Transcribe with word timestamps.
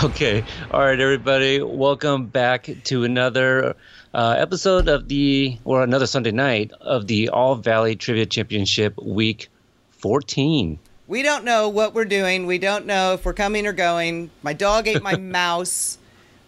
Okay. 0.04 0.42
All 0.70 0.80
right, 0.80 0.98
everybody. 0.98 1.60
Welcome 1.60 2.26
back 2.26 2.70
to 2.84 3.04
another 3.04 3.76
uh, 4.14 4.34
episode 4.38 4.88
of 4.88 5.08
the, 5.08 5.58
or 5.64 5.82
another 5.82 6.06
Sunday 6.06 6.30
night 6.30 6.72
of 6.80 7.06
the 7.06 7.28
All 7.28 7.54
Valley 7.56 7.96
Trivia 7.96 8.24
Championship 8.24 8.96
Week 8.96 9.48
14. 9.90 10.78
We 11.06 11.22
don't 11.22 11.44
know 11.44 11.68
what 11.68 11.92
we're 11.92 12.06
doing. 12.06 12.46
We 12.46 12.56
don't 12.56 12.86
know 12.86 13.12
if 13.12 13.26
we're 13.26 13.34
coming 13.34 13.66
or 13.66 13.74
going. 13.74 14.30
My 14.42 14.54
dog 14.54 14.88
ate 14.88 15.02
my 15.02 15.16
mouse. 15.18 15.98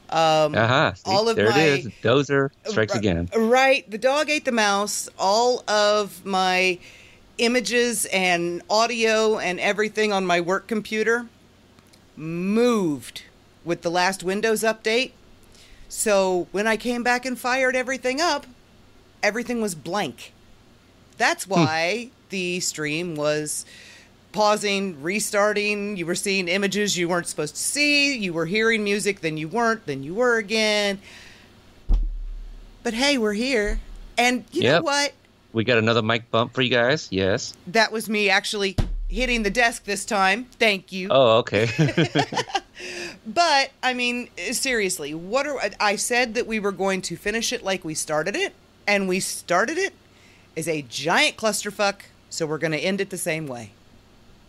Um, 0.08 0.54
Aha. 0.54 0.94
See, 0.94 1.10
all 1.10 1.28
of 1.28 1.36
there 1.36 1.50
my- 1.50 1.58
it 1.58 1.78
is. 1.80 1.92
Dozer 2.02 2.50
strikes 2.66 2.94
Ri- 2.94 3.00
again. 3.00 3.28
Right. 3.36 3.90
The 3.90 3.98
dog 3.98 4.30
ate 4.30 4.46
the 4.46 4.52
mouse. 4.52 5.10
All 5.18 5.62
of 5.68 6.24
my 6.24 6.78
images 7.36 8.06
and 8.06 8.62
audio 8.70 9.38
and 9.38 9.60
everything 9.60 10.10
on 10.10 10.24
my 10.24 10.40
work 10.40 10.66
computer 10.68 11.26
moved 12.16 13.24
with 13.64 13.82
the 13.82 13.90
last 13.90 14.22
Windows 14.22 14.62
update. 14.62 15.12
So 15.88 16.48
when 16.52 16.66
I 16.66 16.76
came 16.76 17.02
back 17.02 17.26
and 17.26 17.38
fired 17.38 17.76
everything 17.76 18.20
up, 18.20 18.46
everything 19.22 19.60
was 19.60 19.74
blank. 19.74 20.32
That's 21.18 21.44
hmm. 21.44 21.52
why 21.52 22.10
the 22.30 22.60
stream 22.60 23.14
was 23.14 23.64
pausing, 24.32 25.02
restarting. 25.02 25.96
You 25.96 26.06
were 26.06 26.14
seeing 26.14 26.48
images 26.48 26.96
you 26.96 27.08
weren't 27.08 27.26
supposed 27.26 27.54
to 27.54 27.60
see. 27.60 28.16
You 28.16 28.32
were 28.32 28.46
hearing 28.46 28.82
music, 28.82 29.20
then 29.20 29.36
you 29.36 29.48
weren't, 29.48 29.86
then 29.86 30.02
you 30.02 30.14
were 30.14 30.38
again. 30.38 30.98
But 32.82 32.94
hey, 32.94 33.18
we're 33.18 33.34
here. 33.34 33.78
And 34.18 34.44
you 34.50 34.64
know 34.64 34.82
what? 34.82 35.12
We 35.52 35.64
got 35.64 35.78
another 35.78 36.02
mic 36.02 36.30
bump 36.30 36.54
for 36.54 36.62
you 36.62 36.70
guys. 36.70 37.08
Yes. 37.10 37.54
That 37.66 37.92
was 37.92 38.08
me 38.08 38.30
actually 38.30 38.76
hitting 39.08 39.42
the 39.42 39.50
desk 39.50 39.84
this 39.84 40.04
time. 40.04 40.46
Thank 40.58 40.90
you. 40.90 41.08
Oh, 41.10 41.38
okay. 41.38 41.68
But 43.26 43.70
I 43.82 43.94
mean, 43.94 44.28
seriously, 44.52 45.14
what 45.14 45.46
are 45.46 45.58
I 45.80 45.96
said 45.96 46.34
that 46.34 46.46
we 46.46 46.58
were 46.60 46.72
going 46.72 47.02
to 47.02 47.16
finish 47.16 47.52
it 47.52 47.62
like 47.62 47.84
we 47.84 47.94
started 47.94 48.36
it, 48.36 48.52
and 48.86 49.08
we 49.08 49.20
started 49.20 49.78
it 49.78 49.92
as 50.56 50.68
a 50.68 50.82
giant 50.82 51.36
clusterfuck, 51.36 52.02
so 52.30 52.46
we're 52.46 52.58
going 52.58 52.72
to 52.72 52.78
end 52.78 53.00
it 53.00 53.10
the 53.10 53.18
same 53.18 53.46
way. 53.46 53.70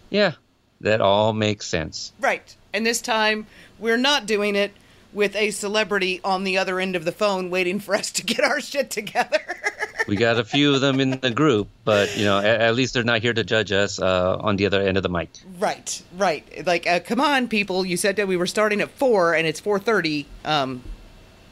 yeah. 0.10 0.34
That 0.82 1.00
all 1.00 1.32
makes 1.32 1.66
sense. 1.66 2.12
Right. 2.20 2.54
And 2.74 2.86
this 2.86 3.00
time 3.00 3.48
we're 3.80 3.96
not 3.96 4.26
doing 4.26 4.58
it 4.58 4.74
with 5.14 5.34
a 5.34 5.52
celebrity 5.52 6.20
on 6.26 6.44
the 6.44 6.58
other 6.58 6.78
end 6.78 6.98
of 6.98 7.06
the 7.06 7.14
phone 7.14 7.50
waiting 7.50 7.80
for 7.80 7.96
us 7.96 8.12
to 8.12 8.24
get 8.26 8.42
our 8.42 8.60
shit 8.60 8.90
together. 8.90 9.40
We 10.08 10.16
got 10.16 10.38
a 10.38 10.44
few 10.44 10.74
of 10.74 10.82
them 10.82 11.00
in 11.00 11.20
the 11.20 11.32
group, 11.32 11.68
but, 11.86 12.16
you 12.18 12.26
know, 12.26 12.40
at, 12.40 12.62
at 12.62 12.76
least 12.76 12.94
they're 12.94 13.04
not 13.04 13.22
here 13.22 13.34
to 13.34 13.44
judge 13.44 13.72
us 13.72 14.00
uh, 14.00 14.38
on 14.40 14.58
the 14.58 14.66
other 14.66 14.82
end 14.82 14.98
of 14.98 15.04
the 15.04 15.10
mic. 15.10 15.30
right. 15.60 16.02
Right. 16.18 16.66
Like 16.66 16.88
uh, 16.88 17.00
come 17.00 17.22
on 17.22 17.48
people, 17.48 17.86
you 17.86 17.98
said 17.98 18.16
that 18.18 18.28
we 18.28 18.38
were 18.38 18.48
starting 18.48 18.82
at 18.82 18.90
4 18.92 19.34
and 19.34 19.48
it's 19.48 19.62
4:30. 19.62 20.26
Um 20.46 20.84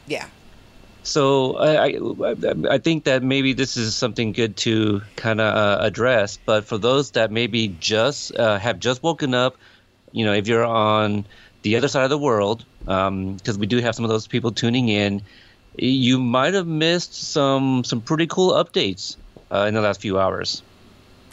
yeah. 0.08 0.28
So 1.04 1.58
I, 1.58 1.88
I, 1.88 2.76
I 2.76 2.78
think 2.78 3.06
that 3.06 3.24
maybe 3.24 3.54
this 3.54 3.76
is 3.78 3.96
something 3.96 4.34
good 4.34 4.56
to 4.58 5.02
kind 5.16 5.42
of 5.42 5.56
uh, 5.56 5.78
address. 5.82 6.38
But 6.46 6.66
for 6.66 6.78
those 6.78 7.12
that 7.12 7.32
maybe 7.32 7.70
just 7.80 8.36
uh, 8.36 8.60
have 8.60 8.80
just 8.80 9.02
woken 9.02 9.34
up, 9.34 9.58
you 10.12 10.26
know, 10.26 10.34
if 10.34 10.48
you're 10.48 10.66
on 10.66 11.26
the 11.64 11.76
other 11.76 11.88
side 11.88 12.04
of 12.04 12.10
the 12.10 12.18
world, 12.18 12.66
because 12.82 13.58
we 13.58 13.66
do 13.66 13.78
have 13.80 13.96
some 13.96 14.06
of 14.06 14.10
those 14.10 14.28
people 14.28 14.52
tuning 14.52 14.90
in, 14.90 15.22
you 15.78 16.20
might 16.20 16.54
have 16.54 16.68
missed 16.68 17.14
some 17.14 17.84
some 17.84 18.02
pretty 18.02 18.28
cool 18.28 18.52
updates 18.54 19.16
uh, 19.52 19.66
in 19.68 19.74
the 19.74 19.82
last 19.82 20.02
few 20.02 20.20
hours. 20.20 20.62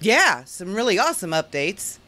Yeah, 0.01 0.45
some 0.45 0.75
really 0.75 0.99
awesome 0.99 1.31
updates. 1.33 1.99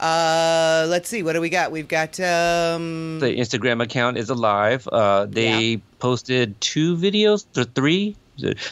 Uh, 0.00 0.86
let's 0.88 1.08
see, 1.08 1.22
what 1.22 1.34
do 1.34 1.40
we 1.40 1.48
got? 1.48 1.70
We've 1.70 1.86
got 1.86 2.18
um 2.18 3.20
The 3.20 3.36
Instagram 3.38 3.80
account 3.82 4.16
is 4.18 4.30
alive. 4.30 4.88
Uh, 4.90 5.26
they 5.26 5.62
Yeah. 5.62 5.76
posted 6.00 6.60
two 6.60 6.96
videos, 6.96 7.44
or 7.56 7.62
three, 7.64 8.16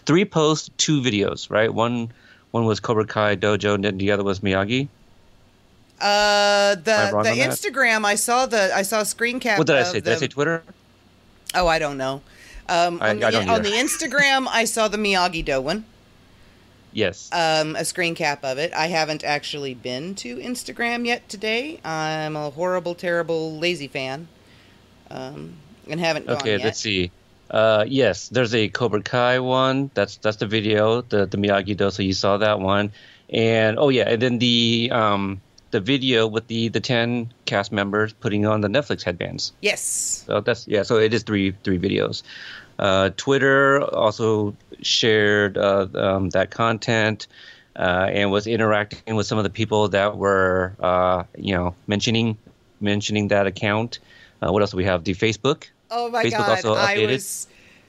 three 0.07 0.25
posts, 0.25 0.71
two 0.77 1.01
videos. 1.01 1.49
Right, 1.51 1.73
one 1.73 2.11
one 2.51 2.65
was 2.65 2.81
Cobra 2.81 3.07
Kai 3.07 3.37
Dojo, 3.37 3.75
and 3.75 4.01
the 4.01 4.11
other 4.11 4.25
was 4.25 4.41
Miyagi. 4.41 4.89
uh 6.01 6.75
the 6.77 7.13
the? 7.23 7.31
Instagram 7.47 8.05
I 8.05 8.15
saw 8.17 8.47
the 8.47 8.75
I 8.75 8.83
saw 8.83 9.01
a 9.01 9.05
screen 9.05 9.39
cap 9.39 9.59
What 9.59 9.67
did 9.69 9.77
I 9.77 9.83
say? 9.85 9.93
Did 10.01 10.05
the, 10.05 10.13
I 10.13 10.17
say 10.17 10.29
Twitter? 10.29 10.65
Oh, 11.55 11.67
I 11.67 11.79
don't 11.79 11.99
know. 11.99 12.23
Um 12.69 12.99
I- 13.03 13.11
on, 13.11 13.19
the, 13.21 13.27
I 13.27 13.31
don't 13.31 13.49
on 13.49 13.63
the 13.63 13.71
Instagram 13.71 14.47
I 14.49 14.65
saw 14.65 14.89
the 14.89 14.99
Miyagi 14.99 15.45
Do 15.45 15.61
one. 15.61 15.85
Yes. 16.93 17.31
Um 17.33 17.77
a 17.77 17.85
screen 17.85 18.15
cap 18.15 18.45
of 18.45 18.59
it. 18.59 18.73
I 18.75 18.87
haven't 18.89 19.25
actually 19.25 19.75
been 19.75 20.15
to 20.17 20.37
Instagram 20.37 21.07
yet 21.07 21.29
today. 21.29 21.81
I'm 21.85 22.37
a 22.37 22.51
horrible 22.51 22.95
terrible 22.95 23.59
lazy 23.59 23.89
fan. 23.89 24.29
Um 25.11 25.55
and 25.89 25.99
haven't 26.01 26.27
gone 26.27 26.37
okay, 26.37 26.59
let's 26.59 26.79
see. 26.81 27.11
Uh, 27.51 27.85
yes, 27.89 28.29
there's 28.29 28.55
a 28.55 28.69
Cobra 28.69 29.03
Kai 29.03 29.41
one. 29.41 29.91
That's 29.95 30.19
that's 30.19 30.37
the 30.37 30.47
video, 30.47 31.03
the 31.03 31.27
the 31.27 31.37
Miyagi 31.37 31.77
Do. 31.77 31.91
So 31.91 32.05
you 32.05 32.13
saw 32.13 32.37
that 32.37 32.61
one, 32.61 32.93
and 33.29 33.77
oh 33.77 33.89
yeah, 33.89 34.09
and 34.09 34.23
then 34.23 34.39
the 34.39 34.91
um 34.93 35.41
the 35.71 35.81
video 35.81 36.27
with 36.27 36.47
the 36.49 36.69
the 36.69 36.81
ten 36.81 37.33
cast 37.47 37.73
members 37.73 38.13
putting 38.13 38.47
on 38.47 38.61
the 38.61 38.69
Netflix 38.69 39.03
headbands. 39.03 39.53
Yes. 39.61 40.25
So 40.27 40.41
that's 40.41 40.67
yeah. 40.67 40.83
So 40.83 40.97
it 40.99 41.15
is 41.15 41.23
three 41.23 41.53
three 41.63 41.79
videos. 41.79 42.23
Uh, 42.79 43.11
Twitter 43.17 43.83
also 43.95 44.57
shared 44.83 45.59
uh, 45.59 45.87
um, 45.95 46.31
that 46.31 46.51
content 46.51 47.27
uh, 47.77 48.09
and 48.11 48.31
was 48.31 48.47
interacting 48.47 49.17
with 49.17 49.27
some 49.27 49.39
of 49.39 49.45
the 49.45 49.51
people 49.51 49.89
that 49.89 50.17
were 50.17 50.75
uh, 50.81 51.25
you 51.37 51.55
know 51.55 51.75
mentioning 51.87 52.37
mentioning 52.81 53.29
that 53.29 53.47
account. 53.47 53.99
Uh, 54.43 54.53
what 54.53 54.63
else 54.63 54.71
do 54.71 54.77
we 54.77 54.85
have? 54.85 55.05
The 55.05 55.15
Facebook. 55.15 55.65
Oh 55.91 56.11
my 56.11 56.25
Facebook 56.25 56.39
god! 56.39 56.51
also 56.51 56.75
I 56.75 56.97
updated. 56.97 57.13
was 57.13 57.47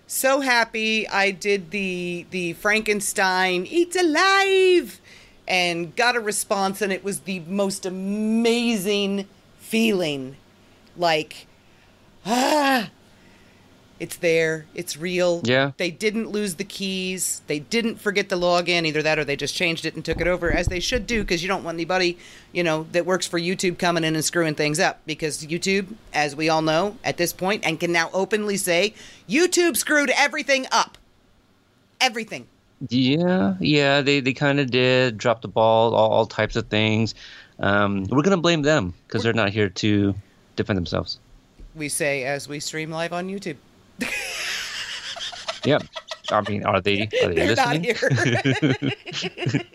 so 0.08 0.42
happy. 0.42 1.08
I 1.08 1.31
did 1.31 1.72
the 1.72 2.25
the 2.30 2.53
Frankenstein 2.53 3.66
"Eats 3.66 3.96
Alive" 3.96 5.00
and 5.51 5.94
got 5.97 6.16
a 6.16 6.22
response, 6.22 6.81
and 6.81 6.94
it 6.94 7.03
was 7.03 7.19
the 7.19 7.41
most 7.41 7.85
amazing 7.85 9.28
feeling. 9.59 10.38
Like, 10.95 11.45
ah, 12.25 12.89
it's 14.00 14.16
there. 14.16 14.66
It's 14.73 14.95
real. 14.95 15.41
Yeah. 15.44 15.73
They 15.75 15.91
didn't 15.91 16.29
lose 16.29 16.56
the 16.56 16.63
keys. 16.63 17.41
They 17.47 17.59
didn't 17.59 17.97
forget 18.00 18.29
to 18.29 18.38
log 18.38 18.69
in. 18.69 18.85
Either 18.85 19.01
that, 19.01 19.19
or 19.19 19.25
they 19.25 19.35
just 19.35 19.53
changed 19.53 19.85
it 19.85 19.94
and 19.94 20.06
took 20.06 20.22
it 20.22 20.28
over 20.28 20.50
as 20.50 20.67
they 20.67 20.79
should 20.79 21.06
do. 21.06 21.22
Because 21.22 21.44
you 21.44 21.50
don't 21.50 21.66
want 21.66 21.75
anybody, 21.75 22.18
you 22.53 22.63
know, 22.63 22.88
that 22.94 23.06
works 23.06 23.28
for 23.28 23.38
YouTube 23.38 23.78
coming 23.78 24.06
in 24.06 24.16
and 24.16 24.23
screwing 24.23 24.56
things 24.56 24.79
up. 24.79 25.01
Because 25.06 25.45
YouTube, 25.45 25.95
as 26.13 26.33
we 26.33 26.47
all 26.47 26.62
know 26.62 26.95
at 27.03 27.18
this 27.18 27.33
point, 27.33 27.66
and 27.66 27.78
can 27.78 27.91
now 27.91 28.09
openly 28.13 28.56
say, 28.56 28.94
YouTube 29.28 29.75
screwed 29.75 30.12
everything 30.12 30.66
up. 30.72 30.97
Everything. 32.00 32.47
Yeah, 32.90 33.56
yeah, 33.59 34.02
they, 34.02 34.19
they 34.22 34.34
kind 34.34 34.59
of 34.59 34.72
did 34.72 35.18
drop 35.18 35.42
the 35.42 35.47
ball, 35.47 35.94
all, 35.94 36.09
all 36.12 36.25
types 36.25 36.56
of 36.56 36.68
things. 36.68 37.14
Um, 37.59 38.06
we're 38.06 38.24
gonna 38.24 38.38
blame 38.38 38.64
them 38.64 38.94
because 39.08 39.22
they're 39.24 39.34
not 39.34 39.50
here 39.50 39.69
to 39.69 40.16
defend 40.56 40.78
themselves. 40.78 41.19
We 41.75 41.89
say 41.89 42.24
as 42.24 42.50
we 42.50 42.60
stream 42.60 42.89
live 42.92 43.13
on 43.13 43.28
YouTube. 43.30 43.57
Yeah, 45.63 45.78
I 46.31 46.42
mean, 46.50 46.63
are 46.66 46.81
they 46.81 47.04
are 47.04 47.07
they 47.31 47.36
They're 47.54 47.56
not 47.56 47.78
listening? 47.78 47.83
here. 48.72 49.62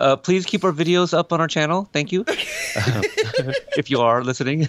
Uh, 0.00 0.16
please 0.16 0.44
keep 0.46 0.64
our 0.64 0.72
videos 0.72 1.12
up 1.16 1.32
on 1.32 1.40
our 1.40 1.46
channel. 1.46 1.88
Thank 1.92 2.10
you. 2.10 2.24
Uh, 2.26 3.02
if 3.76 3.88
you 3.90 4.00
are 4.00 4.24
listening. 4.24 4.66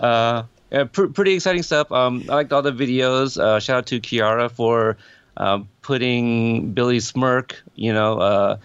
uh, 0.00 0.42
yeah, 0.72 0.84
pr- 0.90 1.06
pretty 1.06 1.34
exciting 1.34 1.62
stuff. 1.62 1.92
Um, 1.92 2.24
I 2.28 2.34
liked 2.34 2.52
all 2.52 2.62
the 2.62 2.72
videos. 2.72 3.38
Uh, 3.40 3.60
shout 3.60 3.76
out 3.78 3.86
to 3.86 4.00
Kiara 4.00 4.50
for 4.50 4.96
um, 5.36 5.68
putting 5.82 6.72
Billy 6.72 7.00
Smirk, 7.00 7.62
you 7.74 7.92
know, 7.92 8.18
uh, 8.18 8.56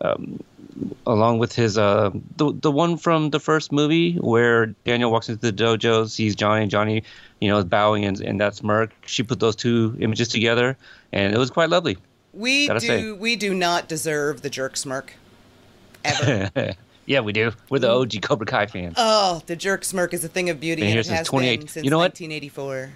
um, 0.00 0.42
along 1.06 1.38
with 1.38 1.54
his 1.54 1.78
uh, 1.78 2.10
the 2.36 2.52
the 2.52 2.70
one 2.70 2.96
from 2.96 3.30
the 3.30 3.40
first 3.40 3.72
movie 3.72 4.14
where 4.16 4.66
Daniel 4.84 5.10
walks 5.10 5.28
into 5.28 5.40
the 5.40 5.52
dojo, 5.52 6.08
sees 6.08 6.36
Johnny, 6.36 6.62
and 6.62 6.70
Johnny, 6.70 7.02
you 7.40 7.48
know, 7.48 7.58
is 7.58 7.64
bowing 7.64 8.04
and, 8.04 8.20
and 8.20 8.40
that 8.40 8.54
smirk. 8.54 8.92
She 9.06 9.22
put 9.22 9.40
those 9.40 9.56
two 9.56 9.96
images 10.00 10.28
together, 10.28 10.76
and 11.12 11.34
it 11.34 11.38
was 11.38 11.50
quite 11.50 11.70
lovely. 11.70 11.98
We 12.32 12.68
do 12.68 12.80
say. 12.80 13.12
we 13.12 13.36
do 13.36 13.54
not 13.54 13.88
deserve 13.88 14.42
the 14.42 14.50
jerk 14.50 14.76
smirk. 14.76 15.14
Ever. 16.04 16.74
Yeah, 17.10 17.22
we 17.22 17.32
do. 17.32 17.50
We're 17.68 17.80
the 17.80 17.90
OG 17.90 18.22
Cobra 18.22 18.46
Kai 18.46 18.66
fans. 18.66 18.94
Oh, 18.96 19.42
the 19.46 19.56
jerk 19.56 19.84
smirk 19.84 20.14
is 20.14 20.22
a 20.22 20.28
thing 20.28 20.48
of 20.48 20.60
beauty, 20.60 20.82
Been 20.82 20.90
and 20.90 20.94
here 20.94 21.02
since 21.02 21.18
has 21.18 21.26
28 21.26 21.56
been 21.56 21.66
since 21.66 21.84
You 21.84 21.90
know 21.90 21.98
what? 21.98 22.12
1984. 22.12 22.92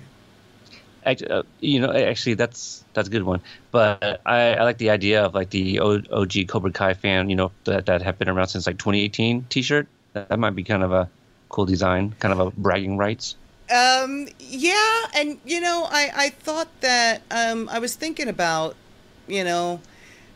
Actually, 1.04 1.30
uh, 1.30 1.42
you 1.60 1.80
know, 1.80 1.92
actually, 1.92 2.34
that's 2.34 2.86
that's 2.94 3.08
a 3.08 3.10
good 3.10 3.22
one. 3.24 3.42
But 3.70 4.22
I, 4.26 4.54
I 4.54 4.62
like 4.64 4.78
the 4.78 4.90
idea 4.90 5.24
of 5.24 5.34
like 5.34 5.50
the 5.50 5.78
OG 5.80 6.46
Cobra 6.46 6.72
Kai 6.72 6.94
fan, 6.94 7.28
you 7.30 7.36
know, 7.36 7.54
that 7.64 7.86
that 7.86 8.02
have 8.02 8.18
been 8.18 8.28
around 8.28 8.48
since 8.48 8.66
like 8.66 8.78
2018 8.78 9.46
T-shirt. 9.48 9.90
That, 10.14 10.28
that 10.30 10.38
might 10.38 10.54
be 10.54 10.64
kind 10.64 10.82
of 10.82 10.92
a 10.92 11.10
cool 11.50 11.66
design, 11.66 12.12
kind 12.14 12.32
of 12.32 12.40
a 12.40 12.50
bragging 12.52 12.96
rights. 12.96 13.36
Um, 13.70 14.28
yeah, 14.38 15.04
and 15.14 15.38
you 15.44 15.60
know, 15.60 15.88
I 15.90 16.10
I 16.14 16.28
thought 16.30 16.68
that 16.80 17.22
um 17.30 17.68
I 17.70 17.78
was 17.78 17.96
thinking 17.96 18.28
about, 18.28 18.76
you 19.26 19.42
know, 19.42 19.80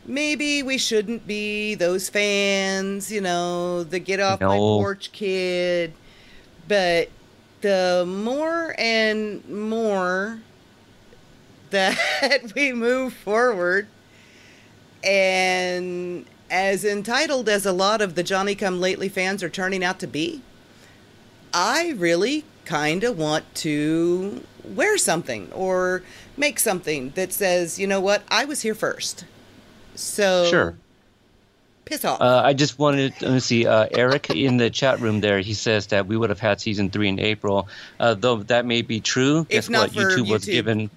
maybe 0.05 0.63
we 0.63 0.77
shouldn't 0.79 1.27
be 1.27 1.75
those 1.75 2.09
fans, 2.09 3.11
you 3.11 3.21
know, 3.21 3.83
the 3.83 3.99
get 3.99 4.19
off 4.19 4.45
my 4.47 4.59
No. 4.59 4.61
porch 4.61 5.11
kid. 5.11 5.93
But 6.67 7.09
the 7.61 8.05
more 8.07 8.75
and 8.79 9.47
more 9.49 10.41
that 12.11 12.53
we 12.55 12.73
move 12.73 13.13
forward 13.13 13.87
and 15.03 16.25
as 16.49 16.83
entitled 16.83 17.47
as 17.47 17.65
a 17.65 17.71
lot 17.71 18.01
of 18.01 18.15
the 18.15 18.23
Johnny 18.23 18.55
Come 18.55 18.79
Lately 18.81 19.07
fans 19.09 19.43
are 19.43 19.49
turning 19.49 19.83
out 19.83 19.99
to 19.99 20.07
be, 20.07 20.41
I 21.53 21.91
really 21.97 22.43
kind 22.65 23.03
of 23.03 23.17
want 23.17 23.43
to 23.55 24.43
wear 24.63 24.97
something 24.97 25.51
or 25.53 26.03
make 26.37 26.59
something 26.59 27.11
that 27.11 27.31
says, 27.33 27.79
you 27.79 27.87
know 27.87 27.99
what, 28.01 28.23
I 28.29 28.45
was 28.45 28.61
here 28.61 28.75
first. 28.75 29.25
So 29.95 30.45
Sure. 30.49 30.75
piss 31.85 32.03
off. 32.05 32.21
Uh, 32.21 32.41
I 32.43 32.53
just 32.53 32.77
wanted 32.79 33.15
to 33.17 33.25
let 33.25 33.33
me 33.33 33.39
see 33.39 33.65
uh, 33.65 33.87
Eric 33.91 34.29
in 34.29 34.57
the 34.57 34.69
chat 34.69 34.99
room 34.99 35.21
there. 35.21 35.39
He 35.39 35.53
says 35.53 35.87
that 35.87 36.07
we 36.07 36.17
would 36.17 36.29
have 36.29 36.39
had 36.39 36.61
season 36.61 36.89
three 36.89 37.09
in 37.09 37.19
April, 37.19 37.67
uh, 37.99 38.13
though 38.15 38.37
that 38.43 38.65
may 38.65 38.81
be 38.81 38.99
true. 38.99 39.41
If 39.49 39.67
Guess 39.67 39.69
not 39.69 39.79
what? 39.81 39.91
for 39.91 39.99
YouTube 40.01 40.29
was 40.31 40.43
YouTube. 40.43 40.51
given. 40.51 40.89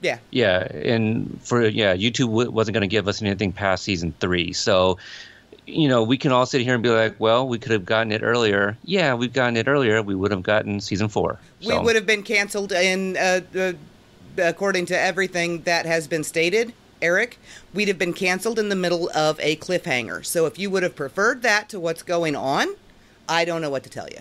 Yeah. 0.00 0.18
Yeah, 0.30 0.60
and 0.60 1.40
for 1.42 1.66
yeah, 1.66 1.94
YouTube 1.94 2.28
w- 2.28 2.50
wasn't 2.50 2.74
going 2.74 2.82
to 2.82 2.88
give 2.88 3.08
us 3.08 3.20
anything 3.20 3.52
past 3.52 3.84
season 3.84 4.14
three. 4.20 4.52
So, 4.52 4.98
you 5.66 5.88
know, 5.88 6.02
we 6.02 6.16
can 6.16 6.32
all 6.32 6.46
sit 6.46 6.62
here 6.62 6.74
and 6.74 6.82
be 6.82 6.88
like, 6.88 7.18
well, 7.18 7.46
we 7.46 7.58
could 7.58 7.72
have 7.72 7.84
gotten 7.84 8.12
it 8.12 8.22
earlier. 8.22 8.76
Yeah, 8.84 9.14
we've 9.14 9.32
gotten 9.32 9.56
it 9.56 9.68
earlier. 9.68 10.02
We 10.02 10.14
would 10.14 10.30
have 10.30 10.42
gotten 10.42 10.80
season 10.80 11.08
four. 11.08 11.38
We 11.64 11.78
would 11.78 11.96
have 11.96 12.06
been 12.06 12.22
canceled 12.22 12.72
in 12.72 13.16
uh, 13.16 13.40
uh, 13.56 13.72
according 14.38 14.86
to 14.86 14.98
everything 14.98 15.62
that 15.62 15.86
has 15.86 16.08
been 16.08 16.24
stated. 16.24 16.72
Eric, 17.02 17.38
we'd 17.72 17.88
have 17.88 17.98
been 17.98 18.12
canceled 18.12 18.58
in 18.58 18.68
the 18.68 18.76
middle 18.76 19.10
of 19.14 19.40
a 19.40 19.56
cliffhanger. 19.56 20.24
So 20.24 20.46
if 20.46 20.58
you 20.58 20.68
would 20.70 20.82
have 20.82 20.94
preferred 20.94 21.42
that 21.42 21.68
to 21.70 21.80
what's 21.80 22.02
going 22.02 22.36
on, 22.36 22.68
I 23.28 23.44
don't 23.44 23.62
know 23.62 23.70
what 23.70 23.84
to 23.84 23.90
tell 23.90 24.08
you. 24.08 24.18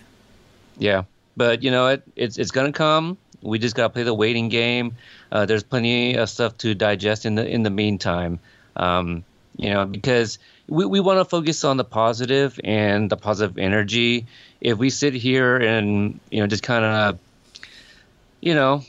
Yeah, 0.77 1.03
but 1.35 1.61
you 1.61 1.71
know, 1.71 1.87
it, 1.87 2.03
it's 2.15 2.37
it's 2.37 2.51
going 2.51 2.71
to 2.71 2.77
come. 2.77 3.17
We 3.41 3.59
just 3.59 3.75
got 3.75 3.83
to 3.83 3.89
play 3.89 4.03
the 4.03 4.13
waiting 4.13 4.49
game. 4.49 4.95
Uh, 5.31 5.45
there's 5.45 5.63
plenty 5.63 6.15
of 6.15 6.29
stuff 6.29 6.57
to 6.59 6.73
digest 6.75 7.25
in 7.25 7.35
the 7.35 7.47
in 7.47 7.63
the 7.63 7.69
meantime. 7.69 8.39
Um, 8.75 9.23
you 9.57 9.69
know, 9.71 9.85
because 9.85 10.39
we, 10.67 10.85
we 10.85 10.99
want 10.99 11.19
to 11.19 11.25
focus 11.25 11.63
on 11.63 11.77
the 11.77 11.83
positive 11.83 12.59
and 12.63 13.09
the 13.09 13.17
positive 13.17 13.57
energy. 13.57 14.25
If 14.61 14.77
we 14.77 14.89
sit 14.89 15.13
here 15.13 15.57
and 15.57 16.19
you 16.31 16.41
know 16.41 16.47
just 16.47 16.63
kind 16.63 16.85
of, 16.85 17.19
you 18.41 18.55
know, 18.55 18.83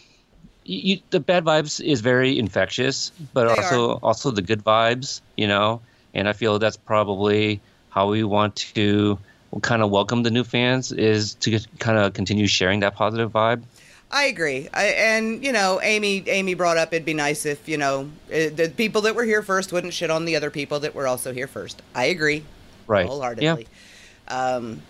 you, 0.65 1.01
the 1.11 1.21
bad 1.21 1.45
vibes 1.45 1.85
is 1.85 2.01
very 2.01 2.39
infectious, 2.39 3.11
but 3.35 3.49
They 3.49 3.63
also 3.63 3.99
also 4.03 4.31
the 4.31 4.43
good 4.43 4.65
vibes. 4.65 5.21
You 5.37 5.49
know, 5.49 5.81
and 6.15 6.29
I 6.29 6.33
feel 6.33 6.59
that's 6.59 6.77
probably 6.77 7.61
how 7.91 8.11
we 8.11 8.23
want 8.25 8.57
to 8.75 9.19
kind 9.63 9.83
of 9.83 9.91
welcome 9.91 10.23
the 10.23 10.31
new 10.31 10.45
fans 10.45 10.93
is 10.93 11.35
to 11.35 11.59
kind 11.81 11.99
of 11.99 12.13
continue 12.13 12.47
sharing 12.47 12.81
that 12.81 12.95
positive 12.95 13.33
vibe. 13.33 13.63
I 14.13 14.25
agree, 14.25 14.69
I, 14.75 14.87
and 14.87 15.45
you 15.45 15.53
know, 15.53 15.81
Amy. 15.83 16.25
Amy 16.27 16.55
brought 16.55 16.77
up 16.77 16.93
it'd 16.93 17.05
be 17.05 17.15
nice 17.15 17.47
if 17.47 17.69
you 17.69 17.77
know 17.79 18.11
uh, 18.29 18.51
the 18.55 18.73
people 18.77 19.03
that 19.03 19.15
were 19.15 19.23
here 19.25 19.41
first 19.43 19.73
wouldn't 19.73 19.95
shit 19.95 20.11
on 20.11 20.25
the 20.25 20.35
other 20.35 20.51
people 20.51 20.81
that 20.81 20.95
were 20.95 21.07
also 21.07 21.33
here 21.33 21.47
first. 21.47 21.81
I 21.95 22.07
agree, 22.07 22.43
Right. 22.89 23.07
wholeheartedly. 23.07 23.69
Um, 24.27 24.83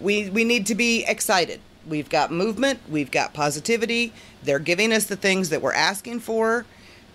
we 0.00 0.30
we 0.30 0.44
need 0.44 0.66
to 0.66 0.74
be 0.76 1.04
excited. 1.08 1.60
We've 1.88 2.08
got 2.08 2.30
movement. 2.30 2.78
We've 2.88 3.10
got 3.10 3.34
positivity. 3.34 4.12
They're 4.44 4.58
giving 4.60 4.92
us 4.92 5.06
the 5.06 5.16
things 5.16 5.48
that 5.50 5.60
we're 5.60 5.72
asking 5.72 6.20
for. 6.20 6.64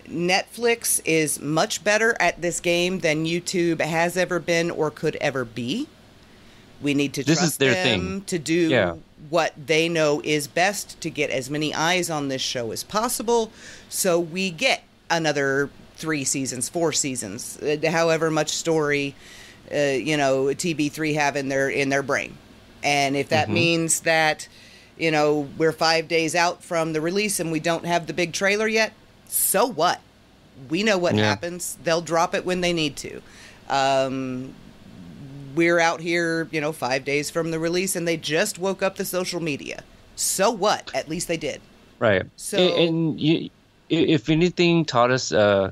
Netflix 0.06 1.00
is 1.06 1.40
much 1.40 1.82
better 1.82 2.14
at 2.20 2.42
this 2.42 2.60
game 2.60 2.98
than 2.98 3.24
YouTube 3.24 3.80
has 3.80 4.16
ever 4.18 4.38
been 4.38 4.70
or 4.70 4.90
could 4.90 5.16
ever 5.16 5.44
be. 5.46 5.88
We 6.82 6.92
need 6.92 7.14
to 7.14 7.24
This 7.24 7.40
is 7.42 7.56
their 7.56 7.72
them 7.72 8.00
thing. 8.00 8.20
to 8.26 8.38
do 8.38 8.68
Yeah. 8.68 8.94
What 9.30 9.52
they 9.66 9.88
know 9.88 10.20
is 10.24 10.46
best 10.46 11.00
to 11.00 11.10
get 11.10 11.30
as 11.30 11.48
many 11.50 11.74
eyes 11.74 12.10
on 12.10 12.28
this 12.28 12.42
show 12.42 12.70
as 12.72 12.82
possible. 12.84 13.50
So 13.88 14.18
we 14.20 14.50
get 14.50 14.82
another 15.10 15.70
three 15.96 16.24
seasons 16.24 16.68
four 16.68 16.92
seasons 16.92 17.56
uh, 17.62 17.76
however 17.88 18.28
much 18.28 18.48
story 18.48 19.14
uh, 19.72 19.76
you 19.78 20.16
know 20.16 20.46
tb3 20.46 21.14
have 21.14 21.36
in 21.36 21.48
their 21.48 21.68
in 21.68 21.88
their 21.88 22.02
brain. 22.02 22.36
And 22.82 23.16
if 23.16 23.26
Mm-hmm. 23.26 23.34
that 23.34 23.50
means 23.50 24.00
that 24.00 24.48
you 24.98 25.10
know 25.10 25.48
we're 25.56 25.72
five 25.72 26.08
days 26.08 26.34
out 26.34 26.62
from 26.64 26.92
the 26.94 27.00
release 27.00 27.38
and 27.40 27.52
we 27.52 27.60
don't 27.60 27.84
have 27.86 28.06
the 28.06 28.12
big 28.12 28.32
trailer 28.32 28.66
yet 28.66 28.92
so 29.28 29.66
what? 29.66 30.00
We 30.68 30.82
know 30.84 30.98
what 30.98 31.16
Yeah. 31.16 31.24
happens. 31.24 31.76
They'll 31.82 32.00
drop 32.02 32.34
it 32.34 32.44
when 32.44 32.60
they 32.60 32.72
need 32.72 32.96
to. 32.98 33.20
Um, 33.68 34.54
we're 35.54 35.78
out 35.78 36.00
here, 36.00 36.48
you 36.50 36.60
know, 36.60 36.72
five 36.72 37.04
days 37.04 37.30
from 37.30 37.50
the 37.50 37.58
release, 37.58 37.96
and 37.96 38.06
they 38.06 38.16
just 38.16 38.58
woke 38.58 38.82
up 38.82 38.96
the 38.96 39.04
social 39.04 39.40
media. 39.40 39.82
So 40.16 40.50
what? 40.50 40.90
At 40.94 41.08
least 41.08 41.28
they 41.28 41.36
did. 41.36 41.60
Right. 41.98 42.22
So- 42.36 42.58
and, 42.58 42.78
and 42.88 43.20
you, 43.20 43.50
if 43.88 44.28
anything 44.28 44.84
taught 44.84 45.10
us, 45.10 45.32
uh, 45.32 45.70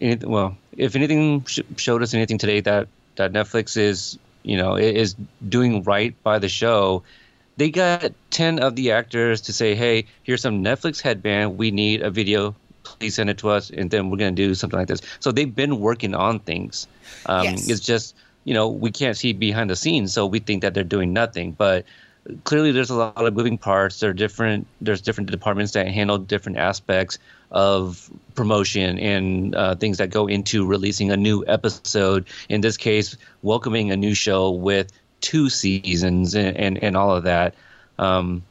anything, 0.00 0.30
well, 0.30 0.56
if 0.76 0.94
anything 0.94 1.44
sh- 1.46 1.60
showed 1.76 2.02
us 2.02 2.14
anything 2.14 2.38
today 2.38 2.60
that 2.60 2.88
that 3.16 3.32
Netflix 3.32 3.76
is, 3.76 4.18
you 4.44 4.56
know, 4.56 4.76
is 4.76 5.16
doing 5.48 5.82
right 5.82 6.14
by 6.22 6.38
the 6.38 6.48
show, 6.48 7.02
they 7.56 7.70
got 7.70 8.12
ten 8.30 8.60
of 8.60 8.76
the 8.76 8.92
actors 8.92 9.40
to 9.42 9.52
say, 9.52 9.74
"Hey, 9.74 10.04
here's 10.22 10.40
some 10.42 10.62
Netflix 10.62 11.00
headband. 11.00 11.58
We 11.58 11.70
need 11.72 12.02
a 12.02 12.10
video. 12.10 12.54
Please 12.84 13.16
send 13.16 13.28
it 13.28 13.38
to 13.38 13.48
us, 13.50 13.70
and 13.70 13.90
then 13.90 14.08
we're 14.10 14.18
gonna 14.18 14.30
do 14.30 14.54
something 14.54 14.78
like 14.78 14.86
this." 14.88 15.00
So 15.18 15.32
they've 15.32 15.52
been 15.52 15.80
working 15.80 16.14
on 16.14 16.38
things. 16.40 16.86
Um, 17.26 17.44
Yes. 17.44 17.68
It's 17.68 17.80
just 17.80 18.14
you 18.48 18.54
know 18.54 18.66
we 18.66 18.90
can't 18.90 19.14
see 19.14 19.34
behind 19.34 19.68
the 19.68 19.76
scenes, 19.76 20.14
so 20.14 20.24
we 20.24 20.38
think 20.38 20.62
that 20.62 20.72
they're 20.72 20.82
doing 20.96 21.12
nothing, 21.12 21.52
but 21.52 21.84
clearly 22.44 22.72
there's 22.72 22.88
a 22.88 22.94
lot 22.94 23.26
of 23.26 23.34
moving 23.34 23.58
parts. 23.58 24.00
There 24.00 24.08
are 24.08 24.14
different 24.14 24.66
there's 24.80 25.02
different 25.02 25.30
departments 25.30 25.72
that 25.72 25.86
handle 25.88 26.16
different 26.16 26.56
aspects 26.56 27.18
of 27.50 28.10
promotion 28.34 28.98
and 28.98 29.54
uh, 29.54 29.74
things 29.74 29.98
that 29.98 30.08
go 30.08 30.26
into 30.26 30.66
releasing 30.66 31.10
a 31.10 31.16
new 31.16 31.44
episode. 31.46 32.26
In 32.48 32.62
this 32.62 32.78
case 32.78 33.18
welcoming 33.42 33.90
a 33.90 33.96
new 33.96 34.14
show 34.14 34.50
with 34.50 34.92
two 35.20 35.50
seasons 35.50 36.34
and 36.34 36.56
and, 36.56 36.82
and 36.82 36.96
all 36.96 37.14
of 37.14 37.24
that. 37.24 37.54
Um, 37.98 38.42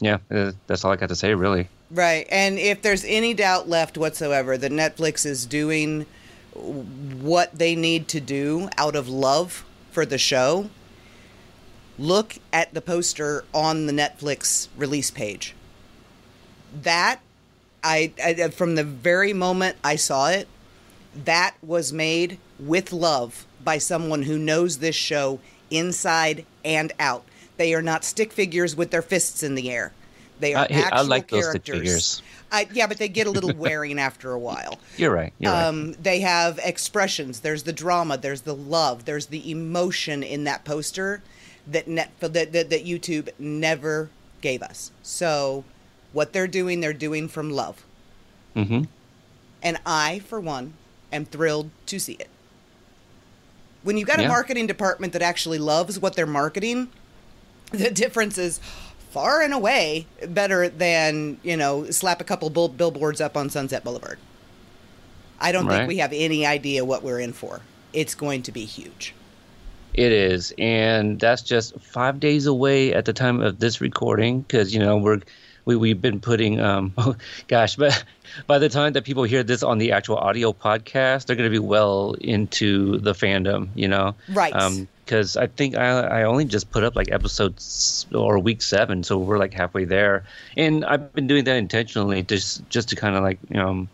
yeah 0.00 0.18
uh, 0.30 0.52
that's 0.66 0.84
all 0.84 0.92
i 0.92 0.96
got 0.96 1.08
to 1.08 1.16
say 1.16 1.34
really. 1.34 1.66
Right. 1.90 2.26
And 2.30 2.58
if 2.58 2.82
there's 2.82 3.04
any 3.04 3.34
doubt 3.34 3.68
left 3.68 3.98
whatsoever 3.98 4.56
that 4.56 4.70
Netflix 4.70 5.26
is 5.26 5.44
doing 5.44 6.06
what 6.54 7.56
they 7.56 7.74
need 7.74 8.08
to 8.08 8.20
do 8.20 8.68
out 8.76 8.96
of 8.96 9.08
love 9.08 9.64
for 9.90 10.04
the 10.04 10.18
show, 10.18 10.70
look 11.98 12.36
at 12.52 12.74
the 12.74 12.80
poster 12.80 13.44
on 13.52 13.86
the 13.86 13.92
Netflix 13.92 14.68
release 14.76 15.10
page. 15.10 15.54
That 16.82 17.20
I, 17.82 18.12
I 18.22 18.48
from 18.48 18.74
the 18.74 18.84
very 18.84 19.32
moment 19.32 19.76
I 19.82 19.96
saw 19.96 20.30
it, 20.30 20.48
that 21.14 21.54
was 21.62 21.92
made 21.92 22.38
with 22.58 22.92
love 22.92 23.46
by 23.62 23.78
someone 23.78 24.22
who 24.22 24.38
knows 24.38 24.78
this 24.78 24.96
show 24.96 25.40
inside 25.70 26.44
and 26.64 26.92
out. 26.98 27.24
They 27.56 27.74
are 27.74 27.82
not 27.82 28.04
stick 28.04 28.32
figures 28.32 28.76
with 28.76 28.90
their 28.90 29.02
fists 29.02 29.42
in 29.42 29.54
the 29.54 29.70
air. 29.70 29.92
They 30.40 30.54
are 30.54 30.64
I- 30.64 30.72
hey, 30.72 30.82
I 30.82 30.86
actual 30.86 31.06
like 31.06 31.28
characters. 31.28 31.78
figures. 31.78 32.22
I, 32.52 32.66
yeah, 32.72 32.88
but 32.88 32.98
they 32.98 33.08
get 33.08 33.28
a 33.28 33.30
little 33.30 33.54
wearing 33.54 33.98
after 34.08 34.32
a 34.32 34.38
while. 34.38 34.80
you're 34.96 35.12
right 35.12 35.32
you're 35.38 35.52
right 35.52 35.66
Um, 35.66 35.92
they 36.02 36.20
have 36.20 36.58
expressions. 36.64 37.40
There's 37.40 37.62
the 37.62 37.72
drama. 37.72 38.18
There's 38.18 38.40
the 38.40 38.54
love. 38.56 39.04
There's 39.04 39.26
the 39.26 39.50
emotion 39.50 40.22
in 40.22 40.44
that 40.44 40.64
poster 40.64 41.22
that 41.66 41.86
net 41.86 42.10
that, 42.20 42.32
that, 42.32 42.52
that 42.52 42.84
YouTube 42.84 43.28
never 43.38 44.10
gave 44.40 44.62
us. 44.62 44.90
So, 45.02 45.64
what 46.12 46.32
they're 46.32 46.48
doing, 46.48 46.80
they're 46.80 46.92
doing 46.92 47.28
from 47.28 47.50
love, 47.50 47.84
mm-hmm. 48.56 48.84
and 49.62 49.78
I, 49.86 50.20
for 50.20 50.40
one, 50.40 50.74
am 51.12 51.24
thrilled 51.24 51.70
to 51.86 52.00
see 52.00 52.14
it. 52.14 52.28
When 53.82 53.96
you've 53.96 54.08
got 54.08 54.20
a 54.20 54.28
marketing 54.28 54.66
department 54.66 55.14
that 55.14 55.22
actually 55.22 55.58
loves 55.58 55.98
what 55.98 56.14
they're 56.14 56.26
marketing, 56.26 56.88
the 57.70 57.90
difference 57.90 58.36
is 58.36 58.60
far 59.10 59.42
and 59.42 59.52
away 59.52 60.06
better 60.28 60.68
than 60.68 61.38
you 61.42 61.56
know 61.56 61.90
slap 61.90 62.20
a 62.20 62.24
couple 62.24 62.48
bill- 62.50 62.68
billboards 62.68 63.20
up 63.20 63.36
on 63.36 63.50
Sunset 63.50 63.84
Boulevard. 63.84 64.18
I 65.40 65.52
don't 65.52 65.66
Right. 65.66 65.78
think 65.78 65.88
we 65.88 65.96
have 65.98 66.12
any 66.12 66.44
idea 66.46 66.84
what 66.84 67.02
we're 67.02 67.18
in 67.20 67.32
for. 67.32 67.60
It's 67.92 68.14
going 68.14 68.42
to 68.42 68.52
be 68.52 68.64
huge. 68.64 69.14
It 69.94 70.12
is, 70.12 70.52
and 70.58 71.18
that's 71.18 71.42
just 71.42 71.78
five 71.80 72.20
days 72.20 72.46
away 72.46 72.94
at 72.94 73.04
the 73.06 73.12
time 73.12 73.40
of 73.40 73.58
this 73.58 73.80
recording 73.80 74.42
because 74.42 74.72
you 74.72 74.78
know 74.80 74.96
we're 74.98 75.20
we 75.64 75.74
we've 75.74 76.00
been 76.00 76.20
putting 76.20 76.60
um 76.60 76.94
gosh, 77.48 77.74
but 77.74 78.04
by 78.46 78.58
the 78.58 78.68
time 78.68 78.92
that 78.92 79.04
people 79.04 79.24
hear 79.24 79.42
this 79.42 79.64
on 79.64 79.78
the 79.78 79.90
actual 79.90 80.16
audio 80.16 80.52
podcast, 80.52 81.26
they're 81.26 81.34
going 81.36 81.50
to 81.50 81.50
be 81.50 81.58
well 81.58 82.14
into 82.20 82.98
the 82.98 83.12
fandom, 83.12 83.70
you 83.74 83.88
know, 83.88 84.14
Right. 84.28 84.54
Because 85.10 85.36
I 85.36 85.48
think 85.48 85.74
I 85.76 86.20
I 86.20 86.22
only 86.22 86.44
just 86.44 86.70
put 86.70 86.84
up 86.84 86.94
like 86.94 87.10
episodes 87.10 88.06
or 88.14 88.38
week 88.38 88.62
seven, 88.62 89.02
so 89.02 89.18
we're 89.18 89.38
like 89.38 89.52
halfway 89.52 89.84
there, 89.84 90.22
and 90.56 90.84
I've 90.84 91.12
been 91.12 91.26
doing 91.26 91.42
that 91.50 91.56
intentionally 91.56 92.22
just 92.22 92.62
just 92.70 92.90
to 92.90 92.96
kind 92.96 93.16
of 93.16 93.24
like 93.24 93.40
you 93.50 93.56
know 93.56 93.88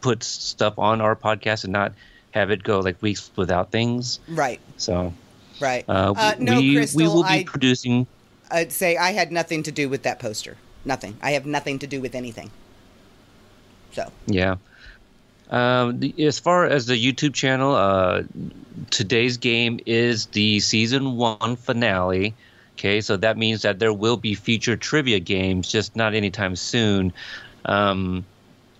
put 0.00 0.22
stuff 0.22 0.78
on 0.78 1.00
our 1.00 1.16
podcast 1.16 1.64
and 1.64 1.72
not 1.72 1.92
have 2.30 2.52
it 2.52 2.62
go 2.62 2.78
like 2.78 3.02
weeks 3.02 3.32
without 3.34 3.72
things. 3.72 4.20
Right. 4.28 4.60
So 4.76 5.12
Right. 5.60 5.84
uh, 5.88 6.14
Uh, 6.16 6.34
no, 6.38 6.60
we 6.60 6.76
Crystal, 6.76 6.98
we 6.98 7.08
will 7.08 7.24
be 7.24 7.40
I- 7.40 7.44
producing. 7.44 8.06
I'd 8.48 8.70
say 8.70 8.96
I 8.96 9.10
had 9.10 9.32
nothing 9.32 9.64
to 9.64 9.72
do 9.72 9.88
with 9.88 10.04
that 10.04 10.20
poster. 10.20 10.56
Nothing. 10.84 11.16
I 11.20 11.32
have 11.32 11.46
nothing 11.46 11.80
to 11.80 11.88
do 11.88 12.00
with 12.00 12.14
anything. 12.14 12.52
So, 13.92 14.12
Yeah. 14.28 14.56
Um, 15.50 15.98
the, 15.98 16.14
as 16.26 16.38
far 16.38 16.64
as 16.66 16.86
the 16.86 16.94
YouTube 16.94 17.34
channel, 17.34 17.74
uh, 17.74 18.22
today's 18.90 19.36
game 19.36 19.80
is 19.86 20.26
the 20.26 20.60
season 20.60 21.16
one 21.16 21.56
finale. 21.56 22.34
Okay, 22.76 23.00
so 23.00 23.16
that 23.16 23.36
means 23.36 23.62
that 23.62 23.78
there 23.78 23.92
will 23.92 24.16
be 24.16 24.34
future 24.34 24.76
trivia 24.76 25.18
games, 25.18 25.70
just 25.70 25.96
not 25.96 26.14
anytime 26.14 26.54
soon. 26.54 27.12
Um, 27.64 28.24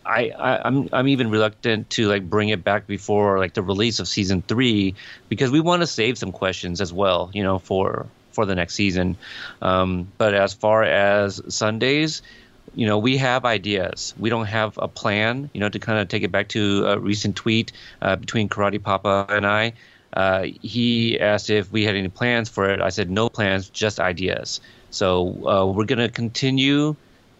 I, 0.06 0.30
I 0.30 0.62
I'm 0.66 0.88
I'm 0.92 1.08
even 1.08 1.30
reluctant 1.30 1.90
to 1.90 2.08
like 2.08 2.28
bring 2.28 2.48
it 2.48 2.64
back 2.64 2.86
before 2.86 3.38
like 3.38 3.54
the 3.54 3.62
release 3.62 3.98
of 3.98 4.08
season 4.08 4.42
three 4.42 4.94
because 5.28 5.50
we 5.50 5.60
want 5.60 5.82
to 5.82 5.86
save 5.86 6.16
some 6.16 6.32
questions 6.32 6.80
as 6.80 6.92
well, 6.92 7.30
you 7.34 7.42
know, 7.42 7.58
for 7.58 8.06
for 8.32 8.46
the 8.46 8.54
next 8.54 8.74
season. 8.74 9.16
Um, 9.60 10.12
but 10.16 10.32
as 10.32 10.54
far 10.54 10.84
as 10.84 11.42
Sundays, 11.48 12.22
you 12.78 12.86
know, 12.86 12.96
we 12.96 13.16
have 13.16 13.44
ideas. 13.44 14.14
We 14.16 14.30
don't 14.30 14.46
have 14.46 14.78
a 14.78 14.86
plan, 14.86 15.50
you 15.52 15.58
know, 15.58 15.68
to 15.68 15.80
kind 15.80 15.98
of 15.98 16.06
take 16.06 16.22
it 16.22 16.30
back 16.30 16.48
to 16.50 16.86
a 16.86 16.96
recent 16.96 17.34
tweet 17.34 17.72
uh, 18.00 18.14
between 18.14 18.48
Karate 18.48 18.80
Papa 18.80 19.26
and 19.28 19.44
I. 19.44 19.72
Uh, 20.12 20.46
he 20.62 21.18
asked 21.18 21.50
if 21.50 21.72
we 21.72 21.84
had 21.84 21.96
any 21.96 22.08
plans 22.08 22.48
for 22.48 22.70
it. 22.70 22.80
I 22.80 22.90
said, 22.90 23.10
no 23.10 23.28
plans, 23.28 23.68
just 23.68 23.98
ideas. 23.98 24.60
So 24.90 25.26
uh, 25.44 25.66
we're 25.66 25.86
going 25.86 25.98
to 25.98 26.08
continue 26.08 26.94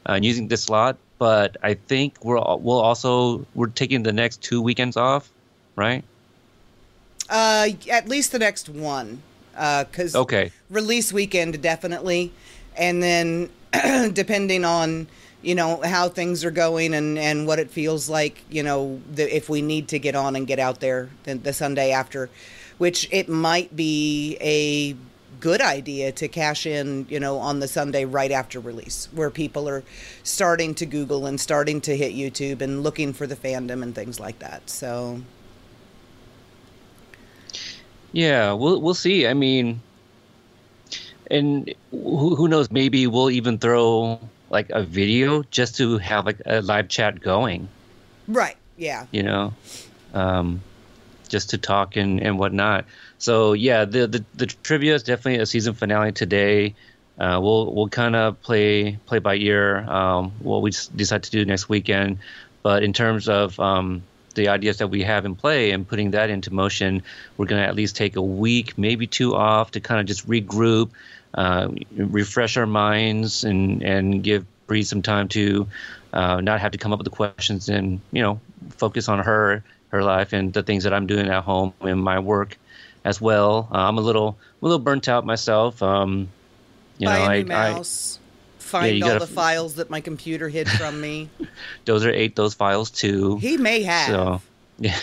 uh, 0.06 0.18
using 0.20 0.48
this 0.48 0.64
slot, 0.64 0.98
but 1.20 1.56
I 1.62 1.74
think 1.74 2.24
we're 2.24 2.42
we'll 2.56 2.80
also, 2.80 3.46
we're 3.54 3.68
taking 3.68 4.02
the 4.02 4.12
next 4.12 4.42
two 4.42 4.60
weekends 4.60 4.96
off, 4.96 5.30
right? 5.76 6.02
uh, 7.30 7.68
at 7.88 8.08
least 8.08 8.32
the 8.32 8.40
next 8.40 8.68
one, 8.68 9.22
because 9.52 10.16
Okay. 10.16 10.50
release 10.68 11.12
weekend 11.12 11.62
definitely, 11.62 12.32
and 12.76 13.00
then 13.00 13.50
depending 14.12 14.64
on 14.64 15.06
you 15.42 15.54
know 15.54 15.80
how 15.82 16.08
things 16.08 16.44
are 16.44 16.50
going 16.50 16.94
and 16.94 17.18
and 17.18 17.46
what 17.46 17.58
it 17.58 17.70
feels 17.70 18.08
like, 18.08 18.42
you 18.50 18.62
know, 18.62 19.00
the, 19.12 19.34
if 19.34 19.48
we 19.48 19.62
need 19.62 19.88
to 19.88 19.98
get 19.98 20.14
on 20.14 20.36
and 20.36 20.46
get 20.46 20.58
out 20.58 20.80
there 20.80 21.10
the, 21.24 21.34
the 21.34 21.52
Sunday 21.52 21.92
after, 21.92 22.28
which 22.78 23.08
it 23.12 23.28
might 23.28 23.74
be 23.76 24.36
a 24.40 24.96
good 25.40 25.60
idea 25.60 26.10
to 26.10 26.26
cash 26.26 26.66
in, 26.66 27.06
you 27.08 27.20
know, 27.20 27.38
on 27.38 27.60
the 27.60 27.68
Sunday 27.68 28.04
right 28.04 28.32
after 28.32 28.58
release, 28.58 29.08
where 29.12 29.30
people 29.30 29.68
are 29.68 29.84
starting 30.24 30.74
to 30.74 30.86
Google 30.86 31.26
and 31.26 31.40
starting 31.40 31.80
to 31.82 31.96
hit 31.96 32.12
YouTube 32.12 32.60
and 32.60 32.82
looking 32.82 33.12
for 33.12 33.26
the 33.26 33.36
fandom 33.36 33.82
and 33.82 33.94
things 33.94 34.18
like 34.18 34.40
that. 34.40 34.68
So. 34.68 35.22
Yeah, 38.10 38.52
we'll 38.54 38.80
we'll 38.80 38.94
see. 38.94 39.26
I 39.26 39.34
mean, 39.34 39.82
and 41.30 41.72
who 41.90 42.34
who 42.34 42.48
knows? 42.48 42.70
Maybe 42.70 43.06
we'll 43.06 43.30
even 43.30 43.58
throw 43.58 44.18
like 44.50 44.70
a 44.70 44.82
video 44.82 45.42
just 45.44 45.76
to 45.76 45.98
have 45.98 46.26
like 46.26 46.40
a 46.46 46.62
live 46.62 46.88
chat 46.88 47.20
going. 47.20 47.68
Right. 48.26 48.56
Yeah. 48.76 49.06
You 49.10 49.22
know, 49.22 49.54
um, 50.14 50.62
just 51.28 51.50
to 51.50 51.58
talk 51.58 51.96
and 51.96 52.20
and 52.20 52.38
whatnot. 52.38 52.86
So 53.18 53.52
yeah, 53.52 53.84
the 53.84 54.06
the, 54.06 54.24
the 54.34 54.46
trivia 54.46 54.94
is 54.94 55.02
definitely 55.02 55.40
a 55.40 55.46
season 55.46 55.74
finale 55.74 56.12
today. 56.12 56.74
Uh, 57.18 57.40
we'll 57.42 57.74
we'll 57.74 57.88
kind 57.88 58.14
of 58.14 58.40
play 58.42 58.98
play 59.06 59.18
by 59.18 59.34
ear 59.34 59.78
um, 59.90 60.32
what 60.40 60.62
we 60.62 60.70
decide 60.94 61.24
to 61.24 61.30
do 61.30 61.44
next 61.44 61.68
weekend. 61.68 62.18
But 62.62 62.82
in 62.82 62.92
terms 62.92 63.28
of 63.28 63.58
um, 63.58 64.02
the 64.34 64.48
ideas 64.48 64.78
that 64.78 64.88
we 64.88 65.02
have 65.02 65.24
in 65.24 65.34
play 65.34 65.72
and 65.72 65.86
putting 65.86 66.12
that 66.12 66.30
into 66.30 66.52
motion, 66.52 67.02
we're 67.36 67.46
going 67.46 67.60
to 67.62 67.68
at 67.68 67.74
least 67.74 67.96
take 67.96 68.16
a 68.16 68.22
week, 68.22 68.78
maybe 68.78 69.06
two 69.06 69.34
off 69.34 69.72
to 69.72 69.80
kind 69.80 70.00
of 70.00 70.06
just 70.06 70.28
regroup, 70.28 70.90
uh, 71.34 71.68
refresh 71.96 72.56
our 72.56 72.66
minds, 72.66 73.44
and 73.44 73.82
and 73.82 74.22
give 74.22 74.44
Bree 74.66 74.82
some 74.82 75.02
time 75.02 75.28
to 75.28 75.66
uh, 76.12 76.40
not 76.40 76.60
have 76.60 76.72
to 76.72 76.78
come 76.78 76.92
up 76.92 76.98
with 76.98 77.04
the 77.06 77.10
questions 77.16 77.68
and 77.68 78.00
you 78.12 78.22
know 78.22 78.40
focus 78.76 79.08
on 79.08 79.18
her 79.20 79.62
her 79.90 80.02
life 80.02 80.32
and 80.32 80.52
the 80.52 80.62
things 80.62 80.84
that 80.84 80.92
I'm 80.92 81.06
doing 81.06 81.28
at 81.28 81.42
home 81.42 81.72
and 81.80 82.02
my 82.02 82.18
work 82.18 82.56
as 83.04 83.20
well. 83.20 83.68
Uh, 83.72 83.78
I'm 83.78 83.96
a 83.98 84.02
little 84.02 84.36
I'm 84.60 84.66
a 84.66 84.68
little 84.68 84.78
burnt 84.84 85.08
out 85.08 85.24
myself. 85.24 85.82
Um, 85.82 86.28
you 86.98 87.06
Buy 87.06 87.18
know, 87.18 87.24
a 87.24 87.28
I, 87.28 87.42
new 87.42 87.54
I 87.54 87.70
mouse. 87.72 88.18
find 88.58 88.96
you 88.98 89.04
all 89.04 89.10
gotta- 89.12 89.26
the 89.26 89.32
files 89.32 89.76
that 89.76 89.88
my 89.88 90.00
computer 90.00 90.48
hid 90.48 90.68
from 90.68 91.00
me. 91.00 91.28
those 91.84 92.04
are 92.04 92.10
ate 92.10 92.36
those 92.36 92.54
files 92.54 92.90
too. 92.90 93.36
He 93.38 93.56
may 93.56 93.82
have. 93.82 94.08
So 94.08 94.42
yeah, 94.78 94.96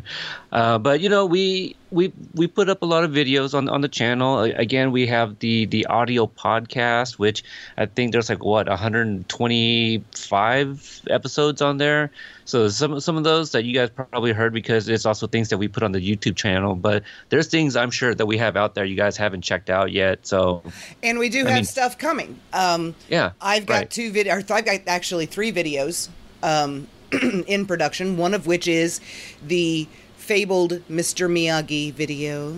uh, 0.52 0.78
but 0.78 1.00
you 1.00 1.10
know 1.10 1.26
we 1.26 1.76
we 1.90 2.12
we 2.34 2.46
put 2.46 2.68
up 2.70 2.82
a 2.82 2.86
lot 2.86 3.04
of 3.04 3.10
videos 3.10 3.52
on 3.54 3.68
on 3.68 3.82
the 3.82 3.88
channel. 3.88 4.40
Again, 4.40 4.90
we 4.90 5.06
have 5.06 5.38
the 5.40 5.66
the 5.66 5.84
audio 5.86 6.26
podcast, 6.26 7.18
which 7.18 7.44
I 7.76 7.84
think 7.86 8.12
there's 8.12 8.30
like 8.30 8.42
what 8.42 8.68
125 8.68 11.02
episodes 11.10 11.60
on 11.60 11.76
there. 11.76 12.10
So 12.46 12.68
some 12.68 13.00
some 13.00 13.18
of 13.18 13.24
those 13.24 13.52
that 13.52 13.64
you 13.64 13.74
guys 13.74 13.90
probably 13.90 14.32
heard 14.32 14.54
because 14.54 14.88
it's 14.88 15.04
also 15.04 15.26
things 15.26 15.50
that 15.50 15.58
we 15.58 15.68
put 15.68 15.82
on 15.82 15.92
the 15.92 16.00
YouTube 16.00 16.36
channel. 16.36 16.74
But 16.74 17.02
there's 17.28 17.48
things 17.48 17.76
I'm 17.76 17.90
sure 17.90 18.14
that 18.14 18.24
we 18.24 18.38
have 18.38 18.56
out 18.56 18.74
there 18.74 18.86
you 18.86 18.96
guys 18.96 19.18
haven't 19.18 19.42
checked 19.42 19.68
out 19.68 19.92
yet. 19.92 20.26
So 20.26 20.62
and 21.02 21.18
we 21.18 21.28
do 21.28 21.40
I 21.46 21.50
have 21.50 21.56
mean- 21.56 21.64
stuff 21.64 21.98
coming. 21.98 22.40
Um, 22.54 22.94
yeah, 23.08 23.32
I've 23.42 23.66
got 23.66 23.74
right. 23.74 23.90
two 23.90 24.10
video, 24.10 24.36
I've 24.36 24.46
got 24.46 24.64
actually 24.86 25.26
three 25.26 25.52
videos 25.52 26.08
um, 26.42 26.88
in 27.46 27.66
production. 27.66 28.16
One 28.16 28.34
of 28.34 28.46
which 28.46 28.66
is 28.68 29.00
the 29.46 29.86
fabled 30.16 30.82
Mr. 30.90 31.28
Miyagi 31.30 31.92
video. 31.92 32.54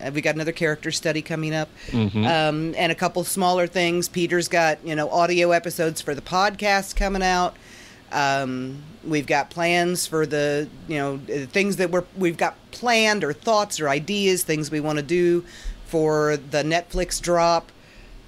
Uh, 0.00 0.10
we 0.12 0.20
got 0.20 0.34
another 0.34 0.52
character 0.52 0.90
study 0.90 1.22
coming 1.22 1.54
up, 1.54 1.68
Mm-hmm. 1.88 2.24
um, 2.26 2.74
and 2.76 2.92
a 2.92 2.94
couple 2.94 3.24
smaller 3.24 3.66
things. 3.66 4.08
Peter's 4.08 4.48
got 4.48 4.84
you 4.86 4.94
know 4.94 5.08
audio 5.10 5.52
episodes 5.52 6.00
for 6.02 6.14
the 6.14 6.20
podcast 6.22 6.96
coming 6.96 7.22
out. 7.22 7.56
Um, 8.12 8.82
we've 9.04 9.26
got 9.26 9.48
plans 9.50 10.06
for 10.06 10.26
the 10.26 10.68
you 10.86 10.98
know 10.98 11.18
things 11.46 11.76
that 11.76 11.90
we're 11.90 12.04
we've 12.16 12.36
got 12.36 12.56
planned 12.72 13.24
or 13.24 13.32
thoughts 13.32 13.80
or 13.80 13.88
ideas, 13.88 14.42
things 14.42 14.70
we 14.70 14.80
want 14.80 14.98
to 14.98 15.02
do 15.02 15.44
for 15.86 16.36
the 16.36 16.62
Netflix 16.62 17.20
drop. 17.20 17.72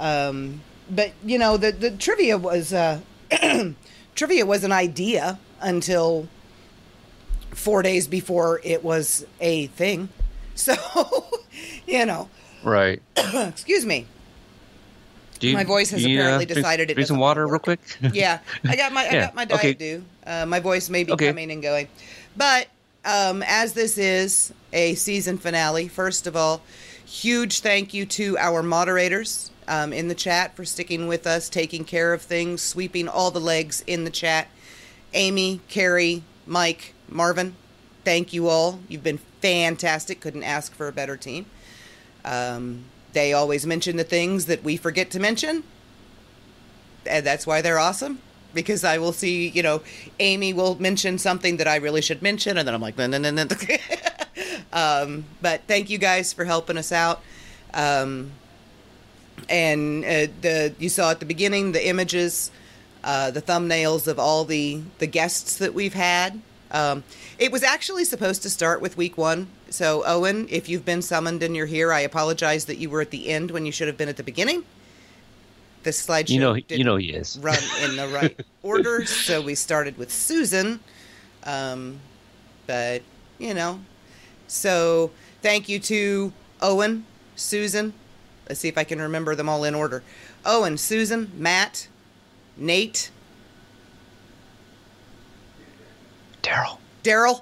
Um, 0.00 0.62
but 0.90 1.12
you 1.24 1.38
know 1.38 1.58
the 1.58 1.70
the 1.72 1.90
trivia 1.90 2.38
was 2.38 2.72
uh, 2.72 3.00
trivia 4.18 4.44
was 4.44 4.64
an 4.64 4.72
idea 4.72 5.38
until 5.60 6.28
four 7.54 7.82
days 7.82 8.06
before 8.08 8.60
it 8.64 8.82
was 8.84 9.24
a 9.40 9.66
thing. 9.68 10.08
So 10.58 10.74
you 11.86 12.04
know, 12.04 12.28
right. 12.64 13.00
excuse 13.16 13.86
me. 13.86 14.06
You, 15.40 15.54
My 15.54 15.62
voice 15.62 15.90
has 15.90 16.04
you, 16.04 16.18
apparently 16.18 16.46
drink- 16.46 16.56
decided 16.56 16.90
it 16.90 16.94
drink 16.94 17.06
some 17.06 17.18
water 17.18 17.46
work. 17.46 17.64
real 17.68 17.76
quick. 17.76 17.80
yeah, 18.12 18.40
I 18.68 18.74
got 18.74 18.90
my 18.92 19.02
I 19.02 19.12
Yeah, 19.12 19.20
got 19.26 19.34
my 19.36 19.44
diet 19.44 19.60
okay. 19.60 19.72
due. 19.74 20.04
Uh, 20.26 20.46
my 20.46 20.58
voice 20.58 20.90
may 20.90 21.04
be 21.04 21.12
Okay. 21.12 21.28
coming 21.28 21.52
and 21.52 21.62
going, 21.62 21.86
but 22.36 22.66
um, 23.04 23.44
as 23.46 23.72
this 23.74 23.98
is 23.98 24.52
a 24.72 24.96
season 24.96 25.38
finale, 25.38 25.86
first 25.86 26.26
of 26.26 26.34
all, 26.34 26.60
huge 27.06 27.60
thank 27.60 27.94
you 27.94 28.04
to 28.06 28.36
our 28.38 28.64
moderators 28.64 29.52
um, 29.68 29.92
in 29.92 30.08
the 30.08 30.14
chat 30.14 30.56
for 30.56 30.64
sticking 30.64 31.06
with 31.06 31.26
us, 31.26 31.48
taking 31.48 31.84
care 31.84 32.12
of 32.12 32.22
things, 32.22 32.62
sweeping 32.62 33.08
all 33.08 33.30
the 33.30 33.40
legs 33.40 33.84
in 33.86 34.04
the 34.04 34.10
chat. 34.10 34.48
Amy, 35.14 35.60
Carrie, 35.68 36.22
Mike, 36.46 36.94
Marvin, 37.08 37.54
thank 38.04 38.32
you 38.32 38.48
all. 38.48 38.80
You've 38.88 39.04
been 39.04 39.18
fantastic. 39.40 40.20
Couldn't 40.20 40.42
ask 40.42 40.74
for 40.74 40.88
a 40.88 40.92
better 40.92 41.16
team. 41.16 41.46
Um, 42.24 42.84
they 43.12 43.32
always 43.32 43.64
mention 43.64 43.96
the 43.96 44.04
things 44.04 44.46
that 44.46 44.64
we 44.64 44.76
forget 44.76 45.10
to 45.12 45.20
mention 45.20 45.62
and 47.08 47.26
that's 47.26 47.46
why 47.46 47.62
they're 47.62 47.78
awesome 47.78 48.20
because 48.54 48.84
I 48.84 48.98
will 48.98 49.12
see, 49.12 49.48
you 49.48 49.62
know, 49.62 49.82
Amy 50.20 50.52
will 50.52 50.80
mention 50.80 51.18
something 51.18 51.58
that 51.58 51.68
I 51.68 51.76
really 51.76 52.00
should 52.00 52.22
mention, 52.22 52.56
and 52.56 52.66
then 52.66 52.74
I'm 52.74 52.80
like, 52.80 52.96
no, 52.96 53.06
no, 53.06 53.18
no, 53.18 53.30
no. 53.30 55.22
but 55.42 55.62
thank 55.66 55.90
you 55.90 55.98
guys 55.98 56.32
for 56.32 56.44
helping 56.44 56.78
us 56.78 56.90
out. 56.90 57.22
Um, 57.74 58.32
and 59.48 60.04
uh, 60.04 60.26
the 60.40 60.74
you 60.78 60.88
saw 60.88 61.10
at 61.10 61.20
the 61.20 61.26
beginning 61.26 61.72
the 61.72 61.86
images, 61.88 62.50
uh, 63.04 63.30
the 63.30 63.42
thumbnails 63.42 64.06
of 64.08 64.18
all 64.18 64.44
the 64.44 64.82
the 64.98 65.06
guests 65.06 65.56
that 65.58 65.74
we've 65.74 65.94
had 65.94 66.40
Um, 66.70 67.04
it 67.38 67.50
was 67.52 67.62
actually 67.62 68.04
supposed 68.04 68.42
to 68.42 68.50
start 68.50 68.80
with 68.82 68.96
week 68.96 69.16
one. 69.16 69.48
So, 69.70 70.02
Owen, 70.06 70.46
if 70.50 70.68
you've 70.68 70.84
been 70.84 71.02
summoned 71.02 71.42
and 71.42 71.56
you're 71.56 71.66
here, 71.66 71.92
I 71.92 72.00
apologize 72.00 72.66
that 72.66 72.78
you 72.78 72.90
were 72.90 73.00
at 73.00 73.10
the 73.10 73.28
end 73.28 73.50
when 73.50 73.64
you 73.66 73.72
should 73.72 73.88
have 73.88 73.96
been 73.96 74.08
at 74.08 74.16
the 74.16 74.22
beginning. 74.24 74.64
The 75.82 75.90
slideshow 75.90 76.28
You 76.28 76.40
know, 76.40 76.54
didn't 76.60 76.70
you 76.70 76.84
know 76.84 76.96
he 76.96 77.12
is. 77.12 77.40
run 77.40 77.58
in 77.82 77.96
the 77.96 78.08
right 78.20 78.38
order, 78.62 79.04
so 79.06 79.40
we 79.42 79.54
started 79.54 79.96
with 79.98 80.12
Susan. 80.12 80.80
Um, 81.44 82.02
but 82.66 83.02
you 83.38 83.54
know, 83.54 83.80
so 84.46 85.12
thank 85.42 85.68
you 85.68 85.78
to 85.80 86.32
Owen, 86.60 87.06
Susan. 87.36 87.94
Let's 88.48 88.60
see 88.60 88.68
if 88.68 88.78
I 88.78 88.84
can 88.84 89.00
remember 89.00 89.34
them 89.34 89.48
all 89.48 89.64
in 89.64 89.74
order. 89.74 90.02
Owen, 90.44 90.78
Susan, 90.78 91.30
Matt, 91.36 91.88
Nate, 92.56 93.10
Daryl. 96.42 96.78
Daryl, 97.04 97.40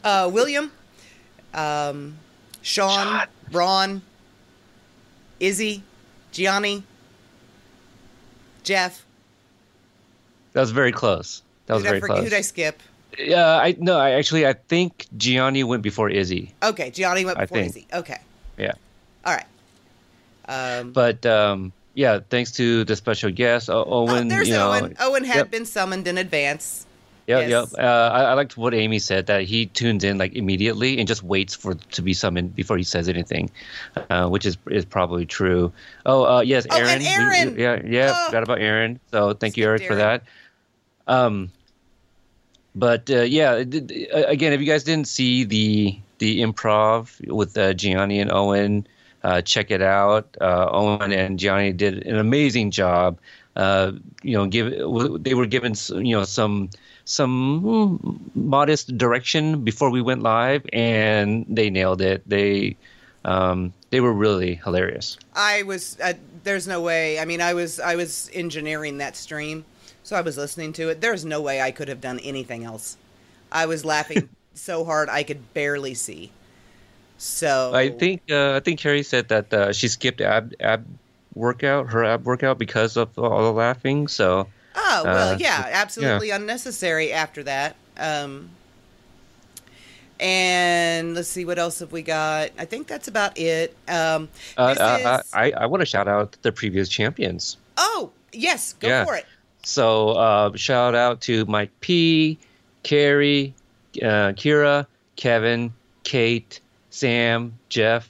uh, 0.04 0.30
William, 0.32 0.70
um, 1.52 2.16
Sean, 2.62 2.90
Sean. 2.90 3.26
Ron, 3.50 4.02
Izzy, 5.40 5.82
Gianni, 6.32 6.84
Jeff. 8.62 9.04
That 10.52 10.60
was 10.60 10.70
very 10.70 10.92
close. 10.92 11.42
That 11.66 11.74
was 11.74 11.82
Who'd 11.82 11.86
I 11.88 11.90
very 11.90 12.00
forget- 12.00 12.16
close. 12.16 12.24
Who'd 12.28 12.32
I 12.38 12.40
skip? 12.42 12.80
Yeah, 13.18 13.56
I 13.58 13.76
no, 13.78 13.98
I 13.98 14.10
actually 14.12 14.46
I 14.46 14.54
think 14.54 15.06
Gianni 15.16 15.62
went 15.64 15.82
before 15.82 16.08
Izzy. 16.10 16.52
Okay, 16.62 16.90
Gianni 16.90 17.24
went 17.24 17.38
before. 17.38 17.58
Izzy. 17.58 17.86
Okay, 17.92 18.18
Yeah. 18.58 18.72
All 19.24 19.34
right. 19.34 19.46
Um, 20.46 20.92
But 20.92 21.24
um 21.26 21.72
yeah, 21.94 22.18
thanks 22.28 22.50
to 22.52 22.84
the 22.84 22.96
special 22.96 23.30
guest 23.30 23.70
O- 23.70 23.84
oh, 23.86 24.08
Owen. 24.10 24.28
there's 24.28 24.48
you 24.48 24.54
know, 24.54 24.72
Owen. 24.72 24.96
Owen 25.00 25.24
had 25.24 25.36
Yep. 25.36 25.50
been 25.50 25.64
summoned 25.66 26.06
in 26.08 26.18
advance. 26.18 26.86
Yep, 27.26 27.48
Yes. 27.48 27.50
yep. 27.50 27.82
Uh, 27.82 28.10
I, 28.12 28.22
I 28.24 28.32
liked 28.34 28.56
what 28.58 28.74
Amy 28.74 28.98
said 28.98 29.26
that 29.28 29.44
he 29.44 29.64
tunes 29.66 30.04
in 30.04 30.18
like 30.18 30.34
immediately 30.34 30.98
and 30.98 31.08
just 31.08 31.22
waits 31.22 31.54
for 31.54 31.72
to 31.74 32.02
be 32.02 32.12
summoned 32.12 32.54
before 32.54 32.76
he 32.76 32.82
says 32.84 33.08
anything, 33.08 33.50
uh, 34.10 34.28
which 34.28 34.44
is 34.44 34.58
is 34.68 34.84
probably 34.84 35.24
true. 35.24 35.72
Oh, 36.04 36.24
uh, 36.26 36.40
yes, 36.42 36.66
Oh, 36.70 36.76
and 36.76 36.86
Aaron. 37.02 37.54
We- 37.54 37.62
Aaron! 37.64 37.82
yeah, 37.86 37.98
yeah. 37.98 38.12
Oh. 38.14 38.26
Forgot 38.26 38.42
about 38.42 38.58
Aaron. 38.60 39.00
So 39.10 39.32
thank 39.32 39.56
you, 39.56 39.64
Eric, 39.64 39.86
for 39.86 39.94
that. 39.94 40.24
Um, 41.06 41.50
but 42.74 43.08
uh, 43.08 43.22
yeah, 43.22 43.54
again, 43.54 44.52
if 44.52 44.60
you 44.60 44.66
guys 44.66 44.84
didn't 44.84 45.08
see 45.08 45.44
the 45.44 45.96
the 46.18 46.42
improv 46.42 47.26
with 47.32 47.56
uh, 47.56 47.72
Gianni 47.72 48.20
and 48.20 48.30
Owen, 48.32 48.86
uh, 49.24 49.40
check 49.40 49.70
it 49.70 49.82
out. 49.82 50.36
Uh, 50.40 50.68
Owen 50.70 51.10
and 51.12 51.38
Gianni 51.38 51.72
did 51.72 52.06
an 52.06 52.18
amazing 52.18 52.70
job. 52.70 53.18
Uh, 53.56 53.92
you 54.22 54.36
know, 54.36 54.46
give 54.46 54.70
they 55.22 55.34
were 55.34 55.46
given 55.46 55.74
you 55.88 56.16
know 56.16 56.24
some 56.24 56.70
some 57.06 57.62
mm, 57.62 58.20
modest 58.34 58.96
direction 58.98 59.64
before 59.64 59.90
we 59.90 60.02
went 60.02 60.22
live, 60.22 60.66
and 60.72 61.46
they 61.48 61.70
nailed 61.70 62.02
it. 62.02 62.22
They 62.28 62.76
um, 63.24 63.72
they 63.90 64.00
were 64.00 64.12
really 64.12 64.56
hilarious. 64.56 65.16
I 65.34 65.62
was. 65.62 65.98
Uh, 66.00 66.14
there's 66.42 66.68
no 66.68 66.82
way. 66.82 67.18
I 67.18 67.24
mean, 67.24 67.40
I 67.40 67.54
was. 67.54 67.80
I 67.80 67.96
was 67.96 68.30
engineering 68.34 68.98
that 68.98 69.16
stream, 69.16 69.64
so 70.02 70.16
I 70.16 70.20
was 70.20 70.36
listening 70.36 70.74
to 70.74 70.90
it. 70.90 71.00
There's 71.00 71.24
no 71.24 71.40
way 71.40 71.62
I 71.62 71.70
could 71.70 71.88
have 71.88 72.00
done 72.00 72.18
anything 72.18 72.64
else. 72.64 72.98
I 73.50 73.66
was 73.66 73.84
laughing 73.84 74.28
so 74.54 74.84
hard 74.84 75.08
I 75.08 75.22
could 75.22 75.54
barely 75.54 75.94
see. 75.94 76.30
So 77.24 77.72
I 77.74 77.88
think 77.88 78.22
uh, 78.30 78.52
I 78.56 78.60
think 78.60 78.78
Carrie 78.80 79.02
said 79.02 79.28
that 79.28 79.52
uh, 79.52 79.72
she 79.72 79.88
skipped 79.88 80.20
ab 80.20 80.52
ab 80.60 80.84
workout, 81.34 81.88
her 81.90 82.04
ab 82.04 82.24
workout 82.24 82.58
because 82.58 82.96
of 82.96 83.18
all 83.18 83.42
the 83.42 83.52
laughing. 83.52 84.08
So 84.08 84.46
Oh 84.76 85.02
well, 85.04 85.32
uh, 85.32 85.36
yeah, 85.38 85.70
absolutely 85.72 86.30
unnecessary 86.30 87.12
after 87.12 87.42
that. 87.44 87.76
Um, 87.96 88.50
and 90.20 91.14
let's 91.14 91.28
see 91.28 91.44
what 91.44 91.58
else 91.58 91.78
have 91.80 91.92
we 91.92 92.02
got. 92.02 92.50
I 92.58 92.66
think 92.66 92.86
that's 92.86 93.08
about 93.08 93.38
it. 93.38 93.74
Um, 93.88 94.28
uh, 94.56 94.76
uh, 94.78 95.18
is- 95.22 95.32
I 95.32 95.50
I 95.52 95.66
want 95.66 95.80
to 95.80 95.86
shout 95.86 96.06
out 96.08 96.36
the 96.42 96.52
previous 96.52 96.88
champions. 96.88 97.56
oh 97.78 98.10
yes, 98.32 98.74
go 98.74 98.88
Yeah. 98.88 99.04
for 99.04 99.16
it. 99.16 99.26
So 99.64 100.10
uh, 100.10 100.56
shout 100.56 100.94
out 100.94 101.22
to 101.22 101.46
Mike 101.46 101.72
P, 101.80 102.38
Carrie, 102.82 103.54
uh, 104.02 104.36
Kira, 104.36 104.86
Kevin, 105.16 105.72
Kate, 106.04 106.60
Sam, 106.94 107.58
Jeff, 107.68 108.08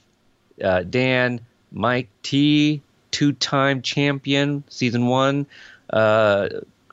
uh, 0.62 0.82
Dan, 0.82 1.40
Mike 1.72 2.10
T, 2.22 2.82
two-time 3.12 3.80
champion, 3.80 4.62
season 4.68 5.06
one, 5.06 5.46
uh, 5.88 6.48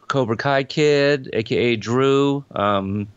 Cobra 0.07 0.37
Kai 0.37 0.63
Kid, 0.63 1.29
aka 1.33 1.75
Drew. 1.75 2.45
Um, 2.55 3.09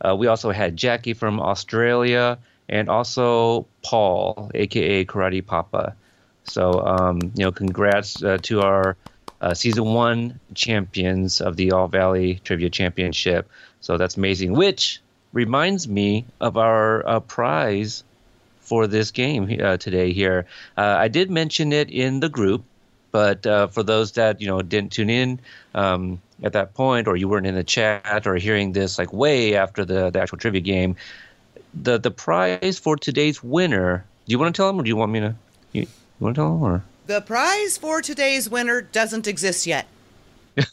uh, 0.00 0.16
we 0.16 0.26
also 0.26 0.50
had 0.52 0.74
Jackie 0.74 1.12
from 1.12 1.38
Australia, 1.38 2.38
and 2.66 2.88
also 2.88 3.66
Paul, 3.82 4.50
aka 4.54 5.04
Karate 5.04 5.44
Papa. 5.44 5.94
So 6.44 6.80
um, 6.80 7.20
you 7.34 7.44
know, 7.44 7.52
congrats 7.52 8.22
uh, 8.22 8.38
to 8.44 8.62
our 8.62 8.96
uh, 9.42 9.52
season 9.52 9.84
one 9.84 10.40
champions 10.54 11.42
of 11.42 11.56
the 11.56 11.72
All 11.72 11.88
Valley 11.88 12.40
Trivia 12.42 12.70
Championship. 12.70 13.50
So 13.80 13.98
that's 13.98 14.16
amazing. 14.16 14.54
Which 14.54 15.02
reminds 15.34 15.86
me 15.86 16.24
of 16.40 16.56
our 16.56 17.06
uh, 17.06 17.20
prize 17.20 18.02
for 18.64 18.86
this 18.86 19.10
game 19.10 19.60
uh, 19.62 19.76
today. 19.76 20.12
Here, 20.12 20.46
uh, 20.76 20.96
I 20.98 21.08
did 21.08 21.30
mention 21.30 21.72
it 21.72 21.90
in 21.90 22.20
the 22.20 22.28
group, 22.28 22.64
but 23.12 23.46
uh, 23.46 23.68
for 23.68 23.82
those 23.82 24.12
that 24.12 24.40
you 24.40 24.46
know 24.46 24.62
didn't 24.62 24.92
tune 24.92 25.10
in 25.10 25.38
um, 25.74 26.20
at 26.42 26.52
that 26.54 26.74
point, 26.74 27.06
or 27.06 27.16
you 27.16 27.28
weren't 27.28 27.46
in 27.46 27.54
the 27.54 27.64
chat, 27.64 28.26
or 28.26 28.36
hearing 28.36 28.72
this 28.72 28.98
like 28.98 29.12
way 29.12 29.54
after 29.54 29.84
the, 29.84 30.10
the 30.10 30.20
actual 30.20 30.38
trivia 30.38 30.60
game, 30.60 30.96
the 31.74 31.98
the 31.98 32.10
prize 32.10 32.78
for 32.78 32.96
today's 32.96 33.42
winner. 33.42 34.04
Do 34.26 34.32
you 34.32 34.38
want 34.38 34.54
to 34.54 34.58
tell 34.58 34.66
them, 34.66 34.80
or 34.80 34.82
do 34.82 34.88
you 34.88 34.96
want 34.96 35.12
me 35.12 35.20
to? 35.20 35.34
You, 35.72 35.82
you 35.82 35.88
want 36.18 36.34
to 36.34 36.40
tell 36.40 36.52
them, 36.52 36.62
or? 36.62 36.82
The 37.06 37.20
prize 37.20 37.76
for 37.76 38.00
today's 38.00 38.48
winner 38.48 38.80
doesn't 38.80 39.26
exist 39.26 39.66
yet. 39.66 39.86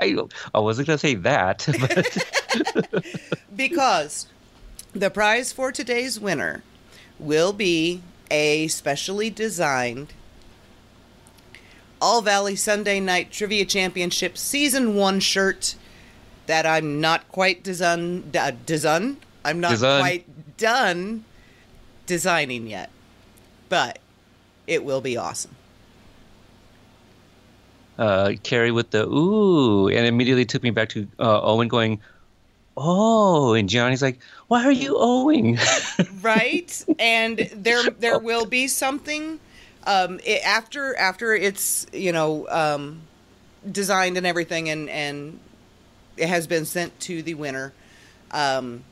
I, 0.00 0.16
I 0.54 0.58
wasn't 0.58 0.88
gonna 0.88 0.98
say 0.98 1.14
that, 1.16 1.66
but 1.80 3.04
because 3.56 4.26
the 4.98 5.10
prize 5.10 5.52
for 5.52 5.70
today's 5.72 6.18
winner 6.18 6.62
will 7.18 7.52
be 7.52 8.02
a 8.30 8.66
specially 8.68 9.30
designed 9.30 10.12
All 12.00 12.22
Valley 12.22 12.56
Sunday 12.56 13.00
Night 13.00 13.30
Trivia 13.30 13.64
Championship 13.64 14.36
Season 14.38 14.94
1 14.94 15.20
shirt 15.20 15.74
that 16.46 16.64
I'm 16.66 17.00
not 17.00 17.28
quite 17.28 17.62
design, 17.62 18.30
uh, 18.38 18.52
design? 18.64 19.18
I'm 19.44 19.60
not 19.60 19.70
Design. 19.72 20.00
quite 20.00 20.56
done 20.56 21.24
designing 22.06 22.66
yet. 22.66 22.90
But 23.68 23.98
it 24.66 24.84
will 24.84 25.00
be 25.00 25.16
awesome. 25.16 25.54
uh, 27.98 28.32
Carrie 28.42 28.70
with 28.72 28.90
the 28.90 29.06
ooh, 29.06 29.88
and 29.88 30.06
immediately 30.06 30.44
took 30.44 30.62
me 30.62 30.70
back 30.70 30.88
to 30.90 31.08
uh, 31.18 31.40
Owen 31.42 31.68
going, 31.68 32.00
oh, 32.76 33.54
and 33.54 33.68
Johnny's 33.68 34.02
like, 34.02 34.18
why 34.48 34.64
are 34.64 34.72
you 34.72 34.96
owing? 34.98 35.58
right? 36.20 36.84
And 36.98 37.38
there 37.54 37.82
there 37.90 38.18
will 38.18 38.46
be 38.46 38.68
something 38.68 39.40
um 39.86 40.20
it, 40.24 40.44
after 40.44 40.96
after 40.96 41.34
it's 41.34 41.86
you 41.92 42.12
know 42.12 42.48
um 42.48 43.02
designed 43.70 44.16
and 44.16 44.26
everything 44.26 44.68
and 44.68 44.88
and 44.90 45.38
it 46.16 46.28
has 46.28 46.46
been 46.46 46.64
sent 46.64 46.98
to 46.98 47.22
the 47.22 47.34
winner 47.34 47.72
um 48.32 48.82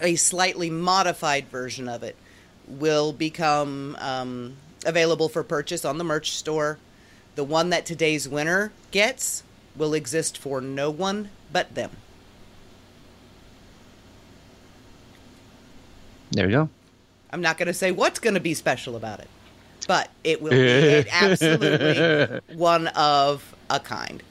a 0.00 0.16
slightly 0.16 0.70
modified 0.70 1.48
version 1.48 1.88
of 1.88 2.02
it 2.02 2.16
will 2.66 3.12
become 3.12 3.96
um, 4.00 4.56
available 4.86 5.28
for 5.28 5.42
purchase 5.42 5.84
on 5.84 5.98
the 5.98 6.04
merch 6.04 6.32
store. 6.32 6.78
The 7.34 7.44
one 7.44 7.70
that 7.70 7.86
today's 7.86 8.28
winner 8.28 8.72
gets 8.90 9.42
will 9.76 9.94
exist 9.94 10.36
for 10.36 10.60
no 10.60 10.90
one 10.90 11.30
but 11.52 11.74
them 11.74 11.90
there 16.32 16.46
you 16.46 16.52
go. 16.52 16.68
I'm 17.30 17.40
not 17.40 17.56
going 17.56 17.68
to 17.68 17.74
say 17.74 17.92
what's 17.92 18.18
going 18.18 18.34
to 18.34 18.40
be 18.40 18.54
special 18.54 18.96
about 18.96 19.20
it, 19.20 19.28
but 19.88 20.10
it 20.22 20.42
will 20.42 20.50
be 20.50 21.08
absolutely 21.12 22.40
one 22.56 22.88
of 22.88 23.54
a 23.70 23.80
kind. 23.80 24.22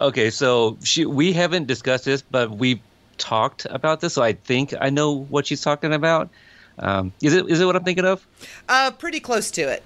Okay, 0.00 0.30
so 0.30 0.76
she, 0.82 1.06
we 1.06 1.32
haven't 1.32 1.66
discussed 1.66 2.04
this, 2.04 2.22
but 2.22 2.50
we've 2.50 2.80
talked 3.18 3.66
about 3.70 4.00
this, 4.00 4.14
so 4.14 4.22
I 4.22 4.32
think 4.32 4.74
I 4.80 4.90
know 4.90 5.12
what 5.12 5.46
she's 5.46 5.62
talking 5.62 5.92
about. 5.92 6.30
Um, 6.78 7.12
is 7.22 7.32
it 7.32 7.48
is 7.48 7.60
it 7.60 7.66
what 7.66 7.76
I'm 7.76 7.84
thinking 7.84 8.04
of? 8.04 8.26
Uh, 8.68 8.90
pretty 8.90 9.20
close 9.20 9.50
to 9.52 9.62
it. 9.62 9.84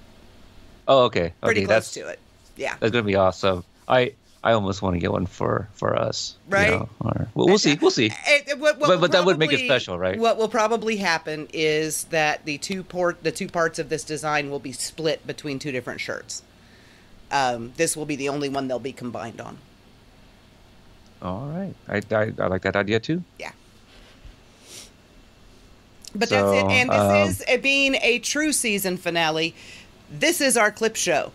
Oh, 0.87 1.03
okay. 1.03 1.33
Pretty 1.41 1.61
okay, 1.61 1.67
close 1.67 1.91
to 1.91 2.07
it. 2.07 2.19
Yeah. 2.57 2.75
That's 2.79 2.91
gonna 2.91 3.03
be 3.03 3.15
awesome. 3.15 3.63
I 3.87 4.13
I 4.43 4.53
almost 4.53 4.81
want 4.81 4.95
to 4.95 4.99
get 4.99 5.11
one 5.11 5.25
for 5.25 5.67
for 5.73 5.97
us. 5.97 6.35
you 6.47 6.53
Right? 6.55 6.69
know, 6.71 6.89
or, 7.01 7.27
well, 7.35 7.47
we'll 7.47 7.57
see. 7.57 7.77
We'll 7.81 7.91
see. 7.91 8.11
It- 8.27 8.57
what- 8.59 8.79
what 8.79 8.87
But- 8.87 9.01
but 9.01 9.11
that 9.11 9.25
would 9.25 9.37
make 9.37 9.51
it 9.51 9.65
special, 9.65 9.97
right? 9.99 10.17
What 10.17 10.37
will 10.37 10.47
probably 10.47 10.95
happen 10.97 11.47
is 11.51 12.05
that 12.05 12.45
the 12.45 12.57
two 12.57 12.83
port 12.83 13.21
the 13.23 13.31
two 13.33 13.47
parts 13.49 13.79
of 13.79 13.89
this 13.89 14.03
design 14.03 14.49
will 14.49 14.59
be 14.59 14.71
split 14.71 15.27
between 15.27 15.59
two 15.59 15.71
different 15.73 15.99
shirts. 15.99 16.41
Um, 17.31 17.73
this 17.77 17.95
will 17.97 18.05
be 18.05 18.15
the 18.15 18.29
only 18.29 18.47
one 18.49 18.67
they'll 18.67 18.79
be 18.79 18.93
combined 18.93 19.39
on. 19.41 19.57
All 21.21 21.47
right. 21.47 21.75
I, 21.87 22.01
I, 22.15 22.31
I 22.39 22.47
like 22.47 22.61
that 22.61 22.75
idea 22.77 22.99
too. 23.01 23.23
Yeah. 23.37 23.51
But 26.15 26.29
So, 26.29 26.51
that's 26.53 26.63
it. 26.63 26.71
And 26.71 26.89
this 26.89 27.41
um, 27.41 27.55
is 27.55 27.61
being 27.61 27.95
a 28.01 28.19
true 28.19 28.51
season 28.51 28.97
finale. 28.97 29.53
This 30.09 30.41
is 30.41 30.57
our 30.57 30.71
clip 30.71 30.95
show. 30.95 31.33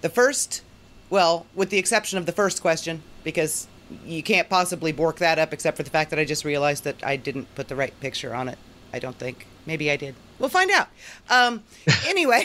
The 0.00 0.08
first, 0.08 0.62
well, 1.10 1.46
with 1.54 1.70
the 1.70 1.78
exception 1.78 2.18
of 2.18 2.26
the 2.26 2.32
first 2.32 2.62
question, 2.62 3.02
because 3.24 3.66
you 4.06 4.22
can't 4.22 4.48
possibly 4.48 4.92
bork 4.92 5.16
that 5.16 5.38
up 5.38 5.52
except 5.52 5.76
for 5.76 5.82
the 5.82 5.90
fact 5.90 6.10
that 6.10 6.18
I 6.18 6.24
just 6.24 6.44
realized 6.44 6.84
that 6.84 6.96
I 7.04 7.16
didn't 7.16 7.52
put 7.54 7.68
the 7.68 7.76
right 7.76 7.98
picture 8.00 8.34
on 8.34 8.48
it. 8.48 8.58
I 8.92 8.98
don't 8.98 9.18
think. 9.18 9.46
Maybe 9.66 9.90
I 9.90 9.96
did. 9.96 10.14
We'll 10.38 10.48
find 10.48 10.70
out. 10.70 10.88
Um, 11.28 11.64
anyway, 12.06 12.44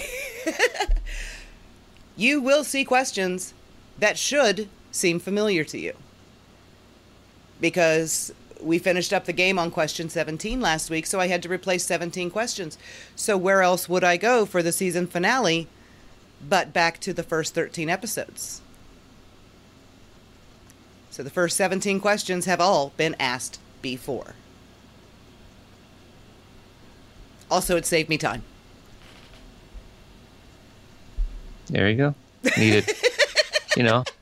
you 2.17 2.41
will 2.41 2.63
see 2.63 2.83
questions 2.83 3.53
that 3.99 4.17
should 4.17 4.67
seem 4.91 5.19
familiar 5.19 5.63
to 5.65 5.77
you 5.77 5.93
because 7.61 8.33
we 8.61 8.79
finished 8.79 9.13
up 9.13 9.25
the 9.25 9.33
game 9.33 9.59
on 9.59 9.69
question 9.71 10.09
17 10.09 10.59
last 10.59 10.89
week, 10.89 11.05
so 11.05 11.19
I 11.19 11.27
had 11.27 11.43
to 11.43 11.49
replace 11.49 11.85
17 11.85 12.29
questions. 12.31 12.77
So 13.15 13.37
where 13.37 13.61
else 13.61 13.87
would 13.87 14.03
I 14.03 14.17
go 14.17 14.45
for 14.45 14.63
the 14.63 14.71
season 14.71 15.07
finale 15.07 15.67
but 16.41 16.73
back 16.73 16.99
to 17.01 17.13
the 17.13 17.23
first 17.23 17.53
13 17.53 17.89
episodes? 17.89 18.61
So 21.11 21.23
the 21.23 21.29
first 21.29 21.55
17 21.55 21.99
questions 21.99 22.45
have 22.45 22.59
all 22.59 22.91
been 22.97 23.15
asked 23.19 23.59
before. 23.81 24.35
Also, 27.49 27.77
it 27.77 27.85
saved 27.85 28.09
me 28.09 28.17
time. 28.17 28.43
There 31.67 31.89
you 31.89 31.95
go. 31.95 32.15
Needed. 32.57 32.89
you 33.77 33.83
know. 33.83 34.03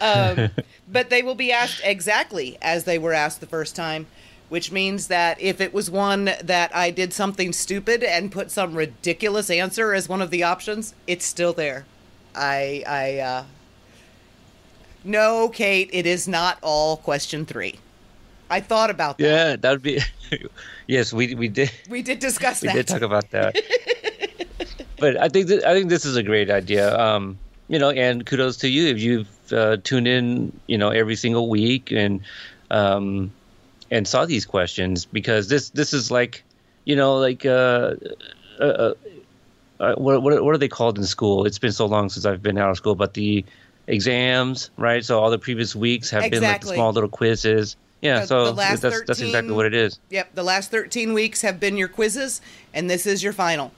Um, 0.00 0.50
but 0.88 1.10
they 1.10 1.22
will 1.22 1.34
be 1.34 1.50
asked 1.50 1.80
exactly 1.82 2.56
as 2.62 2.84
they 2.84 2.98
were 2.98 3.12
asked 3.12 3.40
the 3.40 3.46
first 3.46 3.74
time, 3.74 4.06
which 4.48 4.72
means 4.72 5.08
that 5.08 5.40
if 5.40 5.60
it 5.60 5.74
was 5.74 5.90
one 5.90 6.30
that 6.42 6.74
I 6.74 6.90
did 6.90 7.12
something 7.12 7.52
stupid 7.52 8.02
and 8.02 8.32
put 8.32 8.50
some 8.50 8.74
ridiculous 8.74 9.50
answer 9.50 9.94
as 9.94 10.08
one 10.08 10.22
of 10.22 10.30
the 10.30 10.42
options, 10.42 10.94
it's 11.06 11.24
still 11.24 11.52
there. 11.52 11.84
I, 12.34 12.82
I, 12.86 13.18
uh, 13.18 13.44
no, 15.04 15.48
Kate, 15.48 15.90
it 15.92 16.06
is 16.06 16.26
not 16.26 16.58
all 16.62 16.96
question 16.96 17.44
three. 17.44 17.78
I 18.50 18.60
thought 18.60 18.90
about 18.90 19.18
that. 19.18 19.24
Yeah, 19.24 19.56
that 19.56 19.70
would 19.70 19.82
be. 19.82 20.00
yes, 20.86 21.12
we 21.12 21.34
we 21.34 21.48
did. 21.48 21.70
We 21.88 22.02
did 22.02 22.18
discuss 22.18 22.62
we 22.62 22.68
that. 22.68 22.74
We 22.74 22.78
did 22.80 22.88
talk 22.88 23.02
about 23.02 23.30
that. 23.30 23.56
but 24.98 25.16
I 25.18 25.28
think 25.28 25.48
th- 25.48 25.64
I 25.64 25.74
think 25.74 25.90
this 25.90 26.04
is 26.04 26.16
a 26.16 26.22
great 26.22 26.50
idea. 26.50 26.98
Um, 26.98 27.38
you 27.68 27.78
know, 27.78 27.90
and 27.90 28.24
kudos 28.24 28.56
to 28.58 28.68
you 28.68 28.86
if 28.88 28.98
you've 28.98 29.52
uh, 29.52 29.76
tuned 29.84 30.08
in, 30.08 30.58
you 30.66 30.78
know, 30.78 30.88
every 30.88 31.16
single 31.16 31.48
week 31.50 31.92
and 31.92 32.22
um, 32.70 33.30
and 33.90 34.06
saw 34.06 34.26
these 34.26 34.44
questions 34.44 35.04
because 35.04 35.48
this 35.48 35.70
this 35.70 35.92
is 35.92 36.10
like, 36.10 36.42
you 36.84 36.96
know, 36.96 37.16
like 37.16 37.44
uh, 37.46 37.94
uh, 38.60 38.64
uh, 38.64 38.94
uh, 39.80 39.94
what 39.96 40.22
what 40.22 40.44
what 40.44 40.54
are 40.54 40.58
they 40.58 40.68
called 40.68 40.98
in 40.98 41.04
school? 41.04 41.44
It's 41.46 41.58
been 41.58 41.72
so 41.72 41.86
long 41.86 42.08
since 42.08 42.26
I've 42.26 42.42
been 42.42 42.58
out 42.58 42.70
of 42.70 42.76
school, 42.76 42.94
but 42.94 43.14
the 43.14 43.44
exams, 43.86 44.70
right? 44.76 45.04
So 45.04 45.20
all 45.20 45.30
the 45.30 45.38
previous 45.38 45.74
weeks 45.74 46.10
have 46.10 46.30
been 46.30 46.42
like 46.42 46.60
the 46.60 46.74
small 46.74 46.92
little 46.92 47.08
quizzes. 47.08 47.76
Yeah, 48.00 48.20
The- 48.20 48.26
so 48.26 48.44
the 48.46 48.52
last 48.52 48.82
that's 48.82 49.02
that's 49.06 49.20
exactly 49.20 49.54
what 49.54 49.66
it 49.66 49.74
is. 49.74 49.98
Yep, 50.10 50.34
the 50.34 50.44
last 50.44 50.70
13 50.70 51.14
weeks 51.14 51.42
have 51.42 51.58
been 51.58 51.76
your 51.76 51.88
quizzes, 51.88 52.40
and 52.72 52.88
this 52.88 53.06
is 53.06 53.22
your 53.22 53.32
final. 53.32 53.72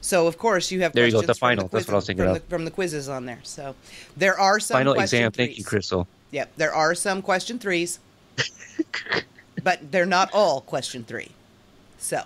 So, 0.00 0.26
of 0.26 0.38
course, 0.38 0.70
you 0.70 0.80
have 0.80 0.94
There 0.94 1.04
you 1.04 1.12
go, 1.12 1.20
the 1.20 1.26
from 1.26 1.34
final. 1.34 1.68
That's 1.68 1.86
what 1.86 1.92
I 1.92 1.96
was 1.96 2.06
thinking 2.06 2.24
from 2.24 2.36
of. 2.36 2.42
The, 2.42 2.48
from 2.48 2.64
the 2.64 2.70
quizzes 2.70 3.10
on 3.10 3.26
there. 3.26 3.40
So, 3.42 3.74
there 4.16 4.38
are 4.38 4.58
some 4.58 4.76
Final 4.78 4.94
exam. 4.94 5.30
Thank 5.30 5.58
you. 5.58 5.64
Crystal. 5.64 6.08
Yep, 6.30 6.52
there 6.56 6.72
are 6.72 6.94
some 6.94 7.20
question 7.20 7.58
threes, 7.58 7.98
but 9.62 9.92
they're 9.92 10.06
not 10.06 10.30
all 10.32 10.60
question 10.60 11.04
three. 11.04 11.30
So, 11.98 12.22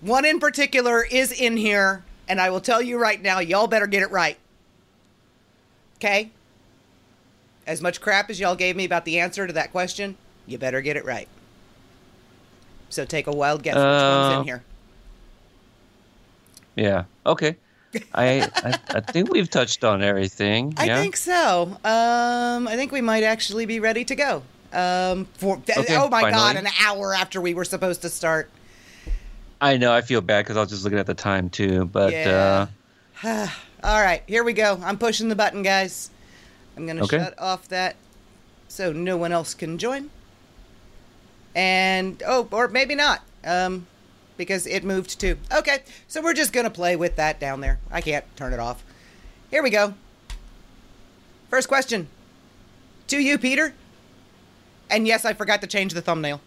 one 0.00 0.24
in 0.24 0.40
particular 0.40 1.04
is 1.04 1.32
in 1.32 1.56
here, 1.56 2.04
and 2.28 2.40
I 2.40 2.50
will 2.50 2.60
tell 2.60 2.82
you 2.82 2.98
right 2.98 3.20
now, 3.20 3.38
y'all 3.40 3.66
better 3.66 3.86
get 3.86 4.02
it 4.02 4.10
right. 4.10 4.38
Okay? 5.96 6.30
As 7.66 7.80
much 7.82 8.00
crap 8.00 8.30
as 8.30 8.40
y'all 8.40 8.54
gave 8.56 8.76
me 8.76 8.84
about 8.84 9.04
the 9.04 9.18
answer 9.18 9.46
to 9.46 9.52
that 9.52 9.72
question, 9.72 10.16
you 10.46 10.58
better 10.58 10.80
get 10.80 10.96
it 10.96 11.04
right. 11.04 11.28
So 12.90 13.04
take 13.04 13.26
a 13.26 13.32
wild 13.32 13.62
guess 13.62 13.74
which 13.74 13.82
one's 13.84 14.34
Uh, 14.34 14.38
in 14.40 14.44
here. 14.44 14.62
Yeah. 16.76 17.04
Okay. 17.26 17.56
I, 18.14 18.48
I 18.54 18.78
I 18.90 19.00
think 19.00 19.32
we've 19.32 19.50
touched 19.50 19.82
on 19.82 20.02
everything. 20.02 20.74
I 20.76 20.84
yeah? 20.84 21.00
think 21.00 21.16
so. 21.16 21.76
Um, 21.84 22.68
I 22.68 22.74
think 22.76 22.92
we 22.92 23.00
might 23.00 23.22
actually 23.24 23.66
be 23.66 23.80
ready 23.80 24.04
to 24.04 24.14
go. 24.14 24.42
Um, 24.72 25.24
for 25.34 25.56
Okay, 25.56 25.96
oh 25.96 26.08
my 26.08 26.30
god, 26.30 26.56
an 26.56 26.66
hour 26.84 27.14
after 27.14 27.40
we 27.40 27.54
were 27.54 27.64
supposed 27.64 28.02
to 28.02 28.08
start. 28.10 28.50
I 29.60 29.76
know. 29.76 29.92
I 29.92 30.02
feel 30.02 30.20
bad 30.20 30.44
because 30.44 30.56
I 30.56 30.60
was 30.60 30.70
just 30.70 30.84
looking 30.84 30.98
at 30.98 31.06
the 31.06 31.14
time 31.14 31.50
too. 31.50 31.86
But 31.86 32.12
Yeah. 32.12 32.66
uh, 33.24 33.48
All 33.82 34.00
right, 34.00 34.22
here 34.26 34.44
we 34.44 34.52
go. 34.52 34.80
I'm 34.84 34.98
pushing 34.98 35.28
the 35.28 35.36
button, 35.36 35.62
guys. 35.62 36.10
I'm 36.76 36.86
gonna 36.86 37.02
Okay. 37.04 37.18
shut 37.18 37.38
off 37.38 37.66
that 37.68 37.96
so 38.68 38.92
no 38.92 39.16
one 39.16 39.32
else 39.32 39.54
can 39.54 39.78
join. 39.78 40.10
And 41.54 42.22
oh, 42.26 42.46
or 42.52 42.68
maybe 42.68 42.94
not, 42.94 43.22
um, 43.44 43.86
because 44.36 44.66
it 44.66 44.84
moved 44.84 45.18
too. 45.18 45.38
Okay, 45.52 45.80
so 46.06 46.22
we're 46.22 46.34
just 46.34 46.52
gonna 46.52 46.70
play 46.70 46.94
with 46.94 47.16
that 47.16 47.40
down 47.40 47.60
there. 47.60 47.78
I 47.90 48.00
can't 48.00 48.24
turn 48.36 48.52
it 48.52 48.60
off. 48.60 48.84
Here 49.50 49.62
we 49.62 49.70
go. 49.70 49.94
First 51.50 51.66
question 51.68 52.08
to 53.08 53.18
you, 53.18 53.38
Peter. 53.38 53.72
And 54.90 55.06
yes, 55.06 55.24
I 55.24 55.32
forgot 55.34 55.60
to 55.62 55.66
change 55.66 55.92
the 55.94 56.00
thumbnail. 56.02 56.40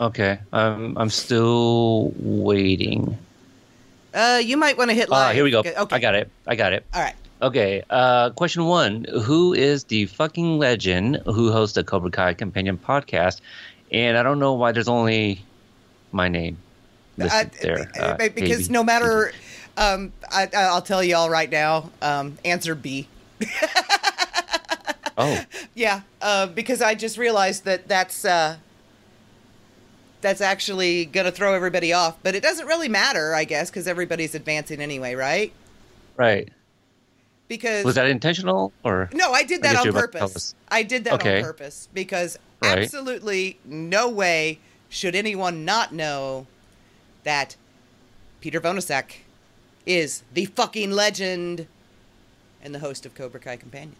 okay. 0.00 0.38
I'm 0.52 0.96
I'm 0.98 1.10
still 1.10 2.12
waiting. 2.18 3.16
Uh, 4.12 4.40
you 4.42 4.56
might 4.56 4.78
want 4.78 4.90
to 4.90 4.94
hit 4.94 5.08
Ah, 5.10 5.14
live. 5.28 5.34
here 5.34 5.44
we 5.44 5.50
go. 5.50 5.60
Okay. 5.60 5.74
I 5.90 5.98
got 5.98 6.14
it. 6.14 6.30
I 6.46 6.54
got 6.56 6.72
it. 6.72 6.84
All 6.94 7.02
right. 7.02 7.14
Okay. 7.42 7.82
Uh, 7.90 8.30
question 8.30 8.64
one: 8.66 9.04
Who 9.24 9.52
is 9.54 9.84
the 9.84 10.06
fucking 10.06 10.58
legend 10.58 11.20
who 11.26 11.50
hosts 11.52 11.74
the 11.74 11.84
Cobra 11.84 12.10
Kai 12.10 12.34
Companion 12.34 12.78
podcast? 12.78 13.40
And 13.92 14.16
I 14.16 14.22
don't 14.22 14.38
know 14.38 14.54
why 14.54 14.72
there's 14.72 14.88
only 14.88 15.42
my 16.12 16.28
name 16.28 16.56
listed 17.16 17.50
Uh, 17.50 17.62
there. 17.62 17.90
uh, 18.00 18.02
uh, 18.20 18.28
because 18.34 18.70
no 18.70 18.82
matter, 18.82 19.32
um, 19.76 20.12
I, 20.32 20.48
I'll 20.56 20.82
tell 20.82 21.02
you 21.04 21.16
all 21.16 21.28
right 21.30 21.50
now. 21.50 21.90
Um, 22.02 22.38
answer 22.44 22.74
B. 22.74 23.06
Oh, 25.16 25.44
Yeah, 25.74 26.02
uh, 26.20 26.46
because 26.46 26.82
I 26.82 26.94
just 26.94 27.18
realized 27.18 27.64
that 27.64 27.88
that's 27.88 28.24
uh, 28.24 28.56
that's 30.20 30.40
actually 30.40 31.04
gonna 31.04 31.30
throw 31.30 31.54
everybody 31.54 31.92
off. 31.92 32.18
But 32.22 32.34
it 32.34 32.42
doesn't 32.42 32.66
really 32.66 32.88
matter, 32.88 33.34
I 33.34 33.44
guess, 33.44 33.70
because 33.70 33.86
everybody's 33.86 34.34
advancing 34.34 34.80
anyway, 34.80 35.14
right? 35.14 35.52
right. 36.16 36.48
Because 37.46 37.84
Was 37.84 37.96
that 37.96 38.06
intentional 38.06 38.72
or? 38.84 39.10
no, 39.12 39.32
I 39.32 39.42
did 39.42 39.62
that 39.62 39.76
on 39.76 39.84
you're 39.84 39.90
about 39.90 40.12
to 40.12 40.18
tell 40.18 40.28
purpose. 40.28 40.54
I 40.70 40.82
did 40.82 41.04
that 41.04 41.14
Okay. 41.14 41.38
on 41.38 41.42
purpose 41.44 41.88
because 41.92 42.38
Right. 42.62 42.78
absolutely 42.78 43.58
no 43.66 44.08
way 44.08 44.58
should 44.88 45.14
anyone 45.14 45.64
not 45.66 45.92
know 45.92 46.46
that 47.24 47.56
Peter 48.40 48.60
Vonosek 48.60 49.04
is 49.84 50.22
the 50.32 50.46
fucking 50.46 50.90
legend 50.90 51.66
and 52.62 52.74
the 52.74 52.78
host 52.78 53.04
of 53.04 53.14
Cobra 53.14 53.40
Kai 53.40 53.56
Companion. 53.56 53.96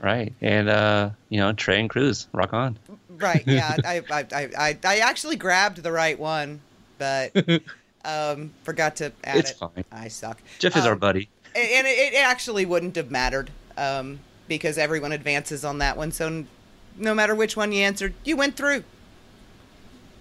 Right. 0.00 0.32
And 0.40 0.68
uh, 0.68 1.10
you 1.28 1.38
know, 1.38 1.52
Trey 1.52 1.80
and 1.80 1.90
Cruz, 1.90 2.26
rock 2.32 2.52
on. 2.54 2.78
Right? 3.08 3.44
Yeah, 3.46 3.76
I, 3.84 4.02
I, 4.10 4.26
I, 4.58 4.78
I, 4.84 4.96
actually 5.00 5.36
grabbed 5.36 5.82
the 5.82 5.92
right 5.92 6.18
one, 6.18 6.60
but 6.98 7.32
um, 8.04 8.50
forgot 8.62 8.96
to 8.96 9.12
add 9.24 9.36
It's 9.36 9.50
it. 9.50 9.56
fine. 9.58 9.84
I 9.92 10.08
suck. 10.08 10.40
Jeff 10.58 10.74
is 10.76 10.86
our 10.86 10.92
Um, 10.94 10.98
buddy. 10.98 11.28
and 11.54 11.86
it, 11.86 12.14
it 12.14 12.24
actually 12.24 12.64
wouldn't 12.64 12.96
have 12.96 13.10
mattered 13.10 13.50
um, 13.76 14.20
because 14.48 14.78
everyone 14.78 15.12
advances 15.12 15.64
on 15.66 15.78
that 15.78 15.98
one. 15.98 16.12
So 16.12 16.44
no 16.96 17.14
matter 17.14 17.34
which 17.34 17.56
one 17.56 17.70
you 17.72 17.82
answered, 17.82 18.14
you 18.24 18.36
went 18.38 18.56
through 18.56 18.84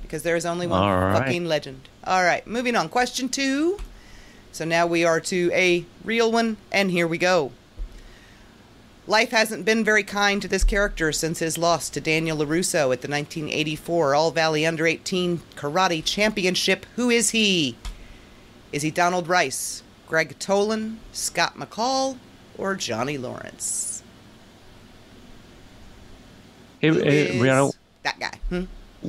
because 0.02 0.24
there 0.24 0.36
is 0.36 0.46
only 0.46 0.68
one 0.68 0.82
All 0.82 0.98
right. 0.98 1.18
fucking 1.20 1.46
legend. 1.46 1.88
All 2.04 2.24
right, 2.24 2.46
moving 2.46 2.76
on. 2.76 2.89
Question 2.89 3.30
two. 3.30 3.80
So 4.52 4.65
now 4.65 4.88
we 4.88 5.06
are 5.06 5.20
to 5.22 5.52
a 5.54 5.86
real 6.04 6.32
one, 6.32 6.58
and 6.72 6.89
here 6.92 7.08
we 7.08 7.18
go. 7.20 7.52
Life 9.10 9.32
hasn't 9.32 9.65
been 9.65 9.84
very 9.84 10.04
kind 10.04 10.39
to 10.39 10.48
this 10.48 10.63
character 10.63 11.12
since 11.12 11.39
his 11.39 11.58
loss 11.58 11.89
to 11.89 12.00
Daniel 12.00 12.38
LaRusso 12.38 12.93
at 12.93 13.02
the 13.02 13.10
1984 13.10 14.13
All 14.13 14.30
Valley 14.30 14.67
Under 14.67 14.86
18 14.86 15.39
Karate 15.56 16.06
Championship. 16.06 16.86
Who 16.95 17.10
is 17.10 17.32
he? 17.32 17.76
Is 18.72 18.84
he 18.84 18.91
Donald 18.91 19.28
Rice, 19.28 19.82
Greg 20.08 20.38
Tolan, 20.38 20.98
Scott 21.12 21.56
McCall, 21.58 22.19
or 22.56 22.76
Johnny 22.76 23.17
Lawrence? 23.17 24.04
Hey, 26.80 26.89
hey, 26.93 27.39
is 27.39 27.78
that 28.04 28.19
guy. 28.19 28.39
Hmm? 28.50 28.65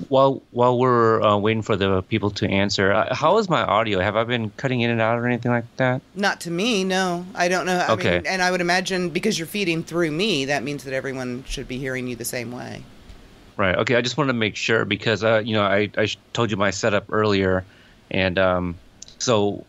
While 0.09 0.42
while 0.50 0.79
we're 0.79 1.20
uh, 1.22 1.37
waiting 1.37 1.62
for 1.62 1.76
the 1.76 2.03
people 2.03 2.31
to 2.33 2.48
answer, 2.48 2.92
uh, 2.92 3.14
how 3.14 3.38
is 3.38 3.48
my 3.48 3.62
audio? 3.62 4.00
Have 4.00 4.16
I 4.16 4.24
been 4.24 4.50
cutting 4.50 4.81
in 4.81 4.90
and 4.90 5.00
out 5.00 5.18
or 5.18 5.26
anything 5.26 5.50
like 5.50 5.64
that? 5.76 6.00
Not 6.14 6.40
to 6.42 6.50
me, 6.50 6.85
no. 6.85 7.26
I 7.35 7.48
don't 7.48 7.66
know. 7.66 7.79
I 7.79 7.92
Okay. 7.92 8.18
mean, 8.18 8.26
and 8.26 8.42
I 8.42 8.50
would 8.50 8.61
imagine 8.61 9.11
because 9.11 9.38
you're 9.38 9.46
feeding 9.46 9.83
through 9.83 10.11
me, 10.11 10.46
that 10.46 10.62
means 10.62 10.85
that 10.85 10.94
everyone 10.94 11.44
should 11.46 11.66
be 11.66 11.79
hearing 11.79 12.07
you 12.07 12.16
the 12.16 12.24
same 12.24 12.53
way. 12.53 12.83
Right. 13.57 13.76
Okay. 13.76 13.96
I 13.96 14.00
just 14.00 14.16
wanted 14.16 14.29
to 14.33 14.38
make 14.38 14.57
sure 14.57 14.85
because 14.85 15.22
uh, 15.24 15.42
you 15.44 15.55
know 15.55 15.62
I 15.62 15.90
I 15.96 16.09
told 16.33 16.50
you 16.50 16.57
my 16.57 16.70
setup 16.70 17.05
earlier, 17.11 17.64
and 18.11 18.38
um, 18.38 18.76
so 19.18 19.64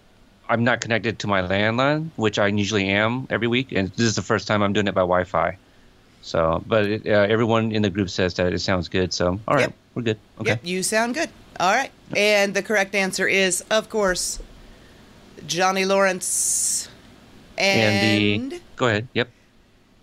I'm 0.48 0.64
not 0.64 0.82
connected 0.82 1.20
to 1.20 1.28
my 1.28 1.42
landline, 1.42 2.10
which 2.16 2.38
I 2.40 2.48
usually 2.48 2.90
am 2.90 3.28
every 3.30 3.48
week, 3.48 3.72
and 3.72 3.90
this 3.90 4.06
is 4.06 4.16
the 4.16 4.22
first 4.22 4.48
time 4.48 4.62
I'm 4.62 4.74
doing 4.74 4.88
it 4.88 4.94
by 4.94 5.02
Wi-Fi. 5.02 5.58
So, 6.22 6.64
but 6.68 6.86
it, 6.86 7.08
uh, 7.08 7.26
everyone 7.30 7.72
in 7.72 7.82
the 7.82 7.90
group 7.90 8.10
says 8.10 8.36
that 8.36 8.54
it 8.54 8.60
sounds 8.60 8.88
good. 8.90 9.12
So, 9.14 9.40
all 9.48 9.56
right, 9.56 9.62
Yep. 9.62 9.74
We're 9.96 10.02
good. 10.04 10.20
Okay. 10.40 10.50
Yep, 10.52 10.60
you 10.64 10.84
sound 10.84 11.14
good. 11.16 11.30
All 11.60 11.74
right. 11.74 11.92
And 12.16 12.54
the 12.54 12.64
correct 12.64 12.96
answer 12.96 13.28
is, 13.28 13.64
of 13.70 13.90
course, 13.90 14.40
Johnny 15.48 15.86
Lawrence. 15.86 16.88
And, 17.58 18.42
And 18.42 18.52
the 18.52 18.62
go 18.76 18.88
ahead. 18.88 19.08
Yep. 19.14 19.30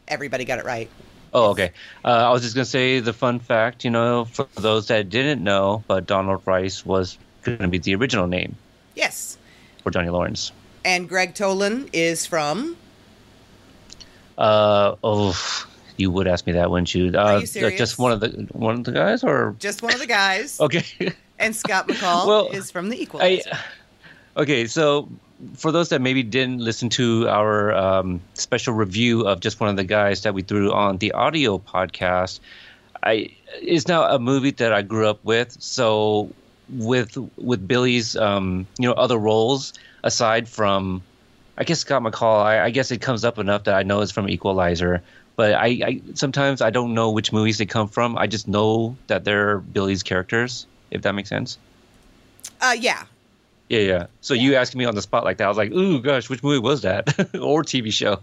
everybody 0.06 0.44
got 0.44 0.58
it 0.58 0.64
right. 0.64 0.88
Oh, 1.34 1.50
okay. 1.50 1.72
Uh, 2.04 2.08
I 2.08 2.30
was 2.30 2.42
just 2.42 2.54
gonna 2.54 2.64
say 2.64 3.00
the 3.00 3.12
fun 3.12 3.38
fact. 3.40 3.84
You 3.84 3.90
know, 3.90 4.24
for 4.26 4.46
those 4.54 4.88
that 4.88 5.08
didn't 5.10 5.42
know, 5.42 5.82
but 5.88 6.06
Donald 6.06 6.42
Rice 6.46 6.84
was 6.86 7.18
going 7.42 7.58
to 7.58 7.68
be 7.68 7.78
the 7.78 7.94
original 7.94 8.26
name 8.26 8.56
Yes. 8.94 9.38
for 9.82 9.90
Johnny 9.90 10.08
Lawrence. 10.10 10.52
And 10.84 11.08
Greg 11.08 11.34
Tolan 11.34 11.88
is 11.92 12.26
from. 12.26 12.76
Uh 14.36 14.94
oh, 15.02 15.66
you 15.98 16.10
would 16.10 16.26
ask 16.28 16.46
me 16.46 16.52
that, 16.54 16.70
wouldn't 16.70 16.94
you? 16.94 17.12
Uh, 17.18 17.38
you 17.40 17.46
serious? 17.46 17.78
Just 17.78 17.98
one 17.98 18.12
of 18.12 18.20
the 18.20 18.28
one 18.52 18.74
of 18.76 18.84
the 18.84 18.92
guys, 18.92 19.22
or 19.24 19.54
Just 19.58 19.82
one 19.82 19.92
of 19.94 20.00
the 20.00 20.06
guys. 20.06 20.60
okay. 20.66 21.12
And 21.38 21.54
Scott 21.54 21.86
McCall 21.88 22.26
Well, 22.26 22.48
is 22.48 22.70
from 22.70 22.88
The 22.88 22.96
I, 22.96 23.00
Equalizer. 23.00 23.50
okay, 24.36 24.66
so 24.66 25.08
for 25.54 25.70
those 25.70 25.88
that 25.90 26.00
maybe 26.00 26.22
didn't 26.22 26.58
listen 26.58 26.88
to 26.90 27.28
our 27.28 27.72
um, 27.74 28.20
special 28.34 28.74
review 28.74 29.22
of 29.26 29.40
just 29.40 29.60
one 29.60 29.70
of 29.70 29.76
the 29.76 29.84
guys 29.84 30.22
that 30.22 30.34
we 30.34 30.42
threw 30.42 30.72
on 30.72 30.98
the 30.98 31.12
audio 31.12 31.58
podcast, 31.58 32.40
I 33.02 33.30
it's 33.62 33.86
now 33.86 34.04
a 34.04 34.18
movie 34.18 34.50
that 34.52 34.72
I 34.72 34.82
grew 34.82 35.06
up 35.08 35.24
with. 35.24 35.56
So 35.60 36.30
with 36.68 37.16
with 37.36 37.66
Billy's 37.68 38.16
um, 38.16 38.66
you 38.78 38.88
know 38.88 38.94
other 38.94 39.16
roles 39.16 39.74
aside 40.02 40.48
from, 40.48 41.02
I 41.56 41.64
guess 41.64 41.80
Scott 41.80 42.02
McCall, 42.02 42.42
I, 42.42 42.64
I 42.64 42.70
guess 42.70 42.90
it 42.90 43.00
comes 43.00 43.24
up 43.24 43.38
enough 43.38 43.64
that 43.64 43.74
I 43.74 43.82
know 43.84 44.00
it's 44.00 44.12
from 44.12 44.28
Equalizer. 44.28 45.02
But 45.38 45.54
I, 45.54 45.66
I 45.66 46.00
sometimes 46.14 46.60
I 46.60 46.70
don't 46.70 46.94
know 46.94 47.12
which 47.12 47.32
movies 47.32 47.58
they 47.58 47.64
come 47.66 47.86
from. 47.86 48.18
I 48.18 48.26
just 48.26 48.48
know 48.48 48.96
that 49.06 49.22
they're 49.22 49.58
Billy's 49.58 50.02
characters. 50.02 50.66
If 50.90 51.02
that 51.02 51.14
makes 51.14 51.28
sense. 51.28 51.58
Uh, 52.60 52.74
yeah. 52.76 53.04
Yeah, 53.68 53.80
yeah. 53.80 54.06
So 54.20 54.34
you 54.34 54.56
asking 54.56 54.80
me 54.80 54.84
on 54.84 54.96
the 54.96 55.02
spot 55.02 55.22
like 55.22 55.36
that, 55.36 55.44
I 55.44 55.48
was 55.48 55.56
like, 55.56 55.70
"Ooh, 55.70 56.00
gosh, 56.02 56.28
which 56.28 56.42
movie 56.42 56.58
was 56.58 56.82
that, 56.82 57.06
or 57.40 57.62
TV 57.62 57.92
show?" 57.92 58.20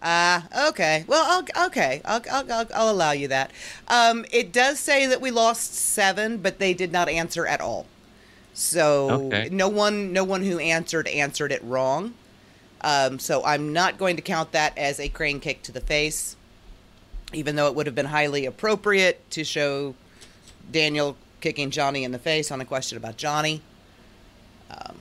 Uh, 0.00 0.40
okay. 0.68 1.04
Well, 1.06 1.22
I'll, 1.54 1.66
okay. 1.66 2.00
I'll, 2.06 2.22
I'll, 2.32 2.50
I'll, 2.50 2.66
I'll 2.74 2.90
allow 2.90 3.12
you 3.12 3.28
that. 3.28 3.50
Um, 3.88 4.24
it 4.32 4.52
does 4.52 4.80
say 4.80 5.04
that 5.06 5.20
we 5.20 5.30
lost 5.30 5.74
seven, 5.74 6.38
but 6.38 6.58
they 6.58 6.72
did 6.72 6.92
not 6.92 7.10
answer 7.10 7.46
at 7.46 7.60
all. 7.60 7.84
So 8.54 9.10
Okay. 9.26 9.48
no 9.52 9.68
one, 9.68 10.14
no 10.14 10.24
one 10.24 10.42
who 10.42 10.58
answered 10.58 11.08
answered 11.08 11.52
it 11.52 11.62
wrong. 11.62 12.14
Um, 12.82 13.18
so 13.18 13.44
I'm 13.44 13.72
not 13.72 13.96
going 13.96 14.16
to 14.16 14.22
count 14.22 14.52
that 14.52 14.76
as 14.76 14.98
a 14.98 15.08
crane 15.08 15.40
kick 15.40 15.62
to 15.62 15.72
the 15.72 15.80
face, 15.80 16.36
even 17.32 17.56
though 17.56 17.68
it 17.68 17.74
would 17.74 17.86
have 17.86 17.94
been 17.94 18.06
highly 18.06 18.44
appropriate 18.44 19.30
to 19.30 19.44
show 19.44 19.94
Daniel 20.70 21.16
kicking 21.40 21.70
Johnny 21.70 22.04
in 22.04 22.12
the 22.12 22.18
face 22.18 22.50
on 22.50 22.60
a 22.60 22.64
question 22.64 22.96
about 22.98 23.16
Johnny. 23.16 23.62
Um, 24.70 24.96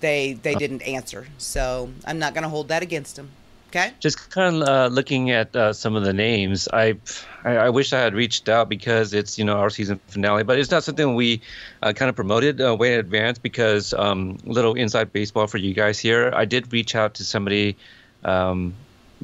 they 0.00 0.34
they 0.34 0.54
didn't 0.54 0.82
answer, 0.82 1.26
so 1.38 1.90
I'm 2.04 2.18
not 2.18 2.34
going 2.34 2.42
to 2.42 2.48
hold 2.48 2.68
that 2.68 2.82
against 2.82 3.16
them. 3.16 3.30
Okay. 3.72 3.90
Just 4.00 4.28
kind 4.28 4.62
of 4.62 4.68
uh, 4.68 4.88
looking 4.92 5.30
at 5.30 5.56
uh, 5.56 5.72
some 5.72 5.96
of 5.96 6.04
the 6.04 6.12
names, 6.12 6.68
I, 6.74 6.94
I 7.42 7.56
I 7.56 7.70
wish 7.70 7.94
I 7.94 8.00
had 8.00 8.12
reached 8.12 8.50
out 8.50 8.68
because 8.68 9.14
it's 9.14 9.38
you 9.38 9.46
know 9.46 9.56
our 9.56 9.70
season 9.70 9.98
finale, 10.08 10.44
but 10.44 10.58
it's 10.58 10.70
not 10.70 10.84
something 10.84 11.14
we 11.14 11.40
uh, 11.82 11.94
kind 11.94 12.10
of 12.10 12.14
promoted 12.14 12.60
uh, 12.60 12.76
way 12.76 12.92
in 12.92 13.00
advance 13.00 13.38
because 13.38 13.94
um, 13.94 14.36
little 14.44 14.74
inside 14.74 15.10
baseball 15.10 15.46
for 15.46 15.56
you 15.56 15.72
guys 15.72 15.98
here. 15.98 16.30
I 16.36 16.44
did 16.44 16.70
reach 16.70 16.94
out 16.94 17.14
to 17.14 17.24
somebody. 17.24 17.76
Um, 18.24 18.74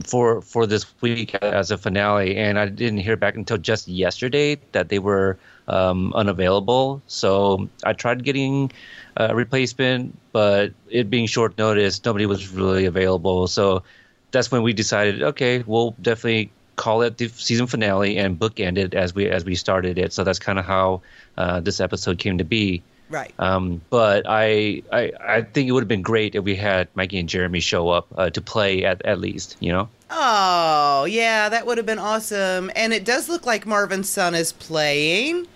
for 0.06 0.40
for 0.42 0.64
this 0.64 0.86
week 1.02 1.34
as 1.34 1.70
a 1.70 1.76
finale, 1.76 2.36
and 2.36 2.58
I 2.58 2.68
didn't 2.68 3.00
hear 3.00 3.16
back 3.16 3.34
until 3.34 3.58
just 3.58 3.88
yesterday 3.88 4.56
that 4.72 4.88
they 4.88 5.00
were 5.00 5.36
um, 5.66 6.12
unavailable. 6.14 7.02
So 7.08 7.68
I 7.84 7.92
tried 7.94 8.22
getting 8.24 8.70
a 9.16 9.34
replacement, 9.34 10.16
but 10.32 10.72
it 10.88 11.10
being 11.10 11.26
short 11.26 11.58
notice, 11.58 12.02
nobody 12.04 12.26
was 12.26 12.48
really 12.52 12.86
available. 12.86 13.48
So 13.48 13.82
that's 14.30 14.50
when 14.50 14.62
we 14.62 14.72
decided, 14.72 15.22
okay, 15.22 15.62
we'll 15.66 15.94
definitely 16.02 16.50
call 16.76 17.02
it 17.02 17.18
the 17.18 17.28
season 17.28 17.66
finale 17.66 18.16
and 18.18 18.38
bookend 18.38 18.78
it 18.78 18.94
as 18.94 19.14
we 19.14 19.28
as 19.28 19.44
we 19.44 19.54
started 19.54 19.98
it. 19.98 20.12
So 20.12 20.24
that's 20.24 20.38
kind 20.38 20.58
of 20.58 20.64
how 20.64 21.02
uh, 21.36 21.60
this 21.60 21.80
episode 21.80 22.18
came 22.18 22.38
to 22.38 22.44
be. 22.44 22.82
Right. 23.10 23.32
Um, 23.38 23.80
but 23.88 24.26
I, 24.28 24.82
I 24.92 25.12
I 25.26 25.42
think 25.42 25.68
it 25.68 25.72
would 25.72 25.82
have 25.82 25.88
been 25.88 26.02
great 26.02 26.34
if 26.34 26.44
we 26.44 26.54
had 26.54 26.88
Mikey 26.94 27.18
and 27.18 27.28
Jeremy 27.28 27.60
show 27.60 27.88
up 27.88 28.06
uh, 28.16 28.30
to 28.30 28.40
play 28.40 28.84
at 28.84 29.04
at 29.04 29.18
least, 29.18 29.56
you 29.60 29.72
know. 29.72 29.88
Oh, 30.10 31.04
yeah, 31.04 31.48
that 31.48 31.66
would 31.66 31.78
have 31.78 31.86
been 31.86 31.98
awesome. 31.98 32.70
And 32.76 32.92
it 32.92 33.04
does 33.04 33.28
look 33.28 33.44
like 33.44 33.66
Marvin's 33.66 34.08
son 34.08 34.34
is 34.34 34.52
playing. 34.52 35.46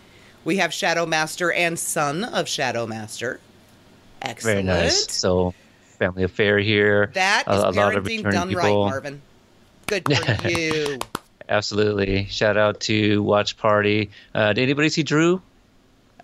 We 0.45 0.57
have 0.57 0.75
Shadow 0.75 1.07
Master 1.07 1.53
and 1.53 1.79
son 1.79 2.25
of 2.25 2.49
Shadow 2.49 2.87
Master. 2.87 3.39
Excellent. 4.21 4.55
Very 4.55 4.63
nice. 4.63 5.13
So 5.13 5.55
family 6.03 6.25
affair 6.25 6.59
here. 6.59 7.11
That 7.15 7.45
A- 7.47 7.55
is 7.55 7.63
a 7.63 7.71
lot 7.71 7.95
of 7.97 8.05
parenting 8.05 8.25
returning 8.25 8.33
done 8.33 8.55
right. 8.55 8.73
Marvin. 8.73 9.23
Good 9.87 10.05
for 10.05 10.49
you. 10.49 10.99
Absolutely. 11.49 12.25
Shout 12.27 12.57
out 12.57 12.81
to 12.81 13.23
Watch 13.23 13.57
Party. 13.57 14.11
Uh, 14.35 14.53
did 14.53 14.63
anybody 14.63 14.89
see 14.89 15.03
Drew? 15.05 15.41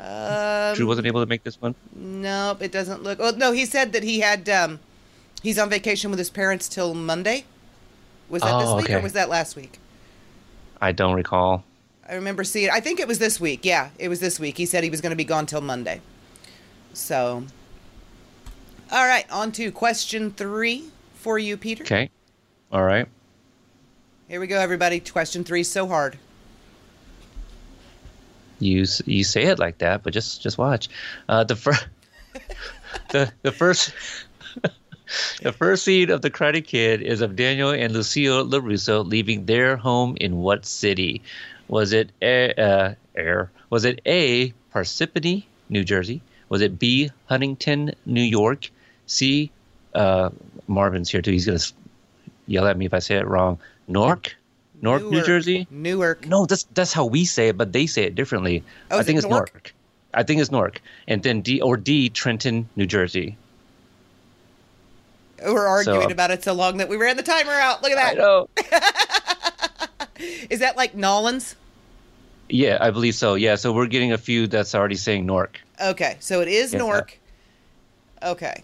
Um, 0.00 0.74
Drew 0.74 0.86
wasn't 0.86 1.06
able 1.06 1.20
to 1.20 1.26
make 1.26 1.44
this 1.44 1.60
one. 1.60 1.74
Nope, 1.94 2.62
it 2.62 2.72
doesn't 2.72 3.02
look. 3.04 3.18
Well, 3.20 3.36
no, 3.36 3.52
he 3.52 3.64
said 3.66 3.92
that 3.92 4.02
he 4.02 4.18
had. 4.20 4.48
Um, 4.48 4.80
he's 5.42 5.58
on 5.58 5.70
vacation 5.70 6.10
with 6.10 6.18
his 6.18 6.30
parents 6.30 6.68
till 6.68 6.94
Monday. 6.94 7.44
Was 8.28 8.42
that 8.42 8.58
this 8.58 8.68
Oh, 8.68 8.76
week 8.76 8.90
or 8.90 9.00
was 9.00 9.12
that 9.14 9.28
last 9.28 9.54
week? 9.56 9.78
I 10.80 10.92
don't 10.92 11.14
recall. 11.14 11.64
I 12.08 12.14
remember 12.14 12.42
seeing. 12.44 12.70
I 12.70 12.80
think 12.80 12.98
it 13.00 13.06
was 13.08 13.18
this 13.18 13.40
week. 13.40 13.64
Yeah, 13.64 13.90
it 13.98 14.08
was 14.08 14.18
this 14.20 14.38
week. 14.40 14.56
He 14.56 14.66
said 14.66 14.82
he 14.84 14.90
was 14.90 15.00
going 15.00 15.10
to 15.10 15.16
be 15.16 15.24
gone 15.24 15.46
till 15.46 15.60
Monday. 15.60 16.00
So, 16.94 17.44
all 18.90 19.06
right, 19.06 19.30
on 19.30 19.52
to 19.52 19.70
question 19.70 20.32
three 20.32 20.84
for 21.14 21.38
you, 21.38 21.56
Peter. 21.56 21.84
Okay. 21.84 22.10
All 22.72 22.82
right. 22.82 23.06
Here 24.28 24.40
we 24.40 24.46
go, 24.46 24.58
everybody. 24.58 25.00
Question 25.00 25.44
three, 25.44 25.62
so 25.62 25.86
hard. 25.86 26.18
You 28.60 28.84
you 29.06 29.24
say 29.24 29.44
it 29.44 29.58
like 29.58 29.78
that, 29.78 30.02
but 30.02 30.12
just 30.12 30.42
just 30.42 30.58
watch. 30.58 30.88
Uh, 31.28 31.44
the 31.44 31.56
first 31.56 31.86
the 33.10 33.32
the 33.42 33.52
first 33.52 33.92
the 35.42 35.52
first 35.52 35.84
scene 35.84 36.10
of 36.10 36.22
the 36.22 36.30
Karate 36.30 36.64
Kid 36.64 37.02
is 37.02 37.20
of 37.20 37.36
Daniel 37.36 37.70
and 37.70 37.92
Lucille 37.92 38.46
LaRusso 38.46 39.06
leaving 39.06 39.46
their 39.46 39.76
home 39.76 40.16
in 40.20 40.38
what 40.38 40.66
city? 40.66 41.22
Was 41.68 41.92
it 41.92 42.10
a, 42.22 42.54
uh, 42.54 42.94
air? 43.14 43.50
Was 43.70 43.84
it 43.84 44.00
A. 44.06 44.52
Parsippany, 44.74 45.44
New 45.68 45.84
Jersey? 45.84 46.22
Was 46.48 46.62
it 46.62 46.78
B. 46.78 47.10
Huntington, 47.26 47.94
New 48.06 48.22
York? 48.22 48.70
C. 49.08 49.50
Uh, 49.94 50.30
Marvin's 50.68 51.10
here 51.10 51.20
too. 51.22 51.32
He's 51.32 51.46
gonna 51.46 51.58
yell 52.46 52.66
at 52.66 52.76
me 52.78 52.86
if 52.86 52.94
I 52.94 53.00
say 53.00 53.16
it 53.16 53.26
wrong. 53.26 53.58
Newark, 53.88 54.36
Newark, 54.80 55.02
New 55.02 55.24
Jersey. 55.24 55.66
Newark. 55.70 56.26
No, 56.26 56.46
that's 56.46 56.64
that's 56.74 56.92
how 56.92 57.06
we 57.06 57.24
say 57.24 57.48
it, 57.48 57.56
but 57.58 57.72
they 57.72 57.86
say 57.86 58.04
it 58.04 58.14
differently. 58.14 58.62
Oh, 58.90 58.98
I 58.98 59.02
think 59.02 59.16
it 59.16 59.24
it's 59.24 59.26
Newark? 59.26 59.52
Newark. 59.52 59.74
I 60.14 60.22
think 60.22 60.40
it's 60.40 60.50
Newark, 60.52 60.80
and 61.08 61.22
then 61.22 61.40
D 61.40 61.60
or 61.60 61.76
D 61.76 62.08
Trenton, 62.10 62.68
New 62.76 62.86
Jersey. 62.86 63.36
We're 65.44 65.66
arguing 65.66 66.02
So- 66.02 66.10
about 66.10 66.30
it 66.30 66.42
so 66.44 66.52
long 66.52 66.78
that 66.78 66.88
we 66.88 66.96
ran 66.96 67.16
the 67.16 67.22
timer 67.22 67.52
out. 67.52 67.82
Look 67.82 67.92
at 67.92 67.96
that. 67.96 68.16
know. 68.18 68.48
Is 70.50 70.60
that 70.60 70.76
like 70.76 70.94
Nolans? 70.94 71.54
yeah, 72.48 72.78
I 72.80 72.90
believe 72.90 73.14
so. 73.14 73.34
Yeah, 73.34 73.54
so 73.56 73.72
we're 73.72 73.86
getting 73.86 74.12
a 74.12 74.18
few 74.18 74.46
that's 74.48 74.74
already 74.74 74.94
saying 74.96 75.26
Newark. 75.26 75.60
Okay, 75.80 76.16
so 76.20 76.40
it 76.40 76.48
is 76.48 76.72
Yeah. 76.72 76.78
Newark. 76.80 77.18
Okay. 78.22 78.62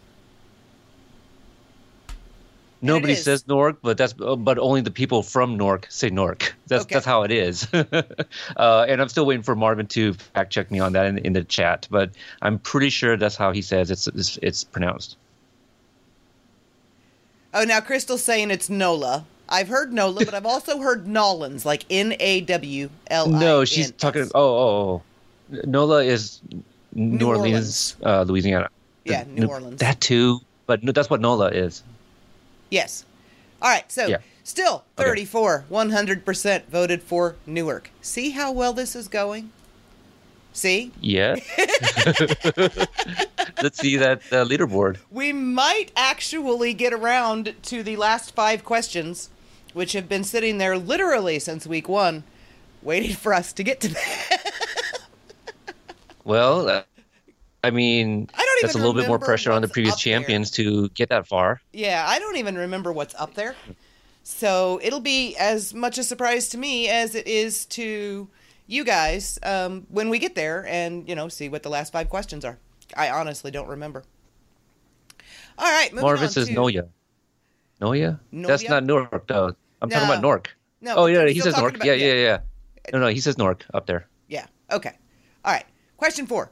Nobody 2.85 3.15
says 3.15 3.47
Nork, 3.49 3.79
but 3.83 3.97
that's 3.97 4.13
but 4.13 4.59
only 4.59 4.81
the 4.83 4.91
people 4.91 5.23
from 5.23 5.57
Nork 5.57 5.87
say 5.89 6.11
Nork. 6.11 6.55
That's 6.67 6.83
Okay. 6.85 6.95
that's 6.95 7.07
how 7.07 7.23
it 7.23 7.31
is. 7.31 7.67
uh, 7.73 8.87
and 8.89 9.01
I'm 9.01 9.09
still 9.09 9.27
waiting 9.27 9.43
for 9.43 9.55
Marvin 9.57 9.87
to 9.89 10.13
fact 10.15 10.53
check 10.53 10.71
me 10.71 10.81
on 10.81 10.93
that 10.93 11.07
in, 11.07 11.19
in 11.19 11.33
the 11.33 11.45
chat, 11.45 11.89
but 11.91 12.11
I'm 12.43 12.59
pretty 12.59 12.91
sure 12.91 13.17
that's 13.17 13.37
how 13.37 13.53
he 13.53 13.63
says 13.63 13.91
it's 13.91 14.07
it's, 14.09 14.39
it's 14.43 14.65
pronounced. 14.65 15.17
Oh, 17.55 17.65
now 17.65 17.81
Crystal's 17.81 18.23
saying 18.23 18.51
it's 18.51 18.69
Nola. 18.69 19.25
I've 19.49 19.69
heard 19.69 19.93
Nola, 19.93 20.25
but 20.25 20.35
I've 20.35 20.47
also 20.47 20.79
heard 20.79 21.07
Nolans, 21.07 21.65
like 21.65 21.85
N 21.91 22.15
A 22.19 22.41
W 22.43 22.91
L. 23.09 23.29
No, 23.29 23.65
she's 23.65 23.91
talking. 23.93 24.31
Oh, 24.35 24.41
oh, 24.43 25.03
oh. 25.53 25.61
NOLA 25.65 26.05
is 26.05 26.41
New, 26.95 27.19
New 27.19 27.29
Orleans, 27.29 27.97
Uh, 28.03 28.23
Louisiana. 28.23 28.69
Yeah, 29.05 29.25
New 29.29 29.47
Orleans. 29.47 29.81
That 29.81 30.01
too, 30.01 30.41
but 30.67 30.83
no, 30.83 30.93
that's 30.93 31.11
what 31.11 31.21
NOLA 31.21 31.51
is. 31.51 31.83
Yes. 32.75 33.05
All 33.63 33.71
right. 33.71 33.91
So 33.91 34.07
Yeah. 34.09 34.19
still 34.43 34.85
Okay. 34.99 35.09
34, 35.09 35.67
100% 35.71 36.67
voted 36.69 37.03
for 37.05 37.37
Newark. 37.47 37.91
See 38.03 38.31
how 38.31 38.51
well 38.51 38.73
this 38.73 38.97
is 38.97 39.07
going? 39.07 39.53
See? 40.53 40.91
Yeah. 41.01 41.37
Let's 43.63 43.79
see 43.79 43.97
that 43.97 44.23
uh, 44.33 44.45
leaderboard. 44.45 44.99
We 45.11 45.33
might 45.33 45.93
actually 45.97 46.75
get 46.75 46.93
around 46.93 47.55
to 47.65 47.83
the 47.85 47.97
last 47.97 48.35
five 48.35 48.65
questions, 48.65 49.31
which 49.73 49.93
have 49.93 50.09
been 50.09 50.25
sitting 50.25 50.59
there 50.59 50.77
literally 50.77 51.39
since 51.39 51.67
week 51.69 51.89
one, 51.89 52.25
waiting 52.83 53.15
for 53.15 53.33
us 53.33 53.53
to 53.53 53.63
get 53.63 53.81
to 53.83 53.89
them. 53.89 54.03
Well, 56.27 56.69
uh, 56.71 56.83
I 57.65 57.71
mean, 57.71 58.29
I 58.35 58.39
don't 58.39 58.63
that's 58.63 58.75
a 58.75 58.79
little 58.79 58.95
bit 58.95 59.09
more 59.09 59.19
pressure 59.19 59.53
on 59.53 59.63
the 59.63 59.69
previous 59.69 59.95
up 59.95 60.01
there. 60.03 60.19
champions 60.19 60.51
to 60.53 60.89
get 60.91 61.09
that 61.09 61.27
far. 61.27 61.61
yeah, 61.73 62.05
I 62.07 62.19
don't 62.19 62.37
even 62.37 62.57
remember 62.57 62.93
what's 62.93 63.15
up 63.17 63.35
there. 63.35 63.55
So 64.23 64.81
it'll 64.83 65.01
be 65.01 65.37
as 65.37 65.75
much 65.75 65.99
a 65.99 66.03
surprise 66.03 66.49
to 66.51 66.59
me 66.59 66.89
as 66.89 67.15
it 67.15 67.27
is 67.27 67.67
to 67.67 68.29
you 68.67 68.85
guys 68.85 69.39
um, 69.43 69.87
when 69.91 70.09
we 70.09 70.19
get 70.19 70.35
there 70.35 70.67
and, 70.67 71.07
you 71.09 71.15
know, 71.15 71.29
see 71.29 71.49
what 71.51 71.63
the 71.63 71.69
last 71.69 71.93
five 71.93 72.09
questions 72.09 72.45
are. 72.45 72.59
I 72.97 73.11
honestly 73.11 73.51
don't 73.51 73.69
remember. 73.69 74.03
All 75.59 75.71
right, 75.71 75.93
on 75.95 76.29
says 76.29 76.49
to... 76.49 76.55
Noya. 76.55 76.89
Noya? 77.81 78.19
That's 78.33 78.67
not 78.69 78.85
Newark, 78.85 79.27
though. 79.27 79.55
I'm 79.83 79.91
talking 79.91 80.09
about 80.09 80.23
No. 80.23 80.29
Newark. 80.29 80.57
No, 80.81 80.95
oh, 80.97 81.07
yeah, 81.07 81.27
he 81.27 81.41
says 81.41 81.57
Newark. 81.57 81.77
about- 81.77 81.87
yeah, 81.87 81.93
yeah, 81.93 82.15
yeah. 82.15 82.39
No, 82.93 82.99
no, 83.01 83.09
he 83.09 83.21
says 83.21 83.37
Newark 83.39 83.65
up 83.75 83.87
there. 83.87 84.09
Yeah. 84.29 84.47
Okay. 84.71 84.93
All 85.45 85.53
right. 85.53 85.65
Question 85.97 86.27
four. 86.27 86.51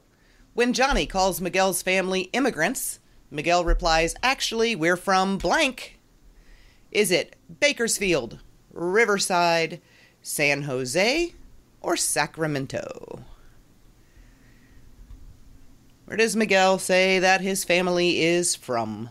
When 0.54 0.74
Johnny 0.74 1.06
calls 1.06 1.40
Miguel's 1.40 1.80
family 1.80 2.22
immigrants, 2.34 2.98
Miguel 3.30 3.64
replies, 3.64 4.14
Actually, 4.22 4.76
we're 4.76 4.98
from 4.98 5.38
blank. 5.38 5.98
Is 6.90 7.10
it 7.10 7.36
Bakersfield, 7.60 8.38
Riverside, 8.70 9.80
San 10.20 10.62
Jose, 10.62 11.32
or 11.80 11.96
Sacramento? 11.96 13.20
Where 16.04 16.18
does 16.18 16.36
Miguel 16.36 16.78
say 16.78 17.18
that 17.18 17.40
his 17.40 17.64
family 17.64 18.20
is 18.20 18.54
from? 18.54 19.08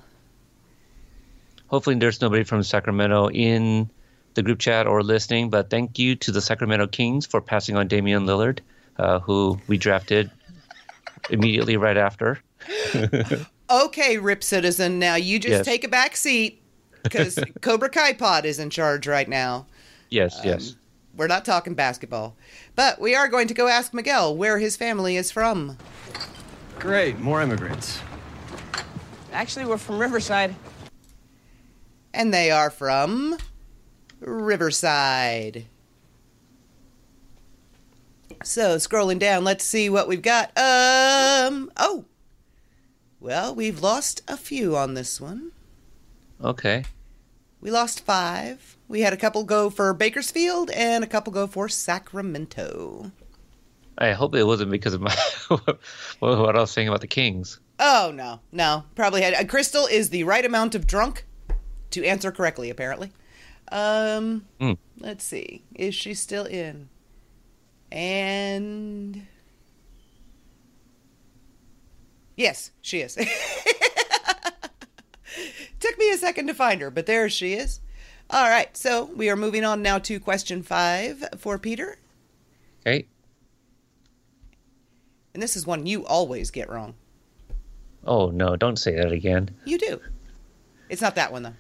Hopefully, 1.66 1.96
there's 1.96 2.22
nobody 2.22 2.44
from 2.44 2.62
Sacramento 2.62 3.30
in 3.32 3.90
the 4.36 4.44
group 4.44 4.60
chat 4.60 4.86
or 4.86 5.02
listening, 5.02 5.50
but 5.50 5.72
thank 5.72 5.98
you 5.98 6.16
to 6.18 6.32
the 6.32 6.42
Sacramento 6.42 6.86
Kings 6.86 7.26
for 7.26 7.42
passing 7.42 7.76
on 7.76 7.88
Damian 7.88 8.28
Lillard, 8.28 8.60
uh, 8.98 9.20
who 9.20 9.60
we 9.68 9.80
drafted 9.80 10.30
immediately 11.30 11.78
right 11.78 11.98
after. 11.98 12.40
Okay, 13.72 14.18
Rip 14.18 14.44
Citizen, 14.44 15.00
now 15.00 15.16
you 15.16 15.40
just 15.40 15.50
Yes. 15.60 15.66
take 15.66 15.86
a 15.86 15.88
back 15.88 16.18
seat 16.18 16.62
because 17.04 17.40
Cobra 17.62 17.88
Kai 17.88 18.12
Pod 18.12 18.46
is 18.46 18.60
in 18.60 18.70
charge 18.70 19.08
right 19.08 19.30
now. 19.30 19.66
Yes, 20.10 20.38
Um, 20.42 20.46
yes. 20.48 20.76
We're 21.16 21.28
not 21.28 21.46
talking 21.46 21.74
basketball. 21.74 22.36
But 22.76 23.00
we 23.00 23.16
are 23.16 23.30
going 23.30 23.48
to 23.48 23.54
go 23.54 23.70
ask 23.70 23.94
Miguel 23.94 24.36
where 24.36 24.58
his 24.60 24.76
family 24.76 25.16
is 25.16 25.32
from. 25.32 25.78
Great, 26.80 27.20
more 27.20 27.42
immigrants. 27.42 28.02
Actually, 29.32 29.66
we're 29.66 29.78
from 29.78 30.00
Riverside. 30.00 30.54
And 32.14 32.34
they 32.34 32.52
are 32.52 32.70
from 32.70 33.38
Riverside. 34.20 35.66
So, 38.44 38.76
scrolling 38.78 39.20
down, 39.20 39.44
let's 39.44 39.64
see 39.64 39.90
what 39.90 40.08
we've 40.08 40.22
got. 40.22 40.50
Um, 40.58 41.72
oh. 41.78 42.06
Well, 43.20 43.54
we've 43.54 43.82
lost 43.82 44.22
a 44.28 44.36
few 44.38 44.76
on 44.76 44.94
this 44.96 45.22
one. 45.22 45.52
Okay. 46.44 46.84
We 47.60 47.70
lost 47.70 48.04
five. 48.04 48.78
We 48.88 49.02
had 49.02 49.14
a 49.14 49.18
couple 49.18 49.44
go 49.44 49.70
for 49.70 49.94
Bakersfield 49.94 50.72
and 50.72 51.04
a 51.04 51.08
couple 51.08 51.32
go 51.32 51.46
for 51.46 51.70
Sacramento. 51.70 53.12
I 53.98 54.14
hope 54.14 54.34
it 54.34 54.44
wasn't 54.46 54.72
because 54.72 54.94
of 54.96 55.02
my 55.02 55.16
what 56.20 56.56
I 56.56 56.60
was 56.60 56.72
saying 56.72 56.88
about 56.88 57.02
the 57.02 57.08
Kings. 57.08 57.60
Oh 57.78 58.12
no, 58.14 58.40
no, 58.52 58.86
probably 58.96 59.22
had. 59.22 59.36
Uh, 59.36 59.44
Crystal 59.46 59.86
is 59.86 60.10
the 60.10 60.24
right 60.24 60.44
amount 60.44 60.74
of 60.74 60.88
drunk 60.88 61.26
to 61.92 62.04
answer 62.04 62.32
correctly. 62.32 62.72
Apparently. 62.72 63.12
Um, 63.72 64.46
Hmm. 64.60 64.74
let's 64.98 65.24
see. 65.24 65.64
Is 65.76 65.94
she 65.94 66.16
still 66.16 66.46
in? 66.46 66.90
And 67.92 69.28
yes, 72.36 72.72
she 72.82 73.02
is. 73.02 73.16
Took 75.80 75.98
me 75.98 76.12
a 76.12 76.18
second 76.18 76.48
to 76.48 76.54
find 76.54 76.82
her, 76.82 76.92
but 76.92 77.06
there 77.06 77.30
she 77.30 77.54
is. 77.54 77.80
All 78.30 78.48
right, 78.50 78.76
so 78.78 79.06
we 79.16 79.30
are 79.30 79.36
moving 79.36 79.66
on 79.66 79.82
now 79.82 79.98
to 80.00 80.20
question 80.20 80.64
five 80.64 81.24
for 81.38 81.58
Peter, 81.58 81.98
Okay. 82.86 83.06
and 85.34 85.44
this 85.44 85.58
is 85.58 85.68
one 85.68 85.86
you 85.86 86.06
always 86.06 86.50
get 86.50 86.70
wrong. 86.70 86.94
Oh 88.06 88.30
no! 88.30 88.56
Don't 88.56 88.78
say 88.78 88.96
that 88.96 89.12
again. 89.12 89.50
You 89.66 89.78
do. 89.78 90.00
It's 90.90 91.02
not 91.02 91.16
that 91.16 91.32
one 91.34 91.44
though. 91.44 91.54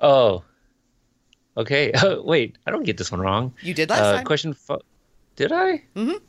Oh. 0.00 0.44
Okay. 1.56 1.92
Wait, 2.22 2.58
I 2.66 2.70
don't 2.70 2.84
get 2.84 2.98
this 2.98 3.10
one 3.10 3.20
wrong. 3.22 3.54
You 3.62 3.72
did 3.72 3.88
last 3.88 4.02
uh, 4.02 4.16
time. 4.16 4.24
Question 4.26 4.52
five. 4.52 4.82
Did 5.36 5.52
I? 5.52 5.82
Mhm. 5.94 6.20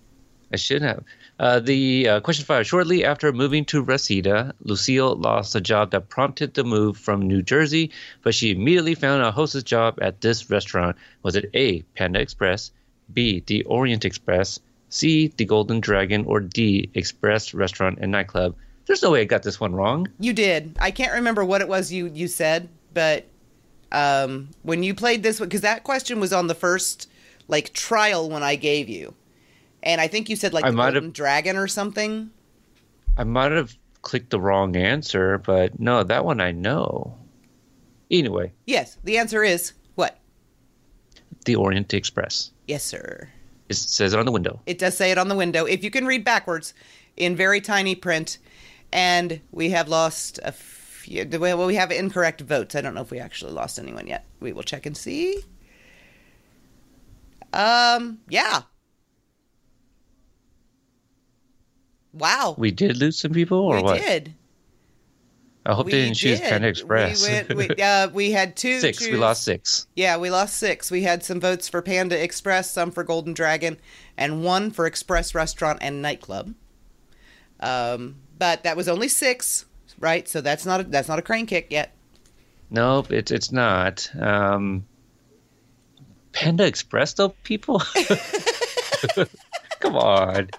I 0.53 0.55
should 0.55 0.81
have. 0.81 1.03
Uh, 1.39 1.59
the 1.59 2.07
uh, 2.07 2.19
question 2.21 2.45
five. 2.45 2.65
Shortly 2.65 3.03
after 3.03 3.31
moving 3.33 3.65
to 3.65 3.81
Reseda, 3.81 4.53
Lucille 4.61 5.15
lost 5.15 5.55
a 5.55 5.61
job 5.61 5.91
that 5.91 6.09
prompted 6.09 6.53
the 6.53 6.63
move 6.63 6.97
from 6.97 7.21
New 7.21 7.41
Jersey, 7.41 7.91
but 8.23 8.33
she 8.33 8.51
immediately 8.51 8.95
found 8.95 9.21
a 9.23 9.31
hostess 9.31 9.63
job 9.63 9.99
at 10.01 10.21
this 10.21 10.49
restaurant. 10.49 10.95
Was 11.23 11.35
it 11.35 11.49
A. 11.53 11.81
Panda 11.95 12.19
Express, 12.21 12.71
B. 13.13 13.43
The 13.45 13.63
Orient 13.63 14.05
Express, 14.05 14.59
C. 14.89 15.33
The 15.35 15.45
Golden 15.45 15.79
Dragon, 15.81 16.25
or 16.25 16.39
D. 16.39 16.89
Express 16.93 17.53
Restaurant 17.53 17.99
and 18.01 18.11
Nightclub? 18.11 18.55
There's 18.85 19.03
no 19.03 19.11
way 19.11 19.21
I 19.21 19.25
got 19.25 19.43
this 19.43 19.59
one 19.59 19.75
wrong. 19.75 20.07
You 20.19 20.31
did. 20.31 20.77
I 20.79 20.91
can't 20.91 21.13
remember 21.13 21.43
what 21.43 21.59
it 21.61 21.67
was 21.67 21.91
you 21.91 22.07
you 22.07 22.29
said, 22.29 22.69
but 22.93 23.25
um, 23.91 24.49
when 24.63 24.81
you 24.81 24.95
played 24.95 25.23
this 25.23 25.39
one, 25.41 25.49
because 25.49 25.61
that 25.61 25.83
question 25.83 26.19
was 26.21 26.31
on 26.31 26.47
the 26.47 26.55
first 26.55 27.09
like 27.47 27.73
trial 27.73 28.29
one 28.29 28.43
I 28.43 28.55
gave 28.55 28.89
you, 28.89 29.13
and 29.83 29.99
I 30.01 30.07
think 30.07 30.29
you 30.29 30.35
said 30.35 30.53
like 30.53 30.65
I 30.65 30.71
the 30.71 30.77
might 30.77 30.93
have- 30.95 31.13
Dragon 31.13 31.55
or 31.57 31.67
something. 31.67 32.31
I 33.17 33.23
might 33.23 33.51
have 33.51 33.75
clicked 34.03 34.29
the 34.29 34.39
wrong 34.39 34.75
answer, 34.75 35.37
but 35.39 35.79
no, 35.79 36.03
that 36.03 36.23
one 36.25 36.39
I 36.39 36.51
know. 36.51 37.17
Anyway, 38.11 38.53
Yes, 38.65 38.97
the 39.03 39.17
answer 39.17 39.43
is 39.43 39.73
what? 39.95 40.17
the 41.45 41.55
Orient 41.55 41.93
Express. 41.93 42.51
Yes, 42.67 42.83
sir. 42.83 43.29
It 43.69 43.75
says 43.75 44.13
it 44.13 44.19
on 44.19 44.25
the 44.25 44.31
window. 44.31 44.61
It 44.65 44.77
does 44.77 44.95
say 44.95 45.11
it 45.11 45.17
on 45.17 45.27
the 45.27 45.35
window. 45.35 45.65
If 45.65 45.83
you 45.83 45.91
can 45.91 46.05
read 46.05 46.23
backwards 46.23 46.73
in 47.17 47.35
very 47.35 47.59
tiny 47.59 47.95
print, 47.95 48.37
and 48.93 49.41
we 49.51 49.71
have 49.71 49.89
lost 49.89 50.39
a 50.43 50.51
few. 50.53 51.27
Well, 51.39 51.65
we 51.67 51.75
have 51.75 51.91
incorrect 51.91 52.39
votes. 52.41 52.75
I 52.75 52.81
don't 52.81 52.93
know 52.93 53.01
if 53.01 53.11
we 53.11 53.19
actually 53.19 53.51
lost 53.51 53.77
anyone 53.79 54.07
yet. 54.07 54.25
We 54.39 54.53
will 54.53 54.63
check 54.63 54.85
and 54.85 54.95
see. 54.95 55.39
Um, 57.53 58.19
yeah. 58.29 58.61
Wow. 62.13 62.55
We 62.57 62.71
did 62.71 62.97
lose 62.97 63.17
some 63.17 63.31
people, 63.31 63.59
or 63.59 63.77
We 63.77 63.83
what? 63.83 64.01
did. 64.01 64.33
I 65.65 65.73
hope 65.73 65.87
we 65.87 65.91
they 65.91 66.03
didn't 66.05 66.15
choose. 66.15 66.39
Panda 66.39 66.69
Express. 66.69 67.27
We, 67.27 67.33
went, 67.33 67.55
we, 67.55 67.67
uh, 67.83 68.09
we 68.09 68.31
had 68.31 68.55
two. 68.55 68.79
six. 68.79 69.05
We 69.05 69.17
lost 69.17 69.43
six. 69.43 69.85
Yeah, 69.95 70.17
we 70.17 70.29
lost 70.29 70.55
six. 70.55 70.89
We 70.89 71.03
had 71.03 71.23
some 71.23 71.41
votes 71.41 71.67
for 71.67 71.81
Panda 71.81 72.21
Express, 72.21 72.71
some 72.71 72.89
for 72.89 73.03
Golden 73.03 73.33
Dragon, 73.33 73.77
and 74.17 74.43
one 74.43 74.71
for 74.71 74.85
Express 74.85 75.35
Restaurant 75.35 75.79
and 75.81 76.01
Nightclub. 76.01 76.53
Um, 77.59 78.15
but 78.39 78.63
that 78.63 78.77
was 78.77 78.87
only 78.87 79.09
six, 79.09 79.65
right? 79.99 80.27
So 80.27 80.39
that's 80.39 80.65
not 80.65 80.79
a, 80.79 80.83
that's 80.83 81.09
not 81.09 81.19
a 81.19 81.23
crane 81.23 81.45
kick 81.45 81.67
yet. 81.69 81.93
Nope, 82.69 83.11
it's 83.11 83.31
it's 83.31 83.51
not. 83.51 84.09
Um, 84.17 84.85
Panda 86.31 86.65
Express, 86.65 87.13
though, 87.13 87.29
people. 87.43 87.79
Come 89.79 89.95
on. 89.95 90.49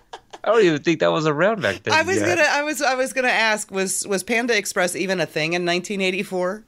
I 0.44 0.52
don't 0.52 0.64
even 0.64 0.82
think 0.82 1.00
that 1.00 1.12
was 1.12 1.26
around 1.26 1.62
back 1.62 1.82
then. 1.82 1.94
I 1.94 2.02
was 2.02 2.16
yet. 2.16 2.36
gonna 2.36 2.48
I 2.48 2.62
was 2.62 2.80
I 2.80 2.94
was 2.94 3.12
gonna 3.12 3.28
ask 3.28 3.70
was 3.70 4.06
was 4.06 4.22
Panda 4.22 4.56
Express 4.56 4.96
even 4.96 5.20
a 5.20 5.26
thing 5.26 5.52
in 5.52 5.66
1984? 5.66 6.64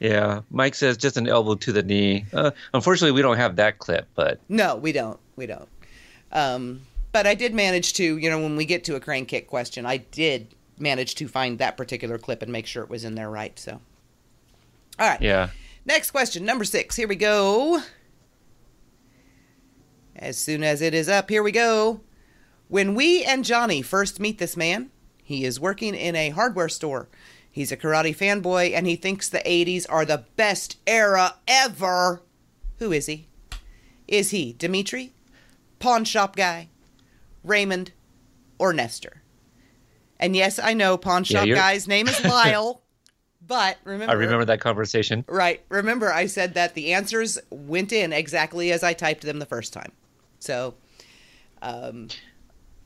Yeah, 0.00 0.40
Mike 0.50 0.74
says 0.74 0.96
just 0.96 1.16
an 1.16 1.28
elbow 1.28 1.54
to 1.56 1.72
the 1.72 1.82
knee. 1.82 2.24
Uh, 2.32 2.50
unfortunately, 2.74 3.12
we 3.12 3.22
don't 3.22 3.36
have 3.36 3.56
that 3.56 3.78
clip, 3.78 4.08
but 4.14 4.40
No, 4.48 4.76
we 4.76 4.92
don't. 4.92 5.20
We 5.36 5.46
don't. 5.46 5.68
Um, 6.32 6.82
but 7.12 7.26
I 7.26 7.34
did 7.34 7.54
manage 7.54 7.92
to, 7.94 8.16
you 8.16 8.30
know, 8.30 8.40
when 8.40 8.56
we 8.56 8.64
get 8.64 8.84
to 8.84 8.96
a 8.96 9.00
crane 9.00 9.26
kick 9.26 9.46
question, 9.46 9.84
I 9.84 9.98
did 9.98 10.54
manage 10.78 11.16
to 11.16 11.28
find 11.28 11.58
that 11.58 11.76
particular 11.76 12.18
clip 12.18 12.40
and 12.40 12.50
make 12.50 12.66
sure 12.66 12.82
it 12.82 12.88
was 12.88 13.04
in 13.04 13.14
there 13.14 13.30
right. 13.30 13.58
So, 13.58 13.72
all 14.98 15.08
right. 15.08 15.20
yeah. 15.20 15.50
Next 15.84 16.12
question, 16.12 16.44
number 16.44 16.64
six. 16.64 16.96
Here 16.96 17.08
we 17.08 17.16
go. 17.16 17.80
As 20.20 20.36
soon 20.36 20.62
as 20.62 20.82
it 20.82 20.92
is 20.92 21.08
up, 21.08 21.30
here 21.30 21.42
we 21.42 21.50
go. 21.50 22.02
When 22.68 22.94
we 22.94 23.24
and 23.24 23.42
Johnny 23.44 23.80
first 23.80 24.20
meet 24.20 24.38
this 24.38 24.56
man, 24.56 24.90
he 25.24 25.44
is 25.44 25.58
working 25.58 25.94
in 25.94 26.14
a 26.14 26.28
hardware 26.30 26.68
store. 26.68 27.08
He's 27.50 27.72
a 27.72 27.76
karate 27.76 28.14
fanboy 28.16 28.74
and 28.74 28.86
he 28.86 28.96
thinks 28.96 29.28
the 29.28 29.38
80s 29.38 29.86
are 29.88 30.04
the 30.04 30.24
best 30.36 30.76
era 30.86 31.36
ever. 31.48 32.22
Who 32.78 32.92
is 32.92 33.06
he? 33.06 33.28
Is 34.06 34.30
he 34.30 34.52
Dimitri, 34.52 35.12
pawn 35.78 36.04
shop 36.04 36.36
guy, 36.36 36.68
Raymond, 37.42 37.92
or 38.58 38.72
Nestor? 38.72 39.22
And 40.18 40.36
yes, 40.36 40.58
I 40.58 40.74
know 40.74 40.98
pawn 40.98 41.24
shop 41.24 41.46
you're- 41.46 41.58
guy's 41.58 41.88
name 41.88 42.06
is 42.08 42.22
Lyle, 42.24 42.82
but 43.46 43.78
remember 43.84 44.12
I 44.12 44.16
remember 44.16 44.44
that 44.44 44.60
conversation. 44.60 45.24
Right. 45.26 45.62
Remember, 45.70 46.12
I 46.12 46.26
said 46.26 46.54
that 46.54 46.74
the 46.74 46.92
answers 46.92 47.38
went 47.50 47.90
in 47.92 48.12
exactly 48.12 48.70
as 48.70 48.82
I 48.84 48.92
typed 48.92 49.22
them 49.22 49.38
the 49.38 49.46
first 49.46 49.72
time. 49.72 49.92
So, 50.40 50.74
um, 51.62 52.08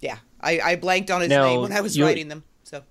yeah, 0.01 0.19
I, 0.41 0.61
I 0.61 0.77
blanked 0.77 1.11
on 1.11 1.21
his 1.23 1.31
Now, 1.31 1.47
name 1.47 1.63
when 1.63 1.73
I 1.73 1.81
was 1.81 1.99
writing 1.99 2.29
them. 2.29 2.45
So, 2.65 2.83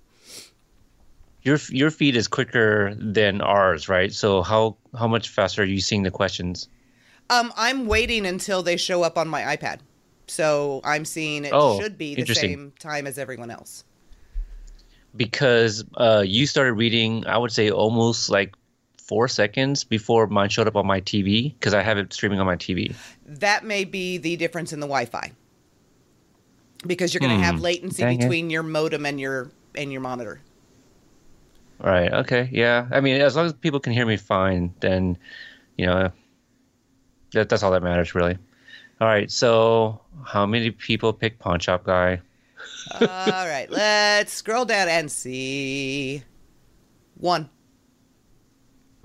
Your 1.42 1.58
your 1.68 1.90
feed 1.90 2.16
is 2.16 2.26
quicker 2.26 2.94
than 2.96 3.40
ours, 3.40 3.88
right? 3.88 4.12
So 4.12 4.42
how 4.42 4.76
how 4.98 5.06
much 5.06 5.28
faster 5.28 5.62
are 5.62 5.66
you 5.66 5.80
seeing 5.80 6.02
the 6.02 6.10
questions? 6.10 6.68
um, 7.30 7.52
I'm 7.56 7.86
waiting 7.86 8.26
until 8.26 8.62
they 8.62 8.76
show 8.76 9.02
up 9.02 9.16
on 9.18 9.28
my 9.28 9.42
iPad. 9.56 9.80
So 10.26 10.80
I'm 10.84 11.04
seeing 11.04 11.44
it 11.44 11.52
Oh, 11.52 11.78
should 11.78 11.98
be 11.98 12.14
the 12.14 12.26
same 12.34 12.72
time 12.78 13.06
as 13.06 13.18
everyone 13.18 13.50
else. 13.50 13.84
Because 15.16 15.84
uh, 15.96 16.24
you 16.26 16.46
started 16.46 16.72
reading, 16.72 17.24
I 17.26 17.38
would 17.38 17.52
say 17.52 17.70
almost 17.70 18.30
like 18.30 18.54
four 19.06 19.28
seconds 19.28 19.84
before 19.84 20.26
mine 20.26 20.48
showed 20.48 20.66
up 20.66 20.76
on 20.76 20.86
my 20.86 21.00
TV 21.00 21.52
because 21.54 21.74
I 21.74 21.82
have 21.82 21.98
it 21.98 22.12
streaming 22.12 22.40
on 22.40 22.46
my 22.46 22.56
TV. 22.56 22.94
That 23.26 23.64
may 23.64 23.84
be 23.84 24.18
the 24.18 24.36
difference 24.36 24.72
in 24.72 24.80
the 24.80 24.86
Wi-Fi 24.86 25.30
because 26.86 27.12
you're 27.14 27.20
going 27.20 27.38
to 27.38 27.44
have 27.44 27.56
Hmm, 27.56 27.62
latency 27.62 28.02
dang 28.02 28.14
it. 28.16 28.18
between 28.20 28.50
your 28.50 28.62
modem 28.62 29.06
and 29.06 29.20
your 29.20 29.50
and 29.74 29.90
your 29.92 30.00
monitor. 30.00 30.40
Right. 31.80 32.12
Okay. 32.12 32.48
Yeah. 32.52 32.86
I 32.92 33.00
mean, 33.00 33.20
as 33.20 33.36
long 33.36 33.46
as 33.46 33.52
people 33.52 33.80
can 33.80 33.92
hear 33.92 34.06
me 34.06 34.16
fine, 34.16 34.72
then 34.80 35.18
you 35.76 35.86
know 35.86 36.10
that, 37.32 37.48
that's 37.48 37.62
all 37.62 37.72
that 37.72 37.82
matters, 37.82 38.14
really. 38.14 38.38
All 39.00 39.08
right. 39.08 39.30
So, 39.30 40.00
how 40.24 40.46
many 40.46 40.70
people 40.70 41.12
pick 41.12 41.38
Pawn 41.40 41.58
Shop 41.58 41.84
Guy? 41.84 42.20
All 43.00 43.06
right, 43.08 43.66
let's 43.70 44.32
scroll 44.32 44.64
down 44.64 44.88
and 44.88 45.10
see. 45.10 46.22
One. 47.18 47.50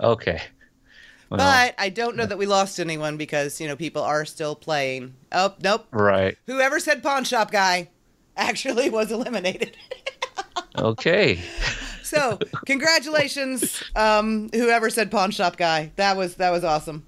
Okay. 0.00 0.40
Well, 1.28 1.38
But 1.38 1.74
I 1.78 1.90
don't 1.90 2.16
know 2.16 2.26
that 2.26 2.38
we 2.38 2.46
lost 2.46 2.80
anyone 2.80 3.16
because, 3.16 3.60
you 3.60 3.68
know, 3.68 3.76
people 3.76 4.02
are 4.02 4.24
still 4.24 4.56
playing. 4.56 5.14
Oh, 5.30 5.54
nope. 5.62 5.86
right. 5.92 6.36
Whoever 6.46 6.80
said 6.80 7.02
pawn 7.02 7.22
shop 7.24 7.52
guy 7.52 7.88
actually 8.36 8.90
was 8.90 9.12
eliminated. 9.12 9.76
Okay. 10.78 11.40
so, 12.02 12.38
congratulations, 12.64 13.82
um, 13.96 14.48
whoever 14.52 14.88
said 14.88 15.10
pawn 15.10 15.30
shop 15.32 15.56
guy. 15.56 15.90
That 15.96 16.16
was 16.16 16.36
that 16.36 16.50
was 16.50 16.62
awesome. 16.64 17.06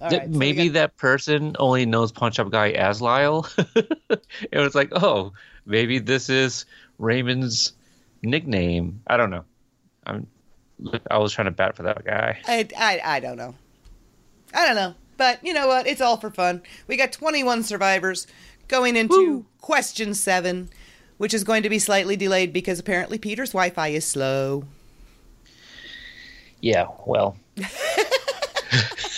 All 0.00 0.10
right, 0.10 0.22
so 0.24 0.38
Maybe 0.38 0.66
got- 0.66 0.74
that 0.74 0.96
person 0.96 1.54
only 1.58 1.86
knows 1.86 2.12
Pawn 2.12 2.30
Shop 2.32 2.50
Guy 2.50 2.70
as 2.70 3.00
Lyle. 3.02 3.48
it 3.76 4.58
was 4.58 4.74
like, 4.74 4.90
oh, 4.92 5.32
maybe 5.66 5.98
this 5.98 6.28
is 6.28 6.66
Raymond's 6.98 7.72
nickname. 8.22 9.00
I 9.08 9.16
don't 9.16 9.30
know. 9.30 9.44
I'm. 10.06 10.26
I 11.10 11.18
was 11.18 11.32
trying 11.32 11.46
to 11.46 11.50
bat 11.50 11.76
for 11.76 11.82
that 11.84 12.04
guy. 12.04 12.38
I, 12.46 12.68
I 12.76 13.00
I 13.04 13.20
don't 13.20 13.36
know. 13.36 13.54
I 14.54 14.66
don't 14.66 14.76
know. 14.76 14.94
But 15.16 15.44
you 15.44 15.52
know 15.52 15.66
what? 15.66 15.86
It's 15.86 16.00
all 16.00 16.16
for 16.16 16.30
fun. 16.30 16.62
We 16.86 16.96
got 16.96 17.12
21 17.12 17.64
survivors 17.64 18.26
going 18.68 18.94
into 18.96 19.44
question 19.60 20.14
7, 20.14 20.70
which 21.16 21.34
is 21.34 21.42
going 21.42 21.64
to 21.64 21.68
be 21.68 21.80
slightly 21.80 22.14
delayed 22.14 22.52
because 22.52 22.78
apparently 22.78 23.18
Peter's 23.18 23.50
Wi-Fi 23.50 23.88
is 23.88 24.06
slow. 24.06 24.64
Yeah. 26.60 26.86
Well. 27.04 27.36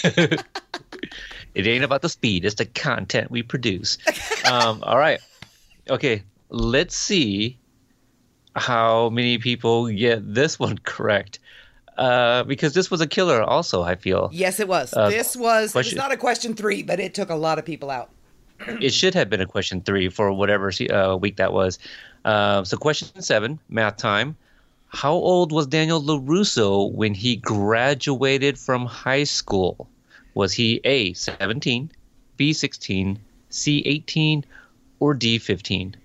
it 0.05 1.67
ain't 1.67 1.85
about 1.85 2.01
the 2.01 2.09
speed; 2.09 2.45
it's 2.45 2.55
the 2.55 2.65
content 2.65 3.31
we 3.31 3.43
produce. 3.43 3.99
Um, 4.51 4.83
all 4.83 4.99
right. 4.99 5.21
Okay. 5.89 6.23
Let's 6.49 6.97
see 6.97 7.59
how 8.57 9.11
many 9.11 9.39
people 9.39 9.89
get 9.89 10.35
this 10.35 10.59
one 10.59 10.79
correct. 10.85 11.39
Uh, 12.01 12.45
because 12.45 12.73
this 12.73 12.91
was 12.91 13.03
a 13.03 13.07
killer, 13.07 13.43
also. 13.43 13.83
I 13.83 13.95
feel 13.95 14.31
Yes, 14.33 14.59
it 14.59 14.67
was. 14.67 14.95
Uh, 14.95 15.11
this 15.11 15.37
was 15.37 15.75
it 15.75 15.79
was 15.79 15.95
not 15.95 16.13
a 16.13 16.17
question 16.17 16.55
3, 16.55 16.83
but 16.83 16.99
it 16.99 17.13
took 17.13 17.29
a 17.29 17.35
lot 17.35 17.59
of 17.59 17.67
people 17.67 17.91
out. 17.91 18.09
it 18.81 18.95
should 18.95 19.15
have 19.15 19.29
been 19.29 19.41
a 19.41 19.47
question 19.47 19.81
three 19.81 20.09
for 20.09 20.33
whatever 20.33 20.71
uh, 20.91 21.17
week 21.17 21.37
that 21.37 21.53
was. 21.53 21.79
Uh, 22.25 22.65
so, 22.65 22.77
question 22.77 23.21
seven, 23.21 23.59
math 23.69 23.97
time. 23.97 24.37
How 24.89 25.13
old 25.13 25.53
was 25.53 25.67
Daniel 25.67 26.03
LaRusso 26.03 26.91
when 26.93 27.15
he 27.15 27.37
graduated 27.37 28.59
from 28.59 28.87
high 28.87 29.25
school? 29.25 29.89
Was 30.35 30.53
he 30.53 30.81
A, 30.85 31.13
17, 31.13 31.91
B, 32.37 32.53
16, 32.53 33.19
C, 33.51 33.83
18, 33.85 34.45
or 34.99 35.15
D, 35.15 35.39
15? 35.39 35.97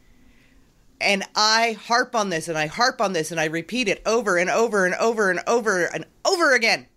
And 1.02 1.24
I 1.36 1.78
harp 1.82 2.16
on 2.16 2.30
this 2.30 2.48
and 2.48 2.58
I 2.58 2.68
harp 2.68 3.02
on 3.02 3.14
this 3.14 3.32
and 3.32 3.40
I 3.40 3.46
repeat 3.46 3.88
it 3.88 4.02
over 4.06 4.38
and 4.38 4.50
over 4.50 4.86
and 4.86 4.96
over 4.96 5.30
and 5.30 5.42
over 5.46 5.86
and 5.86 6.06
over 6.24 6.54
again. 6.54 6.88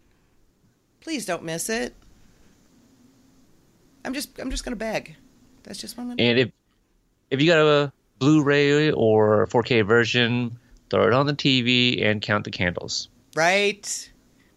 Please 1.00 1.26
don't 1.26 1.42
miss 1.42 1.68
it. 1.68 1.94
I'm 4.04 4.14
just 4.14 4.38
I'm 4.38 4.50
just 4.50 4.64
going 4.64 4.72
to 4.72 4.76
beg. 4.76 5.16
That's 5.64 5.78
just 5.78 5.96
what 5.96 6.02
I'm 6.02 6.08
going 6.08 6.18
to 6.18 6.24
And 6.24 6.38
if 6.38 6.50
if 7.30 7.42
you 7.42 7.46
got 7.48 7.58
a 7.58 7.92
Blu-ray 8.18 8.90
or 8.92 9.46
4K 9.48 9.86
version, 9.86 10.58
throw 10.90 11.06
it 11.06 11.12
on 11.12 11.26
the 11.26 11.34
TV 11.34 12.04
and 12.04 12.22
count 12.22 12.44
the 12.44 12.50
candles. 12.50 13.08
Right. 13.34 14.10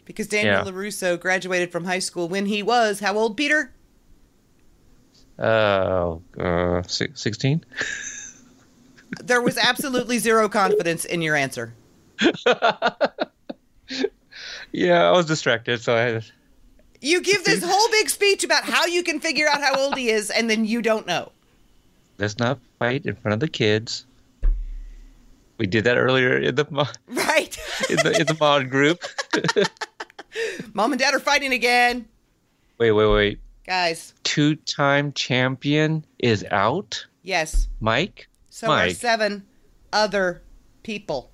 Because 0.06 0.28
Daniel 0.28 0.66
Yeah. 0.66 0.72
LaRusso 0.72 1.20
graduated 1.20 1.72
from 1.72 1.84
high 1.86 2.00
school 2.00 2.28
when 2.28 2.46
he 2.46 2.64
was 2.64 3.00
how 3.00 3.18
old, 3.18 3.38
Peter? 3.38 3.74
Uh, 5.38 6.18
uh, 6.40 6.82
16? 6.84 7.66
There 9.24 9.42
was 9.42 9.58
absolutely 9.58 10.18
zero 10.20 10.48
confidence 10.48 11.04
in 11.06 11.22
your 11.22 11.36
answer. 11.36 11.74
Yeah, 14.74 15.10
I 15.10 15.12
was 15.12 15.26
distracted, 15.26 15.82
so 15.82 15.96
I 15.96 16.22
You 17.02 17.22
give 17.22 17.44
this 17.44 17.64
whole 17.68 17.90
big 17.92 18.10
speech 18.10 18.44
about 18.44 18.64
how 18.64 18.86
you 18.86 19.04
can 19.04 19.20
figure 19.20 19.48
out 19.50 19.62
how 19.62 19.76
old 19.78 19.98
he 19.98 20.10
is, 20.10 20.30
and 20.30 20.50
then 20.50 20.64
you 20.66 20.82
don't 20.82 21.06
know. 21.06 21.32
let's 22.18 22.38
not 22.40 22.60
fight 22.80 23.06
in 23.06 23.16
front 23.16 23.34
of 23.34 23.40
the 23.42 23.48
kids. 23.50 24.06
We 25.58 25.68
did 25.68 25.84
that 25.84 25.98
earlier 25.98 26.38
in 26.38 26.56
the 26.56 26.66
mo- 26.72 26.88
Right? 27.08 27.58
in 27.90 27.98
the 27.98 28.16
in 28.20 28.26
the 28.28 28.38
mod 28.40 28.70
group. 28.70 29.04
Mom 30.74 30.94
and 30.94 31.00
dad 31.00 31.14
are 31.14 31.20
fighting 31.20 31.52
again. 31.52 32.08
wait, 32.78 32.92
wait, 32.94 33.08
wait. 33.08 33.40
Guys, 33.68 34.14
Two-time 34.24 35.12
champion 35.14 36.04
is 36.20 36.46
out. 36.50 37.06
yes. 37.24 37.68
Mike. 37.82 38.28
So 38.54 38.70
are 38.70 38.90
seven 38.92 39.46
other 39.94 40.42
people. 40.84 41.32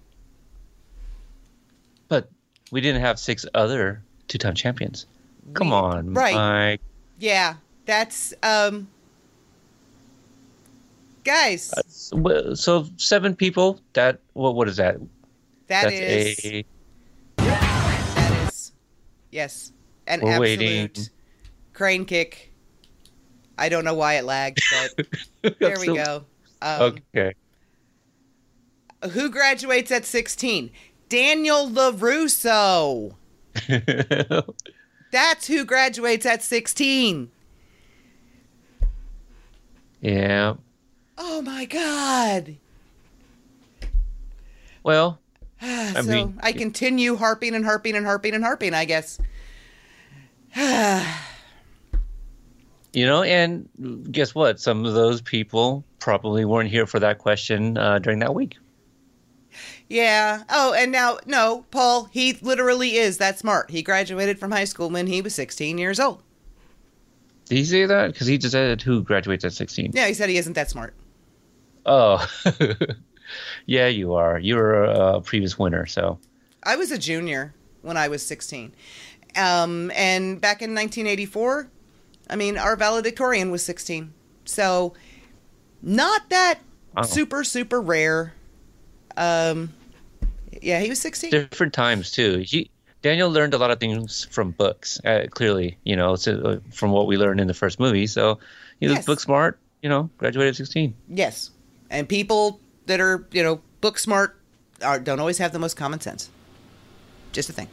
But 2.08 2.30
we 2.72 2.80
didn't 2.80 3.02
have 3.02 3.20
six 3.20 3.44
other 3.56 4.04
two-time 4.28 4.54
champions. 4.54 5.08
Come 5.56 5.70
We- 5.70 5.74
on, 5.74 6.14
right. 6.14 6.36
Mike. 6.36 6.82
Yeah, 7.20 7.56
that's 7.86 8.34
um 8.44 8.88
guys, 11.24 11.74
So, 11.88 12.54
so 12.54 12.86
seven 12.98 13.36
people. 13.36 13.82
That 13.94 14.20
what? 14.34 14.54
What 14.56 14.68
is 14.68 14.78
that? 14.78 14.98
that 15.68 15.84
That's 15.90 15.96
is 15.96 16.46
a. 16.46 16.66
that 17.38 18.48
is 18.48 18.72
yes, 19.32 19.72
an 20.06 20.20
absolute 20.22 20.40
waiting. 20.40 20.92
crane 21.74 22.06
kick. 22.06 22.52
I 23.58 23.70
don't 23.70 23.84
know 23.84 23.96
why 23.96 24.14
it 24.16 24.24
lagged, 24.26 24.62
but 24.72 25.58
there 25.60 25.80
we 25.80 25.88
go. 25.88 26.24
Um, 26.62 26.98
Okay. 27.16 27.34
Who 29.12 29.30
graduates 29.30 29.92
at 29.92 30.06
16? 30.06 30.72
Daniel 31.10 31.70
LaRusso. 31.70 33.14
That's 35.12 35.48
who 35.48 35.66
graduates 35.66 36.26
at 36.26 36.44
16. 36.44 37.32
yeah. 40.02 40.56
Oh 41.18 41.42
my 41.42 41.66
God. 41.66 42.58
Well, 44.84 45.20
so 45.62 46.04
mean- 46.04 46.40
I 46.42 46.52
continue 46.52 47.16
harping 47.16 47.56
and 47.56 47.66
harping 47.66 47.96
and 47.96 48.06
harping 48.06 48.34
and 48.34 48.44
harping, 48.44 48.74
I 48.74 48.86
guess. 48.86 49.20
You 52.94 53.06
know, 53.06 53.22
and 53.24 54.12
guess 54.12 54.34
what? 54.34 54.60
Some 54.60 54.86
of 54.86 54.94
those 54.94 55.22
people 55.22 55.84
probably 56.00 56.46
weren't 56.46 56.70
here 56.70 56.86
for 56.86 57.00
that 57.00 57.20
question 57.20 57.78
uh, 57.78 58.00
during 58.00 58.20
that 58.20 58.34
week. 58.34 58.58
Yeah. 59.90 60.44
Oh, 60.50 60.74
and 60.74 60.92
now, 60.92 61.20
no, 61.26 61.66
Paul, 61.72 62.06
he 62.06 62.34
literally 62.42 62.96
is 62.96 63.18
that 63.18 63.40
smart. 63.40 63.72
He 63.72 63.82
graduated 63.82 64.40
from 64.40 64.52
high 64.52 64.66
school 64.66 64.90
when 64.90 65.08
he 65.08 65.22
was 65.22 65.34
16 65.36 65.78
years 65.78 66.00
old. 66.00 66.22
Did 67.46 67.58
he 67.58 67.66
say 67.66 67.86
that? 67.86 68.12
Because 68.12 68.28
he 68.28 68.38
just 68.38 68.52
said 68.52 68.82
who 68.82 69.02
graduates 69.02 69.46
at 69.46 69.54
16. 69.54 69.92
Yeah, 69.94 70.08
he 70.08 70.14
said 70.14 70.30
he 70.30 70.38
isn't 70.38 70.54
that 70.54 70.70
smart. 70.70 70.94
Oh, 71.86 72.28
yeah, 73.66 73.88
you 73.88 74.14
are. 74.16 74.38
You're 74.38 74.84
a 74.84 75.22
previous 75.22 75.58
winner, 75.58 75.86
so 75.86 76.20
I 76.64 76.76
was 76.76 76.92
a 76.92 76.98
junior 76.98 77.54
when 77.82 77.96
I 77.96 78.10
was 78.10 78.22
16. 78.24 78.74
Um, 79.38 79.92
and 79.96 80.42
back 80.42 80.62
in 80.62 80.72
1984, 80.72 81.70
I 82.30 82.36
mean, 82.36 82.58
our 82.58 82.76
valedictorian 82.76 83.52
was 83.52 83.64
16. 83.64 84.14
So, 84.46 84.94
not 85.82 86.30
that 86.30 86.60
Wow. 86.96 87.04
super, 87.04 87.44
super 87.44 87.80
rare. 87.82 88.34
Um, 89.16 89.74
yeah, 90.62 90.80
he 90.80 90.90
was 90.90 91.00
16. 91.00 91.30
different 91.32 91.74
times 91.74 92.12
too. 92.12 92.40
He 92.40 92.70
Daniel 93.04 93.30
learned 93.30 93.54
a 93.54 93.58
lot 93.58 93.70
of 93.72 93.80
things 93.80 94.26
from 94.32 94.52
books. 94.52 95.00
Uh, 95.06 95.28
clearly, 95.30 95.78
you 95.84 95.96
know, 95.96 96.16
so, 96.16 96.34
uh, 96.42 96.60
from 96.72 96.92
what 96.92 97.06
we 97.08 97.16
learned 97.18 97.40
in 97.40 97.48
the 97.48 97.54
first 97.54 97.80
movie. 97.80 98.08
So 98.08 98.40
he 98.80 98.88
was 98.88 98.98
Yes. 98.98 99.06
book 99.06 99.20
smart. 99.20 99.60
You 99.84 99.90
know, 99.90 100.10
graduated 100.18 100.52
at 100.54 100.56
sixteen. 100.56 100.96
Yes. 101.08 101.52
And 101.92 102.10
people 102.10 102.60
that 102.88 103.00
are, 103.00 103.26
you 103.32 103.44
know, 103.44 103.62
book 103.82 104.00
smart 104.00 104.36
are, 104.84 105.00
don't 105.00 105.20
always 105.20 105.38
have 105.38 105.54
the 105.54 105.60
most 105.60 105.78
common 105.78 106.02
sense. 106.02 106.30
Just 107.32 107.50
a 107.50 107.54
thing. 107.54 107.68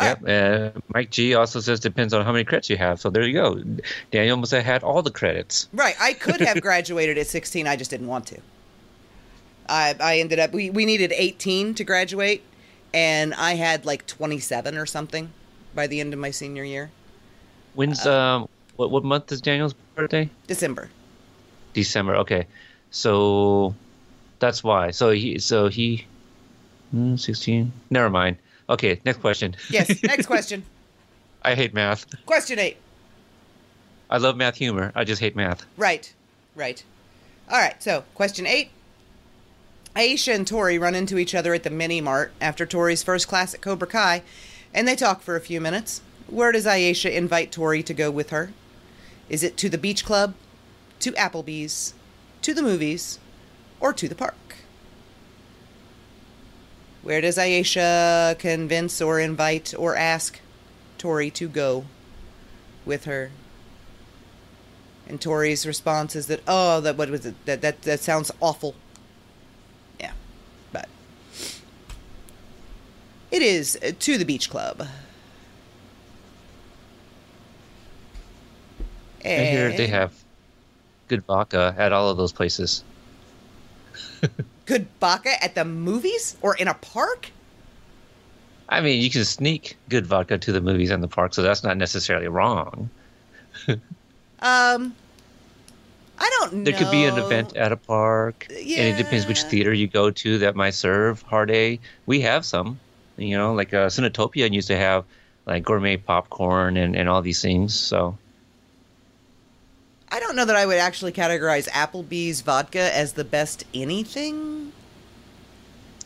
Yep. 0.00 0.28
Uh, 0.28 0.80
Mike 0.88 1.10
G 1.10 1.34
also 1.34 1.60
says 1.60 1.80
depends 1.80 2.14
on 2.14 2.24
how 2.24 2.32
many 2.32 2.44
credits 2.44 2.70
you 2.70 2.76
have. 2.76 3.00
So 3.00 3.10
there 3.10 3.24
you 3.24 3.32
go. 3.32 3.62
Daniel 4.10 4.36
must 4.36 4.52
have 4.52 4.64
had 4.64 4.84
all 4.84 5.02
the 5.02 5.10
credits. 5.10 5.68
Right. 5.72 5.96
I 6.00 6.12
could 6.12 6.40
have 6.40 6.60
graduated 6.62 7.18
at 7.18 7.26
16. 7.26 7.66
I 7.66 7.76
just 7.76 7.90
didn't 7.90 8.06
want 8.06 8.26
to. 8.28 8.40
I, 9.68 9.96
I 10.00 10.18
ended 10.20 10.38
up, 10.38 10.52
we, 10.52 10.70
we 10.70 10.86
needed 10.86 11.12
18 11.14 11.74
to 11.74 11.84
graduate, 11.84 12.42
and 12.94 13.34
I 13.34 13.54
had 13.54 13.84
like 13.84 14.06
27 14.06 14.78
or 14.78 14.86
something 14.86 15.30
by 15.74 15.86
the 15.86 16.00
end 16.00 16.12
of 16.12 16.18
my 16.18 16.30
senior 16.30 16.64
year, 16.64 16.90
When's 17.74 18.04
Uh, 18.06 18.12
um 18.12 18.48
what 18.76 18.90
what 18.90 19.04
month 19.04 19.30
is 19.32 19.40
Daniel's 19.40 19.74
birthday? 19.94 20.28
December. 20.46 20.90
December. 21.72 22.16
Okay, 22.16 22.46
so 22.90 23.74
that's 24.40 24.64
why. 24.64 24.90
So 24.90 25.10
he 25.10 25.38
so 25.38 25.68
he 25.68 26.06
hmm, 26.90 27.16
sixteen. 27.16 27.72
Never 27.90 28.10
mind. 28.10 28.38
Okay, 28.68 29.00
next 29.04 29.20
question. 29.20 29.56
Yes. 29.70 30.02
Next 30.02 30.26
question. 30.26 30.62
I 31.42 31.54
hate 31.54 31.72
math. 31.72 32.06
Question 32.26 32.58
eight. 32.58 32.76
I 34.10 34.18
love 34.18 34.36
math 34.36 34.56
humor. 34.56 34.92
I 34.94 35.04
just 35.04 35.20
hate 35.20 35.36
math. 35.36 35.64
Right. 35.76 36.12
Right. 36.54 36.82
All 37.50 37.58
right. 37.58 37.82
So, 37.82 38.04
question 38.14 38.46
eight. 38.46 38.70
Aisha 39.96 40.34
and 40.34 40.46
Tori 40.46 40.78
run 40.78 40.94
into 40.94 41.18
each 41.18 41.34
other 41.34 41.54
at 41.54 41.62
the 41.62 41.70
mini 41.70 42.00
mart 42.00 42.32
after 42.40 42.66
Tori's 42.66 43.02
first 43.02 43.26
class 43.26 43.54
at 43.54 43.60
Cobra 43.60 43.88
Kai, 43.88 44.22
and 44.74 44.86
they 44.86 44.94
talk 44.94 45.22
for 45.22 45.34
a 45.34 45.40
few 45.40 45.60
minutes. 45.60 46.02
Where 46.28 46.52
does 46.52 46.66
Aisha 46.66 47.10
invite 47.12 47.50
Tori 47.50 47.82
to 47.82 47.94
go 47.94 48.10
with 48.10 48.30
her? 48.30 48.52
Is 49.28 49.42
it 49.42 49.56
to 49.58 49.68
the 49.68 49.78
beach 49.78 50.04
club, 50.04 50.34
to 51.00 51.12
Applebee's, 51.12 51.94
to 52.42 52.54
the 52.54 52.62
movies, 52.62 53.18
or 53.80 53.92
to 53.94 54.08
the 54.08 54.14
park? 54.14 54.47
Where 57.08 57.22
does 57.22 57.38
Aisha 57.38 58.38
convince 58.38 59.00
or 59.00 59.18
invite 59.18 59.72
or 59.78 59.96
ask 59.96 60.40
Tori 60.98 61.30
to 61.30 61.48
go 61.48 61.86
with 62.84 63.06
her? 63.06 63.30
And 65.06 65.18
Tori's 65.18 65.66
response 65.66 66.14
is 66.14 66.26
that, 66.26 66.42
oh, 66.46 66.82
that 66.82 66.98
what 66.98 67.08
was 67.08 67.24
it? 67.24 67.34
That 67.46 67.62
that 67.62 67.80
that 67.80 68.00
sounds 68.00 68.30
awful. 68.42 68.74
Yeah, 69.98 70.12
but 70.70 70.86
it 73.30 73.40
is 73.40 73.78
uh, 73.82 73.92
to 73.98 74.18
the 74.18 74.26
beach 74.26 74.50
club. 74.50 74.86
I 79.24 79.28
hear 79.28 79.72
they 79.72 79.86
have 79.86 80.12
good 81.08 81.24
vodka 81.24 81.74
at 81.78 81.94
all 81.94 82.10
of 82.10 82.18
those 82.18 82.32
places. 82.32 82.84
good 84.68 84.86
vodka 85.00 85.42
at 85.42 85.54
the 85.54 85.64
movies 85.64 86.36
or 86.42 86.54
in 86.56 86.68
a 86.68 86.74
park. 86.74 87.30
I 88.68 88.82
mean, 88.82 89.00
you 89.00 89.08
can 89.08 89.24
sneak 89.24 89.78
good 89.88 90.06
vodka 90.06 90.36
to 90.36 90.52
the 90.52 90.60
movies 90.60 90.90
and 90.90 91.02
the 91.02 91.08
park, 91.08 91.32
so 91.32 91.40
that's 91.40 91.64
not 91.64 91.78
necessarily 91.78 92.28
wrong. 92.28 92.90
Um, 94.40 94.94
I 96.18 96.30
don't 96.38 96.52
know. 96.52 96.64
There 96.64 96.78
could 96.78 96.90
be 96.90 97.04
an 97.04 97.18
event 97.18 97.56
at 97.56 97.72
a 97.72 97.76
park, 97.76 98.46
and 98.50 98.60
it 98.60 98.98
depends 98.98 99.26
which 99.26 99.42
theater 99.44 99.72
you 99.72 99.88
go 99.88 100.10
to 100.10 100.38
that 100.38 100.54
might 100.54 100.74
serve 100.74 101.22
hard 101.22 101.50
A. 101.50 101.80
We 102.04 102.20
have 102.20 102.44
some, 102.44 102.78
you 103.16 103.36
know, 103.36 103.54
like 103.54 103.72
uh, 103.72 103.86
Cinetopia 103.86 104.52
used 104.52 104.68
to 104.68 104.76
have 104.76 105.04
like 105.46 105.64
gourmet 105.64 105.96
popcorn 105.96 106.76
and, 106.76 106.94
and 106.94 107.08
all 107.08 107.22
these 107.22 107.40
things. 107.40 107.74
So 107.74 108.18
I 110.10 110.20
don't 110.20 110.36
know 110.36 110.44
that 110.44 110.56
I 110.56 110.64
would 110.66 110.78
actually 110.78 111.12
categorize 111.12 111.68
Applebee's 111.68 112.40
vodka 112.40 112.94
as 112.96 113.12
the 113.12 113.24
best 113.24 113.64
anything. 113.74 114.72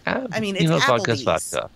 uh, 0.07 0.27
I 0.33 0.41
mean, 0.41 0.57
you 0.57 0.63
it's 0.63 0.71
know, 0.71 0.79
vodka's 0.79 1.23
Applebee's. 1.25 1.51
vodka. 1.53 1.71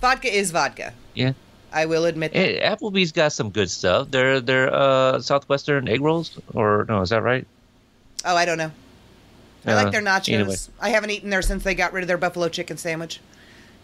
Vodka 0.00 0.28
is 0.34 0.50
vodka. 0.50 0.92
Yeah, 1.14 1.32
I 1.72 1.86
will 1.86 2.04
admit 2.04 2.32
that. 2.32 2.38
Eh, 2.38 2.74
Applebee's 2.74 3.12
got 3.12 3.32
some 3.32 3.50
good 3.50 3.70
stuff. 3.70 4.10
They're 4.10 4.40
they're 4.40 4.72
uh, 4.72 5.20
southwestern 5.20 5.88
egg 5.88 6.00
rolls, 6.00 6.38
or 6.54 6.84
no, 6.88 7.00
is 7.02 7.10
that 7.10 7.22
right? 7.22 7.46
Oh, 8.24 8.36
I 8.36 8.44
don't 8.44 8.58
know. 8.58 8.70
I 9.66 9.72
Uh, 9.72 9.76
like 9.76 9.92
their 9.92 10.02
nachos. 10.02 10.32
anyway. 10.32 10.56
I 10.80 10.88
haven't 10.90 11.10
eaten 11.10 11.28
there 11.30 11.42
since 11.42 11.64
they 11.64 11.74
got 11.74 11.92
rid 11.92 12.02
of 12.02 12.08
their 12.08 12.16
buffalo 12.18 12.48
chicken 12.48 12.76
sandwich 12.78 13.20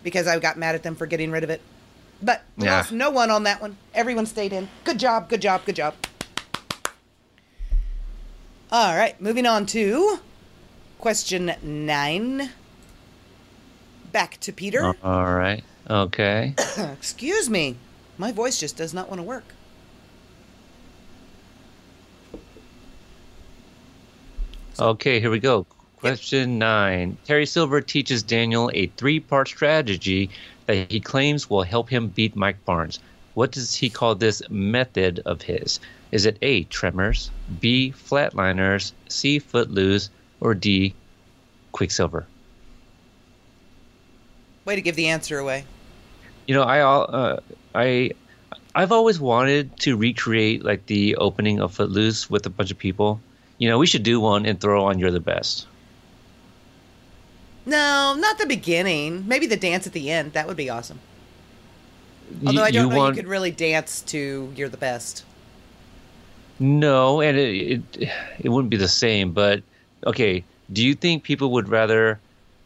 because 0.02 0.26
I 0.26 0.38
got 0.38 0.56
mad 0.58 0.74
at 0.74 0.82
them 0.82 0.94
for 0.96 1.06
getting 1.06 1.30
rid 1.30 1.44
of 1.44 1.50
it. 1.50 1.60
But 2.22 2.42
Yeah. 2.56 2.76
lost 2.76 2.92
no 2.92 3.10
one 3.10 3.30
on 3.30 3.42
that 3.44 3.60
one. 3.60 3.76
Everyone 3.94 4.24
stayed 4.24 4.52
in. 4.54 4.68
Good 4.84 4.98
job, 4.98 5.28
good 5.28 5.42
job, 5.42 5.64
good 5.66 5.76
job. 5.76 5.94
All 8.72 8.96
right, 8.96 9.20
moving 9.20 9.46
on 9.46 9.66
to 9.66 10.18
question 10.98 11.52
nine. 11.62 12.50
Back 14.10 14.40
to 14.40 14.52
Peter. 14.52 14.94
All 15.04 15.34
right. 15.34 15.62
Okay. 15.88 16.54
Excuse 16.78 17.48
me. 17.48 17.76
My 18.18 18.32
voice 18.32 18.58
just 18.58 18.76
does 18.76 18.92
not 18.92 19.08
want 19.08 19.20
to 19.20 19.22
work. 19.22 19.44
Okay, 24.80 25.20
here 25.20 25.30
we 25.30 25.38
go. 25.38 25.64
Question 25.96 26.58
nine. 26.58 27.16
Terry 27.24 27.46
Silver 27.46 27.80
teaches 27.80 28.22
Daniel 28.22 28.70
a 28.74 28.86
three 28.96 29.20
part 29.20 29.48
strategy 29.48 30.28
that 30.66 30.90
he 30.90 30.98
claims 30.98 31.48
will 31.48 31.62
help 31.62 31.88
him 31.88 32.08
beat 32.08 32.34
Mike 32.34 32.64
Barnes. 32.64 32.98
What 33.34 33.52
does 33.52 33.74
he 33.74 33.90
call 33.90 34.14
this 34.14 34.42
method 34.50 35.20
of 35.24 35.42
his? 35.42 35.78
Is 36.16 36.24
it 36.24 36.38
A, 36.40 36.64
tremors, 36.64 37.30
B, 37.60 37.92
flatliners, 37.94 38.92
C, 39.06 39.38
footloose, 39.38 40.08
or 40.40 40.54
D, 40.54 40.94
quicksilver? 41.72 42.26
Way 44.64 44.76
to 44.76 44.80
give 44.80 44.96
the 44.96 45.08
answer 45.08 45.38
away. 45.38 45.66
You 46.46 46.54
know, 46.54 46.62
I 46.62 46.80
all 46.80 47.06
uh, 47.14 47.40
I 47.74 48.12
I've 48.74 48.92
always 48.92 49.20
wanted 49.20 49.78
to 49.80 49.94
recreate 49.94 50.64
like 50.64 50.86
the 50.86 51.16
opening 51.16 51.60
of 51.60 51.74
Footloose 51.74 52.30
with 52.30 52.46
a 52.46 52.50
bunch 52.50 52.70
of 52.70 52.78
people. 52.78 53.20
You 53.58 53.68
know, 53.68 53.76
we 53.76 53.86
should 53.86 54.02
do 54.02 54.18
one 54.18 54.46
and 54.46 54.58
throw 54.58 54.86
on 54.86 54.98
"You're 54.98 55.10
the 55.10 55.20
Best." 55.20 55.66
No, 57.66 58.16
not 58.18 58.38
the 58.38 58.46
beginning. 58.46 59.28
Maybe 59.28 59.46
the 59.46 59.58
dance 59.58 59.86
at 59.86 59.92
the 59.92 60.10
end. 60.10 60.32
That 60.32 60.46
would 60.46 60.56
be 60.56 60.70
awesome. 60.70 60.98
Although 62.46 62.62
I 62.62 62.70
don't 62.70 62.88
know 62.88 62.96
want 62.96 63.16
you 63.16 63.22
could 63.22 63.28
really 63.28 63.50
dance 63.50 64.00
to 64.16 64.50
"You're 64.56 64.70
the 64.70 64.78
Best." 64.78 65.25
No, 66.58 67.20
and 67.20 67.36
it, 67.36 67.82
it 68.00 68.10
it 68.40 68.48
wouldn't 68.48 68.70
be 68.70 68.76
the 68.76 68.88
same. 68.88 69.32
But 69.32 69.62
okay, 70.06 70.44
do 70.72 70.84
you 70.84 70.94
think 70.94 71.22
people 71.22 71.50
would 71.52 71.68
rather 71.68 72.18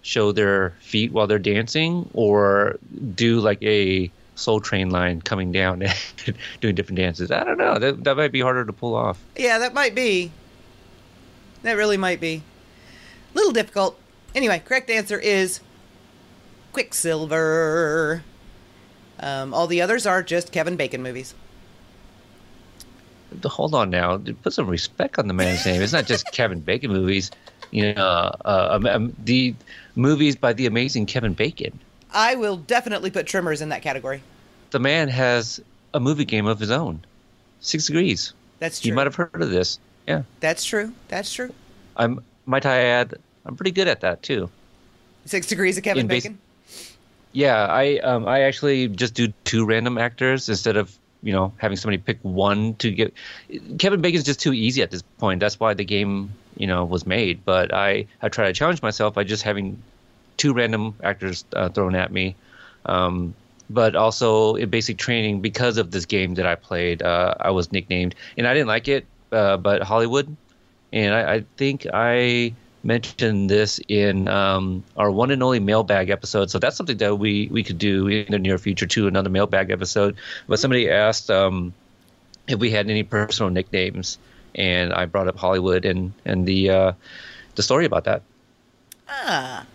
show 0.02 0.32
their 0.32 0.70
feet 0.80 1.12
while 1.12 1.26
they're 1.26 1.38
dancing, 1.38 2.08
or 2.14 2.78
do 3.14 3.40
like 3.40 3.62
a 3.62 4.10
Soul 4.34 4.60
Train 4.60 4.90
line 4.90 5.20
coming 5.20 5.52
down 5.52 5.82
and 6.26 6.36
doing 6.60 6.74
different 6.74 6.98
dances? 6.98 7.30
I 7.30 7.44
don't 7.44 7.58
know. 7.58 7.78
That 7.78 8.04
that 8.04 8.16
might 8.16 8.32
be 8.32 8.40
harder 8.40 8.64
to 8.64 8.72
pull 8.72 8.94
off. 8.94 9.18
Yeah, 9.36 9.58
that 9.58 9.74
might 9.74 9.94
be. 9.94 10.32
That 11.62 11.76
really 11.76 11.96
might 11.96 12.20
be. 12.20 12.42
A 13.32 13.36
Little 13.36 13.52
difficult. 13.52 13.98
Anyway, 14.34 14.62
correct 14.64 14.90
answer 14.90 15.18
is 15.18 15.60
Quicksilver. 16.72 18.22
Um, 19.18 19.52
all 19.52 19.66
the 19.66 19.82
others 19.82 20.06
are 20.06 20.22
just 20.22 20.52
Kevin 20.52 20.76
Bacon 20.76 21.02
movies. 21.02 21.34
Hold 23.44 23.74
on 23.74 23.90
now. 23.90 24.18
Put 24.42 24.52
some 24.52 24.68
respect 24.68 25.18
on 25.18 25.28
the 25.28 25.34
man's 25.34 25.64
name. 25.64 25.80
It's 25.82 25.92
not 25.92 26.06
just 26.06 26.26
Kevin 26.32 26.60
Bacon 26.60 26.90
movies. 26.90 27.30
You 27.70 27.94
know, 27.94 28.02
uh, 28.02 28.36
uh, 28.44 28.88
um, 28.90 29.14
the 29.22 29.54
movies 29.94 30.34
by 30.36 30.52
the 30.52 30.66
amazing 30.66 31.06
Kevin 31.06 31.34
Bacon. 31.34 31.78
I 32.12 32.34
will 32.34 32.56
definitely 32.56 33.10
put 33.10 33.26
Tremors 33.26 33.60
in 33.60 33.68
that 33.68 33.82
category. 33.82 34.22
The 34.70 34.80
man 34.80 35.08
has 35.08 35.60
a 35.94 36.00
movie 36.00 36.24
game 36.24 36.46
of 36.46 36.58
his 36.58 36.70
own. 36.70 37.04
Six 37.60 37.86
Degrees. 37.86 38.32
That's 38.58 38.80
true. 38.80 38.88
You 38.88 38.94
might 38.94 39.06
have 39.06 39.14
heard 39.14 39.40
of 39.40 39.50
this. 39.50 39.78
Yeah, 40.06 40.22
That's 40.40 40.64
true. 40.64 40.92
That's 41.08 41.32
true. 41.32 41.52
I'm. 41.96 42.24
Might 42.46 42.66
I 42.66 42.78
add? 42.78 43.14
I'm 43.46 43.54
pretty 43.54 43.70
good 43.70 43.86
at 43.86 44.00
that 44.00 44.22
too. 44.22 44.50
Six 45.26 45.46
Degrees 45.46 45.76
of 45.78 45.84
Kevin 45.84 46.02
In 46.02 46.06
Bacon. 46.08 46.38
Yeah, 47.32 47.66
I 47.66 47.98
um, 47.98 48.26
I 48.26 48.40
actually 48.40 48.88
just 48.88 49.14
do 49.14 49.32
two 49.44 49.64
random 49.64 49.98
actors 49.98 50.48
instead 50.48 50.76
of 50.76 50.96
you 51.22 51.32
know 51.32 51.52
having 51.58 51.76
somebody 51.76 51.98
pick 51.98 52.18
one 52.22 52.74
to 52.76 52.90
get. 52.90 53.14
Kevin 53.78 54.00
Bacon's 54.00 54.24
just 54.24 54.40
too 54.40 54.52
easy 54.52 54.82
at 54.82 54.90
this 54.90 55.02
point. 55.18 55.40
That's 55.40 55.58
why 55.60 55.74
the 55.74 55.84
game 55.84 56.32
you 56.56 56.66
know 56.66 56.84
was 56.84 57.06
made. 57.06 57.44
But 57.44 57.72
I 57.74 58.06
I 58.22 58.28
try 58.28 58.46
to 58.46 58.52
challenge 58.52 58.82
myself 58.82 59.14
by 59.14 59.24
just 59.24 59.42
having 59.42 59.82
two 60.36 60.52
random 60.52 60.94
actors 61.02 61.44
uh, 61.54 61.68
thrown 61.68 61.94
at 61.94 62.12
me. 62.12 62.36
Um, 62.86 63.34
but 63.68 63.94
also 63.94 64.56
in 64.56 64.68
basic 64.68 64.98
training, 64.98 65.40
because 65.40 65.78
of 65.78 65.92
this 65.92 66.04
game 66.06 66.34
that 66.34 66.46
I 66.46 66.56
played, 66.56 67.02
uh, 67.02 67.34
I 67.38 67.50
was 67.50 67.70
nicknamed, 67.70 68.16
and 68.36 68.46
I 68.46 68.54
didn't 68.54 68.68
like 68.68 68.88
it. 68.88 69.06
Uh, 69.30 69.56
but 69.56 69.82
Hollywood, 69.82 70.36
and 70.92 71.14
I, 71.14 71.34
I 71.34 71.44
think 71.56 71.86
I 71.92 72.52
mentioned 72.82 73.50
this 73.50 73.78
in 73.88 74.28
um, 74.28 74.82
our 74.96 75.10
one 75.10 75.30
and 75.30 75.42
only 75.42 75.60
mailbag 75.60 76.10
episode. 76.10 76.50
So 76.50 76.58
that's 76.58 76.76
something 76.76 76.98
that 76.98 77.16
we 77.18 77.48
we 77.50 77.62
could 77.62 77.78
do 77.78 78.08
in 78.08 78.26
the 78.30 78.38
near 78.38 78.58
future 78.58 78.86
too, 78.86 79.06
another 79.06 79.30
mailbag 79.30 79.70
episode. 79.70 80.16
But 80.48 80.58
somebody 80.58 80.88
asked 80.90 81.30
um, 81.30 81.72
if 82.48 82.58
we 82.58 82.70
had 82.70 82.88
any 82.90 83.02
personal 83.02 83.50
nicknames, 83.50 84.18
and 84.54 84.92
I 84.92 85.06
brought 85.06 85.28
up 85.28 85.36
Hollywood 85.36 85.84
and 85.84 86.12
and 86.24 86.46
the 86.46 86.70
uh, 86.70 86.92
the 87.56 87.62
story 87.62 87.84
about 87.84 88.04
that. 88.04 88.22
Ah, 89.08 89.66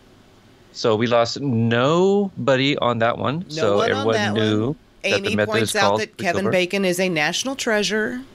So 0.72 0.96
we 0.96 1.08
lost 1.08 1.40
nobody 1.40 2.78
on 2.78 3.00
that 3.00 3.18
one. 3.18 3.46
no 3.50 3.50
so 3.50 3.78
one 3.78 3.90
everyone 3.90 4.16
on 4.16 4.16
that 4.16 4.34
knew 4.34 4.68
one. 4.68 4.76
that 5.10 5.24
the 5.24 5.30
Amy 5.30 5.36
method 5.36 5.50
points 5.52 5.76
out 5.76 5.98
that 5.98 6.18
Kevin. 6.18 6.50
Bacon 6.50 6.86
is 6.86 7.00
a 7.00 7.10
national 7.10 7.56
treasure. 7.56 8.26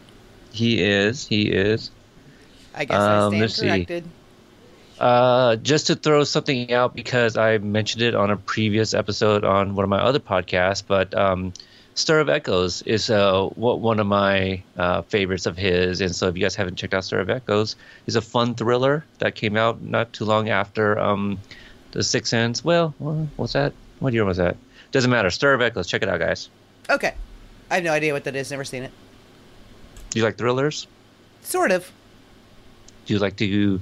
He 0.53 0.83
is. 0.83 1.27
He 1.27 1.51
is. 1.51 1.91
I 2.75 2.85
guess 2.85 3.09
Um, 3.09 3.43
I 3.43 3.47
stand 3.47 3.89
see. 3.89 3.95
Uh, 5.01 5.57
just 5.57 5.87
to 5.87 5.97
throw 5.97 6.25
something 6.25 6.75
out 6.75 6.95
because 6.95 7.39
I 7.39 7.57
mentioned 7.57 8.03
it 8.03 8.15
on 8.15 8.31
a 8.31 8.37
previous 8.37 8.93
episode 8.93 9.45
on 9.45 9.75
one 9.75 9.83
of 9.83 9.89
my 9.89 9.99
other 9.99 10.19
podcasts, 10.19 10.83
but 10.87 11.15
um, 11.15 11.55
Stir 11.95 12.21
of 12.21 12.29
Echoes 12.29 12.83
is 12.83 13.09
uh, 13.09 13.45
what 13.55 13.81
one 13.81 13.99
of 13.99 14.07
my 14.07 14.63
uh, 14.77 15.01
favorites 15.03 15.47
of 15.47 15.57
his. 15.57 16.03
And 16.03 16.15
so 16.15 16.29
if 16.29 16.37
you 16.37 16.43
guys 16.43 16.55
haven't 16.55 16.77
checked 16.77 16.93
out 16.93 17.05
Stir 17.05 17.21
of 17.21 17.31
Echoes, 17.31 17.77
it's 18.07 18.15
a 18.15 18.21
fun 18.21 18.55
thriller 18.55 19.03
that 19.21 19.35
came 19.35 19.57
out 19.57 19.81
not 19.81 20.13
too 20.13 20.27
long 20.27 20.51
after 20.51 20.99
um, 20.99 21.39
The 21.93 22.03
Sixth 22.03 22.29
Sense. 22.29 22.63
Well, 22.63 22.95
what's 23.37 23.55
that? 23.55 23.73
What 24.01 24.13
year 24.13 24.27
was 24.27 24.37
that? 24.37 24.59
Doesn't 24.93 25.11
matter. 25.11 25.31
Stir 25.31 25.55
of 25.55 25.63
Echoes. 25.63 25.87
Check 25.87 26.03
it 26.03 26.11
out, 26.11 26.19
guys. 26.21 26.51
Okay. 26.91 27.15
I 27.71 27.77
have 27.77 27.85
no 27.85 27.93
idea 27.93 28.13
what 28.13 28.25
that 28.25 28.37
is. 28.37 28.51
Never 28.51 28.65
seen 28.65 28.83
it. 28.83 28.93
Do 30.11 30.19
you 30.19 30.27
like 30.27 30.37
thrillers? 30.37 30.87
Sort 31.41 31.71
of. 31.71 31.91
Do 33.07 33.15
you 33.15 33.19
like 33.19 33.37
to 33.37 33.81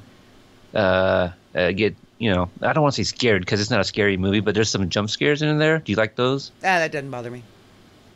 uh, 0.74 1.30
uh, 1.54 1.72
get, 1.72 1.96
you 2.18 2.32
know, 2.32 2.50
I 2.62 2.72
don't 2.72 2.82
want 2.82 2.94
to 2.94 3.04
say 3.04 3.08
scared 3.08 3.42
because 3.42 3.60
it's 3.60 3.70
not 3.70 3.80
a 3.80 3.84
scary 3.84 4.16
movie, 4.16 4.40
but 4.40 4.54
there's 4.54 4.70
some 4.70 4.88
jump 4.88 5.10
scares 5.10 5.42
in 5.42 5.58
there. 5.58 5.78
Do 5.78 5.92
you 5.92 5.96
like 5.96 6.16
those? 6.16 6.50
Ah, 6.58 6.78
that 6.78 6.92
doesn't 6.92 7.10
bother 7.10 7.30
me. 7.30 7.42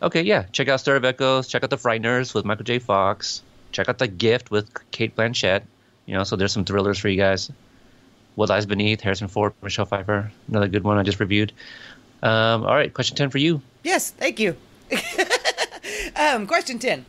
Okay, 0.03 0.23
yeah. 0.23 0.45
Check 0.53 0.69
out 0.69 0.81
Stir 0.81 0.97
of 0.97 1.05
Echoes. 1.05 1.47
Check 1.47 1.63
out 1.63 1.71
The 1.71 1.77
Frighteners 1.77 2.35
with 2.35 2.45
Michael 2.45 2.65
J. 2.65 2.79
Fox. 2.79 3.43
Check 3.71 3.89
out 3.89 3.99
The 3.99 4.09
Gift 4.09 4.51
with 4.51 4.69
Cate 4.91 5.15
Blanchett. 5.15 5.63
You 6.07 6.15
know, 6.15 6.25
so 6.25 6.35
there's 6.37 6.53
some 6.53 6.65
thrillers 6.65 6.99
for 6.99 7.09
you 7.09 7.17
guys. 7.17 7.51
What 8.35 8.49
Lies 8.49 8.67
Beneath, 8.67 9.01
Harrison 9.01 9.29
Ford, 9.29 9.53
Michelle 9.63 9.87
Pfeiffer. 9.87 10.33
Another 10.49 10.69
good 10.69 10.85
one 10.85 10.99
I 10.99 11.03
just 11.03 11.21
reviewed. 11.21 11.53
Um, 12.23 12.65
all 12.65 12.75
right, 12.75 12.93
question 12.93 13.17
10 13.17 13.31
for 13.31 13.39
you. 13.39 13.61
Yes, 13.85 14.11
thank 14.11 14.41
you. 14.41 14.57
um, 16.17 16.47
question 16.47 16.79
10. 16.79 17.05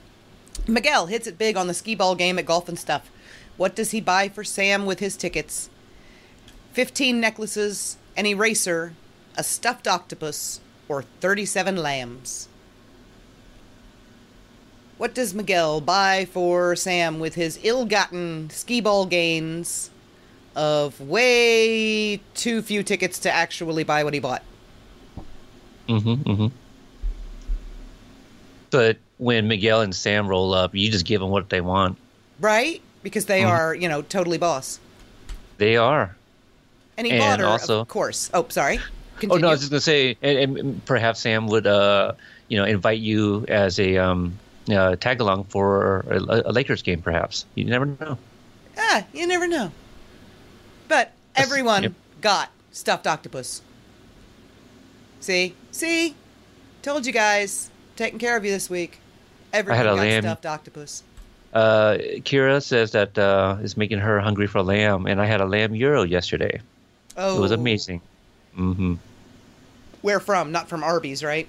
Miguel 0.67 1.07
hits 1.07 1.27
it 1.27 1.37
big 1.37 1.57
on 1.57 1.67
the 1.67 1.73
skee 1.73 1.95
ball 1.95 2.15
game 2.15 2.39
at 2.39 2.45
Golf 2.45 2.69
and 2.69 2.77
Stuff. 2.77 3.09
What 3.57 3.75
does 3.75 3.91
he 3.91 4.01
buy 4.01 4.29
for 4.29 4.43
Sam 4.43 4.85
with 4.85 4.99
his 4.99 5.15
tickets? 5.15 5.69
15 6.73 7.19
necklaces, 7.19 7.97
an 8.17 8.25
eraser, 8.25 8.93
a 9.37 9.43
stuffed 9.43 9.87
octopus, 9.87 10.59
or 10.87 11.03
37 11.21 11.77
lambs? 11.77 12.47
What 14.97 15.13
does 15.13 15.33
Miguel 15.33 15.81
buy 15.81 16.25
for 16.25 16.75
Sam 16.75 17.19
with 17.19 17.35
his 17.35 17.59
ill 17.63 17.85
gotten 17.85 18.49
skee 18.49 18.81
ball 18.81 19.05
gains 19.05 19.89
of 20.55 20.99
way 21.01 22.21
too 22.35 22.61
few 22.61 22.83
tickets 22.83 23.19
to 23.19 23.31
actually 23.31 23.83
buy 23.83 24.03
what 24.03 24.13
he 24.13 24.19
bought? 24.19 24.43
Mm-hmm, 25.89 26.29
mm-hmm. 26.29 26.47
But 28.69 28.97
when 29.17 29.47
Miguel 29.47 29.81
and 29.81 29.93
Sam 29.93 30.27
roll 30.27 30.53
up, 30.53 30.73
you 30.73 30.89
just 30.89 31.05
give 31.05 31.21
them 31.21 31.29
what 31.29 31.49
they 31.49 31.61
want. 31.61 31.97
Right? 32.39 32.81
Because 33.03 33.25
they 33.25 33.41
Mhm. 33.41 33.49
are, 33.49 33.75
you 33.75 33.87
know, 33.89 34.01
totally 34.01 34.37
boss. 34.37 34.79
They 35.57 35.75
are. 35.77 36.15
And 36.97 37.05
he 37.05 37.11
And 37.13 37.19
bought 37.19 37.39
her, 37.39 37.45
also- 37.45 37.81
of 37.81 37.87
course. 37.87 38.29
Oh, 38.33 38.45
sorry. 38.49 38.79
Oh 39.29 39.35
no, 39.37 39.47
I 39.47 39.51
was 39.51 39.59
just 39.61 39.71
gonna 39.71 39.79
say, 39.81 40.17
and, 40.21 40.57
and 40.57 40.85
perhaps 40.85 41.19
Sam 41.21 41.47
would, 41.47 41.67
uh, 41.67 42.13
you 42.47 42.57
know, 42.57 42.65
invite 42.65 42.99
you 42.99 43.45
as 43.47 43.79
a 43.79 43.97
um, 43.97 44.37
uh, 44.71 44.95
tag 44.97 45.21
along 45.21 45.45
for 45.45 45.99
a, 46.09 46.17
a 46.49 46.51
Lakers 46.51 46.81
game. 46.81 47.01
Perhaps 47.01 47.45
you 47.55 47.63
never 47.65 47.85
know. 47.85 48.17
ah, 48.77 49.03
you 49.13 49.27
never 49.27 49.47
know. 49.47 49.71
But 50.87 51.11
everyone 51.35 51.83
Yep. 51.83 51.93
got 52.21 52.49
stuffed 52.71 53.07
octopus. 53.07 53.61
See? 55.19 55.55
See? 55.71 56.15
Told 56.81 57.05
you 57.05 57.13
guys. 57.13 57.69
Taking 57.95 58.19
care 58.19 58.35
of 58.35 58.43
you 58.43 58.51
this 58.51 58.69
week. 58.69 58.99
Everyone 59.53 59.83
got 59.83 59.95
lamb. 59.97 60.23
stuffed 60.23 60.45
octopus. 60.45 61.03
Uh, 61.53 61.97
Kira 62.25 62.61
says 62.63 62.91
that 62.91 63.17
uh, 63.17 63.57
is 63.61 63.77
making 63.77 63.99
her 63.99 64.19
hungry 64.19 64.47
for 64.47 64.61
lamb, 64.63 65.05
and 65.05 65.21
I 65.21 65.25
had 65.25 65.39
a 65.39 65.45
lamb 65.45 65.75
gyro 65.77 66.01
yesterday. 66.03 66.59
Oh. 67.15 67.37
It 67.37 67.39
was 67.39 67.51
amazing. 67.51 68.01
hmm 68.55 68.95
Where 70.01 70.19
from? 70.19 70.51
Not 70.51 70.67
from 70.67 70.83
Arby's, 70.83 71.23
right? 71.23 71.47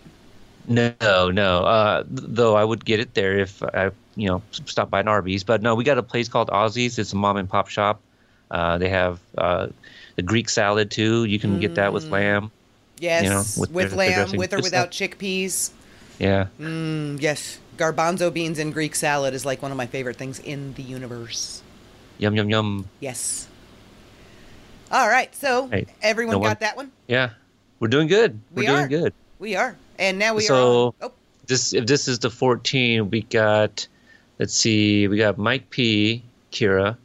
No, 0.68 1.30
no. 1.30 1.64
Uh, 1.64 2.04
though 2.06 2.54
I 2.56 2.64
would 2.64 2.84
get 2.84 3.00
it 3.00 3.14
there 3.14 3.38
if 3.38 3.62
I, 3.62 3.90
you 4.16 4.28
know, 4.28 4.42
stop 4.52 4.90
by 4.90 5.00
an 5.00 5.08
Arby's. 5.08 5.42
But 5.44 5.62
no, 5.62 5.74
we 5.74 5.84
got 5.84 5.98
a 5.98 6.02
place 6.02 6.28
called 6.28 6.48
Aussie's. 6.50 6.98
It's 6.98 7.12
a 7.12 7.16
mom 7.16 7.36
and 7.36 7.48
pop 7.48 7.68
shop. 7.68 8.00
Uh, 8.50 8.78
they 8.78 8.88
have 8.88 9.20
uh, 9.38 9.68
the 10.16 10.22
Greek 10.22 10.48
salad 10.48 10.90
too. 10.90 11.24
You 11.24 11.38
can 11.38 11.60
get 11.60 11.74
that 11.76 11.92
with 11.92 12.08
lamb. 12.10 12.50
Yes. 12.98 13.24
you 13.24 13.30
know, 13.30 13.38
with 13.58 13.70
with 13.70 13.72
their- 13.72 13.88
their 13.88 13.96
lamb, 13.98 14.14
dressing. 14.20 14.38
with 14.38 14.52
or 14.54 14.60
without 14.60 14.90
chickpeas. 14.90 15.70
Yeah. 16.18 16.46
Mm, 16.60 17.20
yes. 17.20 17.58
Garbanzo 17.76 18.32
beans 18.32 18.58
and 18.58 18.72
Greek 18.72 18.94
salad 18.94 19.34
is 19.34 19.44
like 19.44 19.62
one 19.62 19.70
of 19.70 19.76
my 19.76 19.86
favorite 19.86 20.16
things 20.16 20.38
in 20.38 20.74
the 20.74 20.82
universe. 20.82 21.62
Yum 22.18 22.36
yum 22.36 22.48
yum. 22.48 22.88
Yes. 23.00 23.48
All 24.90 25.08
right. 25.08 25.34
So 25.34 25.68
Hey, 25.68 25.86
everyone 26.02 26.34
no 26.34 26.38
got 26.40 26.46
one- 26.48 26.56
that 26.60 26.76
one. 26.76 26.92
Yeah, 27.08 27.30
we're 27.80 27.88
doing 27.88 28.06
good. 28.08 28.38
We're 28.54 28.60
We 28.62 28.66
doing 28.66 28.88
good. 28.88 29.12
We 29.38 29.56
are, 29.56 29.76
and 29.98 30.18
now 30.18 30.34
we 30.34 30.42
So- 30.42 30.54
are. 30.54 30.86
On. 30.86 31.10
Oh, 31.10 31.12
This 31.46 31.74
if 31.74 31.84
this 31.86 32.08
is 32.08 32.20
the 32.20 32.30
14, 32.30 33.10
we 33.10 33.22
got. 33.22 33.86
Let's 34.38 34.54
see. 34.54 35.06
We 35.08 35.18
got 35.18 35.36
Mike 35.38 35.68
P, 35.70 36.22
Kira, 36.52 36.96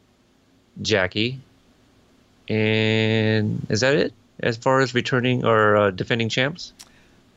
Jackie, 0.82 1.38
and 2.48 3.64
is 3.68 3.80
that 3.80 3.94
it? 3.94 4.12
As 4.42 4.56
far 4.56 4.80
as 4.80 4.94
returning 4.94 5.44
or 5.44 5.76
uh, 5.76 5.90
defending 5.90 6.28
champs? 6.28 6.72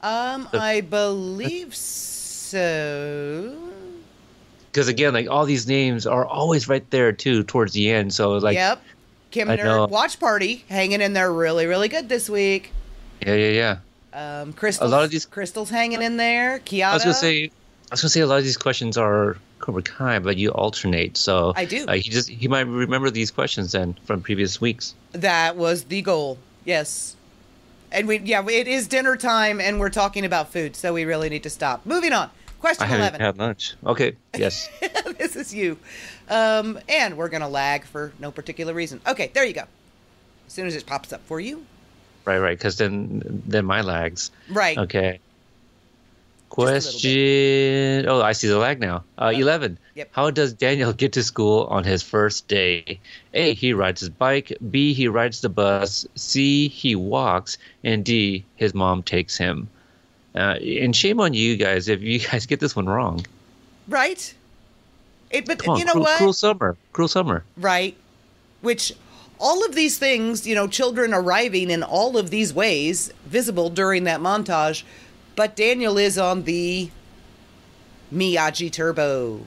um, 0.01 0.47
the- 0.51 0.59
I 0.59 0.81
believe 0.81 1.75
so. 1.75 2.12
Because 4.71 4.87
again, 4.87 5.13
like 5.13 5.29
all 5.29 5.45
these 5.45 5.67
names 5.67 6.07
are 6.07 6.25
always 6.25 6.67
right 6.67 6.87
there 6.89 7.11
too 7.11 7.43
towards 7.43 7.73
the 7.73 7.91
end. 7.91 8.13
So 8.13 8.31
like, 8.37 8.55
yep. 8.55 8.81
Kim 9.31 9.47
know. 9.47 9.55
Nerd 9.57 9.89
Watch 9.89 10.19
Party 10.19 10.63
hanging 10.69 11.01
in 11.01 11.13
there 11.13 11.31
really, 11.31 11.65
really 11.65 11.87
good 11.87 12.07
this 12.07 12.29
week. 12.29 12.71
yeah, 13.25 13.35
yeah, 13.35 13.77
yeah. 14.13 14.41
Um, 14.41 14.53
Crystal's, 14.53 14.91
lot 14.91 15.03
of 15.03 15.09
these- 15.09 15.25
Crystal's 15.25 15.71
hanging 15.71 16.01
in 16.01 16.17
there. 16.17 16.59
Kiara. 16.59 16.91
I 16.91 16.93
was 16.93 17.03
gonna 17.03 17.15
say, 17.15 17.45
I 17.45 17.49
was 17.91 18.01
gonna 18.01 18.09
say 18.09 18.21
a 18.21 18.27
lot 18.27 18.37
of 18.37 18.43
these 18.43 18.57
questions 18.57 18.95
are 18.95 19.37
Cobra 19.59 19.81
Kai, 19.81 20.19
but 20.19 20.37
you 20.37 20.49
alternate. 20.51 21.17
So 21.17 21.53
I 21.55 21.65
do. 21.65 21.85
Uh, 21.87 21.93
he 21.93 22.09
just 22.11 22.29
he 22.29 22.47
might 22.47 22.61
remember 22.67 23.09
these 23.09 23.31
questions 23.31 23.71
then 23.71 23.95
from 24.05 24.21
previous 24.21 24.61
weeks. 24.61 24.93
that 25.13 25.55
was 25.55 25.85
the 25.85 26.01
goal. 26.03 26.37
Yes. 26.65 27.15
And 27.91 28.07
we, 28.07 28.19
yeah, 28.19 28.43
it 28.47 28.67
is 28.67 28.87
dinner 28.87 29.15
time, 29.15 29.61
and 29.61 29.79
we're 29.79 29.89
talking 29.91 30.25
about 30.25 30.51
food, 30.51 30.75
so 30.75 30.93
we 30.93 31.05
really 31.05 31.29
need 31.29 31.43
to 31.43 31.49
stop. 31.49 31.85
Moving 31.85 32.11
on. 32.11 32.29
Question 32.63 32.85
I 32.85 32.87
haven't 32.87 33.19
eleven. 33.19 33.21
had 33.21 33.37
lunch. 33.39 33.73
Okay, 33.85 34.15
yes. 34.37 34.69
this 35.17 35.35
is 35.35 35.53
you. 35.53 35.77
Um, 36.29 36.79
and 36.87 37.17
we're 37.17 37.27
going 37.27 37.41
to 37.41 37.49
lag 37.49 37.83
for 37.83 38.13
no 38.19 38.31
particular 38.31 38.73
reason. 38.73 39.01
Okay, 39.05 39.31
there 39.33 39.43
you 39.43 39.51
go. 39.53 39.65
As 40.47 40.53
soon 40.53 40.67
as 40.67 40.73
it 40.73 40.85
pops 40.85 41.11
up 41.11 41.19
for 41.25 41.41
you. 41.41 41.65
Right, 42.23 42.37
right. 42.39 42.57
Because 42.57 42.77
then, 42.77 43.43
then 43.45 43.65
my 43.65 43.81
lags. 43.81 44.31
Right. 44.49 44.77
Okay. 44.77 44.97
a 44.99 45.01
little 45.01 45.11
bit. 45.11 46.81
Question. 46.83 48.05
Oh, 48.07 48.21
I 48.21 48.31
see 48.31 48.47
the 48.47 48.57
lag 48.57 48.79
now. 48.79 49.03
Uh, 49.17 49.33
Eleven. 49.35 49.77
Yep. 49.95 50.09
How 50.13 50.31
does 50.31 50.53
Daniel 50.53 50.93
get 50.93 51.11
to 51.13 51.23
school 51.23 51.67
on 51.69 51.83
his 51.83 52.01
first 52.01 52.47
day? 52.47 53.01
A. 53.33 53.55
He 53.55 53.73
rides 53.73 53.99
his 53.99 54.09
bike. 54.09 54.55
B. 54.71 54.93
He 54.93 55.09
rides 55.09 55.41
the 55.41 55.49
bus. 55.49 56.07
C. 56.15 56.69
He 56.69 56.95
walks. 56.95 57.57
And 57.83 58.05
D. 58.05 58.45
His 58.55 58.73
mom 58.73 59.03
takes 59.03 59.35
him. 59.35 59.67
Uh, 60.35 60.57
and 60.61 60.95
shame 60.95 61.19
on 61.19 61.33
you 61.33 61.55
guys 61.57 61.87
if 61.87 62.01
you 62.01 62.19
guys 62.31 62.45
get 62.45 62.59
this 62.59 62.75
one 62.75 62.87
wrong. 62.87 63.25
Right? 63.87 64.33
It, 65.29 65.45
but 65.45 65.67
on, 65.67 65.77
you 65.77 65.85
know 65.85 65.93
cruel, 65.93 66.03
what? 66.03 66.17
cruel 66.17 66.33
summer. 66.33 66.77
Cruel 66.91 67.07
summer. 67.07 67.43
Right. 67.57 67.95
Which 68.61 68.93
all 69.39 69.65
of 69.65 69.75
these 69.75 69.97
things, 69.97 70.47
you 70.47 70.55
know, 70.55 70.67
children 70.67 71.13
arriving 71.13 71.69
in 71.69 71.83
all 71.83 72.17
of 72.17 72.29
these 72.29 72.53
ways 72.53 73.11
visible 73.25 73.69
during 73.69 74.05
that 74.05 74.19
montage, 74.21 74.83
but 75.35 75.55
Daniel 75.55 75.97
is 75.97 76.17
on 76.17 76.43
the 76.43 76.89
Miyagi 78.13 78.71
Turbo. 78.71 79.45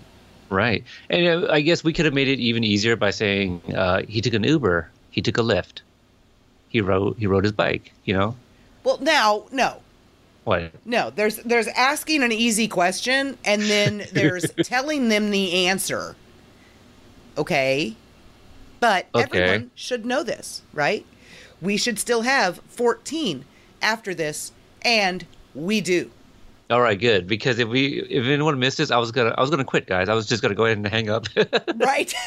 Right. 0.51 0.85
And 1.09 1.45
uh, 1.45 1.49
I 1.51 1.61
guess 1.61 1.83
we 1.83 1.93
could 1.93 2.05
have 2.05 2.15
made 2.15 2.29
it 2.29 2.39
even 2.39 2.63
easier 2.65 2.97
by 2.97 3.11
saying 3.11 3.63
uh, 3.75 4.03
he 4.09 4.21
took 4.21 4.35
an 4.35 4.45
Uber, 4.45 4.91
he 5.11 5.23
took 5.23 5.39
a 5.39 5.43
Lyft, 5.43 5.81
he 6.69 6.81
rode 6.81 7.17
he 7.19 7.27
rode 7.27 7.45
his 7.45 7.53
bike. 7.53 7.93
You 8.05 8.15
know 8.15 8.37
Well, 8.85 8.99
now, 9.01 9.47
no. 9.51 9.81
What? 10.47 10.71
No, 10.87 11.11
there's 11.11 11.37
there's 11.39 11.67
asking 11.69 12.23
an 12.23 12.33
easy 12.33 12.69
question 12.69 13.37
and 13.45 13.63
then 13.63 14.07
there's 14.13 14.51
telling 14.63 15.09
them 15.09 15.31
the 15.31 15.67
answer. 15.67 16.17
Okay? 17.37 17.95
But 18.81 19.07
Okay. 19.15 19.25
everyone 19.41 19.71
should 19.75 20.07
know 20.07 20.23
this, 20.23 20.63
right? 20.73 21.05
We 21.61 21.77
should 21.77 21.99
still 21.99 22.23
have 22.23 22.61
14 22.69 23.45
after 23.83 24.15
this 24.15 24.53
and 24.83 25.27
we 25.55 25.81
do. 25.81 26.11
All 26.71 26.81
right, 26.81 26.99
good. 26.99 27.27
Because 27.27 27.59
if 27.59 27.69
we 27.69 28.01
if 28.03 28.25
anyone 28.27 28.59
missed 28.59 28.79
this, 28.79 28.91
I 28.91 28.99
was 28.99 29.13
gonna 29.13 29.35
I 29.37 29.41
was 29.41 29.51
gonna 29.51 29.65
quit, 29.65 29.87
guys. 29.87 30.09
I 30.09 30.15
was 30.15 30.27
just 30.27 30.43
gonna 30.43 30.55
go 30.55 30.65
ahead 30.65 30.79
and 30.79 30.87
hang 30.87 31.11
up. 31.11 31.27
Right? 31.77 32.13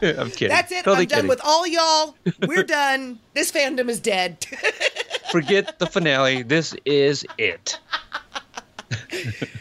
I'm 0.00 0.30
kidding. 0.30 0.48
That's 0.48 0.70
it. 0.70 0.84
Totally 0.84 1.02
I'm 1.02 1.06
done 1.08 1.16
kidding. 1.16 1.28
with 1.28 1.40
all 1.44 1.66
y'all. 1.66 2.14
We're 2.46 2.62
done. 2.62 3.18
This 3.34 3.50
fandom 3.50 3.88
is 3.88 3.98
dead. 4.00 4.46
Forget 5.30 5.78
the 5.78 5.86
finale. 5.86 6.42
This 6.42 6.74
is 6.84 7.24
it. 7.36 7.78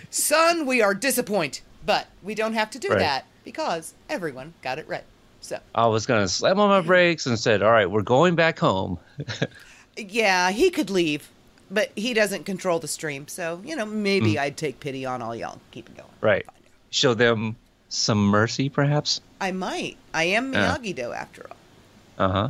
Son, 0.10 0.66
we 0.66 0.82
are 0.82 0.94
disappointed. 0.94 1.62
But 1.86 2.08
we 2.22 2.36
don't 2.36 2.54
have 2.54 2.70
to 2.72 2.80
do 2.80 2.90
Right. 2.90 3.00
that 3.00 3.26
because 3.46 3.94
everyone 4.10 4.54
got 4.62 4.78
it 4.78 4.88
right. 4.90 5.04
So, 5.40 5.60
I 5.74 5.86
was 5.88 6.06
gonna 6.06 6.28
slam 6.28 6.60
on 6.60 6.68
my 6.70 6.82
brakes 6.82 7.26
and 7.26 7.40
said, 7.40 7.62
"All 7.64 7.72
right, 7.72 7.90
we're 7.90 8.02
going 8.02 8.36
back 8.36 8.60
home." 8.60 9.00
yeah, 9.98 10.52
he 10.52 10.70
could 10.70 10.90
leave, 10.90 11.30
but 11.72 11.92
he 11.96 12.14
doesn't 12.14 12.44
control 12.46 12.80
the 12.80 12.90
stream. 12.90 13.30
So, 13.30 13.62
you 13.64 13.76
know, 13.78 13.86
maybe 13.86 14.34
Mm. 14.34 14.40
I'd 14.40 14.58
take 14.58 14.82
pity 14.82 15.06
on 15.06 15.22
all 15.22 15.34
y'all. 15.34 15.60
Keep 15.72 15.90
it 15.90 15.96
going. 15.96 16.10
Right. 16.20 16.46
Show 16.90 17.14
them 17.14 17.56
some 17.88 18.26
mercy, 18.28 18.68
perhaps. 18.68 19.22
I 19.40 19.52
might. 19.52 19.96
I 20.14 20.26
am 20.26 20.52
Miyagi 20.52 20.94
Do 20.94 21.14
after 21.14 21.46
all. 21.50 22.26
Uh 22.26 22.32
huh. 22.32 22.50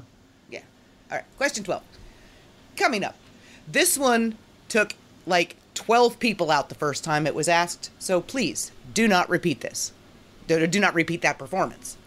Yeah. 0.50 0.62
All 1.12 1.18
right. 1.18 1.26
Question 1.38 1.64
12. 1.64 1.84
Coming 2.78 3.04
up. 3.04 3.16
This 3.68 3.98
one 3.98 4.38
took 4.70 4.94
like 5.26 5.56
12 5.74 6.20
people 6.20 6.52
out 6.52 6.70
the 6.70 6.76
first 6.76 7.04
time 7.04 7.28
it 7.28 7.36
was 7.36 7.50
asked. 7.50 7.92
So 8.00 8.22
please 8.22 8.72
do 8.94 9.08
not 9.08 9.30
repeat 9.30 9.62
this. 9.62 9.92
Do, 10.48 10.66
do 10.66 10.80
not 10.80 10.94
repeat 10.94 11.22
that 11.22 11.38
performance. 11.38 11.98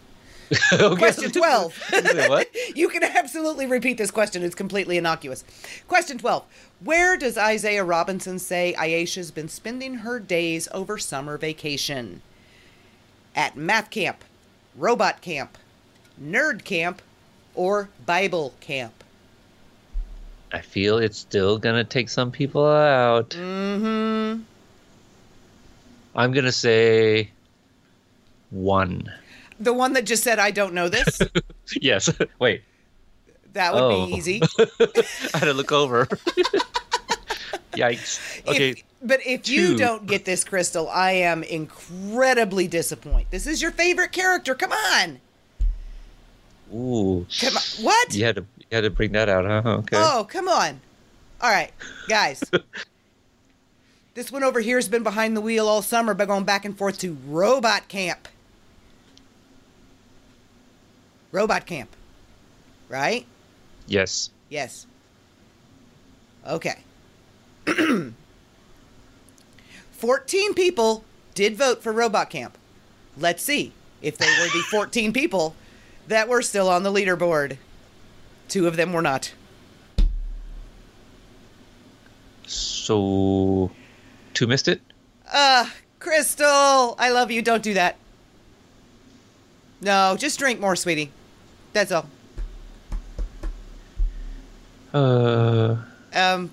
Question 0.97 1.31
12. 1.33 1.91
what? 2.27 2.47
You 2.75 2.89
can 2.89 3.03
absolutely 3.03 3.65
repeat 3.65 3.97
this 3.97 4.11
question. 4.11 4.43
It's 4.43 4.55
completely 4.55 4.97
innocuous. 4.97 5.43
Question 5.87 6.17
12. 6.17 6.45
Where 6.83 7.17
does 7.17 7.37
Isaiah 7.37 7.83
Robinson 7.83 8.39
say 8.39 8.73
Aisha's 8.77 9.29
been 9.29 9.49
spending 9.49 9.95
her 9.95 10.19
days 10.19 10.67
over 10.73 10.97
summer 10.97 11.37
vacation? 11.37 12.21
At 13.35 13.57
math 13.57 13.89
camp, 13.89 14.23
robot 14.75 15.21
camp, 15.21 15.57
nerd 16.21 16.63
camp, 16.63 17.01
or 17.55 17.89
Bible 18.05 18.53
camp? 18.61 19.00
I 20.53 20.59
feel 20.61 20.97
it's 20.97 21.17
still 21.17 21.57
gonna 21.57 21.83
take 21.83 22.09
some 22.09 22.31
people 22.31 22.65
out. 22.65 23.29
Mm-hmm. 23.31 24.41
I'm 26.15 26.31
gonna 26.33 26.51
say 26.51 27.29
one. 28.49 29.11
The 29.59 29.73
one 29.73 29.93
that 29.93 30.05
just 30.05 30.23
said, 30.23 30.39
I 30.39 30.51
don't 30.51 30.73
know 30.73 30.89
this? 30.89 31.19
Yes. 31.79 32.09
Wait. 32.39 32.63
That 33.53 33.73
would 33.73 33.81
Oh. 33.81 34.05
be 34.07 34.13
easy. 34.13 34.41
I 34.59 35.37
had 35.37 35.45
to 35.45 35.53
look 35.53 35.71
over. 35.71 36.05
Yikes. 37.73 38.45
Okay. 38.45 38.71
If, 38.71 38.83
but 39.01 39.19
if 39.25 39.47
you 39.47 39.77
don't 39.77 40.05
get 40.05 40.25
this, 40.25 40.43
Crystal, 40.43 40.89
I 40.89 41.11
am 41.11 41.43
incredibly 41.43 42.67
disappointed. 42.67 43.27
This 43.31 43.47
is 43.47 43.61
your 43.61 43.71
favorite 43.71 44.11
character. 44.11 44.53
Come 44.53 44.73
on. 44.73 45.21
Ooh. 46.73 47.25
Come 47.39 47.55
on. 47.55 47.63
What? 47.85 48.13
You 48.13 48.25
had 48.25 48.35
to 48.35 48.45
you 48.71 48.77
had 48.77 48.83
to 48.83 48.89
bring 48.89 49.11
that 49.11 49.27
out, 49.27 49.45
huh? 49.45 49.69
Okay. 49.79 49.97
Oh, 49.99 50.25
come 50.29 50.47
on. 50.47 50.79
All 51.41 51.51
right, 51.51 51.71
guys. 52.07 52.41
this 54.13 54.31
one 54.31 54.43
over 54.43 54.61
here 54.61 54.77
has 54.77 54.87
been 54.87 55.03
behind 55.03 55.35
the 55.35 55.41
wheel 55.41 55.67
all 55.67 55.81
summer 55.81 56.13
by 56.13 56.25
going 56.25 56.45
back 56.45 56.63
and 56.63 56.77
forth 56.77 56.97
to 56.99 57.17
Robot 57.27 57.89
Camp. 57.89 58.29
Robot 61.33 61.65
Camp. 61.65 61.93
Right? 62.87 63.25
Yes. 63.87 64.29
Yes. 64.49 64.87
Okay. 66.47 66.79
14 69.91 70.53
people 70.53 71.03
did 71.33 71.57
vote 71.57 71.83
for 71.83 71.91
Robot 71.91 72.29
Camp. 72.29 72.57
Let's 73.17 73.43
see 73.43 73.73
if 74.01 74.17
they 74.17 74.25
were 74.25 74.47
the 74.47 74.63
14 74.71 75.11
people 75.11 75.55
that 76.07 76.29
were 76.29 76.41
still 76.41 76.69
on 76.69 76.83
the 76.83 76.91
leaderboard. 76.91 77.57
Two 78.51 78.67
of 78.67 78.75
them 78.75 78.91
were 78.91 79.01
not. 79.01 79.31
So 82.45 83.71
two 84.33 84.45
missed 84.45 84.67
it? 84.67 84.81
Uh, 85.31 85.69
Crystal, 86.01 86.95
I 86.99 87.11
love 87.11 87.31
you. 87.31 87.41
Don't 87.41 87.63
do 87.63 87.73
that. 87.75 87.95
No, 89.79 90.17
just 90.19 90.37
drink 90.37 90.59
more, 90.59 90.75
sweetie. 90.75 91.11
That's 91.71 91.93
all. 91.93 92.07
Uh 94.93 95.77
Um, 96.13 96.51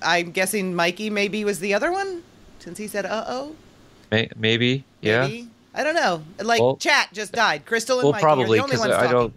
I'm 0.00 0.30
guessing 0.30 0.72
Mikey 0.76 1.10
maybe 1.10 1.44
was 1.44 1.58
the 1.58 1.74
other 1.74 1.90
one, 1.90 2.22
since 2.60 2.78
he 2.78 2.86
said 2.86 3.06
uh 3.06 3.24
oh. 3.26 3.56
may, 4.12 4.30
maybe. 4.36 4.84
Yeah. 5.00 5.22
Maybe? 5.26 5.48
I 5.74 5.82
don't 5.82 5.96
know. 5.96 6.22
Like 6.40 6.60
Well- 6.60 6.76
chat 6.76 7.08
just 7.12 7.32
died. 7.32 7.66
Crystal 7.66 7.98
and 7.98 8.04
Well, 8.04 8.12
Mikey 8.12 8.22
probably 8.22 8.44
are 8.44 8.62
the 8.62 8.62
only 8.62 8.76
because 8.76 8.80
ones 8.88 8.92
I 8.94 9.02
talking. 9.02 9.18
don't. 9.18 9.34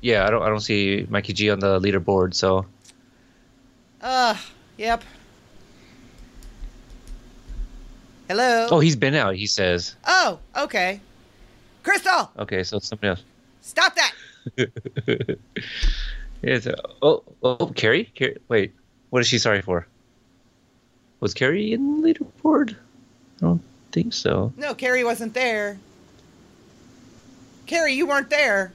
Yeah, 0.00 0.26
I 0.26 0.30
don't. 0.30 0.42
I 0.42 0.48
don't 0.48 0.60
see 0.60 1.06
Mikey 1.08 1.32
G 1.32 1.50
on 1.50 1.58
the 1.60 1.80
leaderboard. 1.80 2.34
So 2.34 2.66
Uh, 4.00 4.36
yep. 4.76 5.02
Hello. 8.28 8.68
oh, 8.70 8.80
he's 8.80 8.96
been 8.96 9.14
out. 9.14 9.36
He 9.36 9.46
says. 9.46 9.94
Oh, 10.06 10.38
okay. 10.56 11.00
Crystal, 11.84 12.30
Okay, 12.36 12.64
so 12.64 12.78
it's 12.78 12.88
somebody 12.88 13.10
else. 13.10 13.22
stop 13.62 13.94
that. 13.94 14.12
It's, 16.42 16.66
uh, 16.66 16.74
oh, 17.00 17.24
oh, 17.42 17.72
Carrie? 17.74 18.04
Carrie? 18.14 18.36
Wait, 18.48 18.74
what 19.10 19.20
is 19.20 19.26
she 19.26 19.38
sorry 19.38 19.62
for? 19.62 19.86
Was 21.20 21.32
Carrie 21.32 21.72
in 21.72 22.02
the 22.02 22.12
leaderboard? 22.14 22.72
I 22.72 23.40
don't 23.40 23.62
think 23.90 24.12
so. 24.12 24.52
No, 24.56 24.74
Carrie 24.74 25.02
wasn't 25.02 25.32
there. 25.32 25.78
Carrie, 27.66 27.94
you 27.94 28.06
weren't 28.06 28.28
there. 28.30 28.72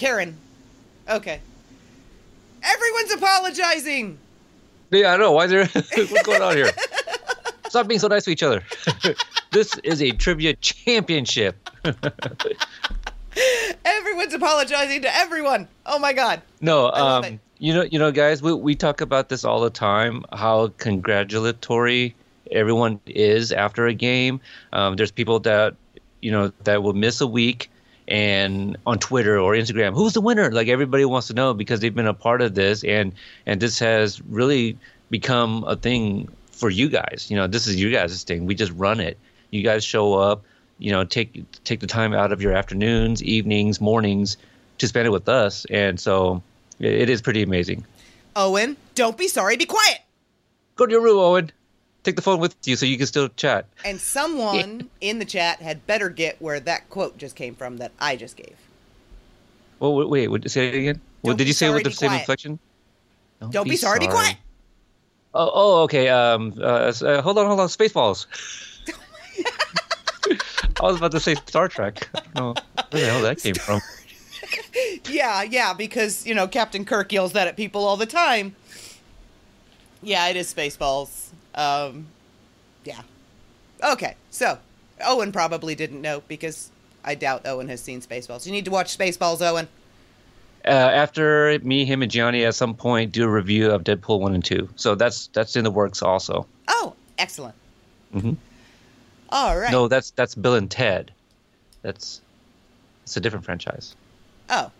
Karen. 0.00 0.34
Okay. 1.10 1.40
Everyone's 2.62 3.12
apologizing. 3.12 4.18
Yeah, 4.90 5.12
I 5.12 5.18
know. 5.18 5.32
Why 5.32 5.44
is 5.44 5.50
there? 5.50 5.66
what's 5.74 6.22
going 6.22 6.40
on 6.40 6.56
here? 6.56 6.70
Stop 7.68 7.86
being 7.86 8.00
so 8.00 8.08
nice 8.08 8.24
to 8.24 8.30
each 8.30 8.42
other. 8.42 8.62
this 9.50 9.76
is 9.84 10.00
a 10.00 10.12
trivia 10.12 10.54
championship. 10.54 11.68
Everyone's 13.84 14.32
apologizing 14.32 15.02
to 15.02 15.14
everyone. 15.14 15.68
Oh 15.84 15.98
my 15.98 16.14
god. 16.14 16.40
No, 16.62 16.90
um, 16.92 17.38
you 17.58 17.74
know, 17.74 17.82
you 17.82 17.98
know, 17.98 18.10
guys, 18.10 18.42
we 18.42 18.54
we 18.54 18.74
talk 18.74 19.02
about 19.02 19.28
this 19.28 19.44
all 19.44 19.60
the 19.60 19.68
time. 19.70 20.24
How 20.32 20.68
congratulatory 20.78 22.14
everyone 22.50 23.00
is 23.06 23.52
after 23.52 23.86
a 23.86 23.92
game. 23.94 24.40
Um, 24.72 24.96
there's 24.96 25.10
people 25.10 25.40
that 25.40 25.74
you 26.22 26.32
know 26.32 26.52
that 26.64 26.82
will 26.82 26.94
miss 26.94 27.20
a 27.20 27.26
week, 27.26 27.70
and 28.10 28.76
on 28.86 28.98
Twitter 28.98 29.38
or 29.38 29.54
Instagram, 29.54 29.94
who's 29.94 30.12
the 30.12 30.20
winner? 30.20 30.50
Like 30.50 30.68
everybody 30.68 31.04
wants 31.04 31.28
to 31.28 31.34
know 31.34 31.54
because 31.54 31.80
they've 31.80 31.94
been 31.94 32.08
a 32.08 32.14
part 32.14 32.42
of 32.42 32.54
this, 32.54 32.82
and 32.84 33.14
and 33.46 33.60
this 33.60 33.78
has 33.78 34.20
really 34.22 34.76
become 35.10 35.64
a 35.64 35.76
thing 35.76 36.28
for 36.50 36.68
you 36.68 36.88
guys. 36.88 37.28
You 37.30 37.36
know, 37.36 37.46
this 37.46 37.66
is 37.66 37.76
you 37.76 37.90
guys' 37.90 38.24
thing. 38.24 38.46
We 38.46 38.54
just 38.54 38.72
run 38.72 39.00
it. 39.00 39.16
You 39.50 39.62
guys 39.62 39.84
show 39.84 40.14
up. 40.14 40.42
You 40.78 40.90
know, 40.90 41.04
take 41.04 41.44
take 41.64 41.80
the 41.80 41.86
time 41.86 42.12
out 42.12 42.32
of 42.32 42.42
your 42.42 42.52
afternoons, 42.52 43.22
evenings, 43.22 43.80
mornings 43.80 44.36
to 44.78 44.88
spend 44.88 45.06
it 45.06 45.10
with 45.10 45.28
us, 45.28 45.64
and 45.70 46.00
so 46.00 46.42
it, 46.80 46.92
it 46.92 47.10
is 47.10 47.22
pretty 47.22 47.42
amazing. 47.42 47.86
Owen, 48.34 48.76
don't 48.94 49.16
be 49.16 49.28
sorry, 49.28 49.56
be 49.56 49.66
quiet. 49.66 49.98
Go 50.76 50.86
to 50.86 50.92
your 50.92 51.02
room, 51.02 51.18
Owen. 51.18 51.52
Take 52.02 52.16
the 52.16 52.22
phone 52.22 52.40
with 52.40 52.56
you 52.64 52.76
so 52.76 52.86
you 52.86 52.96
can 52.96 53.06
still 53.06 53.28
chat. 53.28 53.66
And 53.84 54.00
someone 54.00 54.88
in 55.00 55.18
the 55.18 55.24
chat 55.24 55.60
had 55.60 55.86
better 55.86 56.08
get 56.08 56.40
where 56.40 56.58
that 56.60 56.88
quote 56.88 57.18
just 57.18 57.36
came 57.36 57.54
from 57.54 57.76
that 57.76 57.92
I 57.98 58.16
just 58.16 58.36
gave. 58.36 58.56
Well, 59.78 59.94
wait, 59.94 60.08
wait 60.08 60.28
would- 60.28 60.50
say 60.50 60.68
it 60.68 60.74
again. 60.74 61.00
Well, 61.22 61.36
did 61.36 61.46
you 61.46 61.52
say 61.52 61.66
it 61.68 61.74
with 61.74 61.84
the 61.84 61.90
same 61.90 62.08
quiet. 62.08 62.20
inflection? 62.20 62.58
Don't 63.50 63.68
be 63.68 63.76
sorry, 63.76 63.98
be 63.98 64.06
quiet. 64.06 64.36
Oh, 65.34 65.50
oh, 65.52 65.82
okay. 65.82 66.08
Um, 66.08 66.54
uh, 66.58 66.92
uh, 67.02 67.22
hold 67.22 67.38
on, 67.38 67.46
hold 67.46 67.60
on. 67.60 67.68
Spaceballs. 67.68 68.26
I 70.80 70.82
was 70.82 70.96
about 70.96 71.12
to 71.12 71.20
say 71.20 71.34
Star 71.34 71.68
Trek. 71.68 72.08
I 72.14 72.20
don't 72.34 72.34
know 72.34 72.62
where 72.90 73.02
the 73.02 73.10
hell 73.10 73.22
that 73.22 73.38
came 73.38 73.54
from. 73.54 73.80
Yeah, 75.08 75.42
yeah, 75.42 75.74
because, 75.74 76.26
you 76.26 76.34
know, 76.34 76.48
Captain 76.48 76.84
Kirk 76.84 77.12
yells 77.12 77.32
that 77.32 77.46
at 77.46 77.56
people 77.56 77.84
all 77.84 77.96
the 77.96 78.06
time. 78.06 78.54
Yeah, 80.02 80.26
it 80.28 80.36
is 80.36 80.52
Spaceballs. 80.52 81.28
Um, 81.54 82.06
yeah. 82.84 83.00
Okay, 83.82 84.16
so 84.30 84.58
Owen 85.04 85.32
probably 85.32 85.74
didn't 85.74 86.00
know 86.00 86.22
because 86.28 86.70
I 87.04 87.14
doubt 87.14 87.46
Owen 87.46 87.68
has 87.68 87.80
seen 87.80 88.00
Spaceballs. 88.00 88.46
You 88.46 88.52
need 88.52 88.64
to 88.66 88.70
watch 88.70 88.96
Spaceballs, 88.96 89.40
Owen. 89.40 89.68
Uh, 90.64 90.68
after 90.68 91.58
me, 91.62 91.86
him, 91.86 92.02
and 92.02 92.10
Gianni 92.10 92.44
at 92.44 92.54
some 92.54 92.74
point 92.74 93.12
do 93.12 93.24
a 93.24 93.28
review 93.28 93.70
of 93.70 93.82
Deadpool 93.82 94.20
one 94.20 94.34
and 94.34 94.44
two, 94.44 94.68
so 94.76 94.94
that's 94.94 95.28
that's 95.28 95.56
in 95.56 95.64
the 95.64 95.70
works 95.70 96.02
also. 96.02 96.46
Oh, 96.68 96.94
excellent. 97.16 97.54
Mm-hmm. 98.14 98.34
All 99.30 99.58
right. 99.58 99.72
No, 99.72 99.88
that's 99.88 100.10
that's 100.10 100.34
Bill 100.34 100.54
and 100.56 100.70
Ted. 100.70 101.12
That's 101.80 102.20
it's 103.04 103.16
a 103.16 103.20
different 103.20 103.46
franchise. 103.46 103.96
Oh, 104.50 104.70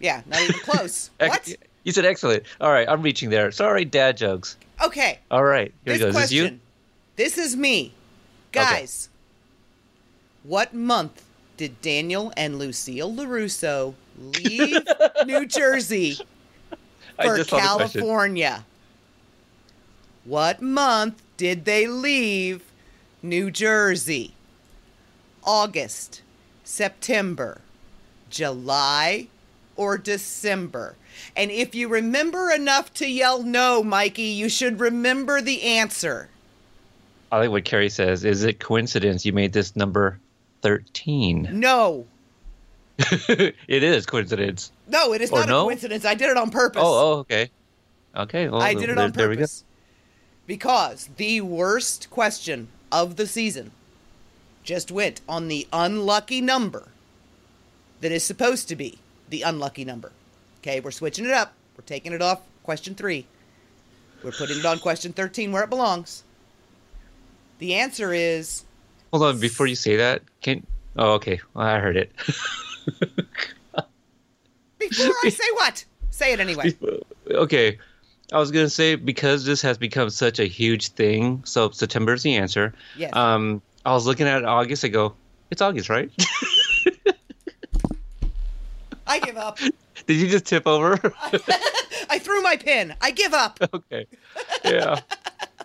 yeah, 0.00 0.22
not 0.26 0.40
even 0.40 0.60
close. 0.60 1.10
What? 1.18 1.54
You 1.86 1.92
said 1.92 2.04
excellent. 2.04 2.42
All 2.60 2.72
right, 2.72 2.88
I'm 2.88 3.00
reaching 3.00 3.30
there. 3.30 3.52
Sorry, 3.52 3.84
dad 3.84 4.16
jokes. 4.16 4.56
Okay. 4.84 5.20
All 5.30 5.44
right, 5.44 5.72
here 5.84 5.96
this 5.96 5.98
we 5.98 5.98
go. 6.00 6.08
Is 6.08 6.14
this 6.14 6.20
question. 6.20 6.54
you? 6.54 6.60
This 7.14 7.38
is 7.38 7.56
me, 7.56 7.94
guys. 8.50 9.08
What 10.42 10.74
month 10.74 11.24
did 11.56 11.80
Daniel 11.82 12.32
and 12.36 12.58
Lucille 12.58 13.12
LaRusso 13.12 13.94
leave 14.18 14.82
New 15.26 15.46
Jersey 15.46 16.18
for 17.22 17.36
just 17.36 17.50
saw 17.50 17.56
the 17.56 17.62
question. 17.76 18.00
California? 18.00 18.64
What 20.24 20.60
month 20.60 21.22
did 21.36 21.66
they 21.66 21.86
leave 21.86 22.64
New 23.22 23.48
Jersey? 23.52 24.34
August, 25.44 26.22
September, 26.64 27.60
July, 28.28 29.28
or 29.76 29.96
December? 29.96 30.96
And 31.36 31.50
if 31.50 31.74
you 31.74 31.88
remember 31.88 32.50
enough 32.50 32.92
to 32.94 33.08
yell 33.08 33.42
no, 33.42 33.82
Mikey, 33.82 34.22
you 34.22 34.48
should 34.48 34.80
remember 34.80 35.40
the 35.40 35.62
answer. 35.62 36.28
I 37.30 37.38
like 37.40 37.50
what 37.50 37.64
Carrie 37.64 37.88
says. 37.90 38.24
Is 38.24 38.44
it 38.44 38.60
coincidence 38.60 39.26
you 39.26 39.32
made 39.32 39.52
this 39.52 39.74
number 39.76 40.18
thirteen? 40.62 41.48
No. 41.52 42.06
it 42.98 43.54
is 43.68 44.06
coincidence. 44.06 44.72
No, 44.88 45.12
it 45.12 45.20
is 45.20 45.30
Or 45.30 45.40
not 45.40 45.48
no? 45.48 45.60
a 45.60 45.64
coincidence. 45.64 46.04
I 46.04 46.14
did 46.14 46.30
it 46.30 46.36
on 46.36 46.50
purpose. 46.50 46.82
Oh, 46.84 47.16
oh, 47.16 47.18
okay, 47.20 47.50
okay. 48.14 48.48
Well, 48.48 48.62
I 48.62 48.74
did 48.74 48.84
it 48.84 48.96
there, 48.96 49.04
on 49.04 49.12
there 49.12 49.28
we 49.28 49.36
go. 49.36 49.40
purpose. 49.40 49.64
Because 50.46 51.10
the 51.16 51.40
worst 51.40 52.08
question 52.10 52.68
of 52.92 53.16
the 53.16 53.26
season 53.26 53.72
just 54.62 54.90
went 54.92 55.20
on 55.28 55.48
the 55.48 55.66
unlucky 55.72 56.40
number 56.40 56.88
that 58.00 58.12
is 58.12 58.22
supposed 58.24 58.68
to 58.68 58.76
be 58.76 58.98
the 59.28 59.42
unlucky 59.42 59.84
number. 59.84 60.12
Okay, 60.66 60.80
we're 60.80 60.90
switching 60.90 61.24
it 61.24 61.30
up. 61.30 61.52
We're 61.78 61.84
taking 61.84 62.12
it 62.12 62.20
off 62.20 62.40
question 62.64 62.96
three. 62.96 63.24
We're 64.24 64.32
putting 64.32 64.58
it 64.58 64.64
on 64.66 64.80
question 64.80 65.12
13 65.12 65.52
where 65.52 65.62
it 65.62 65.70
belongs. 65.70 66.24
The 67.60 67.74
answer 67.74 68.12
is 68.12 68.64
Hold 69.12 69.22
on, 69.22 69.38
before 69.38 69.68
you 69.68 69.76
say 69.76 69.94
that, 69.94 70.22
can 70.40 70.66
oh, 70.96 71.12
okay, 71.12 71.38
well, 71.54 71.68
I 71.68 71.78
heard 71.78 71.96
it. 71.96 72.10
before 74.80 75.14
I 75.24 75.28
say 75.28 75.44
what? 75.52 75.84
Say 76.10 76.32
it 76.32 76.40
anyway. 76.40 76.74
okay, 77.30 77.78
I 78.32 78.38
was 78.40 78.50
gonna 78.50 78.68
say 78.68 78.96
because 78.96 79.44
this 79.44 79.62
has 79.62 79.78
become 79.78 80.10
such 80.10 80.40
a 80.40 80.46
huge 80.46 80.88
thing. 80.88 81.44
So 81.44 81.70
September 81.70 82.14
is 82.14 82.24
the 82.24 82.34
answer. 82.34 82.74
Yes. 82.96 83.14
Um, 83.14 83.62
I 83.84 83.92
was 83.92 84.04
looking 84.04 84.26
at 84.26 84.44
August. 84.44 84.84
I 84.84 84.88
go, 84.88 85.14
it's 85.52 85.62
August, 85.62 85.88
right? 85.88 86.10
I 89.06 89.20
give 89.20 89.36
up. 89.36 89.60
Did 90.06 90.16
you 90.16 90.28
just 90.28 90.46
tip 90.46 90.66
over? 90.66 90.98
I 92.08 92.18
threw 92.18 92.42
my 92.42 92.56
pin. 92.56 92.94
I 93.00 93.10
give 93.10 93.34
up. 93.34 93.58
okay. 93.74 94.06
Yeah. 94.64 95.00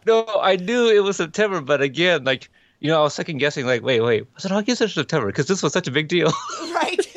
No, 0.05 0.25
I 0.41 0.55
knew 0.55 0.89
it 0.89 1.03
was 1.03 1.17
September, 1.17 1.61
but 1.61 1.81
again, 1.81 2.23
like 2.23 2.49
you 2.79 2.89
know, 2.89 2.99
I 2.99 3.03
was 3.03 3.13
second 3.13 3.37
guessing. 3.37 3.65
Like, 3.67 3.83
wait, 3.83 4.01
wait, 4.01 4.25
was 4.33 4.45
it 4.45 4.51
August 4.51 4.81
or 4.81 4.87
September? 4.87 5.27
Because 5.27 5.47
this 5.47 5.61
was 5.61 5.71
such 5.71 5.87
a 5.87 5.91
big 5.91 6.07
deal. 6.07 6.31
right? 6.73 7.07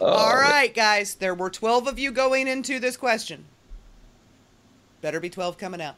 Oh, 0.00 0.06
All 0.06 0.34
right, 0.34 0.74
guys. 0.74 1.14
There 1.14 1.34
were 1.34 1.50
12 1.50 1.86
of 1.86 1.98
you 1.98 2.10
going 2.10 2.48
into 2.48 2.80
this 2.80 2.96
question. 2.96 3.44
Better 5.02 5.20
be 5.20 5.28
12 5.28 5.58
coming 5.58 5.82
out. 5.82 5.96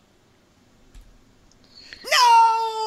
No! 2.04 2.86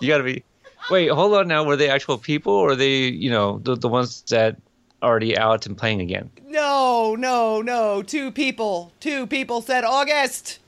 you 0.00 0.08
gotta 0.08 0.22
be. 0.22 0.44
Wait, 0.90 1.10
hold 1.10 1.34
on. 1.34 1.48
Now, 1.48 1.64
were 1.64 1.76
they 1.76 1.88
actual 1.88 2.18
people, 2.18 2.52
or 2.52 2.70
are 2.72 2.76
they, 2.76 3.08
you 3.08 3.30
know, 3.30 3.58
the 3.62 3.76
the 3.76 3.88
ones 3.88 4.22
that 4.28 4.56
already 5.02 5.36
out 5.36 5.66
and 5.66 5.76
playing 5.76 6.00
again? 6.00 6.30
no, 6.48 7.16
no, 7.16 7.60
no. 7.62 8.02
Two 8.02 8.30
people. 8.30 8.92
Two 9.00 9.26
people 9.26 9.60
said 9.60 9.84
August. 9.84 10.60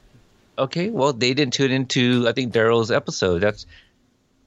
Okay, 0.59 0.91
well, 0.91 1.13
they 1.13 1.35
didn't 1.35 1.53
tune 1.53 1.71
into 1.71 2.27
I 2.27 2.33
think 2.33 2.53
Daryl's 2.53 2.91
episode. 2.91 3.41
That's 3.41 3.67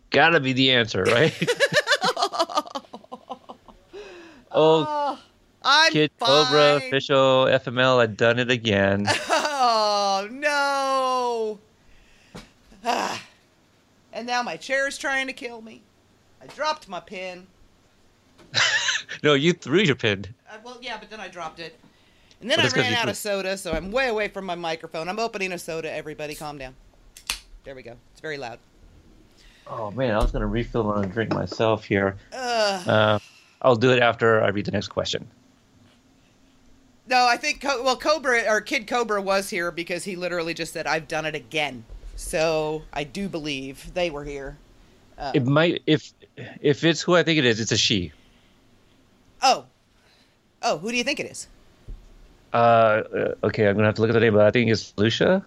gotta 0.09 0.39
be 0.39 0.53
the 0.53 0.71
answer, 0.71 1.03
right? 1.03 1.33
oh, 2.11 2.79
Oh, 4.51 5.19
I'm 5.63 5.91
Kid 5.91 6.11
Cobra 6.19 6.77
official 6.77 7.45
FML 7.45 8.01
had 8.01 8.17
done 8.17 8.39
it 8.39 8.49
again. 8.51 9.07
Oh, 9.61 10.27
no. 10.31 11.59
Ah. 12.83 13.21
And 14.19 14.27
now 14.27 14.43
my 14.43 14.57
chair 14.57 14.85
is 14.85 14.97
trying 14.97 15.27
to 15.27 15.33
kill 15.33 15.61
me. 15.61 15.81
I 16.41 16.47
dropped 16.47 16.89
my 16.89 16.99
pin. 16.99 17.47
no, 19.23 19.33
you 19.33 19.53
threw 19.53 19.79
your 19.79 19.95
pin. 19.95 20.25
Uh, 20.51 20.57
well, 20.61 20.77
yeah, 20.81 20.97
but 20.99 21.09
then 21.09 21.21
I 21.21 21.29
dropped 21.29 21.61
it. 21.61 21.79
And 22.41 22.51
then 22.51 22.57
Well, 22.57 22.67
I 22.67 22.77
ran 22.77 22.93
out 22.95 23.03
threw- 23.03 23.11
of 23.11 23.15
soda, 23.17 23.57
so 23.57 23.71
I'm 23.71 23.93
way 23.93 24.09
away 24.09 24.27
from 24.27 24.43
my 24.45 24.55
microphone. 24.55 25.07
I'm 25.07 25.19
opening 25.19 25.53
a 25.53 25.57
soda. 25.57 25.89
Everybody, 25.89 26.35
calm 26.35 26.57
down. 26.57 26.75
There 27.63 27.73
we 27.75 27.81
go. 27.81 27.95
It's 28.11 28.19
very 28.19 28.37
loud. 28.37 28.59
Oh 29.67 29.89
man, 29.91 30.13
I 30.13 30.17
was 30.17 30.31
gonna 30.31 30.47
refill 30.47 30.91
on 30.91 31.05
a 31.05 31.07
drink 31.07 31.33
myself 31.33 31.85
here. 31.85 32.17
Ugh. 32.33 32.87
Uh, 32.89 33.19
I'll 33.61 33.77
do 33.77 33.93
it 33.93 34.01
after 34.01 34.43
I 34.43 34.49
read 34.49 34.65
the 34.65 34.71
next 34.71 34.89
question. 34.89 35.25
no, 37.07 37.25
I 37.25 37.37
think 37.37 37.61
Co- 37.61 37.83
well, 37.83 37.95
Cobra 37.95 38.43
or 38.49 38.59
Kid 38.59 38.85
Cobra 38.85 39.21
was 39.21 39.49
here 39.49 39.71
because 39.71 40.03
he 40.03 40.17
literally 40.17 40.53
just 40.53 40.73
said, 40.73 40.87
"I've 40.87 41.07
done 41.07 41.25
it 41.25 41.35
again." 41.35 41.85
So 42.19 42.81
I 42.91 43.05
do 43.05 43.29
believe 43.29 43.93
they 43.93 44.09
were 44.09 44.25
here. 44.25 44.57
Uh, 45.17 45.31
It 45.33 45.45
might 45.47 45.81
if 45.87 46.11
if 46.61 46.83
it's 46.83 47.01
who 47.01 47.15
I 47.15 47.23
think 47.23 47.39
it 47.39 47.45
is, 47.45 47.61
it's 47.61 47.71
a 47.71 47.77
she. 47.77 48.11
oh, 49.41 49.65
oh, 50.61 50.77
who 50.79 50.91
do 50.91 50.97
you 50.97 51.03
think 51.05 51.21
it 51.21 51.27
is? 51.31 51.47
Uh, 52.51 53.03
okay, 53.41 53.67
I'm 53.67 53.75
gonna 53.75 53.87
have 53.87 53.95
to 53.95 54.01
look 54.01 54.09
at 54.09 54.13
the 54.13 54.19
name, 54.19 54.33
but 54.33 54.45
I 54.45 54.51
think 54.51 54.69
it's 54.69 54.93
Lucia. 54.97 55.45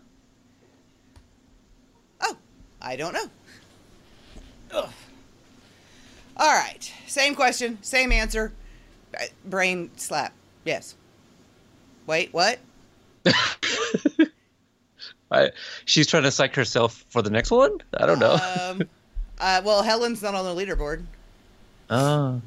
Oh, 2.22 2.36
I 2.80 2.96
don't 2.96 3.12
know. 3.12 3.26
Ugh. 4.72 4.90
All 6.38 6.54
right, 6.54 6.90
same 7.06 7.34
question, 7.34 7.76
same 7.82 8.12
answer. 8.12 8.50
Uh, 9.14 9.26
Brain 9.44 9.90
slap. 9.96 10.32
Yes. 10.64 10.94
Wait, 12.06 12.32
what? 12.32 12.58
I, 15.32 15.50
she's 15.86 16.06
trying 16.06 16.24
to 16.24 16.30
psych 16.30 16.54
herself 16.54 17.04
for 17.08 17.22
the 17.22 17.30
next 17.30 17.50
one. 17.50 17.78
I 17.96 18.06
don't 18.06 18.18
know. 18.18 18.34
Um, 18.34 18.82
uh, 19.40 19.62
well, 19.64 19.82
Helen's 19.82 20.22
not 20.22 20.34
on 20.34 20.44
the 20.44 20.64
leaderboard. 20.64 21.02
Oh. 21.90 22.40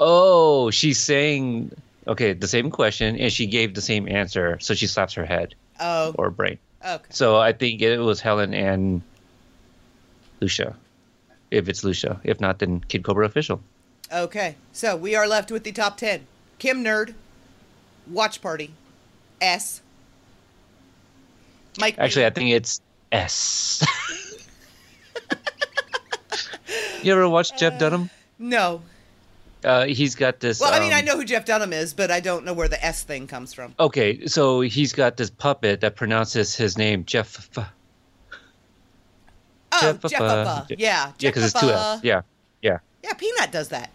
Oh, 0.00 0.70
she's 0.70 0.98
saying 0.98 1.72
okay, 2.06 2.32
the 2.32 2.48
same 2.48 2.70
question, 2.70 3.16
and 3.16 3.32
she 3.32 3.46
gave 3.46 3.74
the 3.74 3.80
same 3.82 4.08
answer, 4.08 4.58
so 4.60 4.74
she 4.74 4.86
slaps 4.86 5.12
her 5.14 5.24
head 5.26 5.54
Oh, 5.80 6.14
or 6.18 6.30
brain. 6.30 6.58
okay. 6.84 7.04
So 7.10 7.36
I 7.36 7.52
think 7.52 7.82
it 7.82 7.98
was 7.98 8.20
Helen 8.20 8.54
and 8.54 9.02
Lucia. 10.40 10.74
If 11.50 11.68
it's 11.68 11.84
Lucia, 11.84 12.20
if 12.24 12.40
not, 12.40 12.58
then 12.58 12.80
Kid 12.80 13.02
Cobra 13.04 13.26
official. 13.26 13.60
Okay, 14.12 14.56
so 14.72 14.96
we 14.96 15.14
are 15.14 15.26
left 15.28 15.50
with 15.50 15.64
the 15.64 15.72
top 15.72 15.96
10. 15.98 16.26
Kim 16.58 16.82
Nerd, 16.82 17.14
Watch 18.06 18.40
Party, 18.40 18.72
S. 19.40 19.82
Mike. 21.78 21.96
Actually, 21.98 22.26
I 22.26 22.30
think 22.30 22.50
it's 22.50 22.80
S. 23.12 23.82
you 27.02 27.12
ever 27.12 27.28
watch 27.28 27.56
Jeff 27.58 27.78
Dunham? 27.78 28.10
No. 28.38 28.82
Uh, 29.64 29.86
he's 29.86 30.14
got 30.14 30.40
this. 30.40 30.60
Well, 30.60 30.72
I 30.72 30.78
mean, 30.78 30.92
um, 30.92 30.98
I 30.98 31.00
know 31.00 31.16
who 31.16 31.24
Jeff 31.24 31.44
Dunham 31.44 31.72
is, 31.72 31.92
but 31.92 32.10
I 32.10 32.20
don't 32.20 32.44
know 32.44 32.52
where 32.52 32.68
the 32.68 32.84
S 32.84 33.02
thing 33.02 33.26
comes 33.26 33.52
from. 33.52 33.74
Okay, 33.80 34.26
so 34.26 34.60
he's 34.60 34.92
got 34.92 35.16
this 35.16 35.30
puppet 35.30 35.80
that 35.80 35.96
pronounces 35.96 36.54
his 36.54 36.78
name 36.78 37.04
Jeff. 37.04 37.48
Oh. 37.56 37.66
Jeffa. 39.72 40.66
Yeah. 40.70 40.76
Yeah, 40.78 41.12
because 41.18 41.44
it's 41.44 41.60
two. 41.60 41.66
Jeffa. 41.66 42.00
Yeah, 42.02 42.22
yeah. 42.62 42.78
Yeah, 43.02 43.12
Peanut 43.14 43.52
does 43.52 43.68
that. 43.68 43.90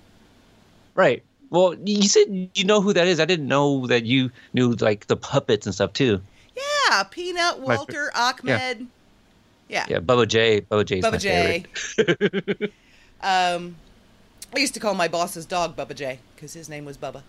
Right. 0.96 1.24
Well, 1.50 1.76
you 1.86 2.04
said 2.04 2.50
you 2.56 2.66
know 2.66 2.82
who 2.82 2.94
that 2.94 3.08
is. 3.08 3.20
I 3.20 3.26
didn't 3.26 3.48
know 3.48 3.88
that 3.88 4.06
you 4.06 4.32
knew 4.54 4.74
like 4.74 5.08
the 5.08 5.16
puppets 5.16 5.66
and 5.66 5.74
stuff 5.74 5.94
too. 5.94 6.22
Yeah, 6.94 7.04
Peanut, 7.04 7.60
Walter, 7.60 8.12
Achmed. 8.14 8.88
Yeah. 9.68 9.86
Yeah, 9.89 10.00
Bubba 10.00 10.28
J. 10.28 10.62
Bubba 10.62 10.86
J. 10.86 11.00
Is 11.00 11.06
Bubba 11.06 11.20
J. 11.20 11.66
favorite. 11.96 12.74
Um, 13.26 13.78
I 14.54 14.60
used 14.60 14.74
to 14.74 14.82
call 14.82 14.96
my 14.96 15.08
boss's 15.08 15.46
dog 15.46 15.78
Bubba 15.78 15.96
J 15.96 16.20
because 16.36 16.52
his 16.54 16.68
name 16.68 16.84
was 16.84 16.98
Bubba. 16.98 17.22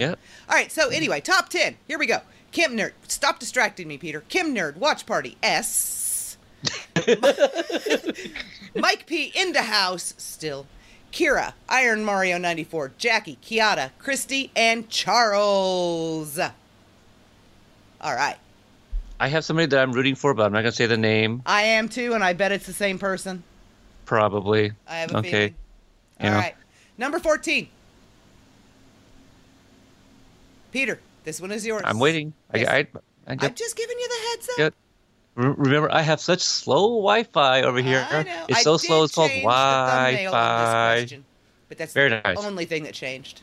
yep. 0.00 0.18
All 0.48 0.56
right, 0.56 0.72
so 0.72 0.88
anyway, 0.88 1.20
top 1.20 1.50
10. 1.50 1.76
Here 1.86 2.00
we 2.00 2.06
go. 2.06 2.18
Kim 2.50 2.76
Nerd. 2.76 2.90
Stop 3.06 3.38
distracting 3.38 3.86
me, 3.86 3.96
Peter. 3.96 4.22
Kim 4.22 4.52
Nerd, 4.52 4.74
Watch 4.76 5.06
Party. 5.06 5.36
S. 5.44 6.36
Mike 8.74 9.06
P. 9.06 9.32
Into 9.36 9.62
House. 9.62 10.14
Still. 10.18 10.66
Kira, 11.12 11.52
Iron 11.68 12.04
Mario 12.04 12.38
94, 12.38 12.92
Jackie, 12.98 13.38
Kiata, 13.40 13.92
Christy, 14.00 14.50
and 14.56 14.88
Charles. 14.90 16.40
All 18.00 18.14
right. 18.16 18.36
I 19.18 19.28
have 19.28 19.44
somebody 19.44 19.66
that 19.66 19.80
I'm 19.82 19.92
rooting 19.92 20.14
for, 20.14 20.34
but 20.34 20.44
I'm 20.44 20.52
not 20.52 20.60
gonna 20.60 20.72
say 20.72 20.86
the 20.86 20.96
name. 20.98 21.42
I 21.46 21.62
am 21.62 21.88
too, 21.88 22.12
and 22.14 22.22
I 22.22 22.32
bet 22.34 22.52
it's 22.52 22.66
the 22.66 22.72
same 22.72 22.98
person. 22.98 23.42
Probably. 24.04 24.72
I 24.86 24.96
have 24.98 25.12
a 25.12 25.18
okay. 25.18 25.30
feeling. 25.30 25.54
All 26.20 26.26
Yeah. 26.26 26.34
right. 26.36 26.54
Number 26.98 27.18
14. 27.18 27.68
Peter, 30.72 31.00
this 31.24 31.40
one 31.40 31.50
is 31.50 31.64
yours. 31.66 31.82
I'm 31.84 31.98
waiting. 31.98 32.32
Yes. 32.54 32.68
I, 32.68 32.76
I, 32.76 32.78
I 32.78 32.84
I'm 33.28 33.54
just, 33.54 33.76
giving 33.76 33.98
you 33.98 34.08
the 34.08 34.28
heads 34.28 34.48
up. 34.60 34.74
Remember, 35.34 35.92
I 35.92 36.00
have 36.02 36.20
such 36.20 36.40
slow 36.40 36.96
Wi-Fi 36.96 37.62
over 37.62 37.78
here. 37.80 38.06
I 38.10 38.22
know. 38.22 38.44
It's 38.48 38.58
I 38.58 38.62
so 38.62 38.76
did 38.78 38.86
slow. 38.86 39.04
It's 39.04 39.14
called 39.14 39.30
the 39.30 39.42
thumbnail 39.42 39.48
on 39.48 40.12
this 40.12 40.22
Wi-Fi. 40.30 40.96
question, 41.00 41.24
But 41.68 41.78
that's 41.78 41.92
Very 41.92 42.10
the 42.10 42.20
nice. 42.24 42.38
only 42.38 42.64
thing 42.64 42.84
that 42.84 42.94
changed. 42.94 43.42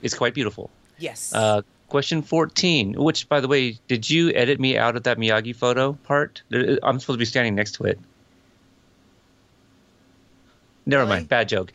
It's 0.00 0.14
quite 0.14 0.32
beautiful. 0.32 0.70
Yes. 0.98 1.34
Uh, 1.34 1.62
question 1.88 2.22
14, 2.22 2.94
which, 2.94 3.28
by 3.28 3.40
the 3.40 3.48
way, 3.48 3.78
did 3.88 4.08
you 4.08 4.30
edit 4.34 4.60
me 4.60 4.76
out 4.78 4.96
of 4.96 5.02
that 5.04 5.18
Miyagi 5.18 5.54
photo 5.54 5.94
part? 6.04 6.42
I'm 6.52 7.00
supposed 7.00 7.16
to 7.16 7.18
be 7.18 7.24
standing 7.24 7.54
next 7.54 7.72
to 7.72 7.84
it. 7.84 7.98
Never 10.86 11.02
Really? 11.04 11.16
mind. 11.16 11.28
Bad 11.28 11.48
joke. 11.48 11.72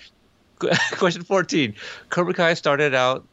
Question 0.93 1.24
14. 1.24 1.76
Cobra 2.09 2.34
Kai 2.34 2.53
started 2.53 2.93
out 2.95 3.26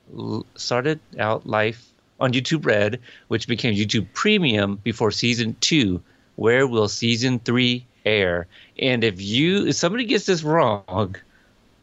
started 0.57 0.99
out 1.19 1.47
life 1.47 1.87
on 2.19 2.33
YouTube 2.33 2.67
Red, 2.67 2.99
which 3.29 3.47
became 3.47 3.75
YouTube 3.75 4.07
Premium 4.15 4.77
before 4.83 5.11
season 5.11 5.57
2. 5.61 6.03
Where 6.37 6.67
will 6.67 6.89
season 6.89 7.39
3 7.41 7.85
air? 8.05 8.47
And 8.79 9.05
if 9.05 9.21
you 9.21 9.67
if 9.69 9.77
somebody 9.77 10.05
gets 10.05 10.27
this 10.27 10.43
wrong, 10.43 11.15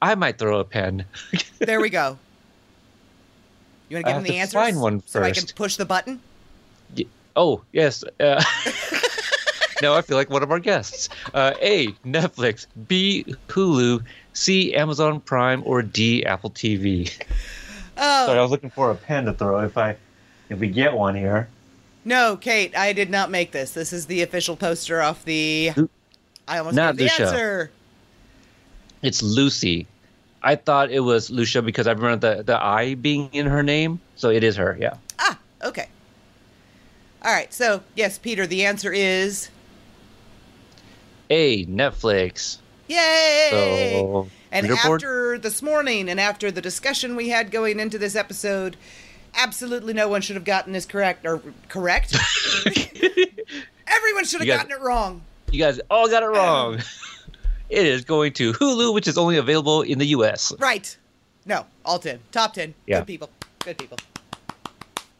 I 0.01 0.15
might 0.15 0.37
throw 0.37 0.59
a 0.59 0.65
pen. 0.65 1.05
there 1.59 1.79
we 1.79 1.89
go. 1.89 2.17
You 3.89 3.97
want 3.97 4.05
to 4.05 4.11
give 4.11 4.17
him 4.17 4.21
have 4.21 4.23
the 4.23 4.29
to 4.29 4.35
answers? 4.35 4.53
find 4.53 4.81
one 4.81 5.03
So 5.05 5.21
I 5.23 5.31
can 5.31 5.43
first. 5.43 5.55
push 5.55 5.75
the 5.77 5.85
button? 5.85 6.19
Oh, 7.35 7.61
yes. 7.71 8.03
Uh, 8.19 8.43
now 9.81 9.93
I 9.93 10.01
feel 10.01 10.17
like 10.17 10.29
one 10.29 10.41
of 10.43 10.51
our 10.51 10.59
guests. 10.59 11.07
Uh, 11.33 11.53
A, 11.61 11.87
Netflix. 12.05 12.65
B, 12.87 13.25
Hulu. 13.47 14.03
C, 14.33 14.73
Amazon 14.75 15.19
Prime. 15.19 15.61
Or 15.65 15.81
D, 15.81 16.25
Apple 16.25 16.49
TV. 16.49 17.11
Oh, 17.97 18.25
Sorry, 18.27 18.37
I 18.39 18.41
was 18.41 18.51
looking 18.51 18.69
for 18.69 18.91
a 18.91 18.95
pen 18.95 19.25
to 19.25 19.33
throw 19.33 19.59
if 19.61 19.77
I 19.77 19.95
if 20.49 20.59
we 20.59 20.67
get 20.69 20.93
one 20.93 21.15
here. 21.15 21.47
no, 22.05 22.37
Kate, 22.37 22.75
I 22.77 22.93
did 22.93 23.09
not 23.09 23.29
make 23.31 23.51
this. 23.51 23.71
This 23.71 23.91
is 23.91 24.05
the 24.05 24.21
official 24.21 24.55
poster 24.55 25.01
off 25.01 25.25
the. 25.25 25.71
I 26.47 26.59
almost 26.59 26.75
Not 26.75 26.95
gave 26.95 26.97
the 26.97 27.03
Lucia. 27.23 27.23
answer. 27.23 27.71
It's 29.01 29.21
Lucy. 29.23 29.85
I 30.43 30.55
thought 30.55 30.91
it 30.91 30.99
was 31.01 31.29
Lucia 31.29 31.61
because 31.61 31.87
I 31.87 31.91
remember 31.93 32.35
the, 32.37 32.43
the 32.43 32.63
I 32.63 32.95
being 32.95 33.29
in 33.33 33.47
her 33.47 33.63
name. 33.63 33.99
So 34.15 34.29
it 34.29 34.43
is 34.43 34.55
her, 34.57 34.77
yeah. 34.79 34.97
Ah, 35.19 35.37
okay. 35.63 35.89
All 37.23 37.33
right, 37.33 37.51
so 37.53 37.81
yes, 37.95 38.17
Peter, 38.17 38.45
the 38.47 38.65
answer 38.65 38.93
is 38.93 39.49
A, 41.29 41.65
Netflix. 41.65 42.57
yay! 42.87 43.89
So, 43.91 44.29
and 44.51 44.67
leaderboard? 44.67 44.93
after 44.95 45.37
this 45.37 45.61
morning 45.61 46.07
and 46.09 46.19
after 46.19 46.51
the 46.51 46.61
discussion 46.61 47.15
we 47.15 47.29
had 47.29 47.51
going 47.51 47.79
into 47.79 47.97
this 47.97 48.15
episode, 48.15 48.77
absolutely 49.35 49.93
no 49.93 50.07
one 50.07 50.21
should 50.21 50.35
have 50.37 50.45
gotten 50.45 50.71
this 50.73 50.85
correct 50.85 51.25
or 51.25 51.41
correct. 51.67 52.15
Everyone 52.65 54.25
should 54.25 54.39
have 54.41 54.47
guys- 54.47 54.57
gotten 54.59 54.71
it 54.71 54.81
wrong. 54.81 55.21
you 55.51 55.59
guys 55.59 55.79
all 55.89 56.07
got 56.07 56.23
it 56.23 56.27
wrong. 56.27 56.79
It 57.69 57.85
is 57.85 58.05
going 58.05 58.33
to 58.33 58.53
Hulu, 58.53 58.93
which 58.93 59.07
is 59.07 59.17
only 59.17 59.37
available 59.37 59.81
in 59.81 59.99
the 59.99 60.07
U.S. 60.07 60.53
Right. 60.59 60.97
No, 61.45 61.65
all 61.85 61.99
10. 61.99 62.19
Top 62.31 62.53
10. 62.53 62.73
Yeah. 62.85 62.99
Good 62.99 63.07
people. 63.07 63.29
Good 63.59 63.77
people. 63.77 63.97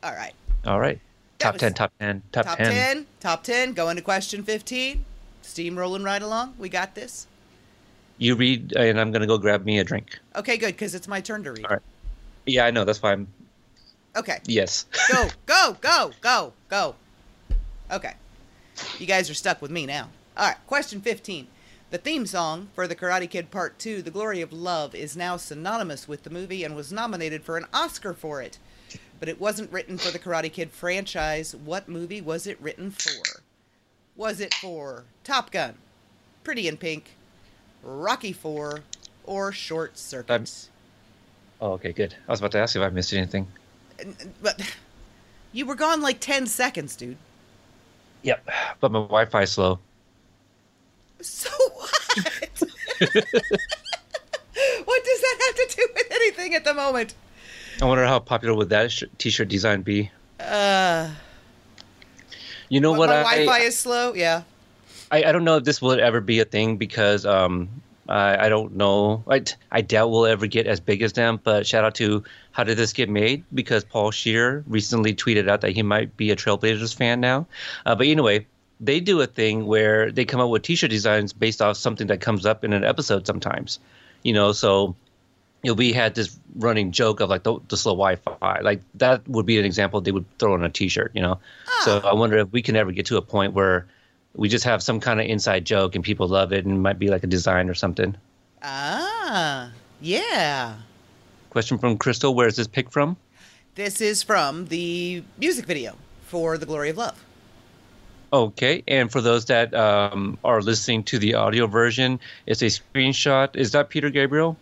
All 0.03 0.13
right. 0.13 0.33
All 0.65 0.79
right. 0.79 0.99
Top 1.39 1.53
was- 1.53 1.61
10, 1.61 1.73
top 1.73 1.91
10, 1.99 2.23
top, 2.31 2.45
Top 2.45 2.57
10. 2.57 2.67
10. 2.71 3.05
Top 3.19 3.43
10. 3.43 3.73
Going 3.73 3.95
to 3.95 4.01
question 4.01 4.43
15. 4.43 5.05
Steam 5.41 5.77
rolling 5.77 6.03
right 6.03 6.21
along. 6.21 6.55
We 6.57 6.69
got 6.69 6.95
this. 6.95 7.27
You 8.17 8.35
read, 8.35 8.73
and 8.75 8.99
I'm 8.99 9.11
going 9.11 9.21
to 9.21 9.27
go 9.27 9.37
grab 9.37 9.63
me 9.63 9.79
a 9.79 9.83
drink. 9.83 10.17
Okay, 10.35 10.57
good, 10.57 10.67
because 10.73 10.95
it's 10.95 11.07
my 11.07 11.21
turn 11.21 11.43
to 11.43 11.51
read. 11.51 11.65
All 11.65 11.71
right. 11.71 11.81
Yeah, 12.45 12.65
I 12.65 12.71
know. 12.71 12.83
That's 12.83 13.01
why 13.01 13.11
I'm. 13.13 13.27
Okay. 14.15 14.39
Yes. 14.45 14.85
Go, 15.11 15.27
go, 15.45 15.77
go, 15.79 16.11
go, 16.21 16.53
go. 16.69 16.95
Okay. 17.91 18.13
You 18.97 19.05
guys 19.05 19.29
are 19.29 19.33
stuck 19.35 19.61
with 19.61 19.71
me 19.71 19.85
now. 19.85 20.09
All 20.35 20.47
right, 20.47 20.57
question 20.67 21.01
15. 21.01 21.47
The 21.89 21.97
theme 21.97 22.25
song 22.25 22.67
for 22.73 22.85
The 22.87 22.95
Karate 22.95 23.29
Kid 23.29 23.49
Part 23.49 23.79
2, 23.79 24.01
The 24.01 24.11
Glory 24.11 24.41
of 24.41 24.51
Love, 24.51 24.93
is 24.93 25.15
now 25.15 25.37
synonymous 25.37 26.07
with 26.07 26.23
the 26.23 26.29
movie 26.29 26.63
and 26.63 26.75
was 26.75 26.91
nominated 26.91 27.43
for 27.43 27.55
an 27.57 27.65
Oscar 27.73 28.13
for 28.13 28.41
it. 28.41 28.57
But 29.19 29.29
it 29.29 29.39
wasn't 29.39 29.71
written 29.71 29.97
for 29.97 30.11
the 30.11 30.19
Karate 30.19 30.51
Kid 30.51 30.71
franchise. 30.71 31.55
What 31.55 31.87
movie 31.87 32.19
was 32.21 32.45
it 32.45 32.61
written 32.61 32.91
for? 32.91 33.41
Was 34.17 34.41
it 34.41 34.53
for 34.55 35.05
Top 35.23 35.49
Gun, 35.51 35.75
Pretty 36.43 36.67
in 36.67 36.75
Pink, 36.77 37.11
Rocky 37.83 38.33
4, 38.33 38.81
or 39.23 39.51
Short 39.51 39.97
Circuit? 39.97 40.31
I'm- 40.33 40.45
Oh, 41.59 41.71
okay, 41.71 41.91
good. 41.91 42.13
I 42.27 42.31
was 42.31 42.39
about 42.39 42.51
to 42.51 42.59
ask 42.59 42.75
if 42.75 42.83
I 42.83 42.89
missed 42.89 43.13
anything. 43.13 43.47
But 44.43 44.61
you 45.51 45.65
were 45.65 45.73
gone 45.73 46.01
like 46.01 46.19
10 46.19 46.45
seconds, 46.45 46.95
dude. 46.95 47.17
Yep. 48.21 48.47
But 48.79 48.91
my 48.91 48.99
Wi-Fi 48.99 49.45
slow. 49.45 49.79
So 51.21 51.49
what? 51.73 52.61
what 54.85 55.03
does 55.03 55.21
that 55.21 55.37
have 55.45 55.55
to 55.55 55.75
do 55.75 55.87
with 55.95 56.07
anything 56.11 56.55
at 56.55 56.63
the 56.63 56.73
moment? 56.73 57.13
I 57.81 57.85
wonder 57.85 58.05
how 58.05 58.19
popular 58.19 58.55
would 58.55 58.69
that 58.69 58.91
sh- 58.91 59.03
t-shirt 59.17 59.47
design 59.49 59.81
be? 59.83 60.09
Uh, 60.39 61.09
You 62.69 62.79
know 62.81 62.91
what? 62.91 63.09
my 63.09 63.17
I, 63.17 63.23
Wi-Fi 63.45 63.59
is 63.65 63.77
slow. 63.77 64.13
Yeah. 64.13 64.43
I 65.11 65.23
I 65.23 65.31
don't 65.31 65.43
know 65.43 65.57
if 65.57 65.63
this 65.63 65.81
will 65.81 65.99
ever 65.99 66.21
be 66.21 66.39
a 66.39 66.45
thing 66.45 66.77
because 66.77 67.25
um 67.25 67.69
I 68.09 68.45
I 68.47 68.49
don't 68.49 68.75
know. 68.75 69.23
I 69.29 69.43
I 69.71 69.81
doubt 69.81 70.09
we'll 70.11 70.25
ever 70.25 70.47
get 70.47 70.67
as 70.67 70.79
big 70.79 71.01
as 71.01 71.13
them. 71.13 71.39
But 71.43 71.65
shout 71.67 71.83
out 71.85 71.95
to 71.95 72.23
how 72.51 72.63
did 72.63 72.77
this 72.77 72.93
get 72.93 73.09
made? 73.09 73.43
Because 73.53 73.83
Paul 73.83 74.11
Scheer 74.11 74.63
recently 74.67 75.13
tweeted 75.15 75.47
out 75.49 75.61
that 75.61 75.71
he 75.71 75.81
might 75.83 76.15
be 76.17 76.31
a 76.31 76.35
Trailblazers 76.35 76.95
fan 76.95 77.19
now. 77.21 77.47
Uh, 77.85 77.95
but 77.95 78.07
anyway, 78.07 78.45
they 78.79 78.99
do 78.99 79.21
a 79.21 79.27
thing 79.27 79.65
where 79.65 80.11
they 80.11 80.25
come 80.25 80.39
up 80.39 80.49
with 80.49 80.63
T-shirt 80.63 80.89
designs 80.89 81.33
based 81.33 81.61
off 81.61 81.77
something 81.77 82.07
that 82.07 82.21
comes 82.21 82.45
up 82.45 82.63
in 82.63 82.73
an 82.73 82.83
episode 82.83 83.25
sometimes. 83.25 83.79
You 84.23 84.33
know, 84.33 84.51
so 84.51 84.95
you 85.63 85.71
know, 85.71 85.75
we 85.75 85.93
had 85.93 86.15
this 86.15 86.37
running 86.55 86.91
joke 86.91 87.19
of 87.19 87.29
like 87.29 87.43
the, 87.43 87.59
the 87.69 87.77
slow 87.77 87.93
Wi-Fi. 87.93 88.59
Like 88.61 88.81
that 88.95 89.27
would 89.27 89.45
be 89.45 89.57
an 89.59 89.65
example 89.65 90.01
they 90.01 90.11
would 90.11 90.25
throw 90.37 90.53
on 90.53 90.63
a 90.63 90.69
T-shirt. 90.69 91.11
You 91.15 91.21
know, 91.21 91.39
so 91.83 91.99
I 91.99 92.13
wonder 92.13 92.37
if 92.37 92.51
we 92.51 92.61
can 92.61 92.75
ever 92.75 92.91
get 92.91 93.07
to 93.07 93.17
a 93.17 93.21
point 93.21 93.53
where 93.53 93.87
we 94.35 94.49
just 94.49 94.65
have 94.65 94.83
some 94.83 94.99
kind 94.99 95.19
of 95.19 95.25
inside 95.25 95.65
joke 95.65 95.95
and 95.95 96.03
people 96.03 96.27
love 96.27 96.53
it 96.53 96.65
and 96.65 96.75
it 96.75 96.79
might 96.79 96.99
be 96.99 97.09
like 97.09 97.23
a 97.23 97.27
design 97.27 97.69
or 97.69 97.73
something. 97.73 98.15
Ah, 98.61 99.71
yeah. 100.01 100.75
Question 101.49 101.79
from 101.79 101.97
Crystal: 101.97 102.35
Where 102.35 102.47
is 102.47 102.55
this 102.55 102.67
pick 102.67 102.91
from? 102.91 103.17
This 103.75 104.01
is 104.01 104.23
from 104.23 104.67
the 104.67 105.23
music 105.37 105.65
video 105.65 105.95
for 106.25 106.57
"The 106.57 106.65
Glory 106.65 106.91
of 106.91 106.97
Love." 106.97 107.26
Okay, 108.33 108.83
and 108.87 109.09
for 109.11 109.21
those 109.21 109.45
that 109.45 109.73
um, 109.73 110.37
are 110.43 110.61
listening 110.61 111.03
to 111.05 111.17
the 111.17 111.33
audio 111.35 111.65
version, 111.65 112.19
it's 112.45 112.61
a 112.61 112.65
screenshot. 112.65 113.55
Is 113.55 113.71
that 113.71 113.89
Peter 113.89 114.09
Gabriel? 114.09 114.57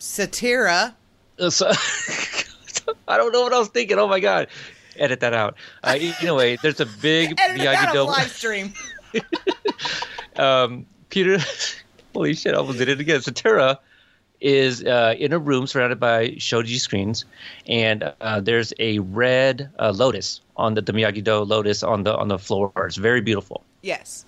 Cetera. 0.00 0.94
Uh, 1.38 1.50
so- 1.50 1.70
I 3.08 3.16
don't 3.16 3.32
know 3.32 3.42
what 3.42 3.52
I 3.52 3.58
was 3.58 3.68
thinking. 3.68 3.98
Oh 3.98 4.08
my 4.08 4.20
god! 4.20 4.48
Edit 4.96 5.20
that 5.20 5.32
out. 5.32 5.56
Uh, 5.82 5.96
anyway, 6.20 6.56
there's 6.62 6.80
a 6.80 6.86
big 6.86 7.38
Edit 7.40 7.60
it 7.62 7.66
out 7.66 7.92
Do. 7.92 8.02
live 8.02 8.30
stream. 8.30 8.74
um, 10.36 10.86
Peter, 11.08 11.38
holy 12.14 12.34
shit, 12.34 12.54
I 12.54 12.58
almost 12.58 12.78
did 12.78 12.88
it 12.88 13.00
again. 13.00 13.20
Cetera 13.22 13.78
is 14.44 14.84
uh, 14.84 15.14
in 15.18 15.32
a 15.32 15.38
room 15.38 15.66
surrounded 15.66 15.98
by 15.98 16.34
shoji 16.38 16.78
screens, 16.78 17.24
and 17.66 18.12
uh, 18.20 18.40
there's 18.40 18.74
a 18.78 18.98
red 18.98 19.70
uh, 19.80 19.90
lotus 19.90 20.42
on 20.56 20.74
the, 20.74 20.82
the 20.82 20.92
Miyagi 20.92 21.24
Do 21.24 21.38
lotus 21.38 21.82
on 21.82 22.04
the 22.04 22.14
on 22.14 22.28
the 22.28 22.38
floor. 22.38 22.70
It's 22.76 22.96
very 22.96 23.22
beautiful. 23.22 23.64
Yes. 23.82 24.26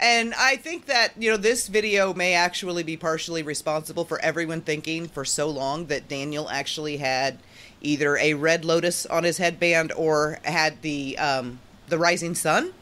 And 0.00 0.34
I 0.34 0.56
think 0.56 0.86
that, 0.86 1.12
you 1.16 1.30
know, 1.30 1.36
this 1.36 1.68
video 1.68 2.12
may 2.12 2.34
actually 2.34 2.82
be 2.82 2.96
partially 2.96 3.42
responsible 3.42 4.04
for 4.04 4.18
everyone 4.20 4.60
thinking 4.60 5.06
for 5.06 5.24
so 5.24 5.48
long 5.48 5.86
that 5.86 6.08
Daniel 6.08 6.50
actually 6.50 6.98
had 6.98 7.38
either 7.80 8.16
a 8.18 8.34
red 8.34 8.64
lotus 8.64 9.06
on 9.06 9.24
his 9.24 9.38
headband 9.38 9.92
or 9.92 10.40
had 10.44 10.82
the 10.82 11.16
um 11.16 11.60
the 11.88 11.96
rising 11.96 12.34
sun, 12.34 12.72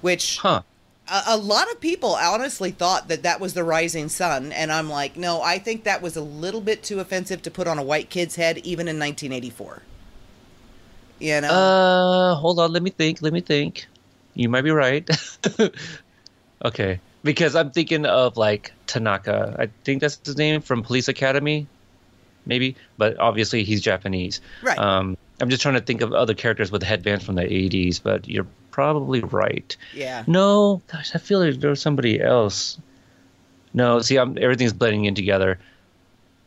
which 0.00 0.38
Huh? 0.38 0.62
A, 1.08 1.22
a 1.28 1.36
lot 1.36 1.70
of 1.70 1.80
people 1.80 2.14
honestly 2.14 2.70
thought 2.70 3.08
that 3.08 3.22
that 3.22 3.40
was 3.40 3.54
the 3.54 3.64
rising 3.64 4.08
sun, 4.08 4.52
and 4.52 4.72
I'm 4.72 4.88
like, 4.88 5.16
no, 5.16 5.42
I 5.42 5.58
think 5.58 5.84
that 5.84 6.02
was 6.02 6.16
a 6.16 6.22
little 6.22 6.60
bit 6.60 6.82
too 6.82 7.00
offensive 7.00 7.42
to 7.42 7.50
put 7.50 7.66
on 7.66 7.78
a 7.78 7.82
white 7.82 8.10
kid's 8.10 8.36
head, 8.36 8.58
even 8.58 8.88
in 8.88 8.98
1984. 8.98 9.82
You 11.20 11.40
know, 11.40 11.48
Uh, 11.48 12.34
hold 12.34 12.58
on. 12.58 12.72
Let 12.72 12.82
me 12.82 12.90
think. 12.90 13.22
Let 13.22 13.32
me 13.32 13.40
think. 13.40 13.86
You 14.34 14.48
might 14.48 14.62
be 14.62 14.70
right. 14.70 15.08
okay, 16.64 17.00
because 17.22 17.54
I'm 17.54 17.70
thinking 17.70 18.04
of 18.04 18.36
like 18.36 18.72
Tanaka. 18.86 19.56
I 19.58 19.68
think 19.84 20.00
that's 20.00 20.20
his 20.24 20.36
name 20.36 20.60
from 20.60 20.82
Police 20.82 21.08
Academy, 21.08 21.66
maybe. 22.46 22.76
But 22.98 23.18
obviously 23.18 23.62
he's 23.62 23.80
Japanese. 23.80 24.40
Right. 24.62 24.78
Um, 24.78 25.16
I'm 25.40 25.50
just 25.50 25.62
trying 25.62 25.74
to 25.74 25.80
think 25.80 26.00
of 26.00 26.12
other 26.12 26.34
characters 26.34 26.70
with 26.70 26.82
headbands 26.82 27.24
from 27.24 27.34
the 27.34 27.42
80s, 27.42 28.00
but 28.02 28.28
you're 28.28 28.46
probably 28.74 29.20
right. 29.20 29.76
yeah. 29.94 30.24
No, 30.26 30.82
gosh, 30.90 31.14
I 31.14 31.18
feel 31.18 31.38
like 31.38 31.60
there 31.60 31.70
was 31.70 31.80
somebody 31.80 32.20
else. 32.20 32.76
No, 33.72 34.00
see, 34.00 34.16
I'm 34.18 34.36
everything's 34.36 34.72
blending 34.72 35.04
in 35.04 35.14
together. 35.14 35.60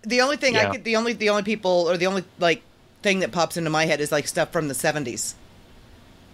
The 0.03 0.19
only 0.21 0.35
thing 0.35 0.57
I 0.57 0.69
could, 0.71 0.83
the 0.83 0.97
only, 0.97 1.13
the 1.13 1.29
only 1.29 1.43
people, 1.43 1.85
or 1.89 1.95
the 1.95 2.07
only 2.07 2.25
like 2.39 2.61
thing 3.01 3.19
that 3.19 3.31
pops 3.31 3.55
into 3.55 3.69
my 3.69 3.85
head 3.85 4.01
is 4.01 4.11
like 4.11 4.27
stuff 4.27 4.51
from 4.51 4.67
the 4.67 4.73
70s 4.73 5.35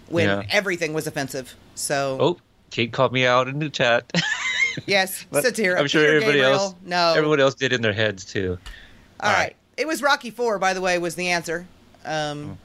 when 0.07 0.27
Yeah. 0.27 0.43
everything 0.49 0.93
was 0.93 1.05
offensive. 1.05 1.53
So 1.75 2.17
Oh, 2.19 2.37
Kate 2.71 2.91
called 2.91 3.13
me 3.13 3.27
out 3.27 3.47
in 3.47 3.59
the 3.59 3.69
chat. 3.69 4.11
yes, 4.87 5.25
satire. 5.31 5.77
I'm 5.77 5.85
sure 5.87 6.01
Peter 6.01 6.15
everybody 6.15 6.39
Gabriel, 6.39 6.53
else, 6.59 6.75
No, 6.83 7.13
everyone 7.15 7.39
else 7.39 7.53
did 7.53 7.71
in 7.71 7.81
their 7.83 7.93
heads 7.93 8.25
too. 8.25 8.57
All 9.19 9.29
All 9.29 9.31
right. 9.35 9.39
right. 9.43 9.55
It 9.77 9.87
was 9.87 10.01
Rocky 10.01 10.31
Four, 10.31 10.57
by 10.57 10.73
the 10.73 10.81
way, 10.81 10.97
was 10.97 11.13
the 11.15 11.29
answer. 11.29 11.67
Hmm. 12.03 12.11
Um, 12.11 12.57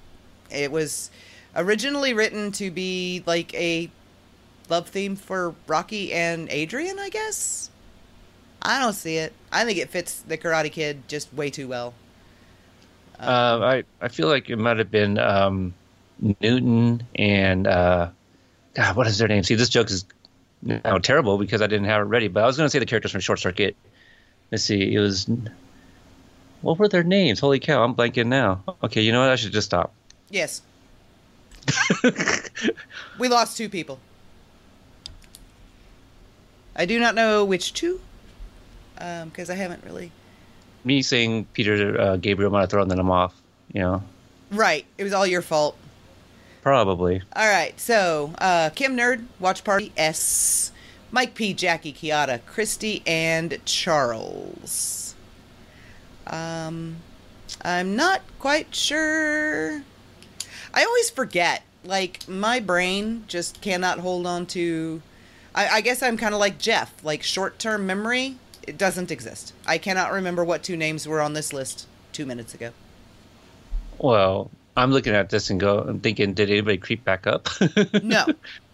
It 0.51 0.73
was 0.73 1.11
originally 1.59 2.15
written 2.15 2.53
to 2.53 2.71
be 2.71 3.23
like 3.27 3.53
a 3.55 3.91
love 4.71 4.89
theme 4.89 5.17
for 5.17 5.55
Rocky 5.67 6.13
and 6.13 6.49
Adrian, 6.51 6.99
I 6.99 7.09
guess. 7.11 7.71
I 8.63 8.81
don't 8.81 8.95
see 8.95 9.17
it. 9.17 9.33
I 9.53 9.65
think 9.65 9.79
it 9.79 9.91
fits 9.91 10.21
the 10.21 10.39
Karate 10.39 10.73
Kid 10.73 11.07
just 11.09 11.33
way 11.35 11.51
too 11.51 11.69
well. 11.69 11.95
Uh, 13.21 13.59
I 13.63 13.85
I 14.01 14.09
feel 14.09 14.29
like 14.29 14.49
it 14.49 14.57
might 14.57 14.79
have 14.79 14.91
been 14.91 15.19
um, 15.19 15.75
Newton 16.41 17.03
and 17.17 17.67
uh, 17.67 18.11
God, 18.75 18.97
what 18.97 19.07
is 19.07 19.19
their 19.19 19.29
name? 19.29 19.43
See, 19.43 19.57
this 19.57 19.69
joke 19.69 19.91
is 19.91 20.05
now 20.63 20.99
terrible 20.99 21.39
because 21.39 21.63
I 21.63 21.67
didn't 21.67 21.87
have 21.87 22.03
it 22.03 22.05
ready. 22.05 22.29
But 22.29 22.45
I 22.45 22.47
was 22.47 22.57
going 22.57 22.67
to 22.67 22.71
say 22.71 22.79
the 22.79 22.87
characters 22.87 23.13
from 23.13 23.21
Short 23.21 23.41
Circuit. 23.41 23.77
Let's 24.51 24.65
see, 24.65 24.95
it 24.95 24.99
was 24.99 25.29
what 26.63 26.79
were 26.79 26.89
their 26.89 27.03
names? 27.03 27.41
Holy 27.41 27.61
cow, 27.61 27.83
I'm 27.83 27.95
blanking 27.95 28.27
now. 28.27 28.63
Okay, 28.83 29.03
you 29.03 29.13
know 29.13 29.21
what? 29.21 29.31
I 29.31 29.37
should 29.37 29.53
just 29.53 29.67
stop. 29.67 29.93
Yes. 30.31 30.63
we 33.19 33.29
lost 33.29 33.57
two 33.57 33.69
people. 33.69 33.99
I 36.77 36.87
do 36.87 37.01
not 37.01 37.15
know 37.15 37.45
which 37.45 37.73
two, 37.73 38.01
because 38.95 39.51
I 39.51 39.55
haven't 39.55 39.83
really. 39.85 40.13
Me 40.85 41.03
saying 41.03 41.47
Peter 41.53 42.01
uh, 42.01 42.17
Gabriel 42.17 42.51
might 42.51 42.61
have 42.63 42.71
thrown 42.71 42.89
them 42.89 43.11
off. 43.11 43.35
You 43.73 43.81
know, 43.81 44.03
Right. 44.51 44.87
It 44.97 45.05
was 45.05 45.13
all 45.13 45.27
your 45.27 45.43
fault. 45.43 45.77
probably. 46.63 47.23
All 47.35 47.49
right, 47.49 47.79
so 47.79 48.33
uh, 48.39 48.71
Kim 48.71 48.97
Nerd, 48.97 49.25
Watch 49.41 49.65
Party 49.65 49.93
S, 49.97 50.73
Mike 51.11 51.35
P, 51.35 51.53
Jackie 51.55 51.93
Kiara, 51.93 52.41
Christy, 52.47 53.03
and 53.07 53.59
Charles. 53.65 55.15
Um, 56.27 56.97
I'm 57.63 57.97
not 57.97 58.23
quite 58.39 58.75
sure. 58.75 59.83
I 60.75 60.85
always 60.85 61.11
forget. 61.11 61.63
Like 61.85 62.29
my 62.29 62.61
brain 62.61 63.25
just 63.29 63.61
cannot 63.61 64.01
hold 64.01 64.27
on 64.27 64.47
to. 64.47 65.03
I, 65.55 65.69
I 65.69 65.81
guess 65.81 66.03
I'm 66.03 66.17
kind 66.17 66.35
of 66.35 66.41
like 66.41 66.59
Jeff. 66.59 66.93
Like 67.05 67.23
short-term 67.23 67.87
memory, 67.87 68.37
it 68.67 68.77
doesn't 68.77 69.11
exist. 69.11 69.55
I 69.67 69.79
cannot 69.79 70.13
remember 70.13 70.45
what 70.45 70.63
two 70.63 70.77
names 70.77 71.07
were 71.07 71.21
on 71.21 71.33
this 71.33 71.53
list 71.53 71.87
two 72.13 72.27
minutes 72.27 72.55
ago. 72.55 72.73
Well, 73.99 74.51
I'm 74.77 74.93
looking 74.93 75.15
at 75.15 75.31
this 75.31 75.51
and 75.51 75.59
go, 75.59 75.81
I'm 75.81 76.01
thinking, 76.01 76.35
did 76.35 76.51
anybody 76.51 76.79
creep 76.79 77.05
back 77.05 77.27
up? 77.27 77.49
No. 78.03 78.27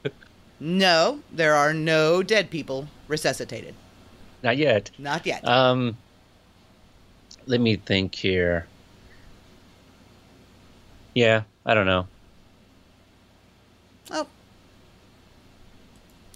no, 0.60 1.20
there 1.32 1.54
are 1.54 1.72
no 1.72 2.22
dead 2.22 2.50
people 2.50 2.88
resuscitated. 3.08 3.74
Not 4.42 4.58
yet. 4.58 4.90
Not 4.98 5.24
yet. 5.24 5.46
Um, 5.46 5.96
let 7.46 7.60
me 7.60 7.76
think 7.76 8.14
here. 8.14 8.66
Yeah, 11.14 11.44
I 11.66 11.74
don't 11.74 11.86
know. 11.86 12.06
oh. 14.10 14.26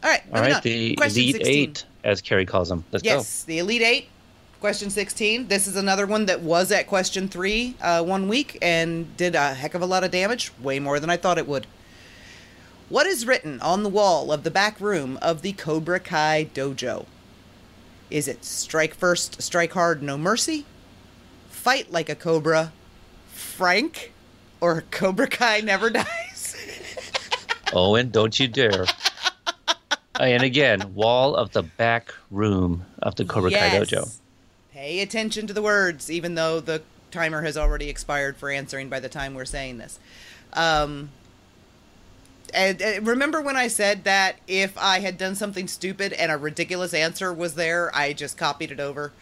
All 0.02 0.10
right. 0.10 0.22
All 0.32 0.40
right, 0.40 0.54
on. 0.54 0.60
the 0.62 0.94
Question 0.96 1.22
Elite 1.22 1.36
16. 1.36 1.54
Eight, 1.54 1.84
as 2.04 2.20
Carrie 2.20 2.46
calls 2.46 2.68
them. 2.68 2.84
Let's 2.92 3.02
go. 3.02 3.10
Yes, 3.10 3.44
the 3.44 3.58
Elite 3.58 3.82
Eight. 3.82 4.08
Question 4.60 4.90
16. 4.90 5.46
This 5.46 5.68
is 5.68 5.76
another 5.76 6.06
one 6.06 6.26
that 6.26 6.40
was 6.40 6.72
at 6.72 6.88
question 6.88 7.28
three 7.28 7.76
uh, 7.80 8.02
one 8.02 8.26
week 8.26 8.58
and 8.60 9.16
did 9.16 9.36
a 9.36 9.54
heck 9.54 9.74
of 9.74 9.82
a 9.82 9.86
lot 9.86 10.02
of 10.02 10.10
damage, 10.10 10.50
way 10.60 10.80
more 10.80 10.98
than 10.98 11.10
I 11.10 11.16
thought 11.16 11.38
it 11.38 11.46
would. 11.46 11.66
What 12.88 13.06
is 13.06 13.26
written 13.26 13.60
on 13.60 13.84
the 13.84 13.88
wall 13.88 14.32
of 14.32 14.42
the 14.42 14.50
back 14.50 14.80
room 14.80 15.16
of 15.22 15.42
the 15.42 15.52
Cobra 15.52 16.00
Kai 16.00 16.48
dojo? 16.54 17.06
Is 18.10 18.26
it 18.26 18.44
strike 18.44 18.94
first, 18.94 19.42
strike 19.42 19.72
hard, 19.74 20.02
no 20.02 20.16
mercy? 20.18 20.64
Fight 21.50 21.92
like 21.92 22.08
a 22.08 22.14
cobra, 22.14 22.72
Frank, 23.28 24.12
or 24.60 24.84
Cobra 24.90 25.26
Kai 25.26 25.60
never 25.60 25.90
dies? 25.90 26.56
Owen, 27.72 28.10
don't 28.10 28.38
you 28.38 28.48
dare. 28.48 28.86
and 30.20 30.42
again, 30.42 30.94
wall 30.94 31.34
of 31.34 31.52
the 31.52 31.62
back 31.62 32.14
room 32.30 32.84
of 33.00 33.14
the 33.16 33.24
Cobra 33.24 33.50
Kai 33.50 33.70
Dojo. 33.70 34.18
Pay 34.72 35.00
attention 35.00 35.46
to 35.46 35.52
the 35.52 35.62
words, 35.62 36.10
even 36.10 36.34
though 36.34 36.60
the 36.60 36.82
timer 37.10 37.42
has 37.42 37.56
already 37.56 37.88
expired 37.88 38.36
for 38.36 38.50
answering 38.50 38.88
by 38.88 39.00
the 39.00 39.08
time 39.08 39.34
we're 39.34 39.44
saying 39.44 39.78
this. 39.78 39.98
Um, 40.52 41.10
and, 42.54 42.80
and 42.80 43.06
remember 43.06 43.40
when 43.40 43.56
I 43.56 43.68
said 43.68 44.04
that 44.04 44.36
if 44.46 44.76
I 44.78 45.00
had 45.00 45.18
done 45.18 45.34
something 45.34 45.68
stupid 45.68 46.12
and 46.12 46.32
a 46.32 46.36
ridiculous 46.36 46.94
answer 46.94 47.32
was 47.32 47.54
there, 47.54 47.94
I 47.94 48.12
just 48.12 48.36
copied 48.36 48.70
it 48.70 48.80
over? 48.80 49.12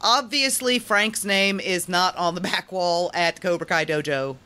Obviously, 0.00 0.78
Frank's 0.78 1.24
name 1.24 1.58
is 1.60 1.88
not 1.88 2.16
on 2.16 2.34
the 2.34 2.40
back 2.40 2.70
wall 2.70 3.10
at 3.12 3.40
Cobra 3.40 3.66
Kai 3.66 3.84
Dojo. 3.84 4.36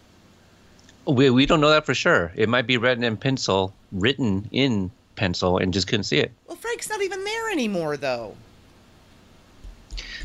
We, 1.06 1.30
we 1.30 1.46
don't 1.46 1.60
know 1.60 1.70
that 1.70 1.84
for 1.86 1.94
sure. 1.94 2.32
It 2.36 2.48
might 2.48 2.66
be 2.66 2.76
written 2.76 3.02
in 3.04 3.16
pencil, 3.16 3.72
written 3.90 4.48
in 4.52 4.90
pencil, 5.16 5.58
and 5.58 5.72
just 5.72 5.86
couldn't 5.88 6.04
see 6.04 6.18
it. 6.18 6.30
Well, 6.46 6.56
Frank's 6.56 6.88
not 6.88 7.02
even 7.02 7.24
there 7.24 7.50
anymore, 7.50 7.96
though. 7.96 8.36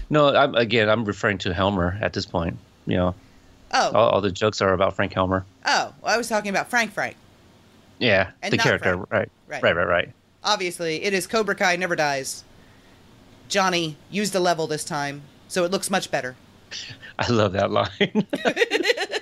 No, 0.09 0.33
I'm, 0.35 0.55
again, 0.55 0.89
I'm 0.89 1.03
referring 1.03 1.37
to 1.39 1.53
Helmer 1.53 1.97
at 2.01 2.13
this 2.13 2.25
point. 2.25 2.57
You 2.85 2.97
know, 2.97 3.15
Oh, 3.71 3.91
all, 3.93 4.09
all 4.11 4.21
the 4.21 4.31
jokes 4.31 4.61
are 4.61 4.71
about 4.73 4.95
Frank 4.95 5.13
Helmer. 5.13 5.45
oh, 5.65 5.93
well, 6.01 6.13
I 6.13 6.17
was 6.17 6.29
talking 6.29 6.49
about 6.49 6.69
Frank 6.69 6.91
Frank. 6.93 7.17
Yeah, 7.99 8.29
And 8.41 8.53
the 8.53 8.57
character, 8.57 8.93
Frank. 8.95 9.11
right, 9.11 9.31
Right. 9.47 9.63
right, 9.63 9.75
right, 9.75 9.87
right. 9.87 10.09
Obviously, 10.43 11.03
it 11.03 11.13
is 11.13 11.27
Cobra 11.27 11.55
Kai 11.55 11.75
Never 11.75 11.95
Dies. 11.95 12.43
Johnny 13.49 13.97
used 14.09 14.35
a 14.35 14.39
level 14.39 14.67
this 14.67 14.85
time, 14.85 15.23
so 15.49 15.65
it 15.65 15.71
looks 15.71 15.89
much 15.89 16.09
better. 16.11 16.35
I 17.19 17.29
love 17.31 17.53
that 17.53 17.71
line. 17.71 17.89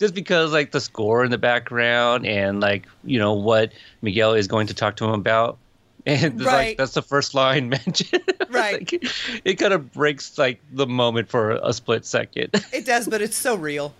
Just 0.00 0.14
because, 0.14 0.52
like, 0.52 0.70
the 0.72 0.80
score 0.80 1.24
in 1.24 1.30
the 1.30 1.38
background 1.38 2.26
and, 2.26 2.60
like, 2.60 2.86
you 3.04 3.18
know, 3.18 3.32
what 3.32 3.72
Miguel 4.02 4.34
is 4.34 4.46
going 4.46 4.66
to 4.68 4.74
talk 4.74 4.96
to 4.96 5.04
him 5.04 5.10
about. 5.12 5.58
And 6.06 6.40
Right. 6.42 6.52
like, 6.68 6.76
that's 6.76 6.92
the 6.92 7.02
first 7.02 7.34
line 7.34 7.68
mentioned. 7.84 8.22
Right. 8.50 8.92
Like, 8.92 9.04
it 9.44 9.54
kind 9.54 9.72
of 9.72 9.92
breaks, 9.92 10.36
like, 10.36 10.60
the 10.72 10.86
moment 10.86 11.28
for 11.28 11.52
a 11.52 11.72
split 11.72 12.04
second. 12.04 12.50
It 12.72 12.84
does, 12.84 13.08
but 13.08 13.22
it's 13.22 13.36
so 13.36 13.54
real. 13.54 13.94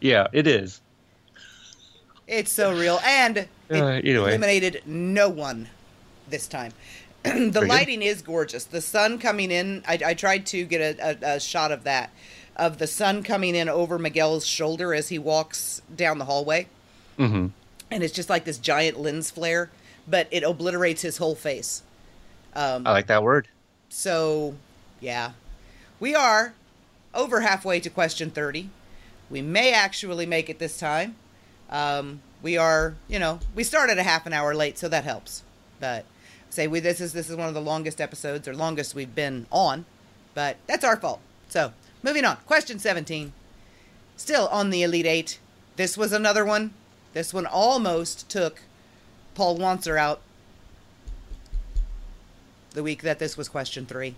yeah, 0.00 0.26
it 0.32 0.46
is. 0.46 0.80
It's 2.26 2.50
so 2.52 2.72
real, 2.76 3.00
and 3.04 3.36
it 3.36 3.48
Uh, 3.70 4.00
either 4.02 4.22
way. 4.22 4.28
eliminated 4.30 4.82
no 4.86 5.28
one 5.28 5.68
this 6.28 6.46
time. 6.46 6.72
the 7.22 7.64
lighting 7.66 8.02
is 8.02 8.22
gorgeous. 8.22 8.64
The 8.64 8.80
sun 8.80 9.18
coming 9.18 9.50
in. 9.50 9.82
I, 9.86 9.98
I 10.06 10.14
tried 10.14 10.46
to 10.46 10.64
get 10.64 10.98
a, 10.98 11.10
a, 11.32 11.34
a 11.36 11.40
shot 11.40 11.70
of 11.70 11.84
that, 11.84 12.10
of 12.56 12.78
the 12.78 12.86
sun 12.86 13.22
coming 13.22 13.54
in 13.54 13.68
over 13.68 13.98
Miguel's 13.98 14.46
shoulder 14.46 14.94
as 14.94 15.08
he 15.08 15.18
walks 15.18 15.82
down 15.94 16.18
the 16.18 16.24
hallway, 16.24 16.68
hmm 17.16 17.48
and 17.90 18.02
it's 18.02 18.12
just 18.14 18.28
like 18.30 18.44
this 18.44 18.58
giant 18.58 18.98
lens 18.98 19.30
flare, 19.30 19.70
but 20.08 20.26
it 20.32 20.42
obliterates 20.42 21.02
his 21.02 21.18
whole 21.18 21.34
face. 21.36 21.82
Um, 22.54 22.86
I 22.86 22.92
like 22.92 23.06
that 23.06 23.22
word. 23.22 23.46
So, 23.88 24.54
yeah. 25.00 25.32
We 26.00 26.14
are 26.14 26.54
over 27.14 27.40
halfway 27.40 27.78
to 27.80 27.90
question 27.90 28.30
30. 28.30 28.68
We 29.30 29.42
may 29.42 29.72
actually 29.72 30.26
make 30.26 30.48
it 30.48 30.58
this 30.58 30.78
time. 30.78 31.14
Um, 31.70 32.20
we 32.42 32.56
are, 32.56 32.94
you 33.06 33.18
know, 33.18 33.38
we 33.54 33.62
started 33.62 33.98
a 33.98 34.02
half 34.02 34.26
an 34.26 34.32
hour 34.32 34.54
late, 34.54 34.76
so 34.76 34.88
that 34.88 35.04
helps. 35.04 35.42
But 35.78 36.04
say 36.50 36.66
we 36.66 36.80
this 36.80 37.00
is 37.00 37.12
this 37.12 37.30
is 37.30 37.36
one 37.36 37.48
of 37.48 37.54
the 37.54 37.60
longest 37.60 38.00
episodes 38.00 38.46
or 38.46 38.54
longest 38.54 38.94
we've 38.94 39.14
been 39.14 39.46
on, 39.50 39.84
but 40.34 40.56
that's 40.66 40.84
our 40.84 40.96
fault. 40.96 41.20
So, 41.48 41.72
moving 42.04 42.24
on. 42.24 42.36
Question 42.46 42.78
17. 42.78 43.32
Still 44.16 44.46
on 44.48 44.70
the 44.70 44.82
Elite 44.84 45.06
8. 45.06 45.38
This 45.74 45.98
was 45.98 46.12
another 46.12 46.44
one. 46.44 46.72
This 47.14 47.34
one 47.34 47.46
almost 47.46 48.28
took 48.28 48.60
Paul 49.34 49.58
Wanzer 49.58 49.98
out. 49.98 50.20
the 52.74 52.82
week 52.82 53.02
that 53.02 53.20
this 53.20 53.36
was 53.36 53.48
question 53.48 53.86
three. 53.86 54.16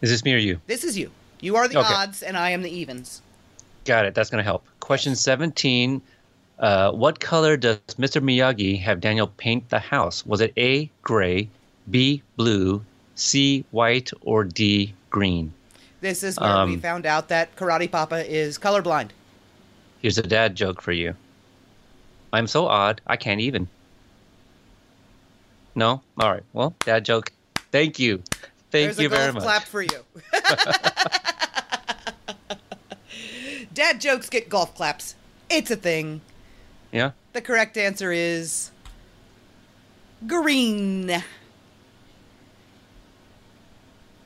Is 0.00 0.08
this 0.08 0.24
me 0.24 0.32
or 0.32 0.38
you? 0.38 0.58
This 0.66 0.82
is 0.82 0.96
you. 0.96 1.10
You 1.40 1.56
are 1.56 1.68
the 1.68 1.78
Okay. 1.78 1.92
odds, 1.94 2.22
and 2.22 2.34
I 2.34 2.48
am 2.48 2.62
the 2.62 2.70
evens. 2.70 3.20
Got 3.84 4.06
it. 4.06 4.14
That's 4.14 4.30
going 4.30 4.38
to 4.38 4.44
help. 4.44 4.64
Question 4.80 5.14
17. 5.14 6.00
Uh, 6.58 6.92
what 6.92 7.20
color 7.20 7.58
does 7.58 7.78
Mr. 7.98 8.22
Miyagi 8.22 8.80
have 8.80 9.00
Daniel 9.00 9.26
paint 9.26 9.68
the 9.68 9.78
house? 9.78 10.24
Was 10.24 10.40
it 10.40 10.54
A, 10.56 10.90
gray, 11.02 11.50
B, 11.90 12.22
blue, 12.38 12.82
C, 13.14 13.66
white, 13.70 14.10
or 14.22 14.44
D, 14.44 14.94
green? 15.10 15.52
This 16.00 16.22
is 16.22 16.38
where 16.38 16.66
we 16.66 16.74
Um, 16.74 16.80
found 16.80 17.06
out 17.06 17.28
that 17.28 17.56
Karate 17.56 17.90
Papa 17.90 18.24
is 18.30 18.58
colorblind. 18.58 19.10
Here's 20.00 20.18
a 20.18 20.22
dad 20.22 20.54
joke 20.54 20.80
for 20.80 20.92
you. 20.92 21.14
I'm 22.32 22.46
so 22.46 22.66
odd, 22.68 23.00
I 23.06 23.16
can't 23.16 23.40
even. 23.40 23.68
No? 25.74 26.02
All 26.18 26.30
right. 26.30 26.42
Well, 26.52 26.74
dad 26.80 27.04
joke. 27.04 27.32
Thank 27.72 27.98
you. 27.98 28.22
Thank 28.70 28.96
There's 28.96 28.98
you 29.00 29.06
a 29.06 29.10
golf 29.10 29.20
very 29.20 29.32
much. 29.32 29.42
clap 29.42 29.64
for 29.64 29.82
you. 29.82 30.04
Dad 33.74 34.00
jokes 34.00 34.28
get 34.28 34.48
golf 34.48 34.74
claps. 34.74 35.14
It's 35.48 35.70
a 35.70 35.76
thing. 35.76 36.20
Yeah. 36.92 37.12
The 37.32 37.40
correct 37.40 37.76
answer 37.76 38.12
is 38.12 38.70
green. 40.26 41.22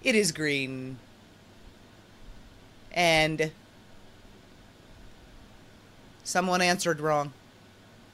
It 0.02 0.14
is 0.14 0.32
green. 0.32 0.98
And 2.92 3.52
someone 6.24 6.60
answered 6.60 7.00
wrong. 7.00 7.32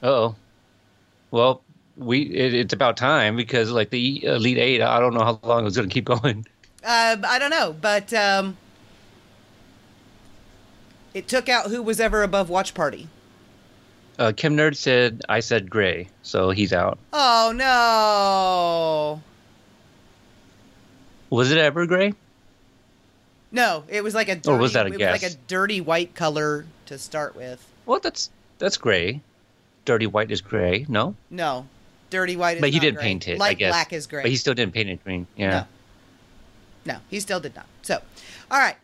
Uh-oh. 0.01 0.35
Well, 1.31 1.61
we 1.97 2.21
it, 2.21 2.53
it's 2.53 2.73
about 2.73 2.97
time 2.97 3.35
because 3.35 3.71
like 3.71 3.89
the 3.89 4.23
Elite 4.23 4.57
8, 4.57 4.81
I 4.81 4.99
don't 4.99 5.13
know 5.13 5.23
how 5.23 5.39
long 5.43 5.67
it's 5.67 5.75
going 5.75 5.89
to 5.89 5.93
keep 5.93 6.05
going. 6.05 6.45
Uh, 6.83 7.17
I 7.23 7.39
don't 7.39 7.51
know, 7.51 7.75
but 7.79 8.13
um, 8.13 8.57
it 11.13 11.27
took 11.27 11.49
out 11.49 11.67
who 11.67 11.83
was 11.83 11.99
ever 11.99 12.23
above 12.23 12.49
Watch 12.49 12.73
Party. 12.73 13.09
Uh, 14.17 14.31
Kim 14.35 14.55
Nerd 14.55 14.75
said 14.75 15.21
I 15.29 15.39
said 15.39 15.69
gray, 15.69 16.09
so 16.23 16.51
he's 16.51 16.73
out. 16.73 16.97
Oh 17.13 17.53
no! 17.55 19.21
Was 21.29 21.51
it 21.51 21.57
ever 21.57 21.85
gray? 21.85 22.13
No, 23.51 23.83
it 23.87 24.03
was 24.03 24.13
like 24.13 24.29
a 24.29 24.35
dirty, 24.35 24.49
Or 24.49 24.57
was 24.57 24.73
that 24.73 24.85
a 24.85 24.91
guess? 24.91 25.21
like 25.21 25.31
a 25.31 25.35
dirty 25.47 25.81
white 25.81 26.13
color 26.15 26.65
to 26.85 26.97
start 26.97 27.35
with. 27.35 27.65
Well, 27.85 27.99
that's 27.99 28.29
that's 28.59 28.77
gray. 28.77 29.21
Dirty 29.85 30.05
white 30.07 30.29
is 30.31 30.41
gray. 30.41 30.85
No, 30.87 31.15
No, 31.31 31.65
dirty 32.11 32.35
white 32.35 32.57
is 32.57 32.61
but 32.61 32.69
he 32.69 32.75
not 32.77 32.81
did 32.83 32.95
gray. 32.95 33.03
paint 33.03 33.27
it. 33.27 33.39
Light 33.39 33.51
I 33.51 33.53
guess. 33.55 33.71
black 33.71 33.93
is 33.93 34.05
gray. 34.07 34.21
But 34.21 34.29
he 34.31 34.37
still 34.37 34.53
didn't 34.53 34.73
paint 34.73 34.89
it 34.89 35.03
green. 35.03 35.25
Yeah. 35.35 35.49
No. 36.85 36.93
No, 36.93 36.99
he 37.09 37.19
still 37.19 37.39
did 37.39 37.55
not. 37.55 37.65
So, 37.81 38.01
all 38.51 38.59
right, 38.59 38.75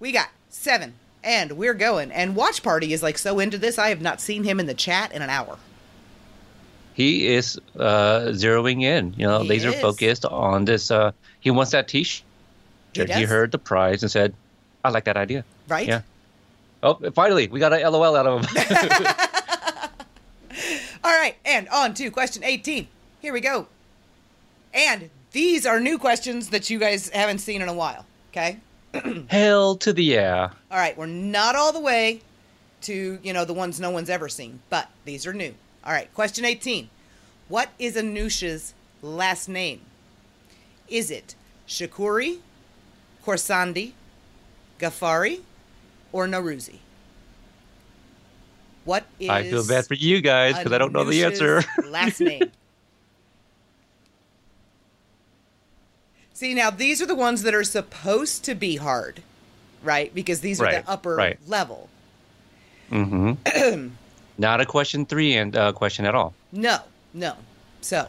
we 0.00 0.12
got 0.12 0.28
seven, 0.48 0.94
and 1.22 1.52
we're 1.52 1.74
going. 1.74 2.10
And 2.10 2.34
Watch 2.36 2.62
Party 2.62 2.92
is 2.92 3.02
like 3.02 3.18
so 3.18 3.38
into 3.38 3.58
this. 3.58 3.78
I 3.78 3.88
have 3.90 4.00
not 4.00 4.20
seen 4.20 4.44
him 4.44 4.58
in 4.60 4.66
the 4.66 4.74
chat 4.74 5.12
in 5.12 5.20
an 5.22 5.30
hour. 5.30 5.58
He 6.94 7.26
is 7.28 7.60
uh, 7.78 8.28
zeroing 8.32 8.82
in. 8.82 9.14
You 9.18 9.26
know, 9.26 9.40
He 9.42 9.48
laser 9.48 9.68
is. 9.68 9.80
focused 9.80 10.24
on 10.24 10.64
this. 10.64 10.90
Uh, 10.90 11.12
he 11.46 11.52
wants 11.52 11.70
that 11.70 11.86
T-shirt. 11.86 12.24
He 12.92 13.04
He, 13.04 13.22
heard 13.22 13.52
the 13.52 13.58
prize 13.58 14.02
and 14.02 14.10
said, 14.10 14.34
"I 14.84 14.88
like 14.88 15.04
that 15.04 15.16
idea." 15.16 15.44
Right? 15.68 15.86
Yeah. 15.86 16.00
Oh, 16.82 16.94
finally, 17.14 17.46
we 17.46 17.60
got 17.60 17.72
a 17.72 17.88
LOL 17.88 18.16
out 18.16 18.26
of 18.26 18.44
him. 18.44 18.50
All 21.04 21.12
right, 21.12 21.36
and 21.44 21.68
on 21.68 21.94
to 21.94 22.10
question 22.10 22.42
18. 22.42 22.88
Here 23.20 23.32
we 23.32 23.40
go. 23.40 23.68
And 24.74 25.08
these 25.30 25.66
are 25.66 25.78
new 25.78 25.98
questions 25.98 26.48
that 26.48 26.68
you 26.68 26.80
guys 26.80 27.10
haven't 27.10 27.38
seen 27.38 27.62
in 27.62 27.68
a 27.68 27.74
while. 27.74 28.04
Okay? 28.32 28.58
Hell 29.28 29.76
to 29.76 29.92
the 29.92 30.02
yeah. 30.02 30.50
All 30.68 30.78
right, 30.78 30.98
we're 30.98 31.06
not 31.06 31.54
all 31.54 31.72
the 31.72 31.78
way 31.78 32.22
to, 32.82 33.20
you 33.22 33.32
know, 33.32 33.44
the 33.44 33.54
ones 33.54 33.78
no 33.78 33.90
one's 33.90 34.10
ever 34.10 34.28
seen, 34.28 34.58
but 34.68 34.90
these 35.04 35.28
are 35.28 35.32
new. 35.32 35.54
All 35.84 35.92
right, 35.92 36.12
question 36.12 36.44
18. 36.44 36.90
What 37.46 37.68
is 37.78 37.94
Anoush's 37.94 38.74
last 39.00 39.48
name? 39.48 39.82
Is 40.88 41.10
it 41.10 41.34
Shakuri, 41.66 42.38
Korsandi, 43.24 43.92
Ghaffari, 44.78 45.40
or 46.12 46.26
Naruzi? 46.26 46.78
What 48.84 49.04
is 49.18 49.28
I 49.28 49.42
feel 49.42 49.66
bad 49.66 49.86
for 49.86 49.94
you 49.94 50.20
guys 50.20 50.56
because 50.56 50.72
I 50.72 50.78
don't 50.78 50.92
know 50.92 51.04
the 51.04 51.24
answer. 51.24 51.62
Last 51.88 52.20
name. 52.20 52.52
See, 56.32 56.54
now 56.54 56.70
these 56.70 57.00
are 57.00 57.06
the 57.06 57.14
ones 57.14 57.42
that 57.42 57.54
are 57.54 57.64
supposed 57.64 58.44
to 58.44 58.54
be 58.54 58.76
hard, 58.76 59.22
right? 59.82 60.14
Because 60.14 60.40
these 60.40 60.60
are 60.60 60.64
Right, 60.64 60.84
the 60.84 60.90
upper 60.90 61.16
right. 61.16 61.38
level. 61.48 61.88
mm-hmm. 62.90 63.88
Not 64.38 64.60
a 64.60 64.66
question 64.66 65.06
three 65.06 65.34
and 65.34 65.56
uh, 65.56 65.72
question 65.72 66.04
at 66.04 66.14
all. 66.14 66.34
No, 66.52 66.78
no. 67.14 67.36
So, 67.80 68.00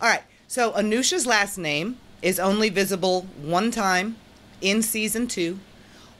all 0.00 0.08
right. 0.08 0.22
So 0.46 0.72
Anoush's 0.72 1.26
last 1.26 1.56
name 1.56 1.96
is 2.22 2.38
only 2.38 2.68
visible 2.68 3.26
one 3.42 3.70
time 3.70 4.16
in 4.60 4.82
season 4.82 5.26
two 5.26 5.58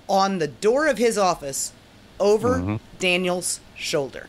on 0.09 0.39
the 0.39 0.49
door 0.49 0.87
of 0.87 0.99
his 0.99 1.17
office 1.19 1.73
over 2.19 2.59
Mm-hmm. 2.59 2.77
Daniel's 2.99 3.61
shoulder. 3.77 4.29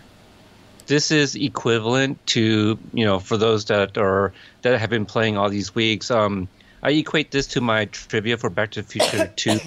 this 0.87 1.11
is 1.11 1.35
equivalent 1.35 2.25
to 2.27 2.77
you 2.93 3.05
know 3.05 3.19
for 3.19 3.37
those 3.37 3.65
that 3.65 3.97
are 3.97 4.31
that 4.61 4.79
have 4.79 4.89
been 4.89 5.05
playing 5.05 5.37
all 5.37 5.49
these 5.49 5.73
weeks 5.75 6.09
um 6.11 6.47
i 6.83 6.89
equate 6.91 7.31
this 7.31 7.47
to 7.47 7.61
my 7.61 7.85
trivia 7.85 8.37
for 8.37 8.49
back 8.49 8.71
to 8.71 8.81
the 8.81 8.87
future 8.87 9.27
2 9.35 9.59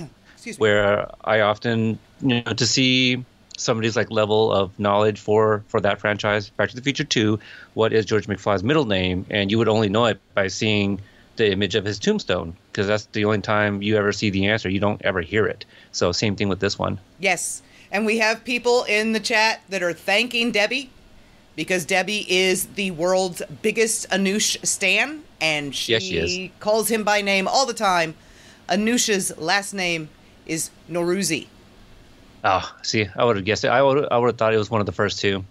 where 0.58 1.08
i 1.24 1.40
often 1.40 1.98
you 2.20 2.42
know 2.42 2.52
to 2.54 2.66
see 2.66 3.22
somebody's 3.56 3.96
like 3.96 4.10
level 4.10 4.52
of 4.52 4.76
knowledge 4.78 5.20
for 5.20 5.62
for 5.68 5.80
that 5.80 6.00
franchise 6.00 6.50
back 6.50 6.68
to 6.70 6.76
the 6.76 6.82
future 6.82 7.04
2 7.04 7.38
what 7.74 7.92
is 7.92 8.04
george 8.04 8.26
mcfly's 8.26 8.62
middle 8.62 8.84
name 8.86 9.24
and 9.30 9.50
you 9.50 9.58
would 9.58 9.68
only 9.68 9.88
know 9.88 10.06
it 10.06 10.18
by 10.34 10.48
seeing 10.48 11.00
the 11.36 11.50
image 11.50 11.74
of 11.74 11.84
his 11.84 11.98
tombstone 11.98 12.56
because 12.70 12.86
that's 12.86 13.06
the 13.06 13.24
only 13.24 13.40
time 13.40 13.82
you 13.82 13.96
ever 13.96 14.12
see 14.12 14.30
the 14.30 14.46
answer 14.46 14.68
you 14.68 14.80
don't 14.80 15.00
ever 15.02 15.20
hear 15.20 15.46
it 15.46 15.64
so 15.92 16.12
same 16.12 16.36
thing 16.36 16.48
with 16.48 16.60
this 16.60 16.78
one 16.78 16.98
Yes. 17.18 17.62
And 17.92 18.04
we 18.06 18.18
have 18.18 18.44
people 18.44 18.82
in 18.84 19.12
the 19.12 19.20
chat 19.20 19.60
that 19.68 19.82
are 19.82 19.92
thanking 19.92 20.50
Debbie 20.50 20.90
because 21.54 21.84
Debbie 21.84 22.26
is 22.28 22.66
the 22.74 22.90
world's 22.90 23.40
biggest 23.62 24.08
Anoush 24.10 24.64
stan 24.66 25.22
and 25.40 25.74
she, 25.74 25.92
Yes, 25.92 26.02
she 26.02 26.52
calls 26.58 26.88
him 26.88 27.04
by 27.04 27.20
name 27.20 27.46
all 27.46 27.66
the 27.66 27.74
time. 27.74 28.14
Anoush's 28.68 29.36
last 29.38 29.74
name 29.74 30.08
is 30.46 30.70
Noruzi. 30.90 31.46
oh 32.42 32.74
see 32.82 33.06
i 33.16 33.24
would 33.24 33.36
have 33.36 33.44
guessed 33.44 33.64
it 33.64 33.68
i 33.68 33.80
would 33.82 34.06
i 34.10 34.18
would 34.18 34.26
have 34.26 34.36
thought 34.38 34.52
it 34.52 34.58
was 34.58 34.70
one 34.70 34.80
of 34.80 34.86
the 34.86 34.92
first 34.92 35.20
two 35.20 35.44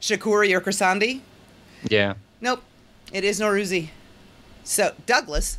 Shakuri 0.00 0.52
or 0.54 0.60
Krasandi? 0.60 1.20
yeah 1.88 2.14
Nope. 2.40 2.62
It 3.12 3.24
is 3.24 3.40
Noruzi. 3.40 3.88
So, 4.66 4.92
Douglas. 5.06 5.58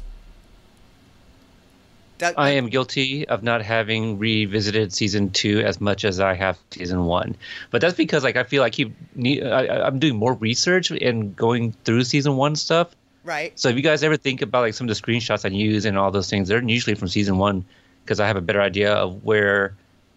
Doug- 2.17 2.33
I 2.37 2.49
am 2.51 2.67
guilty 2.67 3.27
of 3.27 3.41
not 3.41 3.61
having 3.61 4.19
revisited 4.19 4.91
season 4.91 5.29
two 5.29 5.61
as 5.61 5.79
much 5.79 6.03
as 6.03 6.19
I 6.19 6.33
have 6.33 6.57
season 6.71 7.05
one, 7.05 7.35
but 7.71 7.79
that's 7.79 7.95
because 7.95 8.23
like 8.23 8.35
I 8.35 8.43
feel 8.43 8.61
like 8.61 8.73
keep 8.73 8.93
need, 9.15 9.43
I, 9.43 9.65
I- 9.65 9.87
I'm 9.87 9.99
doing 9.99 10.15
more 10.17 10.33
research 10.33 10.91
and 10.91 11.35
going 11.35 11.73
through 11.85 12.03
season 12.03 12.35
one 12.35 12.55
stuff. 12.55 12.89
Right. 13.23 13.57
So 13.57 13.69
if 13.69 13.75
you 13.77 13.81
guys 13.81 14.03
ever 14.03 14.17
think 14.17 14.41
about 14.41 14.61
like 14.61 14.73
some 14.73 14.89
of 14.89 14.95
the 14.95 15.01
screenshots 15.01 15.45
I 15.45 15.53
use 15.53 15.85
and 15.85 15.97
all 15.97 16.11
those 16.11 16.29
things, 16.29 16.49
they're 16.49 16.61
usually 16.61 16.95
from 16.95 17.07
season 17.07 17.37
one 17.37 17.63
because 18.03 18.19
I 18.19 18.27
have 18.27 18.35
a 18.37 18.41
better 18.41 18.61
idea 18.61 18.93
of 18.93 19.23
where 19.23 19.73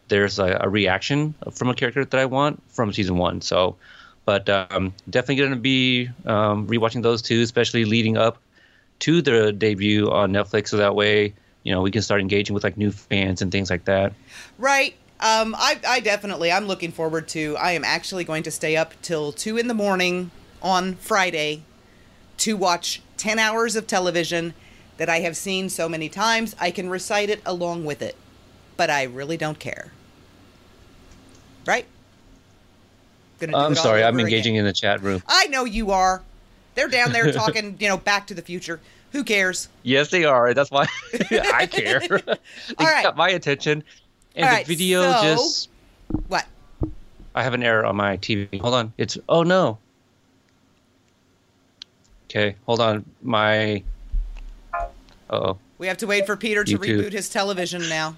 there's 0.08 0.38
a, 0.40 0.58
a 0.62 0.68
reaction 0.68 1.34
from 1.52 1.68
a 1.68 1.74
character 1.74 2.04
that 2.04 2.20
I 2.20 2.24
want 2.24 2.60
from 2.70 2.92
season 2.92 3.18
one. 3.18 3.40
So, 3.40 3.76
but 4.24 4.48
um, 4.48 4.94
definitely 5.08 5.36
going 5.36 5.50
to 5.50 5.56
be 5.56 6.08
um, 6.24 6.66
rewatching 6.66 7.02
those 7.02 7.20
two, 7.22 7.42
especially 7.42 7.84
leading 7.84 8.16
up 8.16 8.38
to 9.00 9.22
the 9.22 9.52
debut 9.52 10.10
on 10.10 10.32
Netflix, 10.32 10.68
so 10.68 10.76
that 10.76 10.94
way 10.94 11.34
you 11.62 11.72
know 11.72 11.82
we 11.82 11.90
can 11.90 12.02
start 12.02 12.20
engaging 12.20 12.54
with 12.54 12.64
like 12.64 12.76
new 12.76 12.90
fans 12.90 13.42
and 13.42 13.52
things 13.52 13.70
like 13.70 13.84
that. 13.84 14.12
Right. 14.58 14.94
Um, 15.20 15.54
I, 15.58 15.78
I 15.86 16.00
definitely, 16.00 16.50
I'm 16.50 16.64
looking 16.64 16.92
forward 16.92 17.28
to, 17.28 17.54
I 17.58 17.72
am 17.72 17.84
actually 17.84 18.24
going 18.24 18.42
to 18.44 18.50
stay 18.50 18.74
up 18.74 18.94
till 19.02 19.32
2 19.32 19.58
in 19.58 19.68
the 19.68 19.74
morning 19.74 20.30
on 20.62 20.94
Friday 20.94 21.62
to 22.38 22.56
watch 22.56 23.02
10 23.18 23.38
hours 23.38 23.76
of 23.76 23.86
television 23.86 24.54
that 24.96 25.10
I 25.10 25.20
have 25.20 25.36
seen 25.36 25.68
so 25.68 25.88
many 25.88 26.08
times, 26.08 26.56
I 26.58 26.70
can 26.70 26.88
recite 26.88 27.28
it 27.28 27.42
along 27.44 27.84
with 27.84 28.00
it. 28.00 28.16
But 28.76 28.88
I 28.88 29.04
really 29.04 29.36
don't 29.36 29.58
care. 29.58 29.92
Right? 31.66 31.86
I'm 33.42 33.74
sorry, 33.74 34.04
I'm 34.04 34.18
engaging 34.20 34.56
again. 34.56 34.60
in 34.60 34.64
the 34.66 34.72
chat 34.72 35.02
room. 35.02 35.22
I 35.26 35.46
know 35.46 35.64
you 35.64 35.90
are. 35.90 36.22
They're 36.80 36.88
down 36.88 37.12
there 37.12 37.30
talking, 37.44 37.76
you 37.78 37.88
know, 37.88 37.98
back 37.98 38.26
to 38.28 38.34
the 38.34 38.40
future. 38.40 38.80
Who 39.12 39.22
cares? 39.22 39.68
Yes, 39.82 40.08
they 40.10 40.24
are. 40.24 40.54
That's 40.54 40.70
why 40.70 40.86
I 41.52 41.66
care. 41.66 42.00
they 42.00 42.16
All 42.78 42.86
right. 42.86 43.02
got 43.02 43.18
my 43.18 43.28
attention, 43.28 43.84
and 44.34 44.44
All 44.46 44.50
the 44.50 44.56
right, 44.56 44.66
video 44.66 45.02
so- 45.12 45.22
just. 45.22 45.68
What? 46.28 46.46
I 47.34 47.42
have 47.42 47.52
an 47.52 47.62
error 47.62 47.84
on 47.84 47.96
my 47.96 48.16
TV. 48.16 48.58
Hold 48.62 48.72
on. 48.74 48.92
It's 48.96 49.18
oh 49.28 49.42
no. 49.42 49.76
Okay, 52.30 52.56
hold 52.64 52.80
on. 52.80 53.04
My. 53.22 53.82
Oh, 55.28 55.58
We 55.78 55.86
have 55.86 55.98
to 55.98 56.06
wait 56.06 56.24
for 56.26 56.36
Peter 56.36 56.64
to 56.64 56.78
YouTube. 56.78 57.04
reboot 57.04 57.12
his 57.12 57.28
television 57.28 57.88
now. 57.90 58.16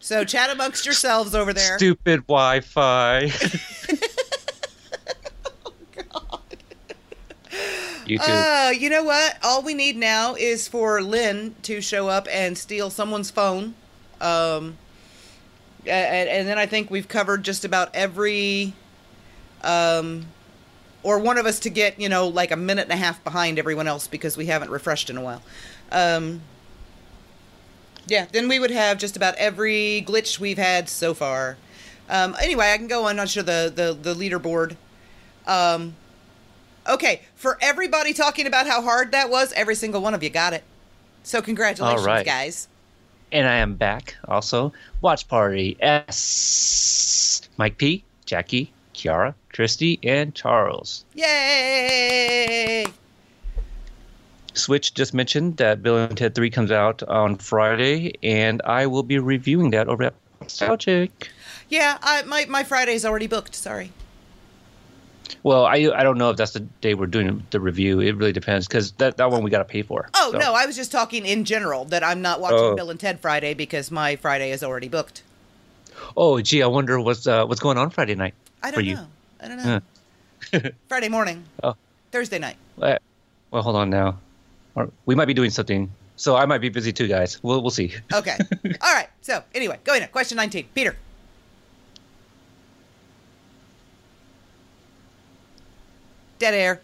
so 0.00 0.24
chat 0.24 0.50
amongst 0.50 0.84
yourselves 0.84 1.34
over 1.34 1.52
there. 1.52 1.76
stupid 1.78 2.26
Wi-Fi. 2.26 3.30
YouTube. 8.10 8.68
Uh, 8.68 8.70
you 8.70 8.90
know 8.90 9.02
what? 9.02 9.38
All 9.42 9.62
we 9.62 9.74
need 9.74 9.96
now 9.96 10.34
is 10.34 10.68
for 10.68 11.00
Lynn 11.00 11.54
to 11.62 11.80
show 11.80 12.08
up 12.08 12.26
and 12.30 12.58
steal 12.58 12.90
someone's 12.90 13.30
phone. 13.30 13.74
Um, 14.20 14.76
and, 15.86 16.28
and 16.28 16.48
then 16.48 16.58
I 16.58 16.66
think 16.66 16.90
we've 16.90 17.08
covered 17.08 17.42
just 17.42 17.64
about 17.64 17.94
every, 17.94 18.74
um, 19.62 20.26
or 21.02 21.18
one 21.18 21.38
of 21.38 21.46
us 21.46 21.60
to 21.60 21.70
get, 21.70 21.98
you 22.00 22.08
know, 22.08 22.28
like 22.28 22.50
a 22.50 22.56
minute 22.56 22.82
and 22.82 22.92
a 22.92 22.96
half 22.96 23.22
behind 23.24 23.58
everyone 23.58 23.88
else 23.88 24.06
because 24.06 24.36
we 24.36 24.46
haven't 24.46 24.70
refreshed 24.70 25.08
in 25.08 25.16
a 25.16 25.22
while. 25.22 25.42
Um, 25.90 26.42
yeah, 28.06 28.26
then 28.32 28.48
we 28.48 28.58
would 28.58 28.70
have 28.70 28.98
just 28.98 29.16
about 29.16 29.36
every 29.36 30.04
glitch 30.06 30.38
we've 30.38 30.58
had 30.58 30.88
so 30.88 31.14
far. 31.14 31.56
Um, 32.08 32.36
anyway, 32.42 32.72
I 32.72 32.76
can 32.76 32.88
go 32.88 33.06
on. 33.06 33.16
Not 33.16 33.28
sure 33.28 33.42
the 33.42 33.72
the 33.74 33.92
the 33.94 34.14
leaderboard. 34.14 34.76
Um, 35.46 35.94
okay, 36.88 37.22
for 37.34 37.58
everybody 37.60 38.12
talking 38.12 38.46
about 38.46 38.66
how 38.66 38.82
hard 38.82 39.12
that 39.12 39.30
was, 39.30 39.52
every 39.52 39.74
single 39.74 40.00
one 40.00 40.14
of 40.14 40.22
you 40.22 40.30
got 40.30 40.52
it. 40.52 40.64
So 41.22 41.42
congratulations, 41.42 42.06
right. 42.06 42.24
guys. 42.26 42.68
And 43.32 43.46
I 43.46 43.56
am 43.56 43.74
back 43.74 44.16
also. 44.26 44.72
Watch 45.00 45.28
Party 45.28 45.76
S. 45.80 47.42
Mike 47.56 47.78
P, 47.78 48.02
Jackie, 48.26 48.72
Kiara, 48.94 49.34
Christy, 49.52 49.98
and 50.02 50.34
Charles. 50.34 51.04
Yay! 51.14 52.86
Switch 54.54 54.94
just 54.94 55.14
mentioned 55.14 55.56
that 55.58 55.82
Bill 55.82 55.96
and 55.96 56.16
Ted 56.16 56.34
3 56.34 56.50
comes 56.50 56.70
out 56.70 57.02
on 57.04 57.36
Friday, 57.36 58.14
and 58.22 58.60
I 58.64 58.86
will 58.86 59.04
be 59.04 59.18
reviewing 59.18 59.70
that 59.70 59.88
over 59.88 60.04
at 60.04 60.14
Nostalgic. 60.40 61.30
Yeah, 61.68 61.98
I, 62.02 62.22
my 62.22 62.46
my 62.46 62.64
Friday's 62.64 63.04
already 63.04 63.28
booked. 63.28 63.54
Sorry. 63.54 63.92
Well, 65.42 65.64
I 65.64 65.90
I 65.94 66.02
don't 66.02 66.18
know 66.18 66.30
if 66.30 66.36
that's 66.36 66.52
the 66.52 66.60
day 66.60 66.94
we're 66.94 67.06
doing 67.06 67.44
the 67.50 67.60
review. 67.60 68.00
It 68.00 68.16
really 68.16 68.32
depends 68.32 68.66
because 68.68 68.92
that, 68.92 69.16
that 69.16 69.30
one 69.30 69.42
we 69.42 69.50
got 69.50 69.58
to 69.58 69.64
pay 69.64 69.82
for. 69.82 70.08
Oh 70.14 70.32
So- 70.32 70.38
no, 70.38 70.52
I 70.54 70.66
was 70.66 70.76
just 70.76 70.92
talking 70.92 71.24
in 71.24 71.44
general 71.44 71.84
that 71.86 72.04
I'm 72.04 72.20
not 72.20 72.40
watching 72.40 72.58
Oh. 72.58 72.76
Bill 72.76 72.90
and 72.90 73.00
Ted 73.00 73.20
Friday 73.20 73.54
because 73.54 73.90
my 73.90 74.16
Friday 74.16 74.50
is 74.50 74.62
already 74.62 74.88
booked. 74.88 75.22
Oh, 76.16 76.40
gee, 76.40 76.62
I 76.62 76.66
wonder 76.66 77.00
what's 77.00 77.26
uh, 77.26 77.46
what's 77.46 77.60
going 77.60 77.78
on 77.78 77.90
Friday 77.90 78.14
night 78.14 78.34
I 78.62 78.70
for 78.70 78.76
don't 78.76 78.84
you. 78.84 78.94
know. 78.96 79.06
I 79.42 79.48
don't 79.48 79.64
know. 79.64 80.70
Friday 80.88 81.08
morning. 81.08 81.44
Oh. 81.62 81.74
Thursday 82.12 82.38
night. 82.38 82.56
Uh, 82.80 82.96
Well, 83.50 83.62
hold 83.62 83.76
on 83.76 83.88
now. 83.90 84.18
We 85.06 85.14
might 85.14 85.26
be 85.26 85.34
doing 85.34 85.50
something, 85.50 85.90
so 86.16 86.36
I 86.36 86.46
might 86.46 86.60
be 86.60 86.68
busy 86.70 86.92
too, 86.92 87.06
guys. 87.08 87.42
We'll 87.42 87.60
we'll 87.60 87.70
see. 87.70 87.92
Okay. 88.12 88.36
All 88.80 88.94
right. 88.94 89.08
So 89.20 89.42
anyway, 89.54 89.78
going 89.84 90.02
in. 90.02 90.08
Question 90.08 90.36
19. 90.36 90.68
Peter. 90.74 90.96
Dead 96.40 96.54
air. 96.54 96.80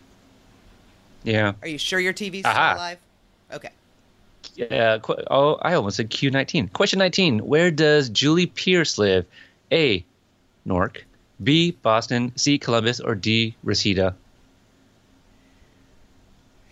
Yeah. 1.24 1.54
Are 1.62 1.66
you 1.66 1.78
sure 1.78 1.98
your 1.98 2.12
TV's 2.12 2.40
still 2.40 2.52
Aha. 2.52 2.74
alive? 2.76 2.98
Okay. 3.52 3.70
Yeah. 4.54 4.98
Qu- 4.98 5.24
oh, 5.30 5.54
I 5.62 5.74
almost 5.74 5.96
said 5.96 6.10
Q19. 6.10 6.72
Question 6.72 7.00
19. 7.00 7.40
Where 7.40 7.70
does 7.72 8.08
Julie 8.10 8.46
Pierce 8.46 8.98
live? 8.98 9.26
A. 9.72 10.04
Newark. 10.64 11.04
B. 11.42 11.72
Boston. 11.72 12.32
C. 12.36 12.58
Columbus. 12.58 13.00
Or 13.00 13.14
D. 13.14 13.56
Reseda. 13.64 14.14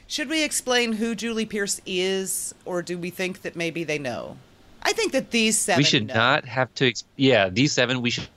Should 0.06 0.28
we 0.28 0.44
explain 0.44 0.92
who 0.92 1.14
Julie 1.14 1.46
Pierce 1.46 1.80
is, 1.86 2.54
or 2.64 2.82
do 2.82 2.98
we 2.98 3.10
think 3.10 3.42
that 3.42 3.56
maybe 3.56 3.82
they 3.82 3.98
know? 3.98 4.36
I 4.82 4.92
think 4.92 5.12
that 5.12 5.30
these 5.30 5.58
seven. 5.58 5.80
we 5.80 5.84
should 5.84 6.06
know. 6.06 6.14
not 6.14 6.44
have 6.44 6.72
to. 6.74 6.88
Ex- 6.88 7.04
yeah, 7.16 7.48
these 7.48 7.72
seven 7.72 8.02
we 8.02 8.10
should 8.10 8.28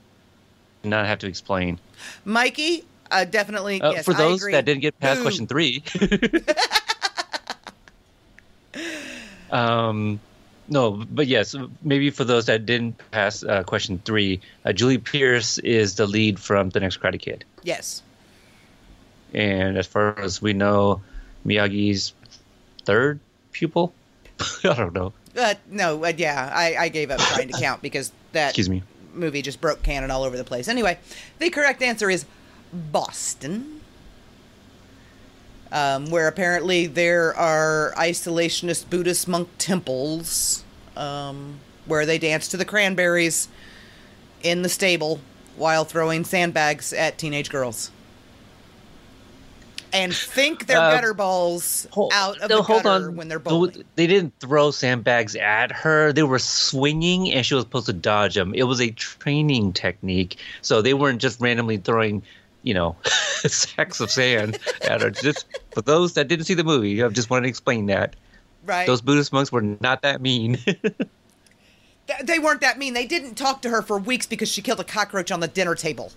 not 0.82 1.06
have 1.06 1.18
to 1.20 1.26
explain. 1.28 1.78
Mikey, 2.24 2.84
uh, 3.10 3.24
definitely. 3.24 3.80
Uh, 3.80 3.92
yes, 3.92 4.04
for 4.04 4.14
those 4.14 4.42
that 4.42 4.64
didn't 4.64 4.82
get 4.82 4.98
past 5.00 5.18
Boo. 5.18 5.24
question 5.24 5.46
three. 5.46 5.82
um, 9.50 10.20
no, 10.68 11.04
but 11.10 11.26
yes, 11.26 11.54
maybe 11.82 12.10
for 12.10 12.24
those 12.24 12.46
that 12.46 12.66
didn't 12.66 13.00
pass 13.10 13.42
uh, 13.42 13.62
question 13.62 14.00
three, 14.04 14.40
uh, 14.64 14.72
Julie 14.72 14.98
Pierce 14.98 15.58
is 15.58 15.94
the 15.94 16.06
lead 16.06 16.38
from 16.38 16.70
The 16.70 16.80
Next 16.80 17.00
Karate 17.00 17.18
Kid, 17.18 17.44
Yes. 17.62 18.02
and 19.32 19.78
as 19.78 19.86
far 19.86 20.18
as 20.18 20.42
we 20.42 20.52
know, 20.52 21.00
Miyagi's 21.46 22.12
third 22.84 23.18
pupil. 23.52 23.92
I 24.64 24.74
don't 24.74 24.92
know. 24.94 25.12
Uh, 25.36 25.54
no, 25.70 26.04
uh, 26.04 26.12
yeah, 26.16 26.50
I, 26.54 26.76
I 26.76 26.88
gave 26.88 27.10
up 27.10 27.20
trying 27.20 27.48
to 27.48 27.58
count 27.58 27.80
because 27.80 28.12
that 28.32 28.48
Excuse 28.50 28.68
me. 28.68 28.82
movie 29.14 29.40
just 29.40 29.60
broke 29.60 29.82
canon 29.82 30.10
all 30.10 30.24
over 30.24 30.36
the 30.36 30.44
place. 30.44 30.68
Anyway, 30.68 30.98
the 31.38 31.48
correct 31.50 31.80
answer 31.82 32.10
is 32.10 32.24
Boston, 32.72 33.80
um, 35.72 36.10
where 36.10 36.28
apparently 36.28 36.86
there 36.86 37.34
are 37.36 37.92
isolationist 37.96 38.88
Buddhist 38.90 39.28
monk 39.28 39.48
temples 39.58 40.64
um, 40.96 41.60
where 41.86 42.06
they 42.06 42.18
dance 42.18 42.48
to 42.48 42.56
the 42.56 42.64
cranberries 42.64 43.48
in 44.42 44.62
the 44.62 44.68
stable 44.68 45.20
while 45.56 45.84
throwing 45.84 46.24
sandbags 46.24 46.92
at 46.92 47.18
teenage 47.18 47.50
girls. 47.50 47.90
And 49.90 50.14
think 50.14 50.66
they're 50.66 50.78
Uh, 50.78 50.90
gutter 50.90 51.14
balls 51.14 51.86
Hold- 51.92 52.12
out 52.14 52.38
of 52.40 52.50
no, 52.50 52.58
the 52.58 52.62
gutter 52.62 52.88
on. 52.88 53.16
when 53.16 53.28
they're 53.28 53.38
Th- 53.38 53.48
bowling. 53.48 53.84
They 53.96 54.06
didn't 54.06 54.34
throw 54.38 54.70
sandbags 54.70 55.34
at 55.34 55.72
her. 55.72 56.12
They 56.12 56.22
were 56.24 56.38
swinging, 56.38 57.32
and 57.32 57.44
she 57.44 57.54
was 57.54 57.62
supposed 57.64 57.86
to 57.86 57.94
dodge 57.94 58.34
them. 58.34 58.52
It 58.54 58.64
was 58.64 58.82
a 58.82 58.90
training 58.90 59.72
technique, 59.72 60.36
so 60.60 60.82
they 60.82 60.92
weren't 60.92 61.22
just 61.22 61.40
randomly 61.40 61.78
throwing, 61.78 62.22
you 62.68 62.74
know, 62.74 62.94
sacks 63.04 63.98
of 63.98 64.10
sand 64.10 64.58
her. 64.86 65.10
Just 65.10 65.46
for 65.72 65.80
those 65.80 66.12
that 66.12 66.28
didn't 66.28 66.44
see 66.44 66.52
the 66.52 66.64
movie, 66.64 67.02
I 67.02 67.08
just 67.08 67.30
wanted 67.30 67.44
to 67.44 67.48
explain 67.48 67.86
that 67.86 68.14
Right? 68.66 68.86
those 68.86 69.00
Buddhist 69.00 69.32
monks 69.32 69.50
were 69.50 69.62
not 69.62 70.02
that 70.02 70.20
mean. 70.20 70.58
They 72.24 72.38
weren't 72.38 72.62
that 72.62 72.78
mean. 72.78 72.94
They 72.94 73.04
didn't 73.04 73.34
talk 73.34 73.60
to 73.60 73.68
her 73.68 73.82
for 73.82 73.98
weeks 73.98 74.24
because 74.24 74.48
she 74.50 74.62
killed 74.62 74.80
a 74.80 74.84
cockroach 74.84 75.30
on 75.30 75.40
the 75.40 75.46
dinner 75.46 75.74
table. 75.74 76.10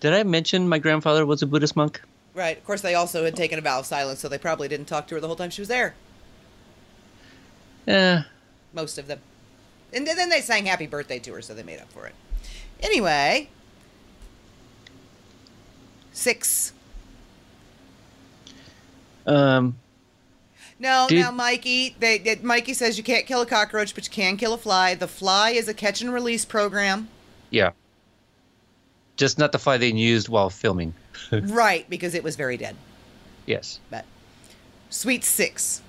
Did 0.00 0.14
I 0.14 0.22
mention 0.22 0.70
my 0.70 0.78
grandfather 0.78 1.26
was 1.26 1.42
a 1.42 1.46
Buddhist 1.46 1.76
monk? 1.76 2.00
Right. 2.32 2.56
Of 2.56 2.64
course, 2.64 2.80
they 2.80 2.94
also 2.94 3.26
had 3.26 3.36
taken 3.36 3.58
a 3.58 3.62
vow 3.62 3.80
of 3.80 3.84
silence, 3.84 4.20
so 4.20 4.28
they 4.30 4.38
probably 4.38 4.66
didn't 4.68 4.86
talk 4.86 5.06
to 5.08 5.16
her 5.16 5.20
the 5.20 5.26
whole 5.26 5.36
time 5.36 5.50
she 5.50 5.60
was 5.60 5.68
there. 5.68 5.94
Eh, 7.86 8.22
Most 8.72 8.96
of 8.96 9.06
them. 9.06 9.20
And 9.92 10.06
then 10.06 10.30
they 10.30 10.40
sang 10.40 10.64
happy 10.64 10.86
birthday 10.86 11.18
to 11.18 11.34
her, 11.34 11.42
so 11.42 11.52
they 11.52 11.62
made 11.62 11.78
up 11.80 11.92
for 11.92 12.06
it. 12.06 12.14
Anyway. 12.80 13.50
Six. 16.14 16.72
um, 19.26 19.76
No, 20.78 21.06
Did- 21.08 21.20
now 21.20 21.30
Mikey. 21.32 21.96
They, 21.98 22.18
they 22.18 22.36
Mikey 22.36 22.72
says 22.72 22.96
you 22.96 23.04
can't 23.04 23.26
kill 23.26 23.42
a 23.42 23.46
cockroach, 23.46 23.94
but 23.94 24.04
you 24.06 24.10
can 24.10 24.36
kill 24.38 24.54
a 24.54 24.58
fly. 24.58 24.94
The 24.94 25.08
fly 25.08 25.50
is 25.50 25.68
a 25.68 25.74
catch 25.74 26.00
and 26.00 26.12
release 26.14 26.44
program. 26.46 27.08
yeah. 27.50 27.70
Just 29.16 29.38
not 29.38 29.52
the 29.52 29.60
fly 29.60 29.76
they 29.76 29.90
used 29.92 30.28
while 30.28 30.50
filming. 30.50 30.92
right, 31.32 31.88
because 31.88 32.14
it 32.16 32.24
was 32.24 32.34
very 32.34 32.56
dead. 32.56 32.74
Yes. 33.46 33.78
But 33.88 34.04
sweet 34.90 35.22
six. 35.22 35.80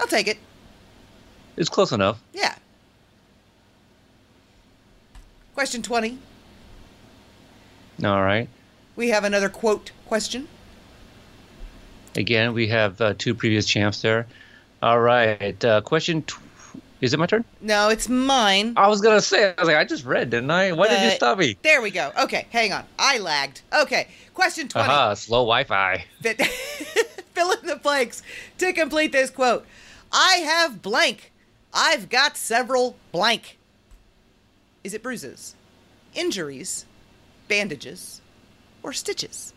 I'll 0.00 0.08
take 0.08 0.26
it. 0.26 0.36
It's 1.56 1.68
close 1.68 1.92
enough. 1.92 2.20
Yeah. 2.32 2.56
Question 5.54 5.80
20. 5.82 6.18
All 8.02 8.22
right. 8.22 8.48
We 8.96 9.08
have 9.10 9.24
another 9.24 9.48
quote 9.48 9.92
question. 10.06 10.48
Again, 12.16 12.54
we 12.54 12.68
have 12.68 13.00
uh, 13.00 13.14
two 13.18 13.34
previous 13.34 13.66
champs 13.66 14.02
there. 14.02 14.26
All 14.82 15.00
right. 15.00 15.64
Uh, 15.64 15.80
question. 15.80 16.22
Tw- 16.22 16.40
is 17.00 17.12
it 17.12 17.18
my 17.18 17.26
turn? 17.26 17.44
No, 17.60 17.90
it's 17.90 18.08
mine. 18.08 18.74
I 18.76 18.88
was 18.88 19.00
gonna 19.00 19.20
say. 19.20 19.52
I 19.56 19.60
was 19.60 19.68
like, 19.68 19.76
I 19.76 19.84
just 19.84 20.04
read, 20.04 20.30
didn't 20.30 20.50
I? 20.50 20.72
Why 20.72 20.88
did 20.88 21.02
you 21.02 21.10
stop 21.10 21.38
me? 21.38 21.56
There 21.62 21.82
we 21.82 21.90
go. 21.90 22.12
Okay, 22.22 22.46
hang 22.50 22.72
on. 22.72 22.84
I 22.98 23.18
lagged. 23.18 23.60
Okay, 23.78 24.08
question 24.32 24.68
20. 24.68 24.88
Aha! 24.88 25.14
Slow 25.14 25.40
Wi-Fi. 25.40 26.04
Fill 26.22 27.52
in 27.52 27.66
the 27.66 27.76
blanks 27.82 28.22
to 28.58 28.72
complete 28.72 29.12
this 29.12 29.28
quote. 29.28 29.66
I 30.12 30.36
have 30.36 30.80
blank. 30.80 31.32
I've 31.74 32.08
got 32.08 32.36
several 32.36 32.96
blank. 33.12 33.58
Is 34.84 34.94
it 34.94 35.02
bruises, 35.02 35.56
injuries, 36.14 36.86
bandages, 37.48 38.20
or 38.82 38.92
stitches? 38.92 39.52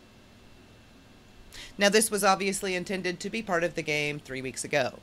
Now, 1.76 1.88
this 1.88 2.10
was 2.10 2.24
obviously 2.24 2.74
intended 2.74 3.20
to 3.20 3.30
be 3.30 3.42
part 3.42 3.64
of 3.64 3.74
the 3.74 3.82
game 3.82 4.18
three 4.18 4.42
weeks 4.42 4.64
ago. 4.64 4.98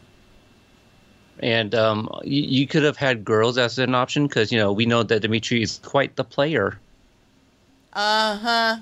And 1.40 1.74
um, 1.76 2.10
you, 2.24 2.42
you 2.42 2.68
could 2.68 2.84
have 2.84 2.98
had 2.98 3.26
girls 3.26 3.58
as 3.58 3.78
an 3.80 3.94
option 3.96 4.28
because 4.28 4.52
you 4.52 4.58
know 4.58 4.72
we 4.72 4.86
know 4.86 5.04
that 5.04 5.22
Dimitri 5.22 5.62
is 5.62 5.80
quite 5.84 6.16
the 6.16 6.24
player. 6.24 6.80
Uh 7.94 8.80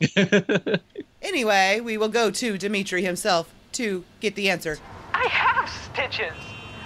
huh. 0.00 0.76
Anyway, 1.24 1.80
we 1.80 1.96
will 1.96 2.10
go 2.10 2.30
to 2.30 2.58
Dimitri 2.58 3.02
himself 3.02 3.50
to 3.72 4.04
get 4.20 4.34
the 4.34 4.50
answer. 4.50 4.78
I 5.14 5.26
have 5.26 5.70
stitches. 5.70 6.34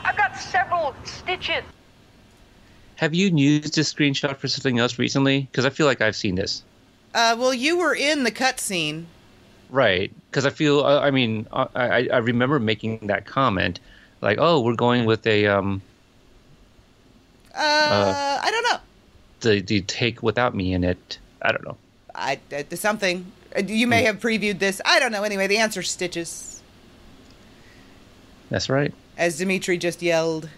I've 0.04 0.16
got 0.16 0.36
several 0.38 0.94
stitches. 1.04 1.64
Have 2.98 3.14
you 3.14 3.28
used 3.28 3.76
this 3.76 3.92
screenshot 3.92 4.36
for 4.38 4.48
something 4.48 4.80
else 4.80 4.98
recently? 4.98 5.42
Because 5.42 5.64
I 5.64 5.70
feel 5.70 5.86
like 5.86 6.00
I've 6.00 6.16
seen 6.16 6.34
this. 6.34 6.64
Uh, 7.14 7.36
well, 7.38 7.54
you 7.54 7.78
were 7.78 7.94
in 7.94 8.24
the 8.24 8.32
cutscene. 8.32 9.04
Right. 9.70 10.10
Because 10.28 10.44
I 10.44 10.50
feel, 10.50 10.82
I 10.84 11.06
I 11.06 11.10
mean, 11.12 11.46
I, 11.52 12.08
I, 12.12 12.16
remember 12.16 12.58
making 12.58 13.06
that 13.06 13.24
comment, 13.24 13.78
like, 14.20 14.38
oh, 14.40 14.60
we're 14.62 14.74
going 14.74 15.04
with 15.04 15.24
a 15.28 15.46
um 15.46 15.80
Uh, 17.54 18.40
I 18.42 18.50
don't 18.50 18.64
know. 18.64 18.78
the 19.42 19.60
the 19.60 19.80
take 19.82 20.20
without 20.20 20.56
me 20.56 20.72
in 20.72 20.82
it. 20.82 21.18
I 21.40 21.52
don't 21.52 21.64
know. 21.64 21.76
I 22.16 22.40
uh, 22.52 22.74
something. 22.74 23.30
Uh, 23.56 23.62
You 23.64 23.86
may 23.86 24.02
have 24.02 24.18
previewed 24.18 24.58
this. 24.58 24.80
I 24.84 24.98
don't 24.98 25.12
know. 25.12 25.22
Anyway, 25.22 25.46
the 25.46 25.58
answer 25.58 25.84
stitches, 25.84 26.62
That's 28.50 28.68
right. 28.68 28.92
as 29.16 29.38
Dimitri 29.38 29.78
just 29.78 30.02
yelled. 30.02 30.48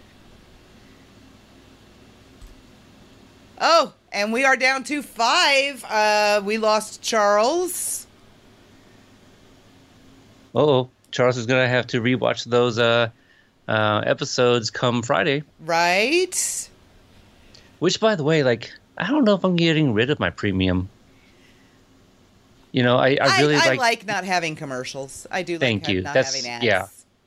Oh, 3.61 3.93
and 4.13 4.33
we 4.33 4.45
are 4.45 4.57
down 4.57 4.85
to 4.85 5.03
five. 5.03 5.85
Uh, 5.85 6.41
we 6.45 6.59
lost 6.59 7.03
Charles. 7.03 8.07
Oh, 10.55 10.89
Charles 11.11 11.37
is 11.37 11.47
gonna 11.47 11.69
have 11.69 11.87
to 11.89 12.01
rewatch 12.01 12.45
those 12.45 12.79
uh, 12.79 13.11
uh, 13.69 14.03
episodes 14.07 14.71
come 14.71 15.03
Friday. 15.03 15.43
Right. 15.61 16.69
Which, 17.79 18.01
by 18.01 18.15
the 18.15 18.25
way, 18.25 18.43
like 18.43 18.73
I 18.99 19.09
don't 19.09 19.25
know 19.25 19.35
if 19.35 19.45
I'm 19.45 19.57
getting 19.57 19.93
rid 19.93 20.11
of 20.11 20.19
my 20.19 20.31
premium. 20.31 20.89
You 22.73 22.83
know, 22.83 22.97
I, 22.97 23.19
I 23.21 23.41
really 23.41 23.57
I, 23.57 23.67
like, 23.67 23.79
like 23.79 24.07
not 24.07 24.25
having 24.25 24.57
commercials. 24.57 25.27
I 25.31 25.43
do. 25.43 25.59
Thank 25.59 25.85
like 25.85 25.93
you. 25.95 26.03
Not 26.03 26.15
That's- 26.15 26.35
having 26.35 26.51
ads. 26.51 26.65
yeah. 26.65 26.87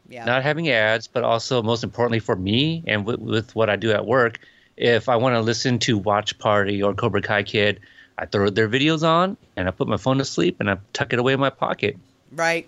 Yeah. 0.10 0.26
not 0.26 0.44
having 0.44 0.70
ads, 0.70 1.08
but 1.08 1.24
also 1.24 1.64
most 1.64 1.84
importantly 1.84 2.20
for 2.20 2.36
me 2.36 2.84
and 2.86 3.06
with, 3.06 3.20
with 3.20 3.56
what 3.56 3.70
I 3.70 3.78
do 3.78 3.92
at 3.92 4.06
work. 4.06 4.38
If 4.78 5.08
I 5.10 5.16
want 5.16 5.36
to 5.36 5.42
listen 5.42 5.80
to 5.80 5.98
Watch 5.98 6.38
Party 6.40 6.82
or 6.82 6.94
Cobra 6.94 7.22
Kai 7.22 7.44
Kid, 7.44 7.80
I 8.18 8.26
throw 8.26 8.50
their 8.50 8.68
videos 8.70 9.08
on 9.08 9.38
and 9.56 9.68
I 9.68 9.72
put 9.72 9.88
my 9.88 9.98
phone 9.98 10.18
to 10.18 10.26
sleep 10.26 10.58
and 10.60 10.70
I 10.70 10.78
tuck 10.94 11.14
it 11.14 11.20
away 11.20 11.34
in 11.34 11.40
my 11.40 11.50
pocket. 11.50 11.98
right. 12.32 12.68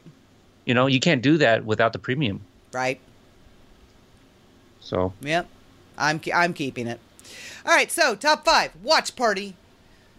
You 0.65 0.73
know, 0.73 0.87
you 0.87 0.99
can't 0.99 1.21
do 1.21 1.37
that 1.37 1.63
without 1.63 1.93
the 1.93 1.99
premium. 1.99 2.41
Right. 2.73 2.99
So 4.79 5.13
Yep. 5.21 5.47
I'm 5.97 6.19
I'm 6.33 6.53
keeping 6.53 6.87
it. 6.87 6.99
All 7.65 7.71
right, 7.71 7.91
so 7.91 8.15
top 8.15 8.45
5. 8.45 8.71
Watch 8.83 9.15
Party. 9.15 9.55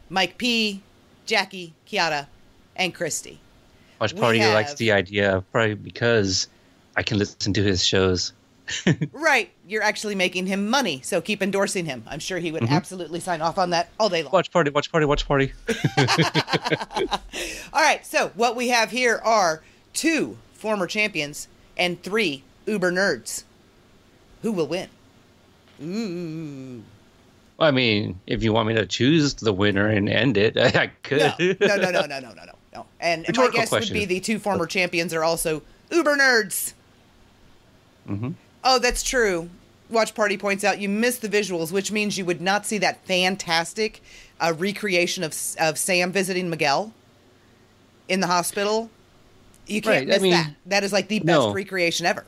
Mike 0.08 0.38
P, 0.38 0.82
Jackie, 1.26 1.74
Kiara, 1.88 2.28
and 2.76 2.94
Christy. 2.94 3.40
Watch 4.00 4.14
Party 4.14 4.38
likes 4.38 4.74
the 4.74 4.92
idea 4.92 5.42
probably 5.50 5.74
because 5.74 6.46
I 6.96 7.02
can 7.02 7.18
listen 7.18 7.52
to 7.54 7.62
his 7.62 7.84
shows. 7.84 8.32
right. 9.12 9.50
You're 9.66 9.82
actually 9.82 10.14
making 10.14 10.46
him 10.46 10.68
money, 10.68 11.00
so 11.02 11.20
keep 11.20 11.42
endorsing 11.42 11.84
him. 11.84 12.04
I'm 12.06 12.18
sure 12.18 12.38
he 12.38 12.52
would 12.52 12.62
mm-hmm. 12.62 12.74
absolutely 12.74 13.20
sign 13.20 13.40
off 13.40 13.58
on 13.58 13.70
that 13.70 13.90
all 13.98 14.08
day 14.08 14.22
long. 14.22 14.32
Watch 14.32 14.50
party, 14.50 14.70
watch 14.70 14.90
party, 14.90 15.06
watch 15.06 15.26
party. 15.26 15.52
all 17.72 17.82
right. 17.82 18.04
So 18.04 18.32
what 18.34 18.56
we 18.56 18.68
have 18.68 18.90
here 18.90 19.20
are 19.24 19.62
two 19.92 20.36
former 20.54 20.86
champions 20.86 21.48
and 21.76 22.02
three 22.02 22.42
uber 22.66 22.92
nerds. 22.92 23.44
Who 24.42 24.52
will 24.52 24.66
win? 24.66 24.88
Ooh. 25.82 26.82
I 27.58 27.70
mean, 27.70 28.20
if 28.26 28.42
you 28.42 28.52
want 28.52 28.68
me 28.68 28.74
to 28.74 28.86
choose 28.86 29.34
the 29.34 29.52
winner 29.52 29.88
and 29.88 30.08
end 30.08 30.36
it, 30.36 30.56
I 30.76 30.88
could. 31.02 31.34
No, 31.60 31.76
no, 31.76 31.76
no, 31.76 31.90
no, 31.90 32.06
no, 32.06 32.20
no, 32.20 32.32
no, 32.34 32.52
no. 32.74 32.86
And 33.00 33.26
Rhetorical 33.26 33.58
my 33.58 33.62
guess 33.62 33.68
question. 33.70 33.94
would 33.94 34.00
be 34.00 34.04
the 34.04 34.20
two 34.20 34.38
former 34.38 34.66
champions 34.66 35.14
are 35.14 35.24
also 35.24 35.62
uber 35.90 36.16
nerds. 36.16 36.74
Mm-hmm. 38.08 38.32
Oh, 38.68 38.80
that's 38.80 39.04
true. 39.04 39.48
Watch 39.90 40.12
Party 40.12 40.36
points 40.36 40.64
out 40.64 40.80
you 40.80 40.88
missed 40.88 41.22
the 41.22 41.28
visuals, 41.28 41.70
which 41.70 41.92
means 41.92 42.18
you 42.18 42.24
would 42.24 42.40
not 42.40 42.66
see 42.66 42.78
that 42.78 43.06
fantastic 43.06 44.02
uh, 44.40 44.52
recreation 44.58 45.22
of 45.22 45.32
of 45.60 45.78
Sam 45.78 46.10
visiting 46.10 46.50
Miguel 46.50 46.92
in 48.08 48.18
the 48.18 48.26
hospital. 48.26 48.90
You 49.68 49.80
can't 49.80 49.94
Right, 49.94 50.02
I 50.02 50.14
miss 50.14 50.22
mean, 50.22 50.32
that. 50.32 50.50
That 50.66 50.84
is 50.84 50.92
like 50.92 51.06
the 51.06 51.20
best 51.20 51.26
no. 51.26 51.52
recreation 51.52 52.06
ever. 52.06 52.24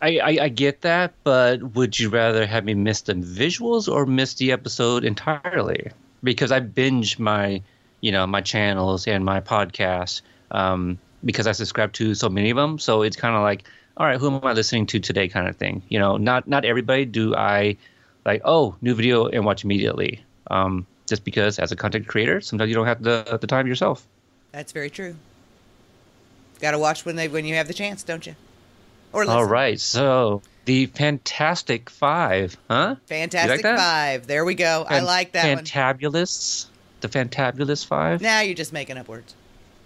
I, 0.00 0.18
I, 0.18 0.38
I 0.42 0.48
get 0.48 0.82
that, 0.82 1.14
but 1.24 1.74
would 1.74 1.98
you 1.98 2.10
rather 2.10 2.46
have 2.46 2.64
me 2.64 2.74
miss 2.74 3.02
the 3.02 3.14
visuals 3.14 3.92
or 3.92 4.06
miss 4.06 4.34
the 4.34 4.52
episode 4.52 5.04
entirely? 5.04 5.90
Because 6.22 6.52
I 6.52 6.60
binge 6.60 7.18
my, 7.18 7.62
you 8.00 8.12
know, 8.12 8.26
my 8.26 8.40
channels 8.40 9.08
and 9.08 9.24
my 9.24 9.40
podcasts 9.40 10.22
um, 10.52 10.98
because 11.24 11.48
I 11.48 11.52
subscribe 11.52 11.92
to 11.94 12.14
so 12.14 12.28
many 12.28 12.50
of 12.50 12.56
them. 12.56 12.78
So 12.78 13.02
it's 13.02 13.16
kind 13.16 13.34
of 13.34 13.42
like, 13.42 13.64
all 13.96 14.06
right, 14.06 14.18
who 14.18 14.34
am 14.34 14.44
I 14.44 14.52
listening 14.52 14.86
to 14.86 15.00
today, 15.00 15.28
kind 15.28 15.48
of 15.48 15.56
thing. 15.56 15.82
You 15.88 15.98
know, 15.98 16.16
not 16.16 16.48
not 16.48 16.64
everybody 16.64 17.04
do 17.04 17.34
I 17.34 17.76
like, 18.24 18.42
oh, 18.44 18.76
new 18.80 18.94
video 18.94 19.26
and 19.26 19.44
watch 19.44 19.64
immediately. 19.64 20.22
Um, 20.50 20.86
just 21.06 21.24
because 21.24 21.58
as 21.58 21.72
a 21.72 21.76
content 21.76 22.06
creator, 22.06 22.40
sometimes 22.40 22.68
you 22.68 22.74
don't 22.74 22.86
have 22.86 23.02
the 23.02 23.38
the 23.40 23.46
time 23.46 23.66
yourself. 23.66 24.06
That's 24.52 24.72
very 24.72 24.90
true. 24.90 25.16
Got 26.60 26.72
to 26.72 26.78
watch 26.78 27.04
when 27.04 27.16
they 27.16 27.28
when 27.28 27.44
you 27.44 27.56
have 27.56 27.68
the 27.68 27.74
chance, 27.74 28.02
don't 28.02 28.26
you? 28.26 28.34
Or 29.12 29.24
listen. 29.24 29.36
All 29.36 29.44
right, 29.44 29.78
so 29.78 30.42
the 30.64 30.86
Fantastic 30.86 31.90
Five, 31.90 32.56
huh? 32.70 32.96
Fantastic 33.06 33.62
that? 33.62 33.78
Five. 33.78 34.26
There 34.26 34.44
we 34.44 34.54
go. 34.54 34.86
I 34.88 35.00
like 35.00 35.32
that 35.32 35.54
one. 35.54 35.64
Fantabulous. 35.64 36.66
The 37.00 37.08
Fantabulous 37.08 37.84
Five. 37.84 38.22
Now 38.22 38.40
you're 38.40 38.54
just 38.54 38.72
making 38.72 38.96
up 38.96 39.08
words. 39.08 39.34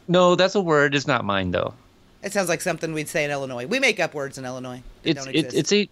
No, 0.07 0.37
that's 0.37 0.55
a 0.55 0.61
word. 0.61 0.95
It's 0.95 1.07
not 1.07 1.25
mine 1.25 1.51
though. 1.51 1.75
It 2.23 2.33
sounds 2.33 2.49
like 2.49 2.61
something 2.61 2.93
we'd 2.93 3.09
say 3.09 3.25
in 3.25 3.31
Illinois. 3.31 3.67
We 3.67 3.79
make 3.79 4.01
up 4.01 4.15
words 4.15 4.39
in 4.39 4.45
Illinois. 4.45 4.83
It's 5.05 5.25
don't 5.25 5.35
it, 5.35 5.55
it's 5.55 5.73
a 5.73 5.89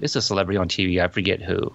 it's 0.00 0.16
a 0.16 0.22
celebrity 0.22 0.58
on 0.58 0.68
TV. 0.68 1.02
I 1.02 1.08
forget 1.08 1.42
who. 1.42 1.72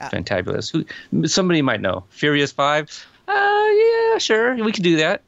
Ah. 0.00 0.08
Fantabulous. 0.08 0.70
Who? 0.70 1.26
Somebody 1.26 1.62
might 1.62 1.80
know. 1.80 2.04
Furious 2.10 2.52
Five. 2.52 3.06
Uh, 3.28 3.32
yeah, 3.32 4.18
sure. 4.18 4.54
We 4.62 4.72
can 4.72 4.82
do 4.82 4.96
that. 4.96 5.22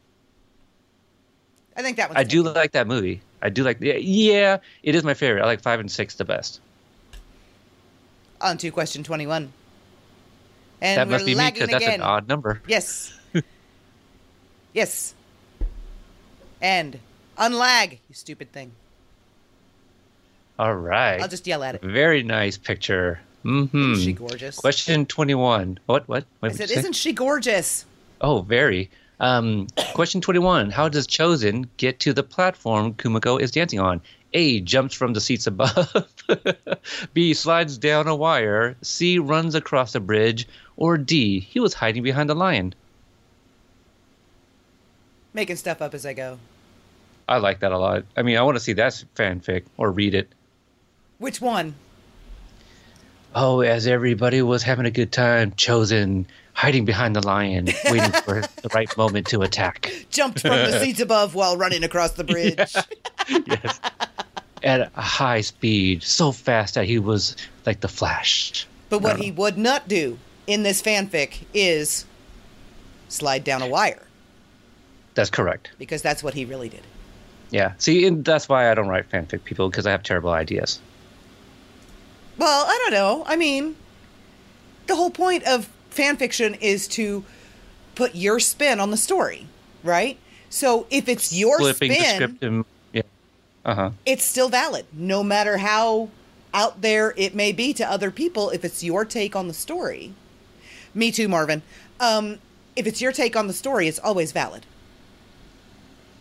I 1.77 1.83
think 1.83 1.97
that 1.97 2.09
one's 2.09 2.19
I 2.19 2.25
do 2.25 2.43
like 2.43 2.73
that 2.73 2.87
movie. 2.87 3.21
I 3.43 3.51
do 3.51 3.63
like. 3.63 3.79
Yeah, 3.81 3.95
yeah, 3.95 4.59
it 4.83 4.95
is 4.95 5.05
my 5.05 5.15
favorite. 5.15 5.43
I 5.43 5.47
like 5.47 5.61
five 5.61 5.81
and 5.81 5.91
six 5.91 6.15
the 6.15 6.25
best. 6.25 6.61
On 8.41 8.59
to 8.59 8.71
question 8.71 9.03
21. 9.03 9.53
And 10.81 10.99
that 10.99 11.09
must 11.09 11.25
be 11.25 11.35
me 11.35 11.51
because 11.51 11.71
that's 11.71 11.85
an 11.87 12.03
odd 12.03 12.29
number. 12.29 12.61
Yes. 12.67 13.19
yes. 14.75 15.15
And 16.61 16.99
unlag, 17.37 17.99
you 18.09 18.15
stupid 18.15 18.53
thing. 18.53 18.73
All 20.59 20.75
right. 20.75 21.21
I'll 21.21 21.29
just 21.29 21.47
yell 21.47 21.63
at 21.65 21.75
it. 21.75 21.83
Very 21.83 22.23
nice 22.23 22.57
picture. 22.57 23.21
Mm-hmm. 23.45 23.93
Isn't 23.93 24.05
she 24.05 24.13
gorgeous? 24.13 24.57
Question 24.57 25.05
twenty-one. 25.07 25.79
What? 25.87 26.09
What? 26.09 26.25
what 26.41 26.53
I 26.53 26.55
said, 26.55 26.71
isn't 26.71 26.95
she 26.95 27.13
gorgeous? 27.13 27.85
Oh, 28.21 28.41
very. 28.41 28.91
Um, 29.21 29.67
question 29.95 30.21
21. 30.21 30.71
How 30.71 30.89
does 30.89 31.07
Chozen 31.07 31.69
get 31.77 32.01
to 32.01 32.13
the 32.13 32.23
platform 32.23 32.95
Kumiko 32.95 33.41
is 33.41 33.51
dancing 33.51 33.81
on? 33.81 34.01
A. 34.33 34.61
Jumps 34.61 34.95
from 34.95 35.13
the 35.13 35.21
seats 35.21 35.47
above. 35.47 36.09
B. 37.15 37.35
Slides 37.35 37.79
down 37.79 38.09
a 38.09 38.17
wire. 38.17 38.77
C. 38.83 39.19
Runs 39.19 39.55
across 39.55 39.95
a 39.95 40.01
bridge. 40.01 40.49
Or 40.77 40.97
D. 40.99 41.39
He 41.41 41.61
was 41.61 41.75
hiding 41.75 42.03
behind 42.03 42.31
a 42.31 42.35
lion. 42.35 42.75
Making 45.33 45.57
stuff 45.57 45.81
up 45.83 45.95
as 45.95 46.05
I 46.05 46.15
go. 46.15 46.39
I 47.29 47.39
like 47.39 47.61
that 47.61 47.73
a 47.73 47.79
lot. 47.79 48.05
I 48.17 48.23
mean, 48.23 48.37
I 48.37 48.43
want 48.43 48.57
to 48.57 48.61
see 48.61 48.75
that 48.75 48.93
fanfic 49.17 49.65
or 49.77 49.91
read 49.91 50.15
it. 50.15 50.29
Which 51.19 51.41
one? 51.41 51.75
Oh, 53.35 53.61
as 53.61 53.87
everybody 53.87 54.43
was 54.43 54.63
having 54.63 54.87
a 54.87 54.91
good 54.91 55.11
time, 55.11 55.53
Chozen 55.53 56.27
hiding 56.53 56.85
behind 56.85 57.17
the 57.17 57.27
lion, 57.27 57.69
waiting 57.87 58.13
for 58.25 58.43
the 58.63 58.69
right 58.75 58.95
moment 58.97 59.27
to 59.29 59.43
attack. 59.43 59.93
Jumped 60.11 60.41
from 60.41 60.51
the 60.51 60.79
seats 60.81 61.01
above 61.01 61.35
while 61.35 61.57
running 61.57 61.83
across 61.83 62.13
the 62.13 62.25
bridge. 62.25 62.57
yes. 63.29 63.81
At 64.63 64.93
a 64.97 65.01
high 65.01 65.41
speed, 65.41 66.03
so 66.03 66.31
fast 66.33 66.75
that 66.75 66.87
he 66.87 66.99
was 66.99 67.37
like 67.67 67.81
the 67.81 67.89
Flash. 67.89 68.67
But 68.89 69.03
what 69.03 69.19
he 69.19 69.31
would 69.31 69.59
not 69.59 69.89
do 69.89 70.19
in 70.47 70.63
this 70.63 70.81
fanfic 70.81 71.45
is 71.53 72.05
slide 73.09 73.45
down 73.45 73.63
a 73.63 73.67
wire 73.67 74.03
That's 75.15 75.31
correct. 75.31 75.71
because 75.79 76.03
that's 76.03 76.23
what 76.23 76.35
he 76.35 76.45
really 76.45 76.69
did. 76.69 76.83
Yeah. 77.55 77.75
See, 77.79 78.05
and 78.05 78.25
that's 78.25 78.49
why 78.49 78.69
I 78.69 78.75
don't 78.75 78.89
write 78.89 79.09
fanfic 79.09 79.45
people 79.45 79.71
because 79.71 79.87
I 79.87 79.93
have 79.93 80.03
terrible 80.03 80.31
ideas. 80.31 80.81
Well, 82.37 82.65
I 82.67 82.77
don't 82.83 82.93
know. 82.93 83.23
I 83.29 83.37
mean, 83.37 83.77
the 84.89 84.97
whole 84.97 85.11
point 85.11 85.45
of 85.45 85.71
fan 85.89 86.17
fiction 86.17 86.55
is 86.55 86.89
to 86.89 87.25
put 87.95 88.17
your 88.17 88.41
spin 88.41 88.81
on 88.81 88.91
the 88.91 88.97
story, 88.97 89.47
right? 89.85 90.19
So 90.51 90.89
if 90.91 91.09
it's 91.09 91.33
your 91.33 91.61
Flipping 91.61 91.91
the 91.91 91.95
spin, 91.95 92.15
script 92.17 92.43
and 92.43 92.65
yeah. 92.93 93.03
Uh 93.65 93.75
huh. 93.77 93.91
it's 94.05 94.25
still 94.25 94.49
valid, 94.49 94.87
no 94.93 95.23
matter 95.23 95.59
how 95.59 96.09
out 96.53 96.81
there 96.83 97.15
it 97.17 97.37
may 97.37 97.53
be 97.53 97.73
to 97.75 97.89
other 97.89 98.11
people. 98.11 98.51
If 98.51 98.65
it's 98.65 98.83
your 98.83 99.05
take 99.05 99.37
on 99.37 99.47
the 99.47 99.55
story, 99.55 100.13
me 100.93 101.13
too, 101.13 101.29
Marvin. 101.29 101.63
Um, 102.01 102.41
if 102.75 102.89
it's 102.89 103.01
your 103.01 103.13
take 103.13 103.37
on 103.37 103.47
the 103.47 103.53
story, 103.53 103.87
it's 103.87 104.01
always 104.01 104.33
valid. 104.33 104.67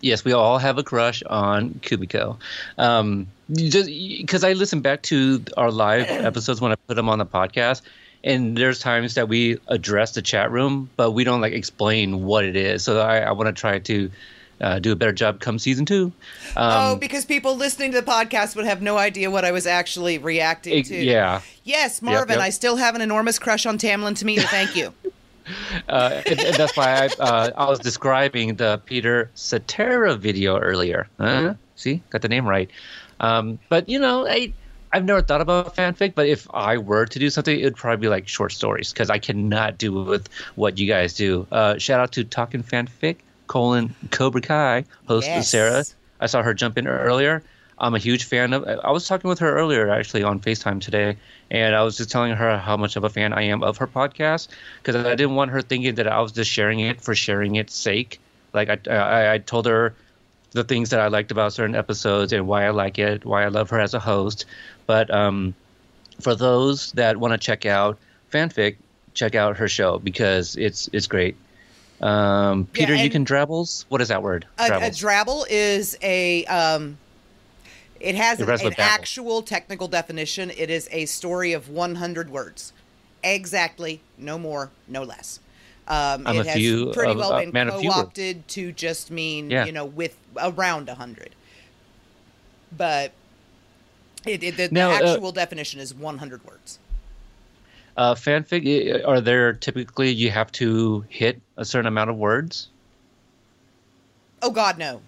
Yes, 0.04 0.26
we 0.26 0.34
all 0.34 0.58
have 0.58 0.78
a 0.78 0.84
crush 0.84 1.24
on 1.24 1.76
Kumiko. 1.82 2.38
Um, 2.78 3.28
just 3.50 3.88
because 3.88 4.44
I 4.44 4.52
listen 4.52 4.82
back 4.82 5.02
to 5.04 5.42
our 5.56 5.72
live 5.72 6.10
episodes 6.10 6.60
when 6.60 6.74
I 6.74 6.76
put 6.76 6.96
them 6.96 7.08
on 7.08 7.20
the 7.20 7.26
podcast, 7.26 7.82
and 8.22 8.58
there's 8.58 8.80
times 8.80 9.16
that 9.16 9.30
we 9.30 9.60
address 9.70 10.12
the 10.12 10.22
chat 10.22 10.52
room, 10.52 10.90
but 10.98 11.12
we 11.12 11.24
don't 11.24 11.40
like 11.40 11.54
explain 11.54 12.26
what 12.26 12.44
it 12.44 12.58
is. 12.58 12.84
So 12.84 13.00
I, 13.00 13.20
I 13.20 13.32
want 13.32 13.48
to 13.48 13.54
try 13.54 13.80
to 13.80 14.12
uh, 14.60 14.80
do 14.80 14.92
a 14.92 14.96
better 14.98 15.14
job 15.14 15.40
come 15.40 15.58
season 15.58 15.86
two. 15.86 16.12
Um, 16.58 16.94
oh, 16.96 16.96
because 16.98 17.24
people 17.24 17.56
listening 17.56 17.94
to 17.94 18.02
the 18.02 18.06
podcast 18.06 18.58
would 18.58 18.66
have 18.66 18.82
no 18.82 18.98
idea 18.98 19.32
what 19.32 19.46
I 19.46 19.54
was 19.54 19.66
actually 19.66 20.18
reacting 20.18 20.80
it- 20.80 20.86
to. 20.88 20.96
yeah. 20.96 21.42
Yes, 21.64 22.02
Marvin, 22.02 22.36
yep. 22.36 22.46
I 22.46 22.50
still 22.50 22.76
have 22.76 22.94
an 22.94 23.00
enormous 23.00 23.40
crush 23.40 23.66
on 23.66 23.78
Tamlyn 23.78 24.16
Tomita. 24.22 24.44
Thank 24.44 24.76
you. 24.76 24.94
uh, 25.90 26.22
and, 26.26 26.40
and 26.40 26.56
that's 26.56 26.76
why 26.78 27.06
I, 27.06 27.22
uh, 27.22 27.52
I 27.56 27.70
was 27.70 27.80
describing 27.80 28.56
the 28.56 28.82
Peter 28.86 29.30
Cetera 29.36 30.16
video 30.16 30.58
earlier. 30.58 31.08
Huh? 31.20 31.56
See, 31.76 32.02
got 32.10 32.22
the 32.22 32.30
name 32.30 32.46
right. 32.48 32.70
Um, 33.20 33.60
but 33.70 33.90
you 33.90 34.00
know, 34.00 34.28
I 34.28 34.54
I've 34.92 35.06
never 35.06 35.22
thought 35.22 35.42
about 35.42 35.76
fanfic, 35.76 36.14
but 36.14 36.28
if 36.28 36.48
I 36.54 36.78
were 36.78 37.06
to 37.08 37.20
do 37.20 37.30
something, 37.30 37.60
it 37.60 37.64
would 37.64 37.76
probably 37.76 38.06
be 38.06 38.10
like 38.10 38.28
short 38.28 38.52
stories 38.52 38.94
because 38.94 39.10
I 39.10 39.18
cannot 39.18 39.78
do 39.78 39.92
with 39.92 40.30
what 40.56 40.78
you 40.78 40.88
guys 40.88 41.16
do. 41.16 41.48
Uh, 41.52 41.78
shout 41.80 42.00
out 42.00 42.12
to 42.14 42.24
Talking 42.24 42.62
Fanfic 42.64 43.18
colon 43.48 43.96
Cobra 44.12 44.42
Kai 44.42 44.86
host 45.08 45.28
Yes. 45.28 45.50
Sarah. 45.50 45.84
I 46.20 46.28
saw 46.28 46.44
her 46.44 46.54
jump 46.54 46.78
in 46.78 46.88
earlier. 46.88 47.44
I'm 47.80 47.96
a 47.96 48.00
huge 48.00 48.26
fan 48.26 48.54
of. 48.54 48.68
I 48.68 48.92
was 48.92 49.08
talking 49.08 49.30
with 49.30 49.40
her 49.40 49.56
earlier 49.58 49.90
actually 49.90 50.24
on 50.24 50.40
Facetime 50.40 50.80
today, 50.80 51.18
and 51.52 51.76
I 51.76 51.84
was 51.84 51.98
just 51.98 52.12
telling 52.12 52.34
her 52.34 52.58
how 52.58 52.78
much 52.78 52.96
of 52.96 53.04
a 53.04 53.10
fan 53.10 53.34
I 53.34 53.44
am 53.44 53.64
of 53.64 53.78
her 53.78 53.88
podcast 53.88 54.48
because 54.82 54.96
I 54.96 55.16
didn't 55.16 55.36
want 55.36 55.52
her 55.52 55.62
thinking 55.62 55.96
that 55.96 56.08
I 56.08 56.20
was 56.22 56.32
just 56.32 56.52
sharing 56.52 56.80
it 56.80 57.02
for 57.02 57.16
sharing 57.16 57.56
its 57.56 57.76
sake. 57.76 58.20
Like 58.54 58.70
I, 58.70 58.94
I, 58.94 59.34
I 59.34 59.38
told 59.40 59.66
her 59.66 59.96
the 60.52 60.64
things 60.64 60.92
that 60.92 61.00
I 61.00 61.08
liked 61.08 61.32
about 61.32 61.54
certain 61.54 61.76
episodes 61.76 62.32
and 62.32 62.48
why 62.48 62.66
I 62.66 62.70
like 62.70 63.00
it, 63.00 63.26
why 63.26 63.44
I 63.44 63.48
love 63.48 63.70
her 63.72 63.80
as 63.80 63.94
a 63.94 64.00
host. 64.00 64.46
But 64.86 65.12
um, 65.12 65.56
for 66.22 66.36
those 66.36 66.92
that 66.94 67.18
want 67.18 67.34
to 67.34 67.38
check 67.38 67.66
out 67.66 67.98
fanfic, 68.32 68.78
check 69.14 69.36
out 69.36 69.58
her 69.58 69.68
show 69.68 70.00
because 70.00 70.56
it's 70.56 70.90
it's 70.94 71.08
great. 71.08 71.36
Um, 72.02 72.68
Yeah, 72.74 72.86
Peter, 72.86 72.96
you 72.96 73.10
can 73.10 73.24
drabbles. 73.24 73.86
What 73.90 74.02
is 74.02 74.10
that 74.10 74.22
word? 74.22 74.46
a, 74.58 74.66
a 74.66 74.90
drabble 74.90 75.46
is 75.50 75.98
a 76.02 76.46
um, 76.46 76.98
it 78.04 78.16
has 78.16 78.40
an, 78.40 78.50
an 78.50 78.76
actual 78.78 79.42
technical 79.42 79.88
definition 79.88 80.52
it 80.52 80.70
is 80.70 80.88
a 80.92 81.06
story 81.06 81.54
of 81.54 81.70
100 81.70 82.30
words 82.30 82.74
exactly 83.24 84.02
no 84.18 84.38
more 84.38 84.70
no 84.88 85.02
less 85.04 85.40
um, 85.88 86.26
it 86.28 86.46
has 86.46 86.56
few 86.56 86.92
pretty 86.94 87.12
of- 87.14 87.18
well 87.18 87.32
a 87.34 87.40
been 87.42 87.52
man 87.52 87.70
of 87.70 87.80
few 87.80 87.90
words. 87.90 87.96
co-opted 88.02 88.48
to 88.50 88.72
just 88.72 89.10
mean 89.10 89.50
Yeah. 89.50 89.66
you 89.66 89.72
know 89.72 89.86
with 89.86 90.18
around 90.38 90.88
100 90.88 91.36
but 92.76 93.12
it, 94.26 94.42
it, 94.44 94.58
the, 94.58 94.70
Now, 94.72 94.90
the 94.90 95.06
uh, 95.06 95.12
actual 95.14 95.32
definition 95.32 95.80
is 95.80 95.94
100 95.94 96.46
words 96.46 96.80
uh, 97.96 98.16
fanfic. 98.16 99.06
Are 99.06 99.22
there 99.22 99.54
typically 99.54 100.10
you 100.10 100.32
have 100.32 100.52
to 100.54 101.06
hit 101.10 101.40
a 101.58 101.64
certain 101.66 101.86
amount 101.86 102.10
of 102.10 102.16
words? 102.18 102.70
oh 104.42 104.50
god 104.52 104.78
no 104.78 105.02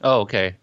Oh, 0.00 0.20
okay. 0.20 0.54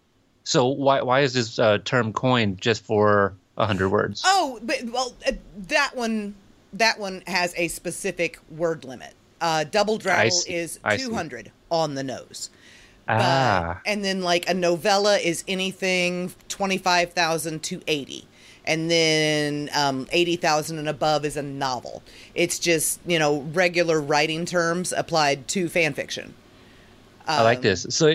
So 0.46 0.68
why 0.68 1.02
why 1.02 1.20
is 1.20 1.32
this 1.34 1.58
uh, 1.58 1.78
term 1.84 2.12
coined 2.12 2.60
just 2.60 2.84
for 2.84 3.34
hundred 3.58 3.88
words? 3.88 4.22
Oh, 4.24 4.60
but 4.62 4.76
well, 4.84 5.12
uh, 5.26 5.32
that 5.66 5.96
one 5.96 6.36
that 6.72 7.00
one 7.00 7.24
has 7.26 7.52
a 7.56 7.66
specific 7.66 8.38
word 8.48 8.84
limit. 8.84 9.14
Uh, 9.40 9.64
double 9.64 9.98
drabble 9.98 10.46
is 10.48 10.78
two 10.96 11.12
hundred 11.14 11.50
on 11.68 11.94
the 11.96 12.04
nose. 12.04 12.50
But- 13.06 13.16
ah, 13.22 13.80
and 13.84 14.04
then 14.04 14.22
like 14.22 14.48
a 14.48 14.54
novella 14.54 15.18
is 15.18 15.42
anything 15.48 16.32
twenty 16.48 16.78
five 16.78 17.12
thousand 17.12 17.64
to 17.64 17.82
eighty. 17.88 18.28
And 18.64 18.88
then 18.88 19.68
um, 19.74 20.06
eighty 20.12 20.36
thousand 20.36 20.78
and 20.78 20.88
above 20.88 21.24
is 21.24 21.36
a 21.36 21.42
novel. 21.42 22.04
It's 22.36 22.60
just 22.60 23.00
you 23.04 23.18
know 23.18 23.40
regular 23.52 24.00
writing 24.00 24.44
terms 24.44 24.92
applied 24.92 25.48
to 25.48 25.68
fan 25.68 25.92
fiction. 25.92 26.34
I 27.26 27.42
like 27.42 27.62
this. 27.62 27.84
So, 27.90 28.14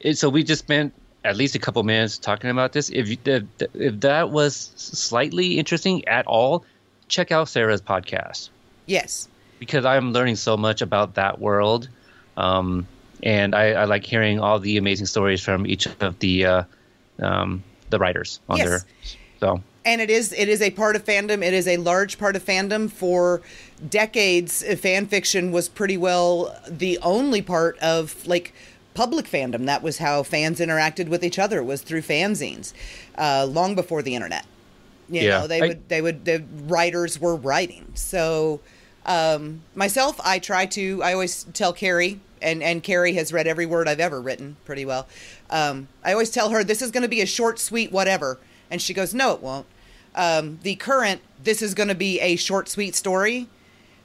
it, 0.00 0.18
so 0.18 0.28
we 0.28 0.44
just 0.44 0.62
spent 0.62 0.92
at 1.24 1.36
least 1.36 1.54
a 1.54 1.58
couple 1.58 1.82
minutes 1.82 2.18
talking 2.18 2.50
about 2.50 2.72
this. 2.72 2.90
If 2.90 3.08
you, 3.08 3.16
if, 3.24 3.44
if 3.74 4.00
that 4.00 4.30
was 4.30 4.72
slightly 4.76 5.58
interesting 5.58 6.06
at 6.08 6.26
all, 6.26 6.64
check 7.08 7.30
out 7.30 7.48
Sarah's 7.48 7.82
podcast 7.82 8.48
Yes. 8.86 9.28
because 9.58 9.84
I'm 9.84 10.12
learning 10.12 10.36
so 10.36 10.56
much 10.56 10.82
about 10.82 11.14
that 11.14 11.40
world, 11.40 11.88
um, 12.36 12.86
and 13.22 13.54
I, 13.54 13.72
I 13.72 13.84
like 13.84 14.04
hearing 14.04 14.40
all 14.40 14.58
the 14.58 14.76
amazing 14.78 15.06
stories 15.06 15.40
from 15.40 15.66
each 15.66 15.86
of 16.00 16.18
the 16.18 16.46
uh, 16.46 16.62
um, 17.20 17.62
the 17.90 17.98
writers 17.98 18.40
on 18.48 18.58
Yes. 18.58 18.68
there. 18.68 18.80
So 19.38 19.62
and 19.84 20.00
it 20.00 20.10
is 20.10 20.32
it 20.32 20.48
is 20.48 20.62
a 20.62 20.70
part 20.70 20.94
of 20.94 21.04
fandom 21.04 21.44
it 21.44 21.52
is 21.52 21.66
a 21.66 21.76
large 21.76 22.16
part 22.16 22.36
of 22.36 22.44
fandom 22.44 22.88
for 22.88 23.42
decades 23.90 24.62
fan 24.80 25.06
fiction 25.06 25.50
was 25.50 25.68
pretty 25.68 25.96
well 25.96 26.56
the 26.68 26.98
only 26.98 27.42
part 27.42 27.76
of 27.80 28.24
like 28.26 28.54
public 28.94 29.26
fandom. 29.26 29.66
That 29.66 29.82
was 29.82 29.98
how 29.98 30.22
fans 30.22 30.60
interacted 30.60 31.08
with 31.08 31.24
each 31.24 31.38
other 31.38 31.62
was 31.62 31.82
through 31.82 32.02
fanzines 32.02 32.72
uh, 33.16 33.46
long 33.48 33.74
before 33.74 34.02
the 34.02 34.14
internet. 34.14 34.44
You 35.08 35.22
Yeah, 35.22 35.40
know 35.40 35.46
they 35.46 35.62
I- 35.62 35.66
would 35.68 35.88
they 35.88 36.02
would 36.02 36.24
the 36.24 36.44
writers 36.66 37.20
were 37.20 37.36
writing. 37.36 37.90
So 37.94 38.60
um, 39.04 39.62
myself 39.74 40.20
i 40.24 40.38
try 40.38 40.64
to 40.64 41.02
i 41.02 41.12
always 41.12 41.42
tell 41.52 41.72
carrie 41.72 42.20
and 42.40 42.62
and 42.62 42.84
carrie 42.84 43.14
has 43.14 43.32
read 43.32 43.48
every 43.48 43.66
word 43.66 43.88
i've 43.88 43.98
ever 43.98 44.20
written 44.20 44.56
pretty 44.64 44.84
well. 44.84 45.08
Um, 45.50 45.88
i 46.04 46.12
always 46.12 46.30
tell 46.30 46.50
her 46.50 46.62
this 46.62 46.80
is 46.82 46.90
going 46.92 47.02
to 47.02 47.08
be 47.08 47.20
a 47.20 47.26
short 47.26 47.58
sweet 47.58 47.90
whatever. 47.92 48.38
And 48.70 48.80
she 48.80 48.94
goes 48.94 49.12
no 49.12 49.32
it 49.34 49.42
won't. 49.42 49.66
Um, 50.14 50.58
the 50.62 50.76
current 50.76 51.20
this 51.42 51.62
is 51.62 51.74
going 51.74 51.88
to 51.88 51.94
be 51.96 52.20
a 52.20 52.36
short 52.36 52.68
sweet 52.68 52.94
story. 52.94 53.48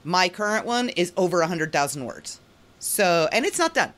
My 0.04 0.30
current 0.30 0.66
one 0.66 0.90
is 0.90 1.14
over 1.16 1.42
a 1.42 1.48
100000 1.48 2.04
words. 2.06 2.40
So 2.80 3.30
and 3.32 3.46
it's 3.46 3.60
not 3.60 3.74
done 3.76 3.94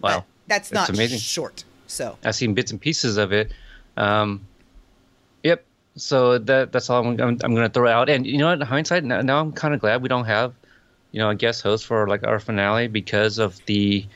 wow, 0.00 0.24
that's 0.46 0.68
That's 0.68 0.72
not 0.72 0.88
amazing. 0.90 1.18
short 1.18 1.64
so 1.90 2.16
I've 2.24 2.36
seen 2.36 2.54
bits 2.54 2.70
and 2.70 2.80
pieces 2.80 3.16
of 3.16 3.32
it. 3.32 3.52
Um, 3.96 4.46
yep. 5.42 5.64
So 5.96 6.38
that 6.38 6.72
that's 6.72 6.88
all 6.88 7.04
I'm, 7.04 7.20
I'm, 7.20 7.38
I'm 7.42 7.54
going 7.54 7.66
to 7.66 7.68
throw 7.68 7.90
out. 7.90 8.08
And 8.08 8.26
you 8.26 8.38
know, 8.38 8.46
what, 8.46 8.60
in 8.60 8.66
hindsight, 8.66 9.04
now, 9.04 9.20
now 9.22 9.40
I'm 9.40 9.52
kind 9.52 9.74
of 9.74 9.80
glad 9.80 10.00
we 10.00 10.08
don't 10.08 10.24
have, 10.24 10.54
you 11.10 11.18
know, 11.18 11.30
a 11.30 11.34
guest 11.34 11.62
host 11.62 11.86
for 11.86 12.06
like 12.06 12.24
our 12.24 12.38
finale 12.38 12.86
because 12.86 13.38
of 13.38 13.64
the, 13.66 14.06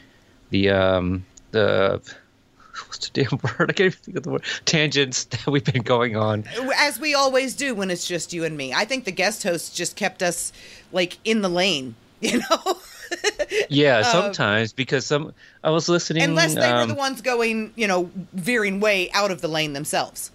the 0.50 0.70
um 0.70 1.26
the 1.50 2.00
what's 2.86 3.08
the 3.08 3.24
damn 3.24 3.38
word? 3.42 3.70
I 3.70 3.72
can't 3.72 3.80
even 3.80 3.98
think 3.98 4.16
of 4.18 4.22
the 4.22 4.30
word. 4.30 4.44
Tangents 4.64 5.24
that 5.24 5.46
we've 5.48 5.64
been 5.64 5.82
going 5.82 6.16
on. 6.16 6.44
as 6.76 7.00
we 7.00 7.12
always 7.14 7.54
do 7.56 7.74
when 7.74 7.90
it's 7.90 8.06
just 8.06 8.32
you 8.32 8.44
and 8.44 8.56
me. 8.56 8.72
I 8.72 8.84
think 8.84 9.04
the 9.04 9.12
guest 9.12 9.42
host 9.42 9.74
just 9.74 9.96
kept 9.96 10.22
us 10.22 10.52
like 10.92 11.18
in 11.24 11.42
the 11.42 11.50
lane, 11.50 11.96
you 12.20 12.38
know, 12.38 12.78
Yeah, 13.70 14.02
sometimes 14.02 14.72
because 14.72 15.06
some 15.06 15.32
I 15.62 15.70
was 15.70 15.88
listening. 15.88 16.22
unless 16.22 16.54
they 16.54 16.60
were 16.72 16.78
um, 16.80 16.88
the 16.88 16.94
ones 16.94 17.20
going, 17.22 17.72
you 17.76 17.86
know, 17.86 18.10
veering 18.32 18.80
way 18.80 19.10
out 19.12 19.30
of 19.30 19.40
the 19.40 19.48
lane 19.48 19.72
themselves. 19.72 20.30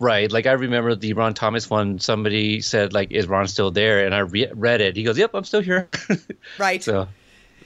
Right. 0.00 0.30
Like 0.30 0.46
I 0.46 0.52
remember 0.52 0.94
the 0.94 1.12
Ron 1.12 1.34
Thomas 1.34 1.68
one. 1.70 1.98
Somebody 1.98 2.60
said 2.60 2.92
like, 2.92 3.10
"Is 3.12 3.26
Ron 3.26 3.46
still 3.48 3.70
there?" 3.70 4.04
And 4.04 4.14
I 4.14 4.20
re- 4.20 4.50
read 4.54 4.80
it. 4.80 4.96
He 4.96 5.02
goes, 5.04 5.18
"Yep, 5.18 5.34
I'm 5.34 5.44
still 5.44 5.60
here." 5.62 5.88
Right. 6.58 6.82
so, 6.82 7.08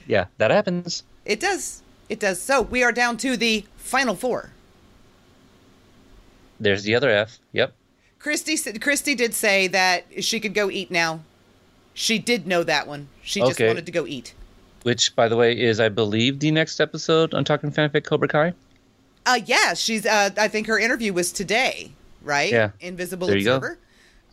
yeah, 0.07 0.25
that 0.37 0.51
happens. 0.51 1.03
It 1.25 1.39
does. 1.39 1.81
It 2.07 2.19
does. 2.19 2.41
So 2.41 2.61
we 2.61 2.83
are 2.83 2.91
down 2.91 3.17
to 3.17 3.37
the 3.37 3.65
final 3.77 4.15
four. 4.15 4.51
There's 6.59 6.83
the 6.83 6.95
other 6.95 7.09
F. 7.09 7.39
Yep. 7.53 7.73
Christy 8.19 8.57
said 8.57 8.81
Christy 8.81 9.15
did 9.15 9.33
say 9.33 9.67
that 9.67 10.23
she 10.23 10.39
could 10.39 10.53
go 10.53 10.69
eat 10.69 10.91
now. 10.91 11.21
She 11.93 12.19
did 12.19 12.47
know 12.47 12.63
that 12.63 12.87
one. 12.87 13.07
She 13.23 13.39
just 13.39 13.53
Okay. 13.53 13.67
wanted 13.67 13.85
to 13.85 13.91
go 13.91 14.05
eat. 14.05 14.33
Which, 14.83 15.15
by 15.15 15.27
the 15.27 15.35
way, 15.35 15.59
is 15.59 15.79
I 15.79 15.89
believe 15.89 16.39
the 16.39 16.51
next 16.51 16.79
episode 16.79 17.33
on 17.33 17.43
Talking 17.43 17.71
Fanfic 17.71 18.05
Cobra 18.05 18.27
Kai. 18.27 18.53
Uh 19.25 19.39
yeah, 19.45 19.73
she's 19.73 20.05
uh 20.05 20.29
I 20.37 20.47
think 20.47 20.67
her 20.67 20.79
interview 20.79 21.13
was 21.13 21.31
today, 21.31 21.91
right? 22.23 22.51
Yeah. 22.51 22.71
Invisible 22.79 23.27
There 23.27 23.37
you 23.37 23.45
go. 23.45 23.57
Observer. 23.57 23.77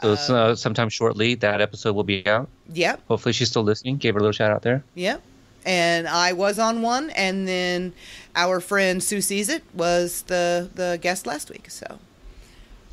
So 0.02 0.36
uh, 0.36 0.54
sometime 0.54 0.88
shortly 0.88 1.34
that 1.36 1.60
episode 1.60 1.94
will 1.94 2.04
be 2.04 2.26
out. 2.26 2.48
Yep. 2.72 3.00
Hopefully 3.08 3.32
she's 3.32 3.48
still 3.48 3.62
listening. 3.62 3.96
Gave 3.96 4.14
her 4.14 4.18
a 4.18 4.22
little 4.22 4.32
shout 4.32 4.50
out 4.50 4.62
there. 4.62 4.84
Yep. 4.94 5.22
And 5.64 6.06
I 6.06 6.32
was 6.32 6.58
on 6.60 6.80
one, 6.82 7.10
and 7.10 7.48
then 7.48 7.92
our 8.36 8.60
friend 8.60 9.02
Sue 9.02 9.20
Sees 9.20 9.48
It 9.48 9.64
was 9.74 10.22
the 10.22 10.70
the 10.74 10.98
guest 11.00 11.26
last 11.26 11.50
week. 11.50 11.70
So 11.70 11.98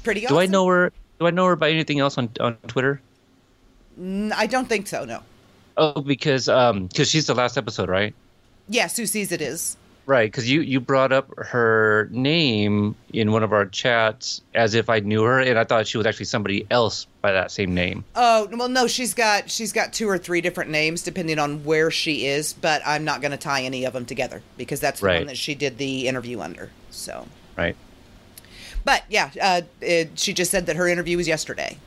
pretty 0.04 0.26
awesome. 0.26 0.38
Do 0.38 0.42
I 0.42 0.46
know 0.48 0.68
her? 0.68 0.92
Do 1.20 1.28
I 1.28 1.32
know 1.32 1.46
her 1.46 1.56
by 1.56 1.70
anything 1.70 2.00
else 2.00 2.18
on 2.18 2.30
on 2.40 2.56
Twitter? 2.68 3.00
I 4.02 4.48
don't 4.48 4.68
think 4.68 4.88
so. 4.88 5.06
No. 5.06 5.22
Oh, 5.78 6.02
because 6.02 6.48
um, 6.50 6.88
because 6.88 7.10
she's 7.10 7.28
the 7.28 7.36
last 7.36 7.58
episode, 7.58 7.90
right? 7.90 8.14
Yeah, 8.70 8.88
Sue 8.88 9.06
Sees 9.06 9.32
It 9.32 9.42
is. 9.42 9.78
Right, 10.06 10.30
because 10.30 10.52
you 10.52 10.60
you 10.60 10.82
brought 10.82 11.14
up 11.14 11.32
her 11.38 12.10
name 12.12 12.94
in 13.14 13.32
one 13.32 13.42
of 13.42 13.54
our 13.54 13.66
chats 13.66 14.42
as 14.54 14.74
if 14.76 14.90
I 14.90 15.00
knew 15.00 15.24
her, 15.24 15.40
and 15.40 15.58
I 15.58 15.64
thought 15.64 15.88
she 15.88 15.98
was 15.98 16.06
actually 16.06 16.26
somebody 16.26 16.68
else 16.70 17.08
by 17.22 17.32
that 17.32 17.52
same 17.52 17.74
name. 17.74 18.04
Oh 18.14 18.50
well, 18.52 18.68
no, 18.68 18.86
she's 18.88 19.14
got 19.14 19.50
she's 19.50 19.72
got 19.72 19.94
two 19.94 20.10
or 20.10 20.18
three 20.18 20.42
different 20.42 20.72
names 20.72 21.04
depending 21.04 21.40
on 21.40 21.64
where 21.64 21.90
she 21.90 22.26
is, 22.26 22.52
but 22.52 22.82
I'm 22.86 23.06
not 23.06 23.22
going 23.22 23.32
to 23.32 23.38
tie 23.38 23.62
any 23.64 23.86
of 23.86 23.94
them 23.94 24.06
together 24.06 24.42
because 24.58 24.82
that's 24.82 25.00
the 25.00 25.06
Right. 25.06 25.20
one 25.22 25.28
that 25.28 25.38
she 25.38 25.56
did 25.56 25.78
the 25.78 26.10
interview 26.10 26.42
under. 26.42 26.70
So, 26.92 27.26
Right. 27.58 27.78
but 28.84 29.04
yeah, 29.10 29.32
uh, 29.42 29.62
it, 29.80 30.20
she 30.20 30.34
just 30.34 30.52
said 30.52 30.66
that 30.66 30.76
her 30.76 30.88
interview 30.90 31.16
was 31.16 31.30
yesterday. 31.30 31.78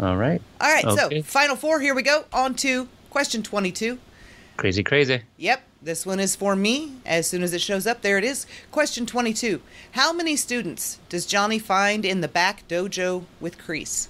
All 0.00 0.16
right. 0.16 0.40
All 0.60 0.72
right, 0.72 0.84
Okay. 0.84 1.20
so 1.20 1.22
final 1.22 1.56
four. 1.56 1.80
Here 1.80 1.94
we 1.94 2.02
go. 2.02 2.24
On 2.32 2.54
to 2.56 2.88
question 3.10 3.42
22. 3.42 3.98
Crazy, 4.56 4.82
crazy. 4.82 5.22
Yep, 5.38 5.62
this 5.82 6.06
one 6.06 6.20
is 6.20 6.36
for 6.36 6.54
me. 6.54 6.92
As 7.04 7.26
soon 7.26 7.42
as 7.42 7.52
it 7.52 7.60
shows 7.60 7.86
up, 7.86 8.02
there 8.02 8.18
it 8.18 8.24
is. 8.24 8.46
Question 8.70 9.06
22. 9.06 9.60
How 9.92 10.12
many 10.12 10.36
students 10.36 10.98
does 11.08 11.26
Johnny 11.26 11.58
find 11.58 12.04
in 12.04 12.20
the 12.20 12.28
back 12.28 12.66
dojo 12.68 13.24
with 13.40 13.58
Kreese? 13.58 14.08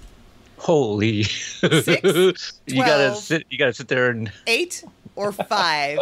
Holy. 0.57 1.23
Six, 1.23 2.01
12, 2.01 2.35
you 2.67 2.75
gotta 2.83 3.15
sit. 3.15 3.45
You 3.49 3.57
gotta 3.57 3.73
sit 3.73 3.87
there 3.87 4.09
and. 4.09 4.31
Eight 4.47 4.83
or 5.15 5.31
five? 5.31 5.99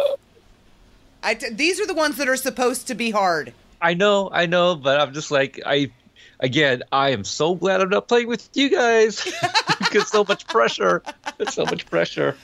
I 1.22 1.34
t- 1.34 1.50
these 1.50 1.80
are 1.80 1.86
the 1.86 1.94
ones 1.94 2.16
that 2.16 2.28
are 2.28 2.36
supposed 2.36 2.86
to 2.88 2.94
be 2.94 3.10
hard. 3.10 3.52
I 3.80 3.94
know, 3.94 4.28
I 4.32 4.46
know, 4.46 4.74
but 4.76 5.00
I'm 5.00 5.12
just 5.14 5.30
like 5.30 5.60
I. 5.66 5.90
Again, 6.42 6.82
I 6.92 7.10
am 7.10 7.24
so 7.24 7.54
glad 7.54 7.80
I'm 7.80 7.88
not 7.88 8.08
playing 8.08 8.26
with 8.28 8.48
you 8.52 8.68
guys. 8.68 9.24
because 9.78 10.08
so 10.08 10.24
much 10.28 10.46
pressure. 10.46 11.02
So 11.48 11.64
much 11.64 11.86
pressure. 11.86 12.36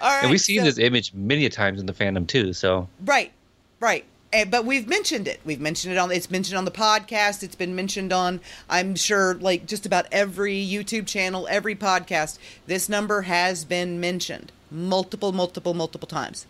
All 0.00 0.08
right. 0.08 0.22
and 0.22 0.30
we've 0.30 0.40
seen 0.40 0.60
so- 0.60 0.64
this 0.64 0.78
image 0.78 1.14
many 1.14 1.46
a 1.46 1.50
times 1.50 1.78
in 1.78 1.86
the 1.86 1.92
fandom 1.92 2.26
too. 2.26 2.52
So 2.52 2.88
Right, 3.04 3.30
right. 3.78 4.04
Eh, 4.32 4.46
but 4.46 4.64
we've 4.64 4.88
mentioned 4.88 5.28
it. 5.28 5.40
We've 5.44 5.60
mentioned 5.60 5.92
it 5.92 5.98
on. 5.98 6.10
It's 6.10 6.30
mentioned 6.30 6.56
on 6.56 6.64
the 6.64 6.70
podcast. 6.70 7.42
It's 7.42 7.54
been 7.54 7.76
mentioned 7.76 8.12
on. 8.14 8.40
I'm 8.68 8.94
sure, 8.96 9.34
like 9.34 9.66
just 9.66 9.84
about 9.84 10.06
every 10.10 10.56
YouTube 10.56 11.06
channel, 11.06 11.46
every 11.50 11.74
podcast. 11.74 12.38
This 12.66 12.88
number 12.88 13.22
has 13.22 13.64
been 13.66 14.00
mentioned 14.00 14.50
multiple, 14.70 15.32
multiple, 15.32 15.74
multiple 15.74 16.08
times. 16.08 16.46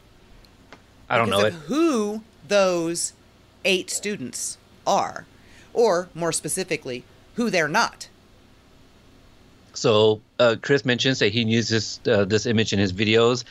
I 1.10 1.18
don't 1.18 1.26
because 1.26 1.52
know 1.52 1.58
who 1.58 2.22
those 2.46 3.12
eight 3.64 3.90
students 3.90 4.58
are, 4.86 5.26
or 5.74 6.08
more 6.14 6.32
specifically, 6.32 7.04
who 7.34 7.50
they're 7.50 7.68
not. 7.68 8.08
So 9.74 10.20
uh, 10.38 10.56
Chris 10.60 10.84
mentions 10.84 11.18
that 11.20 11.32
he 11.32 11.42
uses 11.44 12.00
uh, 12.06 12.24
this 12.24 12.46
image 12.46 12.72
in 12.72 12.78
his 12.78 12.92
videos. 12.92 13.44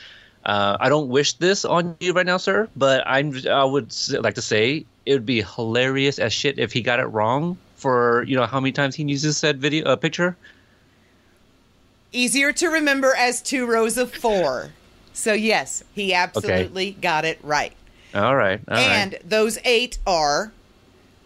Uh, 0.46 0.78
I 0.80 0.90
don't 0.90 1.10
wish 1.10 1.34
this 1.34 1.66
on 1.66 1.96
you 2.00 2.14
right 2.14 2.26
now, 2.26 2.38
sir, 2.38 2.68
but 2.76 3.04
I'm 3.06 3.34
I 3.48 3.64
would 3.64 3.94
like 4.12 4.36
to 4.36 4.42
say 4.42 4.86
it 5.06 5.14
would 5.14 5.26
be 5.26 5.42
hilarious 5.42 6.20
as 6.20 6.34
shit 6.34 6.58
if 6.58 6.72
he 6.74 6.82
got 6.82 7.00
it 7.00 7.06
wrong 7.06 7.58
for 7.76 8.24
you 8.24 8.36
know 8.36 8.46
how 8.46 8.60
many 8.60 8.72
times 8.72 8.96
he 8.96 9.04
uses 9.04 9.38
said 9.38 9.60
video 9.60 9.86
uh, 9.86 9.96
picture. 9.96 10.36
Easier 12.12 12.52
to 12.54 12.68
remember 12.68 13.14
as 13.16 13.42
two 13.42 13.66
rows 13.66 13.98
of 13.98 14.14
four. 14.14 14.72
So 15.14 15.34
yes, 15.34 15.84
he 15.94 16.14
absolutely 16.14 16.92
got 16.94 17.24
it 17.26 17.40
right. 17.44 17.74
All 18.14 18.36
right, 18.36 18.60
all 18.68 18.76
right. 18.76 18.84
and 18.84 19.18
those 19.24 19.58
eight 19.64 19.98
are 20.06 20.52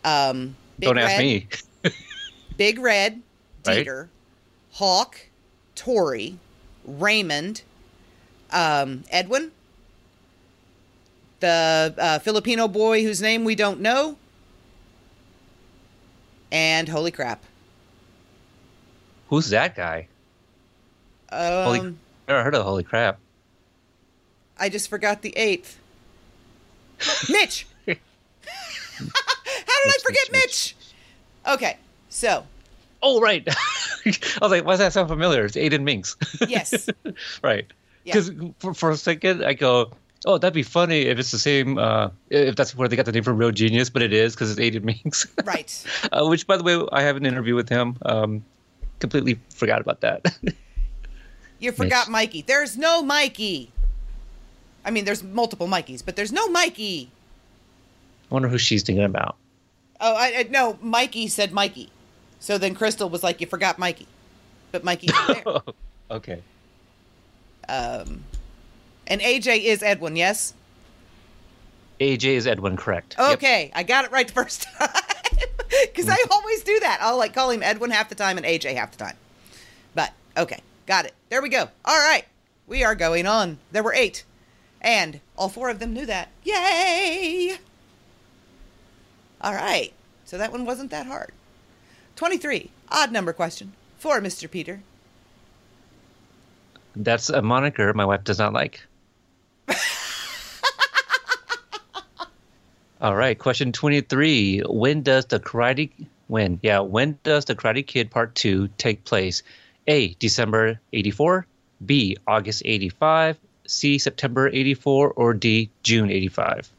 um, 0.04 0.56
Big 0.80 0.88
Don't 0.88 0.98
ask 0.98 1.18
me. 1.20 1.48
Big 2.58 2.80
Red, 2.80 3.22
Right. 3.66 3.88
Hawk, 4.74 5.20
Tori, 5.76 6.38
Raymond, 6.86 7.64
um, 8.52 9.04
Edwin, 9.10 9.52
the 11.40 11.94
uh, 11.98 12.20
Filipino 12.20 12.68
boy 12.68 13.04
whose 13.04 13.22
name 13.22 13.44
we 13.44 13.56
don't 13.56 13.80
know, 13.80 14.18
and 16.52 16.88
holy 16.90 17.12
crap. 17.12 17.44
Who's 19.30 19.50
that 19.50 19.76
guy? 19.76 20.08
Um, 21.32 21.64
Holy, 21.64 21.96
never 22.28 22.44
heard 22.44 22.56
of 22.56 22.64
Holy 22.64 22.84
Crap. 22.84 23.18
I 24.58 24.70
just 24.70 24.90
forgot 24.90 25.22
the 25.22 25.36
eighth. 25.36 25.80
Mitch. 27.30 27.68
How 29.76 29.84
did 29.84 29.94
I 29.94 30.04
forget 30.04 30.32
Mitch, 30.32 30.42
Mitch? 30.42 30.76
Okay, 31.48 31.78
so 32.10 32.46
Oh 33.06 33.22
right. 33.22 33.48
I 34.06 34.12
was 34.42 34.52
like, 34.52 34.66
why 34.66 34.74
does 34.74 34.80
that 34.80 34.94
sound 34.94 35.10
familiar? 35.10 35.46
It's 35.46 35.56
Aedin 35.56 35.84
Mincks. 35.84 36.18
yes, 36.48 36.90
right. 37.44 37.72
Yeah. 38.04 38.14
Because 38.14 38.32
for, 38.58 38.74
for 38.74 38.90
a 38.90 38.98
second, 38.98 39.46
I 39.46 39.54
go, 39.54 39.92
oh, 40.26 40.40
that'd 40.40 40.56
be 40.56 40.64
funny 40.64 41.02
if 41.02 41.20
it's 41.20 41.30
the 41.30 41.38
same, 41.38 41.78
uh, 41.78 42.10
if 42.32 42.56
that's 42.56 42.76
where 42.76 42.88
they 42.88 42.96
got 42.96 43.06
the 43.06 43.12
name 43.12 43.22
from 43.22 43.38
Real 43.38 43.52
Genius, 43.52 43.92
but 43.92 44.02
it 44.02 44.12
is 44.12 44.34
because 44.34 44.50
it's 44.50 44.60
Aedin 44.60 44.84
Mincks. 44.84 45.28
right. 45.46 45.86
uh, 46.12 46.26
which, 46.26 46.48
by 46.48 46.58
the 46.58 46.64
way, 46.64 46.84
I 46.92 47.04
have 47.04 47.16
an 47.16 47.28
interview 47.28 47.54
with 47.54 47.70
him. 47.70 47.96
Um, 48.04 48.44
completely 49.00 49.40
forgot 49.50 49.82
about 49.82 50.02
that. 50.02 50.26
You 51.60 51.72
forgot 51.72 52.08
Mitch. 52.08 52.12
Mikey. 52.12 52.42
There's 52.42 52.78
no 52.78 53.04
Mikey. 53.04 53.72
I 54.84 54.90
mean, 54.92 55.06
there's 55.06 55.24
multiple 55.24 55.68
Mikeys, 55.68 56.04
but 56.04 56.16
there's 56.16 56.32
no 56.32 56.48
Mikey. 56.50 57.12
I 58.30 58.34
wonder 58.34 58.48
who 58.48 58.58
she's 58.58 58.82
thinking 58.82 59.06
about. 59.06 59.36
Oh, 60.00 60.14
I, 60.14 60.40
I 60.40 60.48
no. 60.50 60.78
Mikey 60.82 61.28
said 61.28 61.52
Mikey. 61.52 61.90
So 62.40 62.58
then 62.58 62.76
Crystal 62.76 63.10
was 63.10 63.24
like, 63.24 63.42
"You 63.42 63.48
forgot 63.48 63.80
Mikey," 63.80 64.08
but 64.72 64.84
there. 64.84 65.44
okay. 66.12 66.42
Um, 67.68 68.24
and 69.08 69.22
AJ 69.22 69.64
is 69.64 69.82
Edwin. 69.82 70.16
Yes. 70.16 70.54
AJ 72.00 72.26
is 72.26 72.48
Edwin, 72.48 72.76
correct. 72.76 73.16
Yep. 73.18 73.38
Okay, 73.38 73.72
I 73.74 73.84
got 73.84 74.06
it 74.06 74.12
right 74.12 74.28
the 74.28 74.34
first 74.34 74.64
time. 74.80 74.90
Because 75.82 76.10
I 76.10 76.18
always 76.30 76.64
do 76.64 76.80
that. 76.82 77.00
I'll 77.02 77.18
like 77.18 77.34
call 77.34 77.50
him 77.50 77.64
Edwin 77.64 77.90
half 77.92 78.10
the 78.10 78.16
time 78.16 78.38
and 78.38 78.46
AJ 78.46 78.76
half 78.76 78.92
the 78.92 78.98
time. 78.98 79.16
But 79.94 80.12
okay, 80.38 80.60
got 80.86 81.06
it. 81.06 81.14
There 81.30 81.42
we 81.42 81.50
go. 81.50 81.70
All 81.86 81.98
right, 81.98 82.26
we 82.68 82.84
are 82.84 82.96
going 82.96 83.26
on. 83.26 83.60
There 83.72 83.84
were 83.84 83.94
eight, 83.94 84.24
and 84.82 85.20
all 85.38 85.50
four 85.50 85.70
of 85.70 85.80
them 85.80 85.94
knew 85.94 86.06
that. 86.06 86.30
Yay! 86.44 87.58
All 89.46 89.54
right, 89.54 89.94
so 90.26 90.40
that 90.40 90.52
one 90.52 90.66
wasn't 90.66 90.90
that 90.90 91.06
hard. 91.06 91.32
Twenty-three, 92.16 92.72
odd 92.90 93.12
number 93.12 93.32
question 93.32 93.74
for 94.00 94.20
Mr. 94.20 94.50
Peter. 94.50 94.82
That's 96.96 97.30
a 97.30 97.44
moniker 97.44 97.94
my 97.94 98.06
wife 98.06 98.24
does 98.24 98.40
not 98.40 98.54
like. 98.54 98.82
All 103.02 103.16
right, 103.16 103.38
question 103.38 103.72
23. 103.72 104.62
When 104.68 105.04
does 105.04 105.28
the 105.28 105.40
Karate 105.40 105.92
when? 106.26 106.60
Yeah, 106.64 106.80
when 106.80 107.20
does 107.22 107.46
the 107.46 107.56
Karate 107.56 107.86
Kid 107.86 108.10
Part 108.10 108.34
2 108.34 108.70
take 108.80 109.04
place? 109.04 109.44
A. 109.86 110.16
December 110.16 110.80
84, 110.92 111.46
B. 111.86 112.18
August 112.26 112.64
85, 112.66 113.38
C. 113.68 114.00
September 114.00 114.48
84 114.48 115.12
or 115.12 115.36
D. 115.36 115.70
June 115.84 116.10
85. 116.10 116.72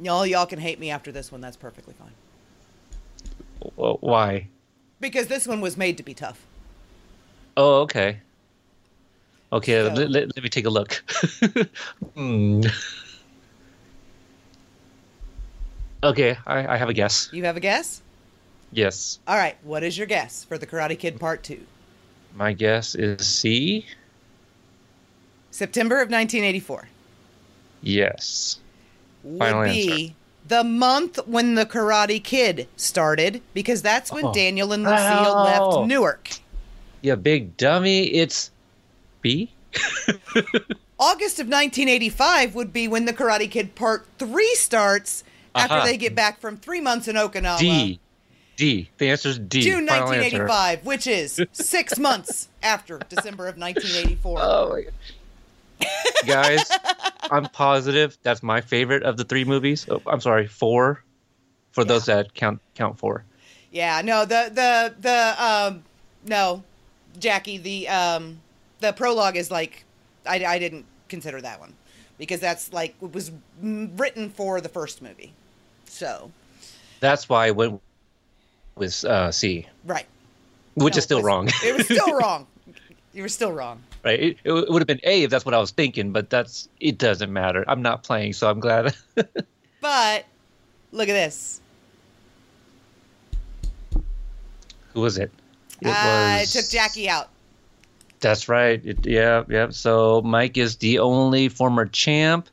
Y'all, 0.00 0.26
y'all 0.26 0.46
can 0.46 0.58
hate 0.58 0.78
me 0.78 0.90
after 0.90 1.10
this 1.12 1.32
one. 1.32 1.40
That's 1.40 1.56
perfectly 1.56 1.94
fine. 1.94 2.12
Wh- 3.76 4.02
Why? 4.02 4.48
Because 5.00 5.26
this 5.26 5.46
one 5.46 5.60
was 5.60 5.76
made 5.76 5.96
to 5.98 6.02
be 6.02 6.14
tough. 6.14 6.44
Oh, 7.56 7.80
okay. 7.82 8.18
Okay, 9.52 9.82
So- 9.88 9.92
let, 9.94 10.10
let- 10.10 10.36
let 10.36 10.42
me 10.42 10.48
take 10.48 10.66
a 10.66 10.70
look. 10.70 11.02
Hmm. 12.14 12.62
Okay, 16.02 16.36
I, 16.46 16.74
I 16.74 16.76
have 16.76 16.88
a 16.88 16.94
guess. 16.94 17.28
You 17.32 17.44
have 17.44 17.56
a 17.56 17.60
guess? 17.60 18.02
Yes. 18.70 19.18
All 19.26 19.36
right, 19.36 19.56
what 19.64 19.82
is 19.82 19.98
your 19.98 20.06
guess 20.06 20.44
for 20.44 20.58
the 20.58 20.66
Karate 20.66 20.96
Kid 20.98 21.18
Part 21.18 21.42
2? 21.42 21.60
My 22.36 22.52
guess 22.52 22.94
is 22.94 23.26
C. 23.26 23.84
September 25.50 25.96
of 25.96 26.02
1984 26.10 26.88
Yes. 27.82 28.60
Would 29.22 29.38
Final 29.38 29.64
be 29.64 30.14
the 30.46 30.64
month 30.64 31.18
when 31.26 31.54
the 31.54 31.66
Karate 31.66 32.22
Kid 32.22 32.68
started 32.76 33.42
because 33.54 33.82
that's 33.82 34.10
when 34.10 34.26
Oh. 34.26 34.32
Daniel 34.32 34.72
and 34.72 34.82
Lucille 34.82 35.34
Oh. 35.36 35.42
left 35.80 35.88
Newark. 35.88 36.30
Yeah, 37.02 37.14
big 37.16 37.56
dummy. 37.56 38.06
It's 38.14 38.50
B. 39.22 39.50
August 41.00 41.38
of 41.38 41.46
1985 41.46 42.54
would 42.54 42.72
be 42.72 42.88
when 42.88 43.04
the 43.04 43.12
Karate 43.12 43.50
Kid 43.50 43.74
Part 43.74 44.06
3 44.18 44.54
starts 44.56 45.22
after 45.54 45.74
Aha. 45.76 45.84
they 45.84 45.96
get 45.96 46.14
back 46.14 46.40
from 46.40 46.56
three 46.56 46.80
months 46.80 47.06
in 47.08 47.14
Okinawa. 47.16 47.58
D. 47.58 48.00
D. 48.56 48.90
The 48.98 49.10
answer 49.10 49.28
is 49.28 49.38
D. 49.38 49.60
June 49.60 49.86
Final 49.86 50.12
answer. 50.12 50.38
1985, 50.38 50.84
which 50.84 51.06
is 51.06 51.40
six 51.52 51.98
months 51.98 52.48
after 52.62 52.98
December 53.08 53.46
of 53.46 53.56
1984. 53.56 54.38
Oh 54.42 54.68
my 54.70 54.80
god. 54.82 54.92
Guys, 56.26 56.70
I'm 57.30 57.44
positive 57.46 58.16
that's 58.22 58.42
my 58.42 58.60
favorite 58.60 59.02
of 59.02 59.16
the 59.16 59.24
three 59.24 59.44
movies. 59.44 59.86
Oh, 59.90 60.02
I'm 60.06 60.20
sorry, 60.20 60.46
four. 60.46 61.02
For 61.72 61.84
those 61.84 62.06
that 62.06 62.34
count 62.34 62.60
count 62.74 62.98
four. 62.98 63.24
Yeah, 63.70 64.00
no, 64.02 64.24
the 64.24 64.50
the 64.52 64.94
the 65.00 65.44
um 65.44 65.84
no, 66.26 66.62
Jackie, 67.18 67.58
the 67.58 67.88
um 67.88 68.40
the 68.80 68.92
prologue 68.92 69.36
is 69.36 69.50
like 69.50 69.84
I 70.26 70.44
I 70.44 70.58
didn't 70.58 70.86
consider 71.08 71.40
that 71.40 71.60
one. 71.60 71.74
because 72.18 72.40
that's 72.40 72.72
like 72.72 72.96
it 73.00 73.12
was 73.12 73.30
written 73.62 74.30
for 74.30 74.60
the 74.60 74.68
first 74.68 75.00
movie. 75.02 75.32
So 75.86 76.30
That's 77.00 77.28
why 77.28 77.46
I 77.46 77.50
went 77.52 77.80
with 78.74 79.04
uh, 79.04 79.30
C, 79.32 79.66
right, 79.84 80.06
which 80.74 80.94
No, 80.94 80.98
is 80.98 81.04
still 81.04 81.18
was- 81.18 81.24
wrong. 81.24 81.48
it 81.64 81.76
was 81.76 81.84
still 81.86 82.14
wrong. 82.18 82.46
You 83.12 83.22
were 83.22 83.28
still 83.28 83.52
wrong. 83.52 83.82
Right? 84.08 84.20
It, 84.20 84.36
it 84.44 84.52
would 84.70 84.80
have 84.80 84.86
been 84.86 85.00
A 85.04 85.22
if 85.24 85.30
that's 85.30 85.44
what 85.44 85.54
I 85.54 85.58
was 85.58 85.70
thinking, 85.70 86.12
but 86.12 86.30
that's 86.30 86.68
it 86.80 86.96
doesn't 86.98 87.32
matter. 87.32 87.64
I'm 87.68 87.82
not 87.82 88.02
playing, 88.02 88.32
so 88.32 88.48
I'm 88.50 88.60
glad. 88.60 88.94
But 89.80 90.24
look 90.90 91.08
at 91.08 91.12
this. 91.12 91.60
Who 94.94 95.00
was 95.02 95.18
it? 95.18 95.30
It 95.80 95.88
I 95.88 96.40
was- 96.40 96.52
took 96.52 96.68
Jackie 96.68 97.08
out. 97.08 97.28
That's 98.20 98.48
right. 98.48 98.84
It, 98.84 99.06
yeah, 99.06 99.44
yeah. 99.48 99.68
So 99.70 100.20
Mike 100.22 100.56
is 100.56 100.76
the 100.76 100.98
only 100.98 101.48
former 101.48 101.86
champ. 101.86 102.48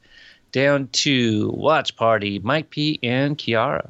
Down 0.52 0.88
to 1.04 1.50
Watch 1.50 1.96
Party, 1.98 2.40
Mike 2.40 2.70
P 2.70 3.00
and 3.04 3.38
Kiara. 3.38 3.90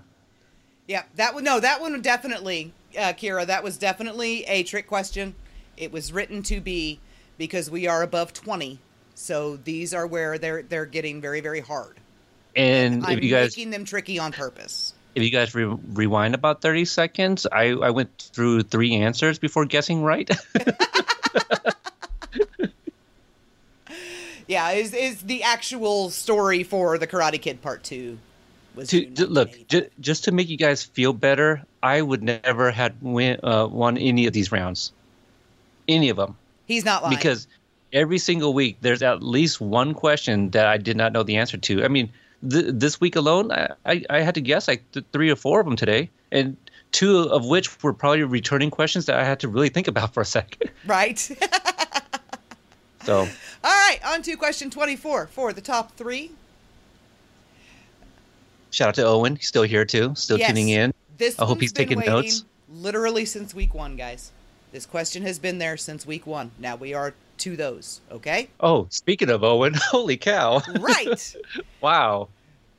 Yeah, 0.88 1.04
that 1.16 1.34
one. 1.36 1.44
No, 1.44 1.60
that 1.60 1.80
one 1.82 2.02
definitely, 2.02 2.74
uh, 2.98 3.12
Kiara. 3.14 3.46
That 3.46 3.64
was 3.64 3.78
definitely 3.78 4.46
a 4.46 4.64
trick 4.64 4.88
question. 4.88 5.36
It 5.78 5.92
was 5.92 6.12
written 6.14 6.42
to 6.44 6.62
be 6.62 7.00
because 7.38 7.70
we 7.70 7.88
are 7.88 8.02
above 8.04 8.34
twenty, 8.34 8.80
so 9.14 9.58
these 9.58 9.94
are 9.94 10.08
where 10.08 10.38
they're 10.38 10.62
they're 10.64 10.86
getting 10.86 11.22
very 11.22 11.42
very 11.42 11.62
hard. 11.62 11.98
And 12.56 13.06
I'm 13.06 13.18
if 13.18 13.24
you 13.24 13.30
guys 13.30 13.56
making 13.58 13.72
them 13.72 13.84
tricky 13.86 14.18
on 14.20 14.32
purpose. 14.32 14.94
if 15.14 15.22
you 15.24 15.30
guys 15.30 15.54
re- 15.54 15.66
rewind 15.94 16.36
about 16.36 16.62
30 16.62 16.86
seconds, 16.86 17.46
I, 17.52 17.72
I 17.72 17.90
went 17.90 18.18
through 18.34 18.64
three 18.64 18.96
answers 18.96 19.40
before 19.40 19.66
guessing 19.66 20.04
right. 20.04 20.30
Yeah, 24.48 24.72
is 24.72 24.94
is 24.94 25.22
the 25.22 25.42
actual 25.44 26.12
story 26.12 26.64
for 26.64 27.00
the 27.00 27.08
Karate 27.08 27.42
Kid 27.42 27.62
Part 27.64 27.84
Two? 27.84 28.20
Was 28.76 28.90
to, 28.90 29.04
to- 29.06 29.26
look, 29.26 29.48
1985. 29.50 29.68
j- 29.68 29.90
just 30.00 30.24
to 30.26 30.32
make 30.32 30.50
you 30.50 30.58
guys 30.58 30.84
feel 30.84 31.14
better, 31.14 31.64
I 31.82 32.00
would 32.02 32.22
never 32.22 32.70
had 32.70 33.02
win, 33.02 33.40
uh, 33.44 33.68
won 33.72 33.98
any 33.98 34.28
of 34.28 34.34
these 34.34 34.52
rounds, 34.52 34.92
any 35.88 36.10
of 36.10 36.18
them, 36.18 36.38
he's 36.66 36.86
not 36.86 37.04
lying 37.04 37.16
because 37.16 37.48
every 37.94 38.18
single 38.18 38.54
week 38.54 38.78
there's 38.82 39.02
at 39.02 39.24
least 39.24 39.62
one 39.62 39.94
question 39.94 40.50
that 40.52 40.66
I 40.68 40.78
did 40.78 40.98
not 40.98 41.14
know 41.14 41.24
the 41.24 41.38
answer 41.38 41.58
to. 41.58 41.84
I 41.84 41.88
mean, 41.88 42.12
th- 42.50 42.66
this 42.70 43.00
week 43.00 43.16
alone, 43.16 43.52
I, 43.52 43.70
I, 43.86 44.04
I 44.10 44.20
had 44.22 44.36
to 44.36 44.42
guess 44.42 44.68
like 44.68 44.84
th- 44.92 45.06
three 45.14 45.30
or 45.30 45.36
four 45.36 45.60
of 45.60 45.66
them 45.66 45.76
today, 45.76 46.10
and 46.32 46.58
two 46.92 47.20
of 47.20 47.46
which 47.46 47.82
were 47.84 47.94
probably 47.94 48.24
returning 48.24 48.70
questions 48.72 49.06
that 49.06 49.18
I 49.18 49.24
had 49.24 49.40
to 49.42 49.48
really 49.48 49.70
think 49.70 49.88
about 49.88 50.14
for 50.14 50.22
a 50.22 50.26
second. 50.26 50.70
right. 50.86 51.18
So 53.04 53.20
All 53.64 53.72
right, 53.72 54.00
on 54.06 54.22
to 54.24 54.36
question 54.36 54.70
twenty 54.70 54.96
four 54.96 55.28
for 55.28 55.54
the 55.54 55.62
top 55.62 55.96
three. 55.96 56.32
shout 58.72 58.90
out 58.90 58.96
to 58.96 59.04
Owen, 59.06 59.38
he's 59.38 59.48
still 59.48 59.64
here 59.64 59.86
too, 59.86 60.14
still 60.16 60.38
Yes. 60.38 60.50
tuning 60.50 60.70
in. 60.70 60.94
This 61.18 61.40
I 61.40 61.46
hope 61.46 61.62
he's 61.62 61.72
taking 61.72 62.00
notes. 62.00 62.44
Literally 62.70 63.26
since 63.26 63.54
week 63.54 63.74
one, 63.74 63.96
guys. 63.96 64.32
This 64.76 64.86
question 64.86 65.24
has 65.24 65.40
been 65.40 65.58
there 65.58 65.78
since 65.78 66.06
week 66.06 66.28
one. 66.28 66.52
Now 66.60 66.76
we 66.76 66.94
are 66.94 67.14
to 67.38 67.56
those. 67.56 68.02
Okay. 68.12 68.50
Oh, 68.60 68.88
speaking 68.90 69.30
of 69.30 69.42
Owen, 69.42 69.74
holy 69.90 70.18
cow! 70.18 70.62
Right. 70.82 71.34
wow. 71.82 72.28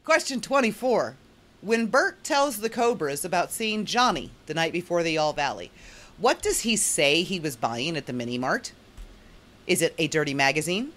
question 0.05 0.43
twenty 0.43 0.71
four. 0.71 1.17
When 1.63 1.87
Bert 1.87 2.23
tells 2.23 2.59
the 2.59 2.69
Cobras 2.69 3.25
about 3.25 3.51
seeing 3.51 3.87
Johnny 3.87 4.31
the 4.45 4.53
night 4.53 4.75
before 4.75 5.03
the 5.03 5.17
All 5.17 5.33
Valley, 5.33 5.71
what 6.19 6.43
does 6.43 6.61
he 6.61 6.77
say 6.77 7.23
he 7.23 7.41
was 7.41 7.57
buying 7.57 7.97
at 7.97 8.05
the 8.05 8.13
mini 8.13 8.37
mart? 8.37 8.73
Is 9.67 9.81
it 9.81 9.95
a 9.97 10.07
dirty 10.07 10.35
magazine, 10.35 10.93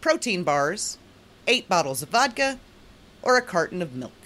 protein 0.00 0.42
bars, 0.42 0.98
eight 1.46 1.68
bottles 1.68 2.02
of 2.02 2.08
vodka, 2.08 2.58
or 3.22 3.36
a 3.36 3.42
carton 3.42 3.80
of 3.80 3.94
milk? 3.94 4.25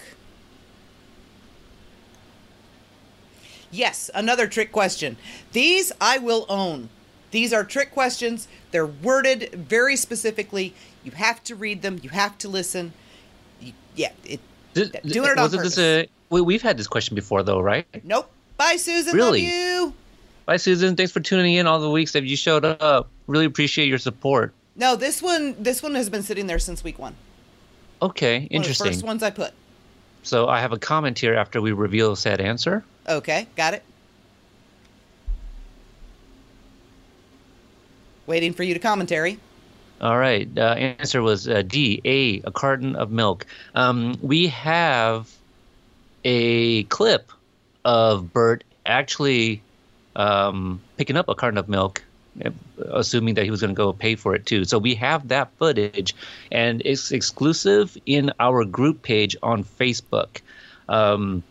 Yes, 3.71 4.09
another 4.13 4.47
trick 4.47 4.71
question. 4.71 5.17
These 5.53 5.91
I 5.99 6.17
will 6.17 6.45
own. 6.49 6.89
These 7.31 7.53
are 7.53 7.63
trick 7.63 7.91
questions. 7.91 8.47
They're 8.71 8.85
worded 8.85 9.51
very 9.53 9.95
specifically. 9.95 10.73
You 11.03 11.11
have 11.11 11.43
to 11.45 11.55
read 11.55 11.81
them. 11.81 11.99
You 12.03 12.09
have 12.09 12.37
to 12.39 12.49
listen. 12.49 12.93
You, 13.59 13.73
yeah, 13.95 14.11
it. 14.25 14.41
Doing 14.73 14.91
it 14.93 15.37
on 15.37 15.37
wasn't 15.37 15.63
this 15.63 15.77
a? 15.77 16.07
We, 16.29 16.41
we've 16.41 16.61
had 16.61 16.77
this 16.77 16.87
question 16.87 17.15
before, 17.15 17.43
though, 17.43 17.59
right? 17.59 17.85
Nope. 18.03 18.29
Bye, 18.57 18.75
Susan. 18.77 19.15
Really? 19.15 19.43
Love 19.43 19.51
you. 19.51 19.93
Bye, 20.45 20.57
Susan. 20.57 20.95
Thanks 20.95 21.11
for 21.11 21.19
tuning 21.19 21.55
in 21.55 21.67
all 21.67 21.79
the 21.79 21.89
weeks 21.89 22.13
that 22.13 22.23
you 22.23 22.37
showed 22.37 22.65
up. 22.65 23.09
Really 23.27 23.45
appreciate 23.45 23.87
your 23.87 23.97
support. 23.97 24.53
No, 24.75 24.95
this 24.95 25.21
one. 25.21 25.55
This 25.61 25.81
one 25.81 25.95
has 25.95 26.09
been 26.09 26.23
sitting 26.23 26.47
there 26.47 26.59
since 26.59 26.83
week 26.83 26.99
one. 26.99 27.15
Okay, 28.01 28.39
One 28.39 28.47
interesting. 28.49 28.91
First 28.91 29.03
ones 29.03 29.23
I 29.23 29.29
put. 29.29 29.53
So 30.23 30.47
I 30.47 30.59
have 30.59 30.71
a 30.71 30.77
comment 30.77 31.19
here 31.19 31.33
after 31.33 31.61
we 31.61 31.71
reveal 31.71 32.15
said 32.15 32.41
answer. 32.41 32.83
Okay, 33.07 33.47
got 33.55 33.73
it. 33.73 33.83
Waiting 38.27 38.53
for 38.53 38.63
you 38.63 38.73
to 38.73 38.79
commentary. 38.79 39.39
All 39.99 40.17
right. 40.17 40.49
Uh, 40.57 40.73
answer 40.73 41.21
was 41.21 41.47
uh, 41.47 41.61
D. 41.61 42.01
A. 42.05 42.41
A 42.47 42.51
carton 42.51 42.95
of 42.95 43.11
milk. 43.11 43.45
Um, 43.75 44.17
we 44.21 44.47
have 44.47 45.29
a 46.23 46.83
clip 46.83 47.31
of 47.85 48.33
Bert 48.33 48.63
actually 48.85 49.61
um, 50.15 50.81
picking 50.97 51.17
up 51.17 51.29
a 51.29 51.35
carton 51.35 51.57
of 51.57 51.69
milk, 51.69 52.03
uh, 52.43 52.49
assuming 52.89 53.35
that 53.35 53.43
he 53.43 53.51
was 53.51 53.61
going 53.61 53.73
to 53.73 53.77
go 53.77 53.93
pay 53.93 54.15
for 54.15 54.33
it 54.33 54.45
too. 54.45 54.65
So 54.65 54.79
we 54.79 54.95
have 54.95 55.27
that 55.27 55.51
footage, 55.57 56.15
and 56.51 56.81
it's 56.83 57.11
exclusive 57.11 57.95
in 58.05 58.31
our 58.39 58.65
group 58.65 59.03
page 59.03 59.35
on 59.43 59.63
Facebook. 59.63 60.41
Um, 60.89 61.43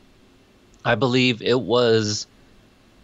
I 0.85 0.95
believe 0.95 1.43
it 1.43 1.61
was 1.61 2.27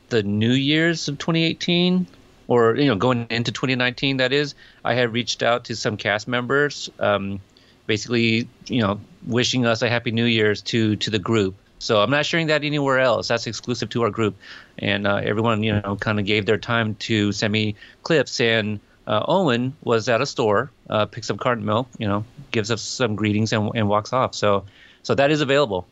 the 0.08 0.22
New 0.22 0.52
Year's 0.52 1.08
of 1.08 1.18
2018, 1.18 2.06
or 2.48 2.76
you 2.76 2.86
know, 2.86 2.94
going 2.94 3.26
into 3.30 3.52
2019. 3.52 4.18
That 4.18 4.32
is, 4.32 4.54
I 4.84 4.94
had 4.94 5.12
reached 5.12 5.42
out 5.42 5.64
to 5.66 5.76
some 5.76 5.96
cast 5.96 6.28
members, 6.28 6.90
um, 6.98 7.40
basically, 7.86 8.48
you 8.66 8.80
know, 8.80 9.00
wishing 9.26 9.66
us 9.66 9.82
a 9.82 9.88
happy 9.88 10.10
New 10.10 10.24
Year's 10.24 10.62
to 10.62 10.96
to 10.96 11.10
the 11.10 11.18
group. 11.18 11.54
So 11.78 12.00
I'm 12.00 12.10
not 12.10 12.24
sharing 12.24 12.46
that 12.46 12.64
anywhere 12.64 12.98
else. 12.98 13.28
That's 13.28 13.46
exclusive 13.46 13.90
to 13.90 14.02
our 14.02 14.10
group, 14.10 14.36
and 14.78 15.06
uh, 15.06 15.16
everyone, 15.16 15.62
you 15.62 15.72
know, 15.72 15.96
kind 15.96 16.18
of 16.18 16.24
gave 16.24 16.46
their 16.46 16.58
time 16.58 16.94
to 16.96 17.32
send 17.32 17.52
me 17.52 17.74
clips. 18.02 18.40
And 18.40 18.80
uh, 19.06 19.24
Owen 19.28 19.74
was 19.82 20.08
at 20.08 20.20
a 20.20 20.26
store, 20.26 20.70
uh, 20.88 21.06
picks 21.06 21.30
up 21.30 21.38
carton 21.38 21.64
milk, 21.64 21.88
you 21.98 22.08
know, 22.08 22.24
gives 22.50 22.70
us 22.70 22.82
some 22.82 23.14
greetings 23.14 23.52
and, 23.52 23.70
and 23.74 23.88
walks 23.88 24.12
off. 24.12 24.34
So, 24.34 24.64
so 25.02 25.14
that 25.14 25.30
is 25.30 25.40
available. 25.40 25.86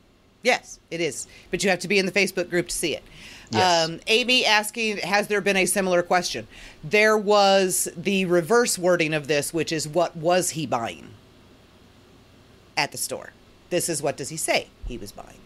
Yes, 0.44 0.78
it 0.90 1.00
is. 1.00 1.26
But 1.50 1.64
you 1.64 1.70
have 1.70 1.80
to 1.80 1.88
be 1.88 1.98
in 1.98 2.06
the 2.06 2.12
Facebook 2.12 2.48
group 2.48 2.68
to 2.68 2.76
see 2.76 2.94
it. 2.94 3.02
Yes. 3.50 3.88
Um, 3.88 4.00
Amy 4.06 4.44
asking, 4.44 4.98
has 4.98 5.26
there 5.26 5.40
been 5.40 5.56
a 5.56 5.66
similar 5.66 6.02
question? 6.02 6.46
There 6.84 7.16
was 7.16 7.88
the 7.96 8.26
reverse 8.26 8.78
wording 8.78 9.14
of 9.14 9.26
this, 9.26 9.52
which 9.52 9.72
is 9.72 9.88
what 9.88 10.16
was 10.16 10.50
he 10.50 10.66
buying 10.66 11.08
at 12.76 12.92
the 12.92 12.98
store? 12.98 13.32
This 13.70 13.88
is 13.88 14.02
what 14.02 14.16
does 14.16 14.28
he 14.28 14.36
say 14.36 14.68
he 14.86 14.98
was 14.98 15.10
buying? 15.12 15.38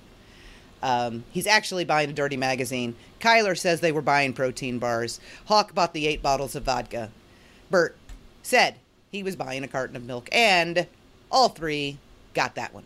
Um, 0.83 1.25
he's 1.31 1.47
actually 1.47 1.85
buying 1.85 2.11
a 2.11 2.13
dirty 2.13 2.37
magazine. 2.37 2.95
Kyler 3.21 3.57
says 3.57 3.81
they 3.81 3.93
were 3.93 4.03
buying 4.03 4.33
protein 4.33 4.79
bars. 4.79 5.21
Hawk 5.47 5.75
bought 5.75 5.93
the 5.93 6.07
eight 6.07 6.23
bottles 6.23 6.55
of 6.55 6.65
vodka. 6.65 7.11
Bert 7.71 7.97
said 8.43 8.77
he 9.11 9.23
was 9.23 9.37
buying 9.37 9.65
a 9.65 9.69
carton 9.69 9.97
of 9.97 10.05
milk. 10.05 10.29
And 10.33 10.87
all 11.31 11.49
three 11.49 11.99
got 12.35 12.55
that 12.55 12.75
one. 12.75 12.85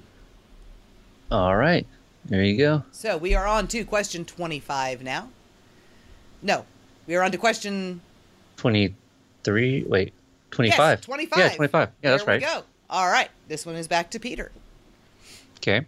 All 1.30 1.56
right, 1.56 1.86
there 2.26 2.42
you 2.42 2.56
go. 2.56 2.84
So 2.92 3.16
we 3.16 3.34
are 3.34 3.46
on 3.46 3.66
to 3.68 3.84
question 3.84 4.24
25 4.24 5.02
now. 5.02 5.28
No, 6.42 6.64
we 7.06 7.14
are 7.16 7.22
on 7.22 7.30
to 7.32 7.38
question 7.38 8.00
23 8.56 9.84
wait 9.84 10.12
25 10.50 10.78
Yes, 10.78 11.00
25. 11.04 11.38
yeah 11.38 11.54
25 11.56 11.88
yeah 12.02 12.10
that's 12.10 12.24
There 12.24 12.34
right 12.34 12.40
we 12.40 12.46
go. 12.46 12.62
All 12.90 13.08
right. 13.10 13.28
This 13.48 13.64
one 13.66 13.74
is 13.76 13.88
back 13.88 14.10
to 14.10 14.20
Peter. 14.20 14.50
okay 15.58 15.86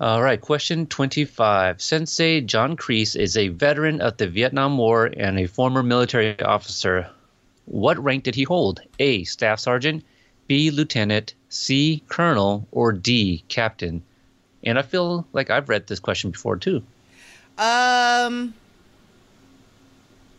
all 0.00 0.20
right 0.22 0.40
question 0.40 0.86
25 0.86 1.80
sensei 1.80 2.40
john 2.40 2.76
kreese 2.76 3.14
is 3.14 3.36
a 3.36 3.48
veteran 3.48 4.00
of 4.00 4.16
the 4.16 4.26
vietnam 4.26 4.76
war 4.78 5.06
and 5.16 5.38
a 5.38 5.46
former 5.46 5.80
military 5.82 6.40
officer 6.42 7.08
what 7.66 8.02
rank 8.02 8.24
did 8.24 8.34
he 8.34 8.42
hold 8.42 8.80
a 8.98 9.22
staff 9.24 9.60
sergeant 9.60 10.04
b 10.48 10.70
lieutenant 10.70 11.34
c 11.48 12.02
colonel 12.08 12.66
or 12.72 12.92
d 12.92 13.42
captain 13.48 14.02
and 14.64 14.78
i 14.78 14.82
feel 14.82 15.26
like 15.32 15.50
i've 15.50 15.68
read 15.68 15.86
this 15.86 16.00
question 16.00 16.30
before 16.30 16.56
too 16.56 16.82
Um 17.58 18.54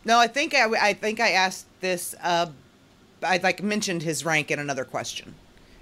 No, 0.04 0.18
I 0.18 0.26
think 0.26 0.54
I, 0.54 0.64
I 0.90 0.92
think 0.92 1.18
I 1.20 1.30
asked 1.30 1.66
this 1.80 2.14
uh 2.22 2.46
I 3.22 3.38
like 3.38 3.62
mentioned 3.62 4.02
his 4.02 4.24
rank 4.24 4.50
in 4.50 4.58
another 4.58 4.84
question. 4.84 5.34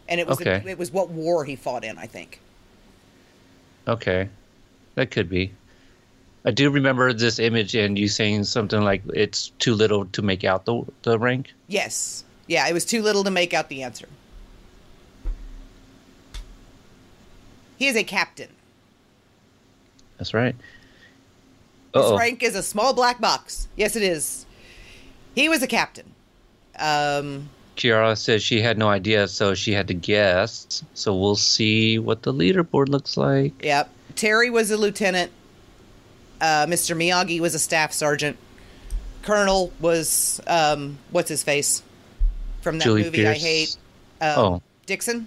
And 0.08 0.20
it 0.20 0.26
was 0.26 0.40
Okay. 0.40 0.62
it 0.66 0.78
was 0.78 0.92
what 0.92 1.08
war 1.10 1.44
he 1.44 1.56
fought 1.56 1.84
in, 1.84 1.98
I 1.98 2.06
think. 2.06 2.38
Okay, 3.88 4.28
that 4.94 5.10
could 5.10 5.28
be. 5.28 5.52
I 6.44 6.50
do 6.50 6.70
remember 6.70 7.12
this 7.12 7.38
image 7.38 7.74
and 7.74 7.98
you 7.98 8.08
saying 8.08 8.44
something 8.44 8.80
like 8.82 9.02
it's 9.14 9.50
too 9.58 9.74
little 9.74 10.04
to 10.06 10.22
make 10.22 10.44
out 10.44 10.64
the 10.66 10.84
the 11.02 11.18
rank. 11.18 11.52
Yes. 11.68 12.24
Yeah, 12.46 12.66
it 12.68 12.72
was 12.72 12.84
too 12.84 13.02
little 13.02 13.24
to 13.24 13.30
make 13.30 13.54
out 13.54 13.68
the 13.68 13.82
answer. 13.82 14.08
He 17.78 17.88
is 17.88 17.96
a 17.96 18.04
captain. 18.04 18.48
That's 20.18 20.34
right. 20.34 20.54
His 21.94 22.02
Uh-oh. 22.04 22.18
rank 22.18 22.42
is 22.42 22.54
a 22.54 22.62
small 22.62 22.94
black 22.94 23.20
box. 23.20 23.68
Yes, 23.76 23.96
it 23.96 24.02
is. 24.02 24.46
He 25.34 25.48
was 25.48 25.62
a 25.62 25.66
captain. 25.66 26.06
Um, 26.78 27.50
Kiara 27.76 28.16
says 28.16 28.42
she 28.42 28.60
had 28.60 28.78
no 28.78 28.88
idea, 28.88 29.26
so 29.28 29.54
she 29.54 29.72
had 29.72 29.88
to 29.88 29.94
guess. 29.94 30.84
So 30.94 31.16
we'll 31.16 31.36
see 31.36 31.98
what 31.98 32.22
the 32.22 32.32
leaderboard 32.32 32.88
looks 32.88 33.16
like. 33.16 33.64
yep. 33.64 33.90
Terry 34.14 34.50
was 34.50 34.70
a 34.70 34.76
lieutenant. 34.76 35.32
Uh, 36.40 36.66
Mr. 36.66 36.96
Miyagi 36.96 37.40
was 37.40 37.54
a 37.54 37.58
staff 37.58 37.92
sergeant. 37.92 38.36
Colonel 39.22 39.72
was 39.80 40.40
um, 40.46 40.98
what's 41.10 41.28
his 41.28 41.42
face 41.42 41.82
from 42.62 42.78
that 42.78 42.84
Julie 42.84 43.04
movie 43.04 43.26
I 43.26 43.34
hate. 43.34 43.76
Um, 44.20 44.38
Oh. 44.38 44.62
Dixon. 44.86 45.26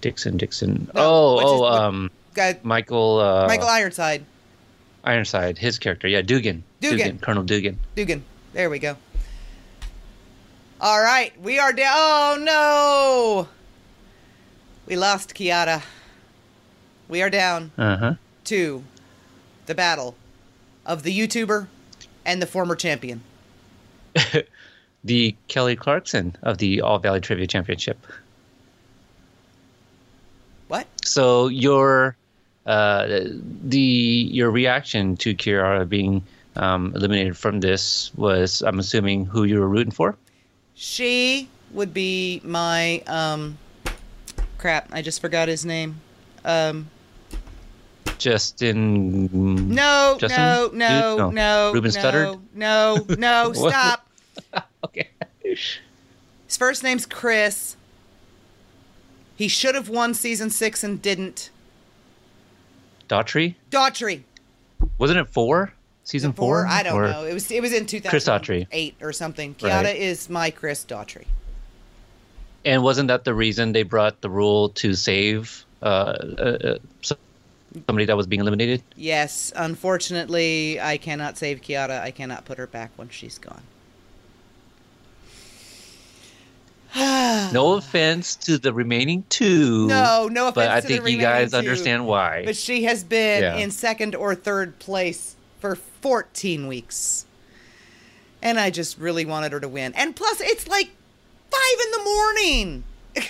Dixon, 0.00 0.36
Dixon. 0.36 0.90
No, 0.94 1.02
oh, 1.02 1.38
oh, 1.40 1.60
what- 1.60 1.72
um, 1.82 2.10
Guy, 2.34 2.58
Michael. 2.62 3.18
Uh, 3.20 3.46
Michael 3.48 3.66
Ironside. 3.68 4.24
Ironside, 5.04 5.58
his 5.58 5.78
character. 5.78 6.06
Yeah, 6.06 6.22
Dugan. 6.22 6.62
Dugan. 6.80 7.18
Colonel 7.18 7.42
Dugan. 7.42 7.78
Dugan. 7.96 8.22
There 8.52 8.70
we 8.70 8.78
go. 8.78 8.96
All 10.80 11.00
right, 11.00 11.32
we 11.42 11.58
are 11.58 11.72
down. 11.72 11.94
Oh 11.96 12.36
no, 12.40 13.48
we 14.86 14.94
lost 14.96 15.34
Kiara. 15.34 15.82
We 17.08 17.20
are 17.22 17.30
down 17.30 17.72
Uh 17.76 17.96
huh. 17.96 18.14
to 18.44 18.84
the 19.66 19.74
battle 19.74 20.14
of 20.86 21.02
the 21.02 21.16
YouTuber 21.18 21.66
and 22.24 22.40
the 22.40 22.46
former 22.46 22.76
champion. 22.76 23.22
The 25.04 25.34
Kelly 25.48 25.76
Clarkson 25.76 26.36
of 26.42 26.58
the 26.58 26.80
All 26.80 26.98
Valley 26.98 27.20
Trivia 27.20 27.46
Championship. 27.46 27.98
What? 30.68 30.86
So 31.04 31.48
your 31.48 32.16
uh, 32.66 33.06
the 33.64 33.78
your 33.78 34.50
reaction 34.50 35.16
to 35.18 35.34
Kiara 35.34 35.88
being 35.88 36.22
um, 36.56 36.92
eliminated 36.94 37.36
from 37.36 37.60
this 37.60 38.12
was, 38.14 38.62
I'm 38.62 38.78
assuming, 38.78 39.24
who 39.24 39.44
you 39.44 39.60
were 39.60 39.68
rooting 39.68 39.92
for. 39.92 40.16
She 40.74 41.48
would 41.72 41.94
be 41.94 42.40
my 42.44 43.02
um. 43.06 43.56
Crap! 44.58 44.88
I 44.92 45.02
just 45.02 45.20
forgot 45.20 45.48
his 45.48 45.64
name. 45.64 46.00
Um. 46.44 46.90
Justin. 48.18 49.28
No, 49.72 50.16
Justin? 50.18 50.40
no, 50.40 50.70
no, 50.72 51.16
No. 51.16 51.30
no, 51.30 51.72
Ruben 51.72 51.92
no, 51.94 52.00
Studdard? 52.00 52.40
no, 52.52 53.06
no, 53.16 53.52
stop. 53.54 54.08
Okay. 54.88 55.08
His 55.42 56.56
first 56.56 56.82
name's 56.82 57.06
Chris. 57.06 57.76
He 59.36 59.48
should 59.48 59.74
have 59.74 59.88
won 59.88 60.14
season 60.14 60.50
six 60.50 60.82
and 60.82 61.00
didn't. 61.00 61.50
Daughtry. 63.08 63.54
Daughtry. 63.70 64.22
Wasn't 64.98 65.18
it 65.18 65.28
four? 65.28 65.72
Season 66.04 66.32
four? 66.32 66.66
I 66.66 66.82
don't 66.82 66.96
Or- 66.96 67.08
know. 67.08 67.24
It 67.24 67.34
was 67.34 67.50
it 67.50 67.60
was 67.62 67.72
in 67.72 67.86
2008 67.86 68.10
Chris 68.10 68.24
Daughtry. 68.24 68.94
or 69.02 69.12
something. 69.12 69.54
Kiara 69.54 69.84
Right. 69.84 69.96
is 69.96 70.28
my 70.30 70.50
Chris 70.50 70.84
Daughtry. 70.84 71.26
And 72.64 72.82
wasn't 72.82 73.08
that 73.08 73.24
the 73.24 73.34
reason 73.34 73.72
they 73.72 73.82
brought 73.82 74.20
the 74.20 74.30
rule 74.30 74.70
to 74.70 74.94
save 74.94 75.64
uh, 75.82 75.86
uh, 75.86 76.58
uh, 76.64 76.78
somebody 77.86 78.04
that 78.06 78.16
was 78.16 78.26
being 78.26 78.40
eliminated? 78.40 78.82
Yes, 78.96 79.52
unfortunately, 79.54 80.80
I 80.80 80.96
cannot 80.98 81.38
save 81.38 81.60
Kiara. 81.62 82.00
I 82.00 82.10
cannot 82.10 82.44
put 82.44 82.58
her 82.58 82.66
back 82.66 82.90
once 82.96 83.14
she's 83.14 83.38
gone. 83.38 83.62
No 87.52 87.74
offense 87.74 88.34
to 88.36 88.58
the 88.58 88.72
remaining 88.72 89.24
two. 89.28 89.86
No, 89.86 90.28
no 90.30 90.48
offense 90.48 90.54
But 90.54 90.68
I 90.70 90.80
think 90.80 91.08
you 91.08 91.18
guys 91.18 91.52
two. 91.52 91.56
understand 91.56 92.06
why. 92.06 92.44
But 92.44 92.56
she 92.56 92.84
has 92.84 93.04
been 93.04 93.42
Yeah. 93.42 93.56
in 93.56 93.70
second 93.70 94.14
or 94.14 94.34
third 94.34 94.78
place 94.78 95.36
for 95.60 95.76
14 95.76 96.66
weeks. 96.66 97.24
And 98.42 98.58
I 98.60 98.70
just 98.70 98.98
really 98.98 99.24
wanted 99.24 99.52
her 99.52 99.60
to 99.60 99.68
win. 99.68 99.94
And 99.94 100.14
plus, 100.14 100.40
it's 100.40 100.68
like 100.68 100.90
five 101.50 101.86
in 101.86 101.90
the 101.92 102.04
morning. 102.04 102.84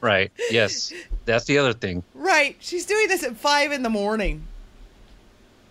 Right. 0.00 0.30
Yes. 0.50 0.92
That's 1.24 1.44
the 1.46 1.58
other 1.58 1.72
thing. 1.72 2.04
Right. 2.14 2.56
She's 2.60 2.86
doing 2.86 3.08
this 3.08 3.24
at 3.24 3.36
five 3.36 3.72
in 3.72 3.82
the 3.82 3.90
morning. 3.90 4.44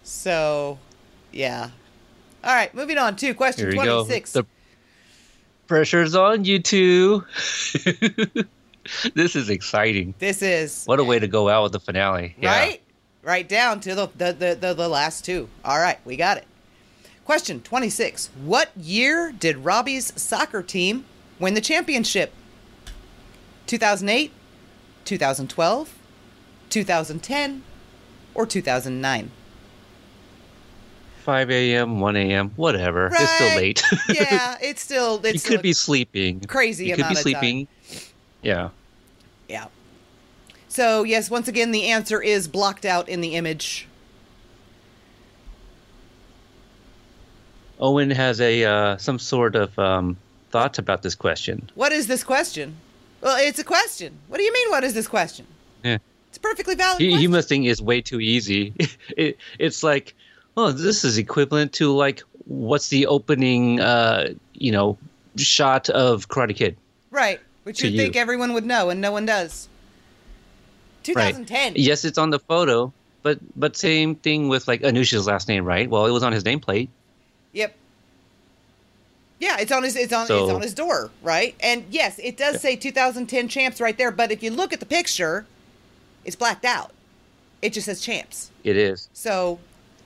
So, 0.03 0.79
yeah. 1.31 1.69
All 2.43 2.53
right, 2.53 2.73
moving 2.75 2.97
on 2.97 3.15
to 3.17 3.33
question 3.33 3.71
Here 3.71 3.79
we 3.79 3.85
go. 3.85 4.03
26. 4.03 4.33
The 4.33 4.43
pressure's 5.67 6.15
on 6.15 6.45
you 6.45 6.59
two. 6.59 7.23
this 9.13 9.35
is 9.35 9.49
exciting. 9.49 10.13
This 10.19 10.41
is 10.41 10.85
What 10.85 10.99
a 10.99 11.03
way 11.03 11.19
to 11.19 11.27
go 11.27 11.49
out 11.49 11.63
with 11.63 11.71
the 11.73 11.79
finale. 11.79 12.35
Yeah. 12.39 12.57
right, 12.57 12.81
right 13.23 13.47
down 13.47 13.79
to 13.81 13.95
the 13.95 14.09
the, 14.17 14.33
the 14.33 14.57
the 14.59 14.73
the 14.73 14.87
last 14.87 15.25
two. 15.25 15.49
All 15.63 15.77
right, 15.79 15.99
we 16.05 16.15
got 16.15 16.37
it. 16.37 16.45
Question 17.25 17.61
twenty 17.61 17.89
six: 17.89 18.29
What 18.41 18.71
year 18.77 19.31
did 19.31 19.57
Robbie's 19.57 20.19
soccer 20.19 20.63
team 20.63 21.05
win 21.39 21.53
the 21.53 21.61
championship? 21.61 22.33
Two 23.65 23.77
thousand 23.77 24.09
eight, 24.09 24.31
two 25.03 25.17
thousand 25.17 25.49
twelve, 25.49 25.93
two 26.69 26.83
thousand 26.83 27.21
ten, 27.23 27.63
or 28.33 28.45
two 28.45 28.61
thousand 28.61 29.01
nine? 29.01 29.31
5 31.27 31.51
a.m., 31.51 31.99
1 31.99 32.15
a.m., 32.15 32.51
whatever. 32.55 33.07
It's 33.07 33.31
still 33.31 33.57
late. 33.57 33.83
Yeah, 34.09 34.57
it's 34.61 34.81
still 34.81 35.17
it's 35.25 35.33
you 35.33 35.39
still 35.39 35.51
could 35.57 35.61
be 35.61 35.73
sleeping. 35.73 36.39
crazy 36.39 36.85
You 36.85 36.95
could 36.95 37.09
be 37.09 37.15
sleeping. 37.15 37.67
Yeah. 38.41 38.69
Yeah. 39.49 39.65
So, 40.69 41.03
yes, 41.03 41.29
once 41.29 41.49
again, 41.49 41.71
the 41.71 41.89
answer 41.89 42.21
is 42.21 42.47
blocked 42.47 42.85
out 42.85 43.09
in 43.09 43.19
the 43.19 43.35
image. 43.35 43.89
Owen 47.77 48.09
has 48.09 48.39
a 48.39 48.63
uh, 48.63 48.95
some 48.95 49.19
sort 49.19 49.57
of 49.57 49.77
um, 49.77 50.15
thoughts 50.49 50.79
about 50.79 51.01
this 51.01 51.13
question. 51.13 51.69
What 51.75 51.91
is 51.91 52.07
this 52.07 52.23
question? 52.23 52.77
Well, 53.19 53.37
it's 53.37 53.59
a 53.59 53.65
question. 53.65 54.17
What 54.29 54.37
do 54.37 54.43
you 54.43 54.53
mean, 54.53 54.69
what 54.69 54.85
is 54.85 54.93
this 54.93 55.09
question? 55.09 55.45
Yeah. 55.83 55.97
It's 56.29 56.37
perfectly 56.37 56.75
valid 56.75 57.01
He, 57.01 57.07
question. 57.09 57.19
he 57.19 57.27
must 57.27 57.49
think 57.49 57.65
it's 57.65 57.81
way 57.81 57.99
too 57.99 58.21
easy. 58.21 58.73
it, 59.17 59.37
it's 59.59 59.83
like, 59.83 60.15
oh, 60.57 60.71
this 60.71 61.05
is 61.05 61.17
equivalent 61.17 61.71
to 61.73 61.95
like, 61.95 62.23
what's 62.45 62.89
the 62.89 63.05
opening, 63.05 63.79
uh, 63.79 64.33
you 64.53 64.71
know, 64.71 64.97
shot 65.37 65.89
of 65.89 66.27
Karate 66.27 66.55
Kid? 66.55 66.75
right. 67.11 67.39
Which 67.63 67.83
you. 67.83 67.97
think 67.97 68.15
everyone 68.15 68.53
would 68.53 68.65
know, 68.65 68.89
and 68.89 69.01
no 69.01 69.11
one 69.11 69.25
does. 69.25 69.67
2010. 71.03 71.73
Yes, 71.75 72.05
it's 72.05 72.17
on 72.17 72.29
the 72.29 72.39
photo, 72.39 72.93
but 73.23 73.39
but 73.57 73.75
same 73.75 74.15
thing 74.15 74.47
with 74.47 74.69
like 74.69 74.81
Anoush's 74.83 75.27
last 75.27 75.49
name, 75.49 75.65
right? 75.65 75.89
Well, 75.89 76.05
it 76.05 76.11
was 76.11 76.23
on 76.23 76.31
his 76.31 76.45
nameplate. 76.45 76.87
Yep. 77.51 77.75
Yeah, 79.39 79.57
it's 79.59 79.73
on 79.73 79.83
his 79.83 79.97
it's 79.97 80.13
on 80.13 80.23
it's 80.23 80.31
on 80.31 80.61
his 80.61 80.73
door, 80.73 81.11
right? 81.21 81.55
And 81.59 81.83
yes, 81.89 82.19
it 82.19 82.37
does 82.37 82.61
say 82.61 82.77
2010 82.77 83.49
champs 83.49 83.81
right 83.81 83.97
there, 83.97 84.11
but 84.11 84.31
if 84.31 84.41
you 84.41 84.49
look 84.49 84.71
at 84.71 84.79
the 84.79 84.85
picture, 84.85 85.45
it's 86.23 86.37
blacked 86.37 86.63
out. 86.63 86.91
It 87.61 87.73
just 87.73 87.87
says 87.87 87.99
champs. 87.99 88.49
It 88.63 88.77
is. 88.77 89.09
So, 89.11 89.59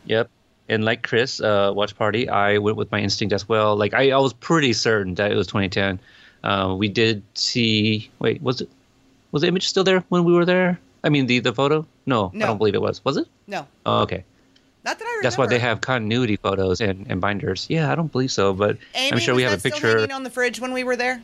Yep. 0.06 0.32
And 0.72 0.86
like 0.86 1.04
Chris, 1.04 1.42
uh, 1.42 1.72
watch 1.76 1.96
party, 1.98 2.30
I 2.30 2.58
went 2.58 2.78
with 2.78 2.92
my 2.92 3.00
instinct 3.02 3.34
as 3.34 3.48
well. 3.48 3.76
Like 3.76 3.94
I, 3.94 4.12
I 4.12 4.18
was 4.18 4.34
pretty 4.34 4.74
certain 4.74 5.16
that 5.16 5.32
it 5.32 5.36
was 5.36 5.48
2010. 5.48 6.00
Uh, 6.44 6.74
we 6.78 6.88
did 6.88 7.22
see. 7.36 8.10
Wait, 8.20 8.42
was 8.42 8.62
it? 8.62 8.70
Was 9.32 9.42
the 9.44 9.48
image 9.50 9.68
still 9.68 9.84
there 9.84 10.04
when 10.10 10.24
we 10.24 10.34
were 10.34 10.46
there? 10.46 10.80
I 11.04 11.10
mean, 11.10 11.28
the 11.28 11.40
the 11.40 11.54
photo? 11.54 11.86
No, 12.06 12.32
No. 12.34 12.46
I 12.46 12.48
don't 12.48 12.58
believe 12.58 12.74
it 12.76 12.82
was. 12.82 13.04
Was 13.06 13.18
it? 13.18 13.28
no. 13.48 13.68
Oh, 13.86 14.02
okay. 14.04 14.24
Not 14.84 14.98
that 14.98 15.06
I 15.06 15.08
remember. 15.10 15.24
That's 15.24 15.38
why 15.38 15.46
they 15.46 15.60
have 15.60 15.82
continuity 15.82 16.38
photos 16.38 16.82
and, 16.82 17.06
and 17.10 17.22
binders. 17.22 17.68
Yeah, 17.70 17.92
I 17.92 17.96
don't 17.96 18.12
believe 18.12 18.32
so, 18.32 18.52
but 18.54 18.78
Amy, 18.96 19.12
I'm 19.14 19.20
sure 19.20 19.36
we 19.36 19.44
have 19.44 19.52
a 19.54 19.56
that 19.58 19.60
Still 19.60 19.72
picture. 19.74 19.98
hanging 20.00 20.12
on 20.12 20.24
the 20.24 20.32
fridge 20.32 20.60
when 20.60 20.74
we 20.74 20.84
were 20.84 20.96
there. 20.96 21.22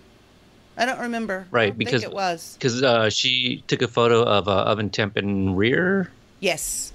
I 0.77 0.85
don't 0.85 0.99
remember. 0.99 1.47
Right, 1.49 1.69
don't 1.69 1.77
because- 1.79 2.01
think 2.01 2.11
it 2.11 2.15
was. 2.15 2.53
Because 2.59 2.83
uh, 2.83 3.09
she 3.09 3.63
took 3.67 3.81
a 3.81 3.87
photo 3.87 4.21
of 4.23 4.47
uh, 4.47 4.51
oven 4.71 4.89
temp 4.91 5.17
and 5.17 5.57
rear. 5.57 6.11
Yes. 6.39 6.93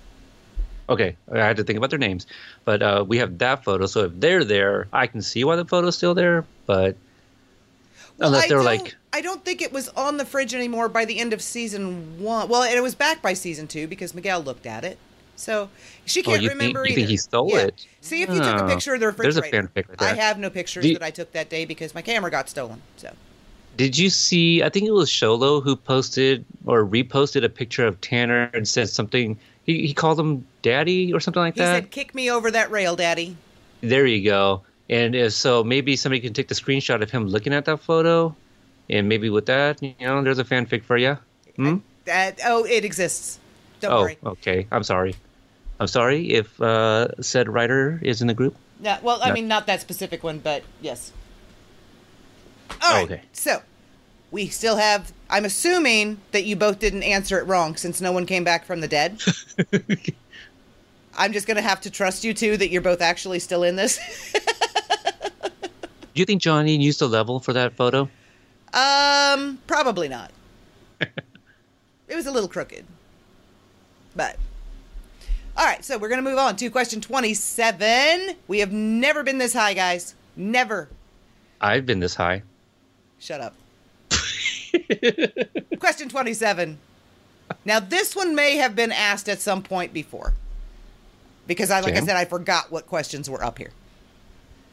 Okay, 0.89 1.17
I 1.33 1.39
had 1.39 1.57
to 1.57 1.65
think 1.65 1.77
about 1.77 1.91
their 1.91 1.99
names, 1.99 2.27
but 2.65 2.83
uh, 2.83 3.05
we 3.07 3.17
have 3.19 3.39
that 3.39 3.65
photo. 3.65 3.87
So 3.87 4.05
if 4.05 4.13
they're 4.17 4.45
there, 4.45 4.89
I 4.93 5.07
can 5.07 5.23
see 5.23 5.45
why 5.45 5.57
the 5.57 5.65
photo's 5.65 5.97
still 5.97 6.15
there. 6.15 6.45
But 6.67 6.97
unless 8.21 8.45
I 8.45 8.49
they're 8.49 8.63
like, 8.63 8.95
I 9.13 9.21
don't 9.21 9.45
think 9.45 9.63
it 9.63 9.73
was 9.73 9.89
on 9.91 10.17
the 10.17 10.25
fridge 10.25 10.55
anymore 10.55 10.89
by 10.89 11.05
the 11.05 11.19
end 11.19 11.33
of 11.33 11.41
season 11.43 12.21
one. 12.23 12.49
Well, 12.49 12.63
and 12.63 12.75
it 12.75 12.83
was 12.83 12.95
back 12.95 13.23
by 13.23 13.33
season 13.35 13.67
two 13.69 13.87
because 13.87 14.15
Miguel 14.15 14.41
looked 14.43 14.67
at 14.67 14.85
it. 14.85 14.99
So 15.37 15.71
she 16.05 16.21
Oh, 16.21 16.25
can't 16.25 16.43
you 16.43 16.49
think- 16.49 16.59
remember 16.61 16.81
you 16.85 16.93
either. 16.93 16.95
think 16.97 17.09
he 17.09 17.17
stole 17.17 17.49
Yeah. 17.51 17.59
it? 17.67 17.87
See 18.01 18.23
if 18.23 18.29
you 18.29 18.37
took 18.37 18.61
a 18.61 18.65
Oh, 18.65 18.69
picture 18.69 18.95
of 18.95 19.01
the 19.01 19.07
refrigerator. 19.07 19.41
there's 19.41 19.65
a 19.65 19.83
fanfic 19.83 19.89
right 19.89 20.03
I 20.03 20.15
have 20.15 20.39
no 20.39 20.51
pictures 20.51 20.85
that 20.85 21.03
I 21.03 21.11
took 21.11 21.33
that 21.33 21.49
day 21.49 21.65
because 21.65 21.95
my 21.95 22.03
camera 22.03 22.31
got 22.31 22.49
stolen. 22.49 22.83
So 22.97 23.11
did 23.77 23.97
you 23.97 24.11
see? 24.11 24.63
I 24.63 24.69
think 24.69 24.87
it 24.87 24.93
was 24.93 25.09
Sholo 25.11 25.63
who 25.63 25.75
posted 25.75 26.45
or 26.67 26.85
reposted 26.85 27.43
a 27.45 27.49
picture 27.49 27.87
of 27.87 28.01
Tanner 28.03 28.51
and 28.53 28.69
said 28.69 28.91
something. 28.91 29.39
He, 29.65 29.87
he 29.87 29.95
called 29.95 30.19
him 30.19 30.47
daddy 30.63 31.13
or 31.13 31.21
something 31.21 31.41
like 31.41 31.55
he 31.55 31.61
that. 31.61 31.75
He 31.75 31.81
said, 31.83 31.91
"Kick 31.91 32.15
me 32.15 32.31
over 32.31 32.51
that 32.51 32.71
rail, 32.71 32.97
Daddy." 32.97 33.37
There 33.81 34.07
you 34.07 34.25
go. 34.25 34.63
And 34.91 35.15
uh, 35.15 35.31
so 35.31 35.65
maybe 35.65 35.97
somebody 35.97 36.21
can 36.21 36.35
take 36.35 36.49
the 36.49 36.55
screenshot 36.55 37.03
of 37.03 37.11
him 37.11 37.27
looking 37.27 37.53
at 37.55 37.65
that 37.67 37.81
photo, 37.81 38.35
and 38.91 39.09
maybe 39.09 39.31
with 39.31 39.47
that, 39.47 39.83
you 39.83 39.95
know, 40.01 40.23
there's 40.23 40.39
a 40.39 40.45
fanfic 40.45 40.85
for 40.85 40.97
you. 40.97 41.17
Hmm? 41.57 41.79
That 42.05 42.41
oh, 42.45 42.65
it 42.65 42.85
exists. 42.85 43.39
Don't 43.81 43.93
oh, 43.93 44.01
worry. 44.03 44.19
okay. 44.25 44.67
I'm 44.71 44.83
sorry. 44.83 45.15
I'm 45.81 45.87
sorry 45.87 46.33
if 46.33 46.61
uh, 46.61 47.21
said 47.21 47.49
writer 47.49 47.99
is 48.03 48.21
in 48.21 48.29
the 48.29 48.35
group. 48.35 48.55
Yeah, 48.81 48.99
well, 49.03 49.21
I 49.23 49.29
No. 49.29 49.35
mean, 49.35 49.49
not 49.49 49.67
that 49.67 49.81
specific 49.81 50.23
one, 50.23 50.39
but 50.39 50.63
yes. 50.81 51.13
All 52.83 52.93
right. 52.93 53.05
Okay. 53.05 53.23
So, 53.33 53.63
we 54.33 54.49
still 54.49 54.77
have. 54.77 55.13
I'm 55.31 55.45
assuming 55.45 56.21
that 56.33 56.45
you 56.45 56.57
both 56.57 56.81
didn't 56.81 57.05
answer 57.05 57.39
it 57.39 57.47
wrong 57.47 57.77
since 57.77 58.01
no 58.01 58.11
one 58.11 58.27
came 58.27 58.43
back 58.43 58.65
from 58.65 58.81
the 58.81 58.89
dead. 58.89 59.23
I'm 61.17 61.33
just 61.33 61.47
going 61.47 61.59
to 61.59 61.63
have 61.63 61.83
to 61.83 61.91
trust 61.91 62.25
you 62.25 62.35
two 62.35 62.57
that 62.57 62.71
you're 62.71 62.83
both 62.83 63.03
actually 63.03 63.39
still 63.39 63.63
in 63.63 63.77
this. 63.77 64.01
Do 65.53 66.21
you 66.21 66.25
think 66.25 66.43
Johnny 66.43 66.77
used 66.77 67.01
a 67.01 67.07
level 67.07 67.39
for 67.39 67.53
that 67.53 67.75
photo? 67.75 68.09
um, 68.73 69.59
probably 69.67 70.09
not. 70.09 70.31
it 71.01 72.15
was 72.15 72.27
a 72.27 72.31
little 72.31 72.49
crooked. 72.49 72.85
But. 74.17 74.37
All 75.57 75.67
right, 75.67 75.85
so 75.85 75.99
we're 75.99 76.09
going 76.09 76.23
to 76.23 76.29
move 76.29 76.39
on 76.39 76.57
to 76.57 76.71
question 76.71 77.03
27. 77.03 78.37
We 78.49 78.61
have 78.61 78.73
never 78.73 79.23
been 79.23 79.37
this 79.37 79.53
high, 79.53 79.75
guys. 79.75 80.15
Never. 80.35 80.89
I've 81.61 81.85
been 81.85 82.01
this 82.01 82.15
high. 82.15 82.43
Shut 83.19 83.43
up. 83.43 83.55
Question 85.79 86.09
27. 86.09 86.79
Now, 87.65 87.81
this 87.81 88.17
one 88.17 88.35
may 88.35 88.57
have 88.57 88.75
been 88.75 88.93
asked 88.93 89.29
at 89.29 89.41
some 89.41 89.63
point 89.63 89.93
before. 89.93 90.35
Because, 91.47 91.71
I, 91.71 91.81
like 91.81 91.95
I 91.95 92.01
said, 92.01 92.17
I 92.17 92.25
forgot 92.25 92.71
what 92.71 92.87
questions 92.87 93.29
were 93.29 93.43
up 93.43 93.59
here. 93.59 93.71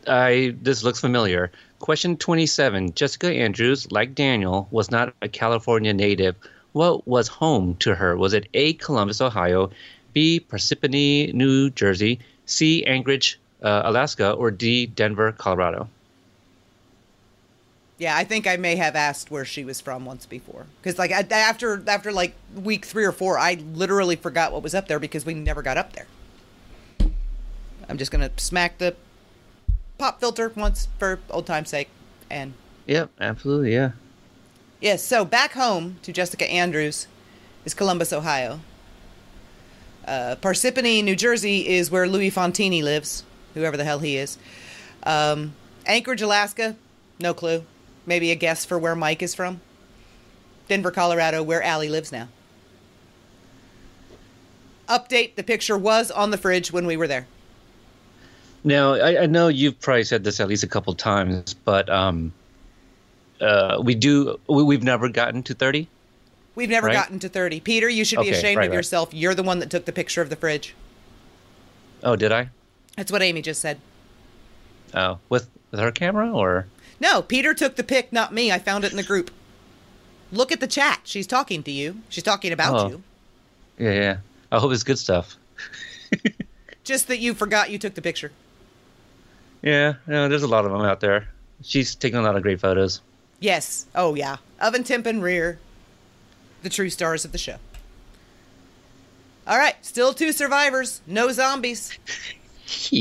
I 0.07 0.55
this 0.61 0.83
looks 0.83 0.99
familiar. 0.99 1.51
Question 1.79 2.15
27. 2.15 2.93
Jessica 2.93 3.31
Andrews, 3.31 3.91
like 3.91 4.15
Daniel, 4.15 4.67
was 4.71 4.91
not 4.91 5.13
a 5.21 5.27
California 5.27 5.93
native. 5.93 6.35
What 6.73 7.07
was 7.07 7.27
home 7.27 7.75
to 7.77 7.95
her? 7.95 8.15
Was 8.15 8.33
it 8.33 8.47
A. 8.53 8.73
Columbus, 8.73 9.21
Ohio, 9.21 9.71
B. 10.13 10.39
Parsippany, 10.39 11.33
New 11.33 11.69
Jersey, 11.69 12.19
C. 12.45 12.85
Anchorage, 12.85 13.39
uh, 13.63 13.81
Alaska, 13.85 14.31
or 14.31 14.51
D. 14.51 14.85
Denver, 14.85 15.31
Colorado? 15.31 15.89
Yeah, 17.99 18.15
I 18.15 18.23
think 18.23 18.47
I 18.47 18.55
may 18.55 18.77
have 18.77 18.95
asked 18.95 19.29
where 19.29 19.43
she 19.45 19.63
was 19.65 19.81
from 19.81 20.05
once 20.05 20.25
before. 20.25 20.65
Because, 20.81 20.97
like, 20.97 21.11
I- 21.11 21.27
after 21.37 21.83
after 21.87 22.11
like 22.13 22.33
week 22.55 22.85
three 22.85 23.03
or 23.05 23.11
four, 23.11 23.37
I 23.37 23.55
literally 23.73 24.15
forgot 24.15 24.51
what 24.53 24.63
was 24.63 24.73
up 24.73 24.87
there 24.87 24.99
because 24.99 25.25
we 25.25 25.33
never 25.33 25.61
got 25.61 25.77
up 25.77 25.91
there. 25.93 26.07
I'm 27.89 27.97
just 27.97 28.09
gonna 28.09 28.31
smack 28.37 28.77
the 28.77 28.95
pop 29.97 30.19
filter 30.21 30.51
once 30.55 30.87
for 30.97 31.19
old 31.29 31.45
time's 31.45 31.69
sake, 31.69 31.89
and 32.29 32.53
Yep, 32.87 33.09
absolutely, 33.19 33.73
yeah. 33.73 33.91
Yes, 34.79 35.03
so 35.03 35.25
back 35.25 35.51
home 35.51 35.97
to 36.03 36.13
Jessica 36.13 36.49
Andrews 36.49 37.07
is 37.65 37.73
Columbus, 37.73 38.13
Ohio. 38.13 38.61
Uh, 40.07 40.37
Parsippany, 40.41 41.03
New 41.03 41.15
Jersey 41.15 41.67
is 41.67 41.91
where 41.91 42.07
Louis 42.07 42.31
Fontini 42.31 42.81
lives, 42.81 43.23
whoever 43.53 43.75
the 43.75 43.83
hell 43.83 43.99
he 43.99 44.15
is. 44.15 44.37
Um, 45.03 45.53
Anchorage, 45.85 46.21
Alaska, 46.21 46.77
no 47.19 47.33
clue. 47.33 47.65
Maybe 48.09 48.31
a 48.31 48.35
guess 48.35 48.65
for 48.65 48.79
where 48.79 48.95
Mike 48.95 49.21
is 49.21 49.35
from. 49.35 49.61
Denver, 50.67 50.89
Colorado, 50.89 51.43
where 51.43 51.61
Allie 51.61 51.89
lives 51.89 52.11
now. 52.11 52.27
Update 54.87 55.35
the 55.35 55.43
picture 55.43 55.77
was 55.77 56.09
on 56.09 56.31
the 56.31 56.37
fridge 56.37 56.73
when 56.73 56.87
we 56.87 56.97
were 56.97 57.07
there. 57.07 57.27
Now, 58.63 58.95
I, 58.95 59.21
I 59.21 59.25
know 59.27 59.47
you've 59.47 59.79
probably 59.79 60.05
said 60.05 60.23
this 60.23 60.39
at 60.39 60.47
least 60.47 60.63
a 60.63 60.67
couple 60.67 60.95
times, 60.95 61.53
but 61.53 61.87
um, 61.87 62.33
uh, 63.39 63.79
we 63.83 63.93
do. 63.93 64.39
We, 64.47 64.63
we've 64.63 64.81
never 64.81 65.07
gotten 65.07 65.43
to 65.43 65.53
thirty. 65.53 65.87
We've 66.55 66.67
never 66.67 66.87
Right. 66.87 66.93
gotten 66.93 67.19
to 67.19 67.29
30. 67.29 67.61
Peter, 67.61 67.87
you 67.87 68.03
should 68.03 68.19
be 68.19 68.31
ashamed 68.31 68.57
right, 68.57 68.65
of 68.65 68.71
right. 68.71 68.75
yourself. 68.75 69.13
You're 69.13 69.35
the 69.35 69.43
one 69.43 69.59
that 69.59 69.69
took 69.69 69.85
the 69.85 69.93
picture 69.93 70.21
of 70.21 70.29
the 70.29 70.35
fridge. 70.35 70.75
Oh, 72.03 72.17
did 72.17 72.33
I? 72.33 72.49
That's 72.97 73.13
what 73.13 73.21
Amy 73.21 73.41
just 73.43 73.61
said. 73.61 73.79
Oh, 74.95 75.19
with 75.29 75.47
with 75.69 75.79
her 75.79 75.91
camera 75.91 76.31
or? 76.31 76.65
No, 76.99 77.21
Peter 77.21 77.53
took 77.53 77.75
the 77.75 77.83
pic, 77.83 78.11
not 78.11 78.33
me. 78.33 78.51
I 78.51 78.59
found 78.59 78.83
it 78.83 78.91
in 78.91 78.97
the 78.97 79.03
group. 79.03 79.31
Look 80.31 80.51
at 80.51 80.59
the 80.59 80.67
chat. 80.67 81.01
She's 81.05 81.25
talking 81.27 81.63
to 81.63 81.71
you. 81.71 82.01
She's 82.09 82.23
talking 82.23 82.51
about 82.51 82.75
Oh. 82.75 82.87
you. 82.89 83.03
Yeah, 83.77 83.93
yeah. 83.93 84.17
I 84.51 84.59
hope 84.59 84.71
it's 84.73 84.83
good 84.83 84.99
stuff. 84.99 85.35
Just 86.83 87.07
that 87.07 87.19
you 87.19 87.33
forgot 87.33 87.69
you 87.69 87.77
took 87.79 87.93
the 87.95 88.01
picture. 88.01 88.31
Yeah, 89.61 89.95
no, 90.07 90.27
there's 90.29 90.43
a 90.43 90.47
lot 90.47 90.65
of 90.65 90.71
them 90.71 90.81
out 90.81 90.99
there. 90.99 91.27
She's 91.63 91.95
taking 91.95 92.19
a 92.19 92.21
lot 92.21 92.35
of 92.35 92.41
great 92.43 92.59
photos. 92.59 93.01
Yes. 93.39 93.85
Oh, 93.95 94.15
yeah. 94.15 94.37
Oven, 94.59 94.83
Temp, 94.83 95.05
and 95.05 95.21
Rear. 95.23 95.59
The 96.63 96.69
true 96.69 96.89
stars 96.89 97.23
of 97.25 97.31
the 97.31 97.37
show. 97.37 97.55
All 99.47 99.57
right. 99.57 99.75
Still 99.85 100.13
two 100.13 100.31
survivors. 100.31 101.01
No 101.07 101.31
zombies. 101.31 101.97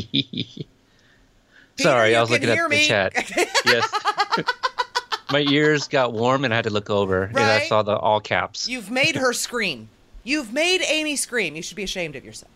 Sorry, 1.79 2.11
you 2.11 2.17
I 2.17 2.21
was 2.21 2.31
looking 2.31 2.49
at 2.49 2.55
hear 2.57 2.69
the 2.69 2.85
chat. 2.85 3.13
yes. 3.65 3.91
My 5.31 5.41
ears 5.41 5.89
got 5.89 6.13
warm 6.13 6.45
and 6.45 6.53
I 6.55 6.57
had 6.57 6.65
to 6.65 6.71
look 6.71 6.89
over 6.91 7.25
and 7.25 7.39
I 7.39 7.67
saw 7.67 7.83
the 7.83 7.97
all 7.97 8.21
caps. 8.21 8.69
You've 8.69 8.91
made 8.91 9.15
her 9.17 9.33
scream. 9.33 9.89
You've 10.25 10.53
made 10.53 10.81
Amy 10.89 11.17
scream. 11.17 11.55
You 11.55 11.63
should 11.63 11.77
be 11.77 11.83
ashamed 11.83 12.17
of 12.17 12.25
yourself. 12.25 12.51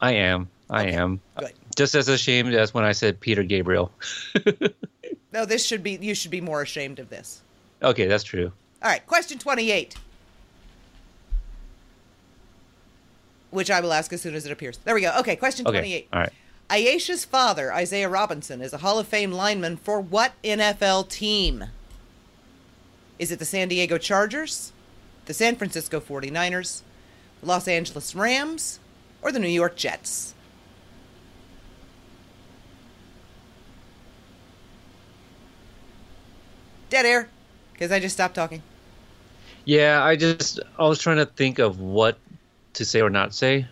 I 0.00 0.12
am. 0.12 0.48
I 0.68 0.86
Okay, 0.86 0.92
am. 0.96 1.20
good. 1.38 1.52
Just 1.76 1.94
as 1.94 2.08
ashamed 2.08 2.52
as 2.54 2.74
when 2.74 2.84
I 2.84 2.92
said 2.92 3.20
Peter 3.20 3.42
Gabriel. 3.42 3.90
No, 5.32 5.44
this 5.44 5.66
should 5.66 5.82
be, 5.82 5.98
you 6.00 6.14
should 6.14 6.30
be 6.30 6.40
more 6.40 6.62
ashamed 6.62 7.00
of 7.00 7.10
this. 7.10 7.42
okay, 7.82 8.06
that's 8.06 8.22
true. 8.22 8.52
All 8.84 8.88
right, 8.88 9.04
question 9.04 9.36
28. 9.36 9.96
Which 13.50 13.68
I 13.68 13.80
will 13.80 13.92
ask 13.92 14.12
as 14.12 14.22
soon 14.22 14.36
as 14.36 14.46
it 14.46 14.52
appears. 14.52 14.78
There 14.78 14.94
we 14.94 15.00
go. 15.00 15.12
Okay, 15.18 15.34
question 15.34 15.66
Okay. 15.66 15.78
28. 15.78 16.08
All 16.12 16.20
right. 16.20 16.32
Aisha's 16.80 17.24
father, 17.24 17.72
Isaiah 17.72 18.08
Robinson, 18.08 18.60
is 18.60 18.72
a 18.72 18.78
Hall 18.78 18.98
of 18.98 19.06
Fame 19.06 19.32
lineman 19.32 19.76
for 19.76 20.00
what 20.00 20.32
NFL 20.42 21.08
team? 21.08 21.66
Is 23.18 23.30
it 23.30 23.38
the 23.38 23.44
San 23.44 23.68
Diego 23.68 23.96
Chargers, 23.96 24.72
the 25.26 25.34
San 25.34 25.56
Francisco 25.56 26.00
49ers, 26.00 26.82
the 27.40 27.46
Los 27.46 27.68
Angeles 27.68 28.14
Rams, 28.14 28.80
or 29.22 29.30
the 29.30 29.38
New 29.38 29.46
York 29.46 29.76
Jets? 29.76 30.34
Dead 36.90 37.06
air, 37.06 37.28
because 37.72 37.92
I 37.92 38.00
just 38.00 38.14
stopped 38.14 38.34
talking. 38.34 38.62
Yeah, 39.64 40.04
I 40.04 40.16
just 40.16 40.60
I 40.78 40.88
was 40.88 40.98
trying 40.98 41.16
to 41.18 41.26
think 41.26 41.58
of 41.58 41.80
what 41.80 42.18
to 42.74 42.84
say 42.84 43.00
or 43.00 43.10
not 43.10 43.32
say. 43.32 43.66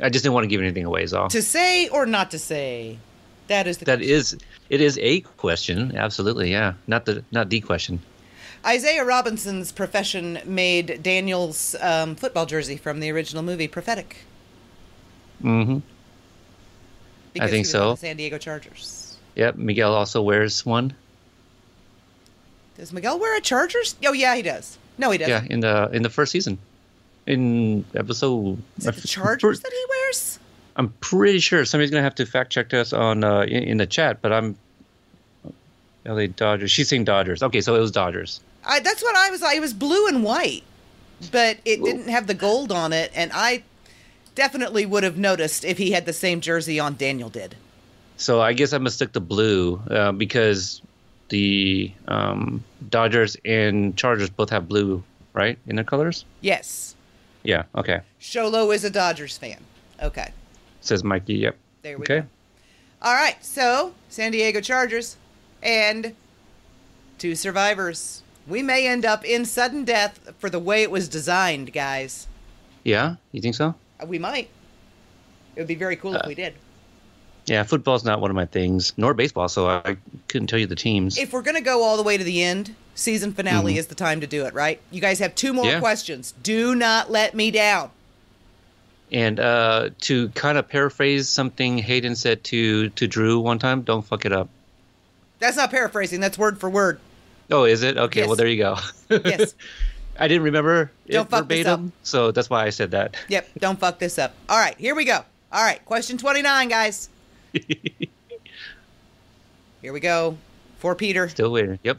I 0.00 0.08
just 0.08 0.24
didn't 0.24 0.34
want 0.34 0.44
to 0.44 0.48
give 0.48 0.60
anything 0.60 0.84
away, 0.84 1.02
is 1.02 1.14
all. 1.14 1.28
To 1.28 1.42
say 1.42 1.88
or 1.88 2.06
not 2.06 2.30
to 2.32 2.38
say? 2.38 2.98
That 3.48 3.66
is 3.66 3.78
the 3.78 3.84
That 3.84 4.02
is 4.02 4.36
it 4.68 4.80
is 4.80 4.98
a 4.98 5.20
question, 5.20 5.96
absolutely, 5.96 6.50
yeah. 6.50 6.74
Not 6.86 7.04
the 7.04 7.24
not 7.30 7.50
the 7.50 7.60
question. 7.60 8.00
Isaiah 8.64 9.04
Robinson's 9.04 9.72
profession 9.72 10.38
made 10.44 11.02
Daniel's 11.02 11.74
um, 11.80 12.14
football 12.14 12.46
jersey 12.46 12.76
from 12.76 13.00
the 13.00 13.10
original 13.10 13.42
movie 13.42 13.66
Prophetic. 13.66 14.18
Mm-hmm. 15.42 15.78
Because 17.32 17.50
think 17.50 17.56
he 17.56 17.60
was 17.60 17.70
so. 17.70 17.90
the 17.92 17.96
San 17.96 18.16
Diego 18.16 18.38
Chargers. 18.38 19.16
Yep, 19.34 19.56
Miguel 19.56 19.94
also 19.94 20.22
wears 20.22 20.64
one. 20.64 20.94
Does 22.76 22.92
Miguel 22.92 23.18
wear 23.18 23.36
a 23.36 23.40
Chargers? 23.40 23.96
Oh 24.04 24.12
yeah, 24.12 24.36
he 24.36 24.42
does. 24.42 24.78
No, 24.98 25.10
he 25.10 25.18
doesn't. 25.18 25.46
Yeah, 25.46 25.52
in 25.52 25.60
the 25.60 25.90
in 25.92 26.02
the 26.02 26.10
first 26.10 26.32
season. 26.32 26.58
In 27.26 27.84
episode 27.94 28.60
Is 28.78 28.86
it 28.86 28.96
the 28.96 29.08
Chargers 29.08 29.60
that 29.60 29.72
he 29.72 29.84
wears? 29.88 30.38
I'm 30.74 30.88
pretty 31.00 31.38
sure 31.38 31.64
somebody's 31.64 31.90
gonna 31.90 32.02
have 32.02 32.16
to 32.16 32.26
fact 32.26 32.50
check 32.50 32.74
us 32.74 32.92
on 32.92 33.22
uh, 33.22 33.42
in, 33.42 33.62
in 33.64 33.76
the 33.76 33.86
chat, 33.86 34.20
but 34.22 34.32
I'm 34.32 34.56
LA 36.04 36.26
Dodgers. 36.26 36.70
She's 36.70 36.88
saying 36.88 37.04
Dodgers. 37.04 37.42
Okay, 37.42 37.60
so 37.60 37.74
it 37.74 37.80
was 37.80 37.90
Dodgers. 37.90 38.40
I, 38.64 38.80
that's 38.80 39.02
what 39.02 39.16
I 39.16 39.30
was. 39.30 39.42
Like. 39.42 39.56
It 39.56 39.60
was 39.60 39.74
blue 39.74 40.08
and 40.08 40.24
white, 40.24 40.64
but 41.30 41.58
it 41.64 41.82
didn't 41.82 42.08
have 42.08 42.26
the 42.26 42.34
gold 42.34 42.72
on 42.72 42.92
it, 42.92 43.12
and 43.14 43.30
I 43.34 43.62
definitely 44.34 44.86
would 44.86 45.04
have 45.04 45.18
noticed 45.18 45.64
if 45.64 45.78
he 45.78 45.92
had 45.92 46.06
the 46.06 46.12
same 46.12 46.40
jersey 46.40 46.80
on 46.80 46.96
Daniel 46.96 47.28
did. 47.28 47.56
So 48.16 48.40
I 48.40 48.52
guess 48.52 48.72
I 48.72 48.78
mistook 48.78 49.12
the 49.12 49.20
blue 49.20 49.80
uh, 49.90 50.12
because 50.12 50.80
the 51.28 51.92
um, 52.08 52.62
Dodgers 52.88 53.36
and 53.44 53.96
Chargers 53.96 54.30
both 54.30 54.50
have 54.50 54.68
blue, 54.68 55.02
right, 55.32 55.58
in 55.66 55.76
their 55.76 55.84
colors. 55.84 56.24
Yes, 56.40 56.94
Yeah. 57.42 57.64
Okay. 57.74 58.00
Sholo 58.20 58.74
is 58.74 58.84
a 58.84 58.90
Dodgers 58.90 59.36
fan. 59.38 59.58
Okay, 60.02 60.30
Says 60.80 61.04
Mikey. 61.04 61.34
Yep. 61.34 61.56
there 61.82 61.98
we 61.98 62.02
Okay. 62.04 62.20
go. 62.20 62.26
All 63.02 63.14
right, 63.14 63.42
so 63.44 63.94
San 64.08 64.32
Diego 64.32 64.60
Chargers 64.60 65.16
and 65.62 66.14
two 67.18 67.34
survivors. 67.34 68.22
We 68.48 68.62
may 68.62 68.86
end 68.88 69.04
up 69.04 69.24
in 69.24 69.44
sudden 69.44 69.84
death 69.84 70.32
for 70.38 70.50
the 70.50 70.58
way 70.58 70.82
it 70.82 70.90
was 70.90 71.08
designed, 71.08 71.72
guys. 71.72 72.26
Yeah. 72.84 73.16
You 73.30 73.40
think 73.40 73.54
so? 73.54 73.74
Uh, 74.02 74.06
We 74.06 74.18
might. 74.18 74.48
It 75.54 75.60
would 75.60 75.68
be 75.68 75.74
very 75.76 75.94
cool 75.96 76.14
if 76.16 76.22
Uh, 76.24 76.28
we 76.28 76.34
did. 76.34 76.54
Yeah, 77.46 77.62
football's 77.64 78.04
not 78.04 78.20
one 78.20 78.30
of 78.30 78.34
my 78.36 78.46
things, 78.46 78.92
nor 78.96 79.14
baseball, 79.14 79.48
so 79.48 79.68
I 79.68 79.96
couldn't 80.28 80.46
tell 80.48 80.58
you 80.58 80.66
the 80.66 80.76
teams. 80.76 81.18
If 81.18 81.32
we're 81.32 81.42
going 81.42 81.56
to 81.56 81.60
go 81.60 81.82
all 81.82 81.96
the 81.96 82.02
way 82.02 82.16
to 82.16 82.24
the 82.24 82.42
end, 82.42 82.74
season 82.94 83.32
finale 83.32 83.76
is 83.78 83.86
the 83.88 83.94
time 83.94 84.20
to 84.20 84.26
do 84.26 84.44
it, 84.46 84.54
right? 84.54 84.80
You 84.90 85.00
guys 85.00 85.18
have 85.20 85.34
two 85.34 85.52
more 85.52 85.64
Mm-hmm. 85.64 85.72
Yeah. 85.74 85.80
questions. 85.80 86.32
Do 86.42 86.74
not 86.74 87.10
let 87.10 87.34
me 87.34 87.50
down. 87.50 87.90
And 89.10 89.38
uh, 89.40 89.90
to 90.02 90.28
kind 90.30 90.56
of 90.56 90.68
paraphrase 90.68 91.28
something 91.28 91.78
Hayden 91.78 92.16
said 92.16 92.44
to 92.44 92.88
to 92.90 93.06
Drew 93.06 93.40
one 93.40 93.58
time, 93.58 93.82
don't 93.82 94.02
fuck 94.02 94.24
it 94.24 94.32
up. 94.32 94.48
That's 95.38 95.56
not 95.56 95.70
paraphrasing, 95.70 96.20
that's 96.20 96.38
word 96.38 96.58
for 96.58 96.70
word. 96.70 96.98
Oh, 97.50 97.64
is 97.64 97.82
it? 97.82 97.98
Okay, 97.98 98.20
Yes. 98.20 98.26
well 98.28 98.36
there 98.36 98.46
you 98.46 98.58
go. 98.58 98.76
Yes. 99.10 99.54
I 100.18 100.28
didn't 100.28 100.44
remember 100.44 100.90
Don't 101.08 101.26
it 101.26 101.30
fuck 101.30 101.48
this 101.48 101.64
verbatim, 101.64 101.92
so 102.02 102.30
that's 102.32 102.48
why 102.50 102.64
I 102.64 102.70
said 102.70 102.90
that. 102.92 103.16
Yep, 103.28 103.48
don't 103.58 103.78
fuck 103.80 103.98
this 103.98 104.18
up. 104.18 104.34
All 104.48 104.58
right, 104.58 104.76
here 104.78 104.94
we 104.94 105.04
go. 105.06 105.24
All 105.50 105.64
right, 105.64 105.82
question 105.84 106.16
29, 106.18 106.68
guys. 106.68 107.08
here 107.52 107.62
we 109.92 110.00
go. 110.00 110.36
For 110.78 110.94
Peter. 110.94 111.28
Still 111.28 111.50
waiting. 111.52 111.78
Yep. 111.82 111.98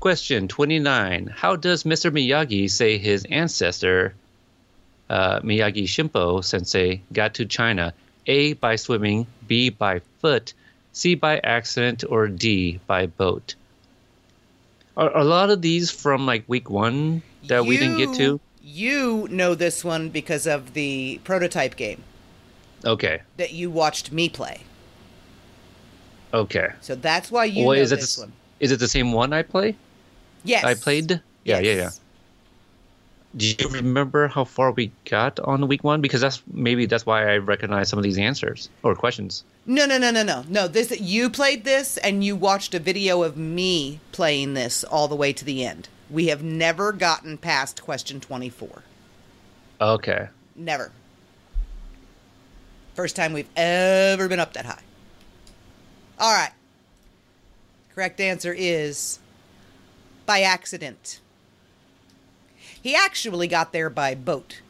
Question 0.00 0.46
29. 0.46 1.26
How 1.26 1.56
does 1.56 1.82
Mr. 1.82 2.10
Miyagi 2.12 2.70
say 2.70 2.98
his 2.98 3.24
ancestor, 3.30 4.14
uh, 5.10 5.40
Miyagi 5.40 5.84
Shimpo 5.84 6.42
sensei, 6.44 7.02
got 7.12 7.34
to 7.34 7.44
China? 7.46 7.92
A, 8.26 8.52
by 8.54 8.76
swimming, 8.76 9.26
B, 9.46 9.70
by 9.70 10.00
foot, 10.20 10.52
C, 10.92 11.14
by 11.14 11.38
accident, 11.42 12.04
or 12.08 12.28
D, 12.28 12.78
by 12.86 13.06
boat? 13.06 13.54
Are, 14.96 15.10
are 15.10 15.20
a 15.20 15.24
lot 15.24 15.50
of 15.50 15.62
these 15.62 15.90
from 15.90 16.26
like 16.26 16.44
week 16.46 16.70
one 16.70 17.22
that 17.48 17.64
we 17.64 17.76
didn't 17.76 17.96
get 17.96 18.14
to? 18.14 18.22
You- 18.22 18.40
You 18.62 19.26
know 19.30 19.54
this 19.54 19.82
one 19.82 20.10
because 20.10 20.46
of 20.46 20.74
the 20.74 21.18
prototype 21.24 21.74
game 21.76 22.02
Okay. 22.84 23.22
that 23.38 23.52
you 23.54 23.70
watched 23.70 24.12
me 24.12 24.28
play. 24.28 24.60
Okay. 26.34 26.68
So 26.82 26.94
that's 26.94 27.30
why 27.32 27.46
you 27.46 27.64
Well, 27.66 27.76
know 27.76 27.82
is 27.82 27.90
this 27.90 28.16
the, 28.16 28.22
one. 28.22 28.32
is 28.60 28.70
it 28.70 28.78
the 28.78 28.86
same 28.88 29.12
one 29.12 29.32
I 29.32 29.42
play? 29.42 29.74
Yes. 30.48 30.64
I 30.64 30.74
played? 30.74 31.10
Yeah, 31.44 31.58
yeah, 31.58 31.60
yeah. 31.60 31.74
Yes. 31.74 32.00
Do 33.36 33.46
you 33.46 33.68
remember 33.68 34.26
how 34.26 34.44
far 34.44 34.72
we 34.72 34.90
got 35.04 35.38
on 35.40 35.68
week 35.68 35.84
one? 35.84 36.00
Because 36.00 36.22
that's 36.22 36.42
maybe 36.50 36.86
that's 36.86 37.04
why 37.04 37.30
I 37.30 37.36
recognize 37.36 37.90
some 37.90 37.98
of 37.98 38.02
these 38.02 38.16
answers 38.16 38.70
or 38.82 38.94
questions. 38.94 39.44
No, 39.66 39.84
no, 39.84 39.98
no, 39.98 40.10
no, 40.10 40.22
no. 40.22 40.44
No, 40.48 40.66
this 40.66 40.98
you 40.98 41.28
played 41.28 41.64
this 41.64 41.98
and 41.98 42.24
you 42.24 42.34
watched 42.34 42.74
a 42.74 42.78
video 42.78 43.22
of 43.22 43.36
me 43.36 44.00
playing 44.12 44.54
this 44.54 44.82
all 44.82 45.08
the 45.08 45.14
way 45.14 45.34
to 45.34 45.44
the 45.44 45.64
end. 45.64 45.90
We 46.08 46.28
have 46.28 46.42
never 46.42 46.92
gotten 46.92 47.36
past 47.36 47.82
question 47.82 48.18
24. 48.18 48.82
Okay. 49.80 50.28
Never. 50.56 50.90
First 52.94 53.14
time 53.14 53.34
we've 53.34 53.50
ever 53.54 54.26
been 54.26 54.40
up 54.40 54.54
that 54.54 54.64
high. 54.64 54.82
All 56.18 56.34
right. 56.34 56.52
Correct 57.94 58.20
answer 58.20 58.54
is 58.56 59.18
by 60.28 60.42
accident. 60.42 61.20
He 62.82 62.94
actually 62.94 63.48
got 63.48 63.72
there 63.72 63.88
by 63.88 64.14
boat. 64.14 64.60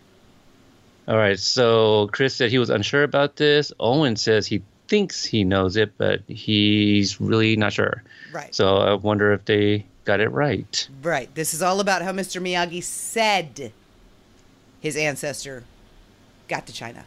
All 1.09 1.17
right. 1.17 1.39
So 1.39 2.09
Chris 2.13 2.37
said 2.37 2.51
he 2.51 2.59
was 2.59 2.71
unsure 2.71 3.03
about 3.03 3.35
this. 3.37 3.73
Owen 3.81 4.15
says 4.15 4.47
he 4.47 4.63
thinks 4.87 5.25
he 5.25 5.43
knows 5.43 5.77
it, 5.77 5.99
but 5.99 6.23
he's 6.29 7.21
really 7.21 7.57
not 7.57 7.73
sure. 7.73 8.05
Right. 8.33 8.55
So 8.55 8.77
I 8.77 8.95
wonder 8.95 9.33
if 9.33 9.45
they 9.47 9.85
got 10.05 10.21
it 10.21 10.29
right. 10.29 10.89
Right. 11.03 11.35
This 11.35 11.53
is 11.53 11.61
all 11.61 11.81
about 11.81 12.03
how 12.03 12.13
Mr. 12.13 12.41
Miyagi 12.41 12.83
said 12.83 13.73
his 14.81 14.97
ancestor 14.97 15.65
got 16.47 16.69
to 16.69 16.73
China. 16.73 17.05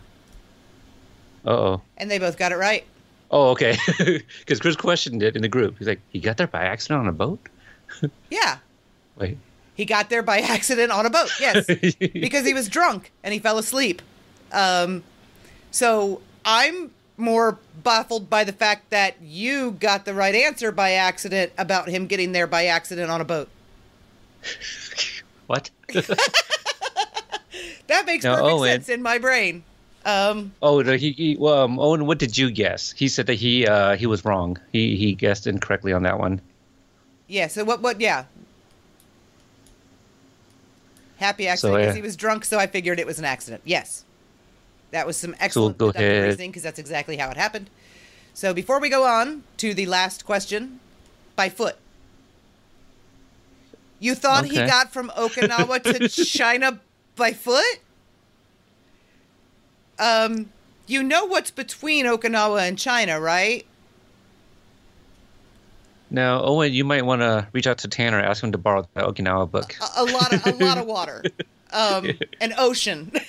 Uh 1.45 1.49
oh. 1.52 1.82
And 1.95 2.11
they 2.11 2.19
both 2.19 2.38
got 2.38 2.52
it 2.52 2.57
right. 2.57 2.84
Oh, 3.32 3.52
okay. 3.52 3.78
Because 4.40 4.60
Chris 4.60 4.76
questioned 4.76 5.23
it 5.23 5.38
in 5.38 5.41
the 5.41 5.48
group. 5.48 5.78
He's 5.78 5.88
like, 5.88 6.02
he 6.10 6.19
got 6.19 6.36
there 6.36 6.48
by 6.48 6.64
accident 6.64 6.99
on 6.99 7.07
a 7.07 7.14
boat? 7.14 7.40
Yeah. 8.30 8.58
Wait. 9.18 9.38
He 9.76 9.86
got 9.86 10.10
there 10.10 10.24
by 10.24 10.40
accident 10.56 10.92
on 10.92 11.06
a 11.06 11.10
boat. 11.10 11.30
Yes. 11.40 11.66
because 12.00 12.46
he 12.46 12.54
was 12.54 12.68
drunk 12.70 13.12
and 13.24 13.34
he 13.34 13.40
fell 13.40 13.58
asleep. 13.58 14.02
Um, 14.52 15.04
so 15.72 16.22
I'm 16.46 16.92
more 17.18 17.58
baffled 17.84 18.30
by 18.30 18.44
the 18.44 18.54
fact 18.54 18.90
that 18.90 19.16
you 19.22 19.72
got 19.72 20.06
the 20.06 20.14
right 20.14 20.34
answer 20.36 20.72
by 20.72 20.92
accident 20.94 21.52
about 21.58 21.88
him 21.88 22.08
getting 22.08 22.32
there 22.32 22.48
by 22.48 22.66
accident 22.66 23.12
on 23.12 23.22
a 23.22 23.26
boat. 23.26 23.48
What? 25.48 25.70
That 27.88 28.06
makes 28.06 28.24
Now, 28.24 28.36
perfect 28.36 28.52
Owen- 28.54 28.70
sense 28.72 28.90
in 28.90 29.02
my 29.02 29.18
brain. 29.18 29.64
Um, 30.06 30.54
Oh, 30.62 30.82
no, 30.82 30.94
he, 30.98 31.12
he 31.12 31.36
well, 31.38 31.62
um, 31.64 31.80
Owen, 31.80 32.06
what 32.08 32.18
did 32.18 32.38
you 32.38 32.50
guess? 32.50 32.92
He 32.92 33.08
said 33.08 33.28
that 33.28 33.36
he 33.36 33.68
uh, 33.68 33.96
he 33.98 34.08
was 34.08 34.26
wrong. 34.26 34.58
He 34.72 34.96
he 34.96 35.14
guessed 35.14 35.46
incorrectly 35.46 35.94
on 35.94 36.04
that 36.04 36.18
one. 36.18 36.42
Yeah. 37.32 37.48
So 37.48 37.64
what? 37.64 37.82
What? 37.82 37.99
Yeah. 37.99 38.26
Happy 41.18 41.48
accident 41.48 41.76
So, 41.76 41.80
because 41.80 41.94
uh, 41.94 41.95
he 41.95 42.02
was 42.02 42.16
drunk, 42.16 42.45
so 42.45 42.58
I 42.58 42.66
figured 42.68 42.99
it 42.99 43.06
was 43.06 43.20
an 43.20 43.26
accident. 43.26 43.62
Yes, 43.64 44.06
that 44.90 45.06
was 45.06 45.18
some 45.18 45.36
excellent 45.40 45.80
ahead. 45.80 46.26
reasoning 46.26 46.49
because 46.49 46.64
that's 46.64 46.80
exactly 46.80 47.18
how 47.18 47.30
it 47.30 47.38
happened. 47.38 47.70
So 48.34 48.53
before 48.53 48.80
we 48.80 48.90
go 48.90 49.06
on 49.06 49.44
to 49.58 49.74
the 49.74 49.86
last 49.86 50.26
question, 50.26 50.80
by 51.36 51.49
foot. 51.49 51.76
You 53.99 54.16
thought 54.16 54.45
he 54.45 54.56
got 54.56 54.91
from 54.91 55.10
Okinawa 55.10 55.84
to 55.84 56.08
China 56.26 56.80
by 57.16 57.34
foot? 57.34 57.80
Um, 59.99 60.49
you 60.88 61.03
know 61.03 61.26
what's 61.26 61.52
between 61.52 62.06
Okinawa 62.06 62.68
and 62.68 62.78
China, 62.78 63.20
right? 63.20 63.66
Now, 66.12 66.44
Owen, 66.44 66.74
you 66.74 66.84
might 66.84 67.06
want 67.06 67.22
to 67.22 67.48
reach 67.54 67.68
out 67.68 67.78
to 67.80 67.88
Tanner, 67.88 68.20
ask 68.20 68.44
him 68.44 68.52
to 68.52 68.58
borrow 68.58 68.86
the 68.94 69.02
Okinawa 69.02 69.50
book. 69.50 69.78
a, 69.80 70.02
a 70.02 70.04
lot 70.04 70.34
of 70.34 70.46
a 70.46 70.52
lot 70.64 70.78
of 70.78 70.86
water, 70.96 71.24
um, 71.72 72.10
an 72.42 72.54
ocean. 72.58 73.14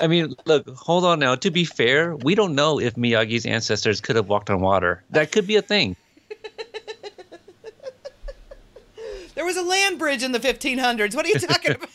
I 0.00 0.08
mean, 0.08 0.34
look, 0.46 0.68
hold 0.70 1.04
on 1.04 1.20
now. 1.20 1.36
To 1.36 1.50
be 1.52 1.64
fair, 1.64 2.16
we 2.16 2.34
don't 2.34 2.56
know 2.56 2.80
if 2.80 2.94
Miyagi's 2.96 3.46
ancestors 3.46 4.00
could 4.00 4.16
have 4.16 4.28
walked 4.28 4.50
on 4.50 4.60
water. 4.60 5.02
That 5.10 5.30
could 5.32 5.46
be 5.46 5.54
a 5.56 5.62
thing. 5.62 5.94
there 9.36 9.44
was 9.44 9.56
a 9.56 9.62
land 9.62 9.98
bridge 9.98 10.22
in 10.24 10.32
the 10.32 10.40
1500s. 10.40 11.14
What 11.14 11.24
are 11.24 11.28
you 11.28 11.38
talking 11.38 11.70
about? 11.76 11.88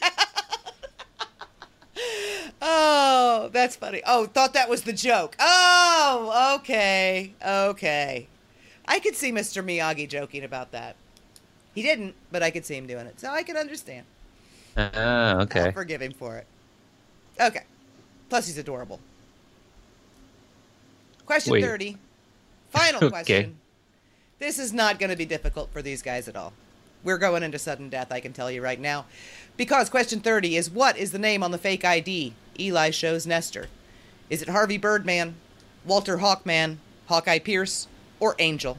oh, 2.62 3.50
that's 3.52 3.76
funny. 3.76 4.02
Oh, 4.06 4.26
thought 4.26 4.54
that 4.54 4.70
was 4.70 4.84
the 4.84 4.94
joke. 4.94 5.36
Oh, 5.40 6.56
okay, 6.60 7.34
okay. 7.46 8.28
I 8.88 9.00
could 9.00 9.16
see 9.16 9.32
Mr. 9.32 9.64
Miyagi 9.64 10.08
joking 10.08 10.44
about 10.44 10.72
that. 10.72 10.96
He 11.74 11.82
didn't, 11.82 12.16
but 12.32 12.44
I 12.44 12.52
could 12.52 12.66
see 12.66 12.76
him 12.76 12.86
doing 12.88 13.08
it, 13.08 13.20
so 13.20 13.30
I 13.30 13.44
can 13.44 13.58
understand. 13.58 14.06
Ah, 14.78 14.90
I'll 14.94 15.42
okay. 15.42 15.72
forgive 15.72 16.02
him 16.02 16.14
for 16.14 16.38
it. 16.38 16.48
Okay. 17.40 17.64
Plus, 18.30 18.48
he's 18.48 18.58
adorable. 18.58 19.00
Question 21.26 21.54
Wait. 21.54 21.64
30. 21.64 21.98
Final 22.70 22.98
Okay. 23.06 23.10
question. 23.10 23.58
This 24.40 24.60
is 24.60 24.74
not 24.74 25.00
going 25.00 25.10
to 25.10 25.16
be 25.16 25.26
difficult 25.26 25.72
for 25.72 25.82
these 25.82 26.02
guys 26.02 26.28
at 26.28 26.36
all. 26.36 26.54
We're 27.04 27.18
going 27.18 27.44
into 27.44 27.60
sudden 27.60 27.90
death, 27.90 28.12
I 28.12 28.20
can 28.20 28.34
tell 28.34 28.52
you 28.52 28.62
right 28.62 28.80
now. 28.80 29.06
Because 29.58 29.90
question 29.90 30.20
30 30.20 30.58
is 30.58 30.70
what 30.70 30.98
is 30.98 31.12
the 31.12 31.20
name 31.20 31.44
on 31.44 31.52
the 31.52 31.58
fake 31.58 31.86
ID 31.86 32.34
Eli 32.60 32.90
shows 32.92 33.28
Nestor? 33.28 33.68
Is 34.30 34.42
it 34.42 34.50
Harvey 34.50 34.78
Birdman, 34.78 35.36
Walter 35.86 36.18
Hawkman, 36.18 36.78
Hawkeye 37.08 37.40
Pierce, 37.40 37.88
or 38.24 38.36
Angel? 38.40 38.78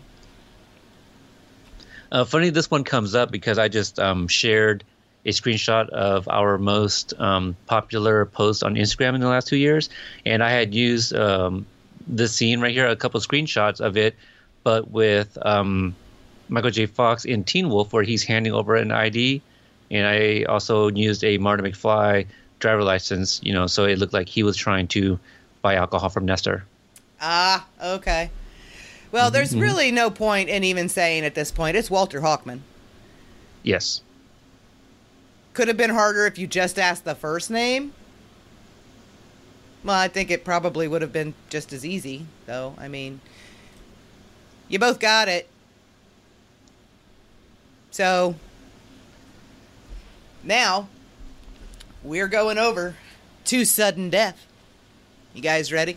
Uh, 2.11 2.25
funny 2.25 2.49
this 2.49 2.71
one 2.71 2.83
comes 2.83 3.15
up 3.15 3.31
because 3.31 3.59
I 3.59 3.69
just 3.69 4.01
um, 4.01 4.27
shared 4.27 4.85
a 5.27 5.31
screenshot 5.31 5.91
of 5.91 6.29
our 6.29 6.57
most 6.57 7.13
um, 7.19 7.55
popular 7.67 8.25
post 8.25 8.65
on 8.65 8.75
Instagram 8.75 9.15
in 9.15 9.21
the 9.21 9.29
last 9.29 9.49
two 9.49 9.59
years, 9.59 9.91
and 10.25 10.43
I 10.43 10.51
had 10.51 10.75
used 10.75 11.15
um, 11.15 11.67
this 12.07 12.35
scene 12.35 12.61
right 12.61 12.73
here, 12.73 12.87
a 12.87 12.97
couple 12.97 13.21
screenshots 13.21 13.81
of 13.81 13.99
it, 13.99 14.17
but 14.63 14.91
with 14.91 15.37
um, 15.45 15.95
Michael 16.49 16.71
J. 16.71 16.87
Fox 16.87 17.27
in 17.27 17.45
Teen 17.45 17.69
Wolf, 17.69 17.93
where 17.93 18.03
he's 18.03 18.23
handing 18.23 18.55
over 18.55 18.77
an 18.77 18.93
ID, 18.93 19.43
and 19.91 20.07
I 20.07 20.45
also 20.45 20.89
used 20.89 21.23
a 21.23 21.37
Martin 21.37 21.67
McFly 21.67 22.27
driver 22.61 22.83
license, 22.83 23.41
you 23.43 23.53
know, 23.53 23.67
so 23.67 23.85
it 23.85 23.99
looked 23.99 24.15
like 24.15 24.29
he 24.29 24.43
was 24.43 24.57
trying 24.57 24.89
to 24.89 25.19
buy 25.61 25.75
alcohol 25.75 26.09
from 26.09 26.25
Nestor. 26.25 26.65
Ah, 27.21 27.67
okay. 27.83 28.31
Well, 29.15 29.27
Mm-hmm, 29.27 29.35
there's 29.35 29.55
really 29.55 29.93
no 29.93 30.11
point 30.11 30.49
in 30.49 30.65
even 30.65 30.89
saying 30.89 31.25
at 31.25 31.37
this 31.37 31.53
point 31.53 31.77
it's 31.77 31.89
Walter 31.89 32.21
Hawkman. 32.21 32.59
Yes. 33.63 34.03
Could 35.53 35.69
have 35.69 35.77
been 35.77 35.91
harder 35.91 36.27
if 36.27 36.37
you 36.37 36.49
just 36.49 36.81
asked 36.81 37.05
the 37.05 37.15
first 37.15 37.49
name. 37.49 37.93
Well, 39.85 39.95
I 39.95 40.09
think 40.09 40.33
it 40.33 40.45
probably 40.45 40.89
would 40.89 41.01
have 41.01 41.13
been 41.13 41.33
just 41.49 41.73
as 41.73 41.87
easy, 41.87 42.27
though. 42.47 42.75
I 42.77 42.89
mean, 42.89 43.21
you 44.67 44.81
both 44.81 44.99
got 44.99 45.29
it. 45.29 45.49
So, 47.93 48.35
now 50.43 50.89
we're 52.03 52.27
going 52.27 52.59
over 52.59 52.97
to 53.45 53.65
sudden 53.65 54.11
death. 54.11 54.45
You 55.35 55.41
guys 55.41 55.73
ready? 55.73 55.95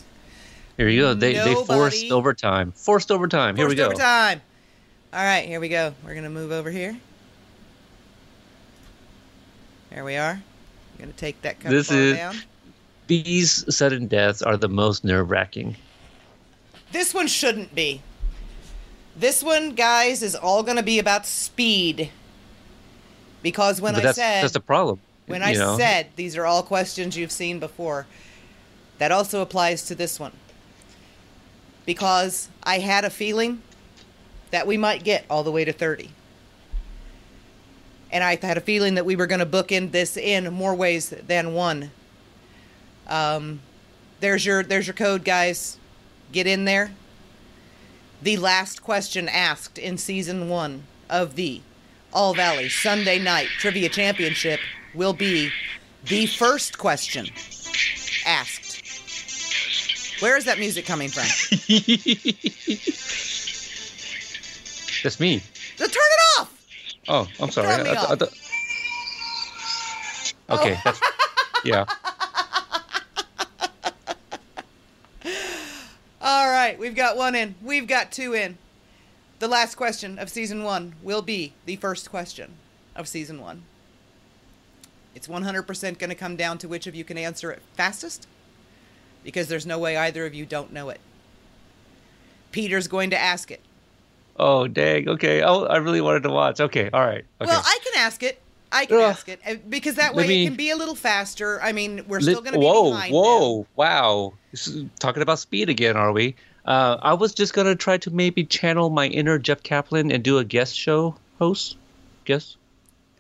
Here 0.78 0.88
you 0.90 1.02
go. 1.02 1.14
They 1.16 1.34
they 1.34 1.56
forced 1.56 2.12
overtime. 2.12 2.72
Forced 2.74 3.12
overtime. 3.12 3.56
Here 3.56 3.66
we 3.68 3.76
Forced 3.76 3.78
go. 3.78 3.86
overtime. 3.88 4.42
All 5.14 5.24
right, 5.24 5.46
here 5.48 5.60
we 5.60 5.70
go. 5.70 5.94
We're 6.06 6.14
gonna 6.16 6.30
move 6.30 6.52
over 6.52 6.70
here. 6.70 6.96
There 9.90 10.04
we 10.04 10.16
are. 10.18 10.32
I'm 10.34 11.00
gonna 11.00 11.14
take 11.14 11.42
that 11.42 11.60
cover 11.60 11.74
This 11.76 11.92
is- 11.92 12.18
down. 12.18 12.36
These 13.08 13.74
sudden 13.74 14.08
deaths 14.08 14.42
are 14.42 14.58
the 14.58 14.68
most 14.68 15.04
nerve 15.06 15.32
wracking. 15.32 15.78
This 16.92 17.14
one 17.14 17.28
shouldn't 17.28 17.74
be. 17.74 18.02
This 19.16 19.42
one, 19.42 19.74
guys, 19.76 20.22
is 20.22 20.36
all 20.36 20.62
gonna 20.62 20.84
be 20.84 21.00
about 21.00 21.26
speed. 21.26 22.12
Because 23.42 23.80
when 23.80 23.94
but 23.94 24.02
I 24.02 24.06
that's 24.08 24.18
said 24.18 24.44
that's 24.44 24.54
the 24.54 24.60
problem. 24.60 25.00
when 25.26 25.42
you 25.42 25.48
I 25.48 25.54
know? 25.54 25.78
said 25.78 26.08
these 26.18 26.36
are 26.36 26.46
all 26.46 26.64
questions 26.64 27.16
you've 27.16 27.32
seen 27.32 27.60
before, 27.60 28.06
that 28.98 29.12
also 29.12 29.42
applies 29.42 29.84
to 29.84 29.96
this 29.96 30.20
one. 30.20 30.34
Because 31.88 32.50
I 32.64 32.78
had 32.80 33.04
a 33.04 33.10
feeling 33.10 33.64
that 34.52 34.68
we 34.68 34.78
might 34.78 35.04
get 35.04 35.26
all 35.30 35.44
the 35.44 35.52
way 35.52 35.66
to 35.66 35.74
30. 35.74 36.12
And 38.12 38.24
I 38.24 38.38
had 38.40 38.58
a 38.58 38.62
feeling 38.62 38.96
that 38.96 39.06
we 39.06 39.16
were 39.16 39.26
going 39.26 39.40
to 39.40 39.46
bookend 39.46 39.92
this 39.92 40.18
in 40.18 40.54
more 40.54 40.76
ways 40.76 41.10
than 41.10 41.54
one. 41.54 41.92
Um, 43.08 43.62
there's 44.20 44.46
your 44.46 44.64
there's 44.64 44.88
your 44.88 44.94
code, 44.94 45.24
guys. 45.24 45.78
Get 46.32 46.46
in 46.46 46.66
there. 46.66 46.92
The 48.22 48.38
last 48.38 48.82
question 48.82 49.30
asked 49.30 49.78
in 49.78 49.98
season 49.98 50.50
one 50.50 50.84
of 51.10 51.36
the 51.36 51.62
All 52.12 52.34
Valley 52.34 52.68
Sunday 52.70 53.20
Night 53.20 53.48
Trivia 53.60 53.90
Championship 53.90 54.60
will 54.94 55.14
be 55.14 55.52
the 56.06 56.26
first 56.26 56.78
question 56.78 57.28
asked. 58.26 58.67
Where 60.20 60.38
is 60.38 60.46
that 60.46 60.58
music 60.58 60.86
coming 60.86 61.10
from? 61.10 61.24
That's 65.04 65.20
me. 65.20 65.42
Turn 65.78 65.90
it 65.90 66.40
off! 66.40 66.54
Oh, 67.08 67.28
I'm 67.40 67.52
sorry. 67.52 67.68
I 67.68 67.82
I 67.82 68.16
th- 68.16 68.32
okay, 70.50 70.76
oh. 70.76 70.82
that's 70.84 71.00
yeah. 71.64 71.86
All 76.22 76.50
right, 76.50 76.78
we've 76.80 76.96
got 76.96 77.16
one 77.16 77.36
in. 77.36 77.56
We've 77.62 77.88
got 77.88 78.12
two 78.12 78.34
in. 78.34 78.58
The 79.40 79.48
last 79.48 79.76
question 79.76 80.18
of 80.18 80.30
season 80.30 80.64
one 80.64 80.96
will 81.04 81.22
be 81.22 81.54
the 81.66 81.76
first 81.76 82.10
question 82.10 82.54
of 82.96 83.08
season 83.08 83.40
one. 83.40 83.64
It's 85.14 85.28
100% 85.28 86.00
going 86.00 86.10
to 86.10 86.16
come 86.16 86.36
down 86.36 86.58
to 86.58 86.68
which 86.68 86.88
of 86.88 86.96
you 86.96 87.04
can 87.04 87.18
answer 87.18 87.52
it 87.52 87.62
fastest 87.76 88.28
because 89.28 89.50
there's 89.50 89.66
no 89.66 89.78
way 89.78 89.98
either 89.98 90.26
of 90.26 90.34
you 90.34 90.46
don't 90.46 90.72
know 90.72 90.88
it. 90.88 91.02
Peter's 92.54 92.88
going 92.88 93.10
to 93.10 93.18
ask 93.20 93.52
it. 93.52 93.60
Oh, 94.38 94.70
dang. 94.70 95.10
Okay. 95.10 95.42
Oh, 95.42 95.66
I 95.66 95.78
really 95.78 96.00
wanted 96.00 96.24
to 96.24 96.30
watch. 96.30 96.62
Okay. 96.62 96.90
All 96.94 97.06
right. 97.06 97.26
Okay. 97.42 97.50
Well, 97.52 97.62
I 97.62 97.78
can 97.84 97.94
ask 97.98 98.24
it. 98.24 98.42
I 98.72 98.86
can 98.86 98.96
Ugh. 98.96 99.04
ask 99.04 99.28
it 99.28 99.70
because 99.70 99.96
that 99.96 100.16
way 100.16 100.28
me- 100.30 100.44
it 100.44 100.48
can 100.48 100.56
be 100.56 100.70
a 100.70 100.78
little 100.78 100.96
faster. 100.96 101.62
I 101.62 101.74
mean, 101.74 102.06
we're 102.08 102.22
still 102.22 102.40
going 102.40 102.54
to 102.54 102.60
be 102.60 102.66
whoa, 102.66 102.92
behind. 102.92 103.14
whoa, 103.14 103.56
them. 103.58 103.68
wow! 103.76 104.34
Talking 105.00 105.22
about 105.22 105.40
speed 105.40 105.70
again, 105.70 105.98
are 105.98 106.14
we? 106.14 106.34
Uh, 106.64 106.98
I 107.02 107.14
was 107.14 107.34
just 107.34 107.54
gonna 107.54 107.76
try 107.76 107.98
to 107.98 108.12
maybe 108.12 108.44
channel 108.44 108.90
my 108.90 109.08
inner 109.08 109.40
Jeff 109.40 109.64
Kaplan 109.64 110.12
and 110.12 110.22
do 110.22 110.38
a 110.38 110.44
guest 110.44 110.78
show 110.78 111.16
host, 111.40 111.78
guest 112.26 112.58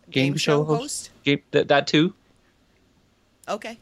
game, 0.09 0.35
show, 0.35 0.65
host, 0.65 1.11
game 1.23 1.41
that 1.51 1.69
that 1.69 1.88
too. 1.88 2.13
Okay. 3.47 3.77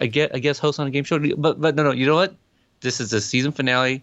I 0.00 0.06
get 0.06 0.32
guest 0.40 0.60
host 0.60 0.80
on 0.80 0.86
a 0.86 0.90
game 0.90 1.04
show, 1.04 1.18
but 1.36 1.60
but 1.60 1.74
no 1.74 1.82
no, 1.84 1.92
you 1.92 2.06
know 2.06 2.14
what? 2.14 2.34
This 2.80 3.00
is 3.00 3.10
the 3.10 3.20
season 3.20 3.52
finale. 3.52 4.02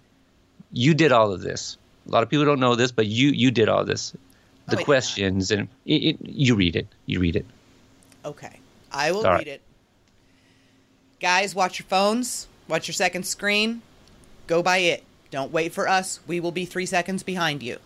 You 0.71 0.93
did 0.93 1.11
all 1.11 1.31
of 1.31 1.41
this. 1.41 1.77
A 2.07 2.11
lot 2.11 2.23
of 2.23 2.29
people 2.29 2.45
don't 2.45 2.59
know 2.59 2.75
this, 2.75 2.91
but 2.91 3.07
you 3.07 3.29
you 3.29 3.51
did 3.51 3.69
all 3.69 3.83
this. 3.83 4.13
Oh, 4.15 4.71
The 4.71 4.75
not. 4.77 4.85
questions 4.85 5.51
and 5.51 5.67
it, 5.85 5.93
it, 6.03 6.17
you 6.21 6.55
read 6.55 6.75
it. 6.75 6.87
You 7.05 7.19
read 7.19 7.35
it. 7.35 7.45
Okay. 8.25 8.59
I 8.91 9.11
will 9.11 9.25
All 9.25 9.31
read 9.31 9.37
right. 9.37 9.47
it. 9.47 9.61
Guys, 11.19 11.55
watch 11.55 11.79
your 11.79 11.87
phones. 11.87 12.47
Watch 12.67 12.87
your 12.87 12.93
second 12.93 13.25
screen. 13.25 13.81
Go 14.45 14.61
by 14.61 14.77
it. 14.79 15.03
Don't 15.31 15.51
wait 15.51 15.73
for 15.73 15.87
us. 15.87 16.19
We 16.27 16.39
will 16.39 16.51
be 16.51 16.65
three 16.65 16.85
seconds 16.85 17.23
behind 17.23 17.63
you. 17.63 17.77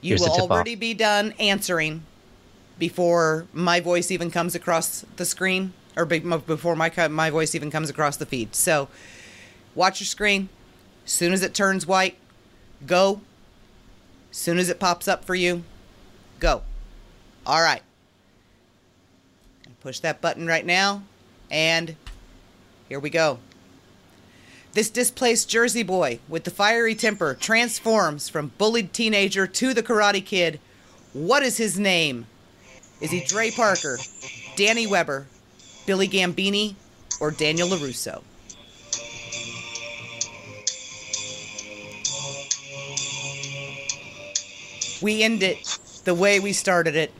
You 0.00 0.10
Here's 0.10 0.20
will 0.22 0.50
already 0.50 0.74
be 0.74 0.94
done 0.94 1.34
answering 1.38 2.02
before 2.78 3.46
my 3.52 3.80
voice 3.80 4.10
even 4.10 4.30
comes 4.30 4.54
across 4.54 5.04
the 5.16 5.24
screen 5.24 5.72
or 5.96 6.04
before 6.04 6.76
my, 6.76 6.90
my 7.08 7.30
voice 7.30 7.54
even 7.54 7.70
comes 7.70 7.90
across 7.90 8.16
the 8.16 8.26
feed. 8.26 8.54
So 8.54 8.88
watch 9.74 10.00
your 10.00 10.06
screen. 10.06 10.48
As 11.04 11.12
soon 11.12 11.32
as 11.32 11.42
it 11.42 11.54
turns 11.54 11.86
white, 11.86 12.16
go. 12.86 13.20
As 14.30 14.36
soon 14.36 14.58
as 14.58 14.68
it 14.68 14.80
pops 14.80 15.06
up 15.06 15.24
for 15.24 15.34
you, 15.34 15.64
go. 16.40 16.62
All 17.46 17.62
right. 17.62 17.82
Push 19.80 20.00
that 20.00 20.22
button 20.22 20.46
right 20.46 20.64
now, 20.64 21.02
and 21.50 21.94
here 22.88 22.98
we 22.98 23.10
go. 23.10 23.38
This 24.72 24.88
displaced 24.88 25.50
Jersey 25.50 25.82
boy 25.82 26.20
with 26.26 26.44
the 26.44 26.50
fiery 26.50 26.94
temper 26.94 27.34
transforms 27.34 28.30
from 28.30 28.52
bullied 28.56 28.94
teenager 28.94 29.46
to 29.46 29.74
the 29.74 29.82
Karate 29.82 30.24
Kid. 30.24 30.58
What 31.12 31.42
is 31.42 31.58
his 31.58 31.78
name? 31.78 32.26
Is 33.02 33.10
he 33.10 33.22
Dre 33.24 33.50
Parker, 33.50 33.98
Danny 34.56 34.86
Weber, 34.86 35.26
Billy 35.86 36.08
Gambini, 36.08 36.74
or 37.20 37.30
Daniel 37.30 37.68
LaRusso? 37.68 38.22
We 45.02 45.22
end 45.22 45.42
it 45.42 45.78
the 46.04 46.14
way 46.14 46.40
we 46.40 46.52
started 46.52 46.96
it. 46.96 47.12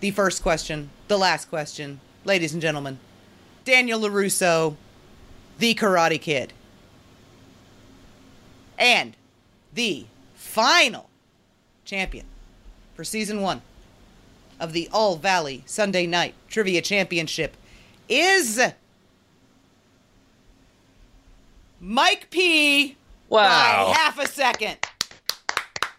The 0.00 0.10
first 0.10 0.42
question, 0.42 0.90
the 1.06 1.16
last 1.16 1.48
question, 1.48 2.00
ladies 2.24 2.52
and 2.52 2.60
gentlemen. 2.60 2.98
Daniel 3.64 4.00
LaRusso, 4.00 4.76
the 5.58 5.74
Karate 5.74 6.20
Kid. 6.20 6.52
And 8.76 9.14
the 9.72 10.06
final 10.34 11.08
champion 11.84 12.26
for 12.94 13.04
season 13.04 13.40
one 13.40 13.62
of 14.62 14.72
the 14.72 14.88
All 14.92 15.16
Valley 15.16 15.64
Sunday 15.66 16.06
Night 16.06 16.34
Trivia 16.48 16.80
Championship 16.80 17.56
is 18.08 18.60
Mike 21.80 22.28
P. 22.30 22.96
Wow. 23.28 23.42
By 23.42 23.92
half 23.98 24.20
a 24.20 24.28
second. 24.28 24.76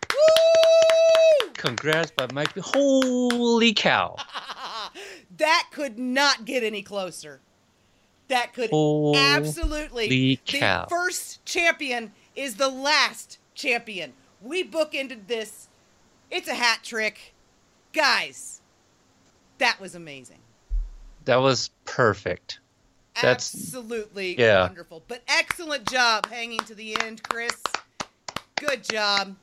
Woo! 0.10 1.50
Congrats 1.56 2.12
by 2.12 2.28
Mike. 2.34 2.54
P. 2.56 2.62
Holy 2.64 3.74
cow! 3.74 4.16
that 5.38 5.68
could 5.72 6.00
not 6.00 6.46
get 6.46 6.64
any 6.64 6.82
closer. 6.82 7.42
That 8.30 8.54
could 8.54 8.70
Holy 8.70 9.20
absolutely. 9.20 10.40
cow. 10.46 10.86
The 10.86 10.90
first 10.90 11.44
champion 11.44 12.14
is 12.34 12.56
the 12.56 12.70
last 12.70 13.40
champion. 13.56 14.14
We 14.42 14.64
bookended 14.64 15.28
this. 15.28 15.68
It's 16.32 16.48
a 16.48 16.54
hat 16.54 16.80
trick. 16.82 17.33
Guys, 17.94 18.62
that 19.60 19.80
was 19.80 19.96
amazing. 19.96 20.40
That 21.26 21.38
was 21.38 21.70
perfect. 21.86 22.60
That's- 23.16 23.54
Absolutely 23.54 24.38
yeah. 24.40 24.64
wonderful. 24.68 25.04
But 25.08 25.22
excellent 25.28 25.90
job 25.90 26.28
hanging 26.28 26.60
to 26.62 26.76
the 26.76 27.00
end, 27.02 27.22
Chris. 27.24 27.56
Good 28.56 28.84
job. 28.84 29.36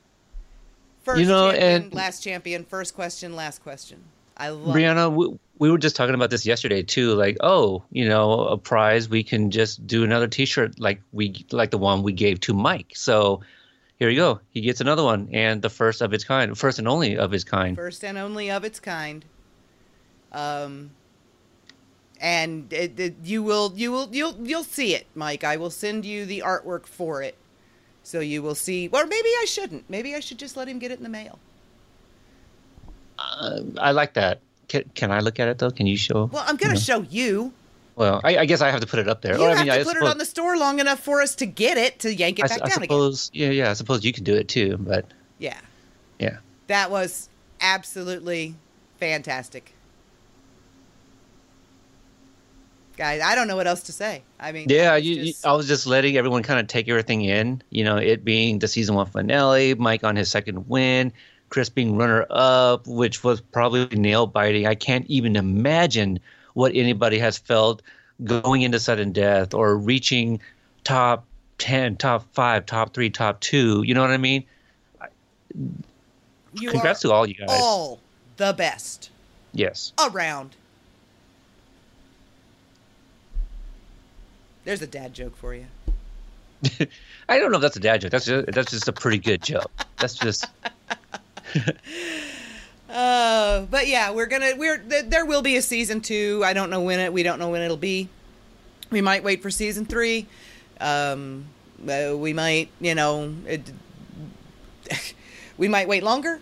First 1.05 1.21
You 1.21 1.27
know, 1.27 1.51
champion, 1.53 1.83
and- 1.83 1.95
last 1.95 2.23
champion, 2.23 2.65
first 2.65 2.95
question, 2.95 3.35
last 3.37 3.63
question. 3.63 4.03
I 4.37 4.49
love. 4.49 4.75
Brianna, 4.75 5.13
we, 5.15 5.39
we 5.59 5.71
were 5.71 5.79
just 5.79 5.95
talking 5.97 6.15
about 6.15 6.31
this 6.31 6.47
yesterday 6.47 6.83
too. 6.83 7.13
Like, 7.15 7.37
oh, 7.41 7.83
you 7.93 8.09
know, 8.09 8.47
a 8.47 8.57
prize 8.59 9.09
we 9.09 9.23
can 9.23 9.51
just 9.51 9.87
do 9.87 10.03
another 10.03 10.27
T-shirt 10.27 10.81
like 10.81 11.01
we 11.13 11.45
like 11.53 11.71
the 11.71 11.79
one 11.79 12.03
we 12.03 12.13
gave 12.13 12.41
to 12.41 12.55
Mike. 12.55 12.93
So 12.95 13.43
here 14.01 14.09
you 14.09 14.17
go. 14.17 14.41
He 14.51 14.63
gets 14.63 14.81
another 14.81 15.05
one, 15.05 15.29
and 15.33 15.61
the 15.63 15.69
first 15.71 16.01
of 16.01 16.13
its 16.15 16.25
kind, 16.25 16.57
first 16.59 16.79
and 16.81 16.89
only 16.89 17.17
of 17.19 17.33
its 17.35 17.45
kind. 17.45 17.77
first 17.77 18.03
and 18.03 18.17
only 18.19 18.51
of 18.51 18.65
its 18.65 18.81
kind. 18.81 19.25
Um, 20.33 20.91
and 22.21 22.73
it, 22.73 22.99
it, 22.99 23.15
you 23.23 23.43
will 23.43 23.73
you 23.77 23.93
will 23.93 24.09
you'll 24.11 24.35
you'll 24.43 24.65
see 24.65 24.95
it, 24.95 25.07
Mike. 25.15 25.45
I 25.45 25.57
will 25.59 25.71
send 25.71 26.05
you 26.07 26.25
the 26.25 26.41
artwork 26.41 26.87
for 26.87 27.23
it, 27.23 27.37
so 28.03 28.21
you 28.21 28.43
will 28.43 28.55
see. 28.55 28.89
Or 28.91 29.05
maybe 29.07 29.29
I 29.29 29.45
shouldn't. 29.47 29.89
Maybe 29.91 30.15
I 30.15 30.21
should 30.21 30.39
just 30.39 30.57
let 30.57 30.67
him 30.67 30.79
get 30.79 30.91
it 30.91 30.97
in 30.99 31.03
the 31.05 31.11
mail. 31.11 31.39
Uh, 33.19 33.61
I 33.79 33.91
like 33.93 34.15
that. 34.15 34.41
Can, 34.69 34.85
can 34.95 35.11
I 35.11 35.19
look 35.21 35.39
at 35.39 35.49
it 35.49 35.59
though? 35.59 35.71
Can 35.71 35.87
you 35.87 35.97
show? 35.99 36.25
Well, 36.33 36.45
I'm 36.47 36.57
gonna 36.57 36.75
No. 36.75 36.81
show 36.81 37.03
you. 37.03 37.53
Well, 38.01 38.19
I, 38.25 38.39
I 38.39 38.45
guess 38.47 38.63
I 38.63 38.71
have 38.71 38.81
to 38.81 38.87
put 38.87 38.99
it 38.99 39.11
up 39.11 39.21
there. 39.21 39.37
You 39.37 39.43
Or, 39.45 39.51
I 39.51 39.55
have 39.57 39.59
mean, 39.59 39.75
to 39.75 39.81
I 39.81 39.85
put 39.85 39.95
it 39.99 40.03
on 40.05 40.17
the 40.17 40.25
store 40.25 40.57
long 40.57 40.79
enough 40.81 41.01
for 41.01 41.21
us 41.21 41.35
to 41.35 41.45
get 41.45 41.77
it 41.77 41.99
to 41.99 42.15
yank 42.15 42.39
it 42.39 42.47
I, 42.47 42.49
back 42.49 42.63
I 42.63 42.69
down 42.69 42.77
again. 42.79 42.85
suppose. 42.85 43.31
Yeah, 43.35 43.51
yeah. 43.51 43.69
I 43.69 43.75
suppose 43.75 44.07
you 44.07 44.13
can 44.15 44.25
do 44.25 44.35
it 44.37 44.49
too. 44.49 44.79
But 44.81 45.05
Yeah, 45.39 45.59
yeah. 46.19 46.39
that 46.69 46.91
was 46.91 47.29
absolutely 47.61 48.55
fantastic. 48.99 49.75
guys. 52.97 53.21
I 53.23 53.35
don't 53.35 53.49
know 53.49 53.57
what 53.57 53.67
else 53.67 53.83
to 53.85 53.93
say. 53.93 54.23
I 54.39 54.53
mean, 54.53 54.67
Yeah, 54.71 54.97
you, 54.97 55.15
you, 55.23 55.33
I 55.45 55.53
was 55.53 55.69
just 55.69 55.87
letting 55.87 56.17
everyone 56.17 56.43
kind 56.43 56.59
of 56.61 56.69
take 56.69 56.89
everything 56.89 57.21
in. 57.23 57.63
You 57.71 57.85
know, 57.85 57.97
it 57.99 58.25
being 58.25 58.61
the 58.61 58.69
season 58.69 58.95
one 58.95 59.07
finale, 59.07 59.75
Mike 59.75 60.05
on 60.05 60.17
his 60.17 60.31
second 60.31 60.69
win, 60.71 61.13
Chris 61.51 61.69
being 61.69 61.97
runner 61.99 62.27
up, 62.31 62.87
which 62.87 63.23
was 63.25 63.41
probably 63.43 63.87
nail 63.97 64.27
biting. 64.27 64.67
I 64.67 64.75
can't 64.75 65.07
even 65.09 65.37
imagine 65.37 66.21
what 66.55 66.73
anybody 66.75 67.19
has 67.19 67.39
felt 67.39 67.83
going 68.25 68.63
into 68.63 68.79
sudden 68.79 69.13
death 69.13 69.55
or 69.55 69.77
reaching 69.77 70.41
top 70.85 71.25
10, 71.59 71.97
top 71.97 72.25
five, 72.33 72.67
top 72.67 72.95
three, 72.95 73.11
top 73.11 73.41
two. 73.41 73.83
You 73.85 73.95
know 73.95 74.01
what 74.01 74.11
I 74.11 74.17
mean? 74.17 74.45
you 76.55 76.71
Congrats 76.71 77.01
to 77.01 77.13
all 77.13 77.27
you 77.27 77.35
guys. 77.35 77.49
all 77.49 77.99
the 78.37 78.53
best 78.53 79.11
Yes. 79.53 79.93
around. 79.99 80.55
There's 84.65 84.83
a 84.83 84.87
dad 84.87 85.15
joke 85.15 85.37
for 85.37 85.55
you. 85.55 85.67
I 87.29 87.39
don't 87.39 87.51
know 87.51 87.57
if 87.57 87.63
that's 87.63 87.77
a 87.77 87.81
dad 87.81 88.03
joke. 88.03 88.11
That's 88.11 88.27
just, 88.27 88.53
that's 88.53 88.71
just 88.71 88.89
a 88.89 88.93
pretty 88.93 89.19
good 89.19 89.43
joke. 89.43 89.71
That's 89.99 90.15
just 90.15 90.47
Uh, 92.91 93.67
but 93.71 93.87
yeah, 93.87 94.11
we're 94.11 94.27
gonna 94.27 94.53
we're 94.57 94.79
th- 94.79 95.07
there 95.07 95.25
will 95.25 95.43
be 95.43 95.57
a 95.57 95.63
season 95.63 96.01
two. 96.01 96.43
I 96.45 96.53
don't 96.53 96.71
know 96.71 96.81
when 96.81 96.99
it. 96.99 97.13
We 97.13 97.23
don't 97.23 97.39
know 97.39 97.51
when 97.51 97.63
it'll 97.63 97.77
be. 97.77 98.09
We 98.91 99.01
might 99.01 99.23
wait 99.23 99.43
for 99.43 99.51
season 99.51 99.87
three. 99.87 100.27
Um, 100.81 101.45
uh, 101.89 102.17
we 102.17 102.33
might, 102.33 102.69
you 102.81 102.95
know, 102.95 103.33
it, 103.47 103.71
we 105.57 105.69
might 105.69 105.87
wait 105.87 106.03
longer. 106.03 106.41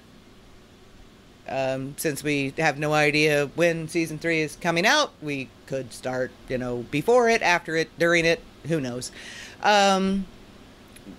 Um, 1.49 1.95
since 1.97 2.23
we 2.23 2.53
have 2.59 2.79
no 2.79 2.93
idea 2.93 3.47
when 3.55 3.89
season 3.89 4.19
three 4.19 4.41
is 4.41 4.57
coming 4.57 4.87
out, 4.87 5.12
we 5.23 5.49
could 5.66 5.93
start, 5.93 6.31
you 6.49 6.59
know, 6.59 6.85
before 6.91 7.29
it, 7.29 7.41
after 7.43 7.75
it, 7.77 7.91
during 7.99 8.25
it. 8.25 8.43
Who 8.66 8.81
knows? 8.81 9.12
Um, 9.62 10.27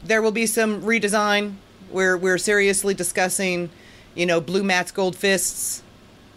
there 0.04 0.22
will 0.22 0.32
be 0.32 0.46
some 0.46 0.82
redesign. 0.82 1.56
We're 1.92 2.18
we're 2.18 2.38
seriously 2.38 2.94
discussing, 2.94 3.70
you 4.20 4.26
know, 4.26 4.42
Blue 4.42 4.64
Mats 4.64 4.92
Gold 4.92 5.16
Fists 5.16 5.82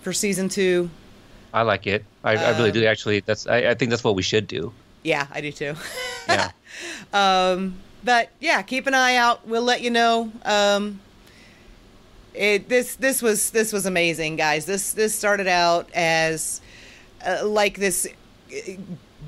for 0.02 0.12
season 0.12 0.48
two. 0.48 0.88
I 1.52 1.62
like 1.62 1.88
it. 1.88 2.04
I, 2.22 2.36
I 2.36 2.50
really 2.56 2.70
Um, 2.70 2.74
do 2.74 2.86
actually. 2.86 3.20
That's 3.20 3.46
I, 3.48 3.70
I 3.70 3.74
think 3.74 3.90
that's 3.90 4.04
what 4.04 4.14
we 4.14 4.22
should 4.22 4.46
do. 4.46 4.72
Yeah, 5.02 5.26
I 5.32 5.40
do 5.40 5.50
too. 5.50 5.74
Yeah. 6.28 6.52
um, 7.12 7.74
but 8.04 8.30
yeah, 8.38 8.62
keep 8.62 8.86
an 8.86 8.94
eye 8.94 9.16
out. 9.16 9.48
We'll 9.48 9.64
let 9.64 9.82
you 9.82 9.90
know. 9.90 10.30
Um, 10.44 11.00
it 12.34 12.68
this 12.68 12.94
this 12.94 13.20
was 13.20 13.50
this 13.50 13.72
was 13.72 13.84
amazing, 13.84 14.36
guys. 14.36 14.64
This 14.64 14.92
this 14.92 15.12
started 15.12 15.48
out 15.48 15.90
as 15.92 16.60
uh, 17.26 17.44
like 17.44 17.78
this 17.78 18.06
uh, 18.52 18.72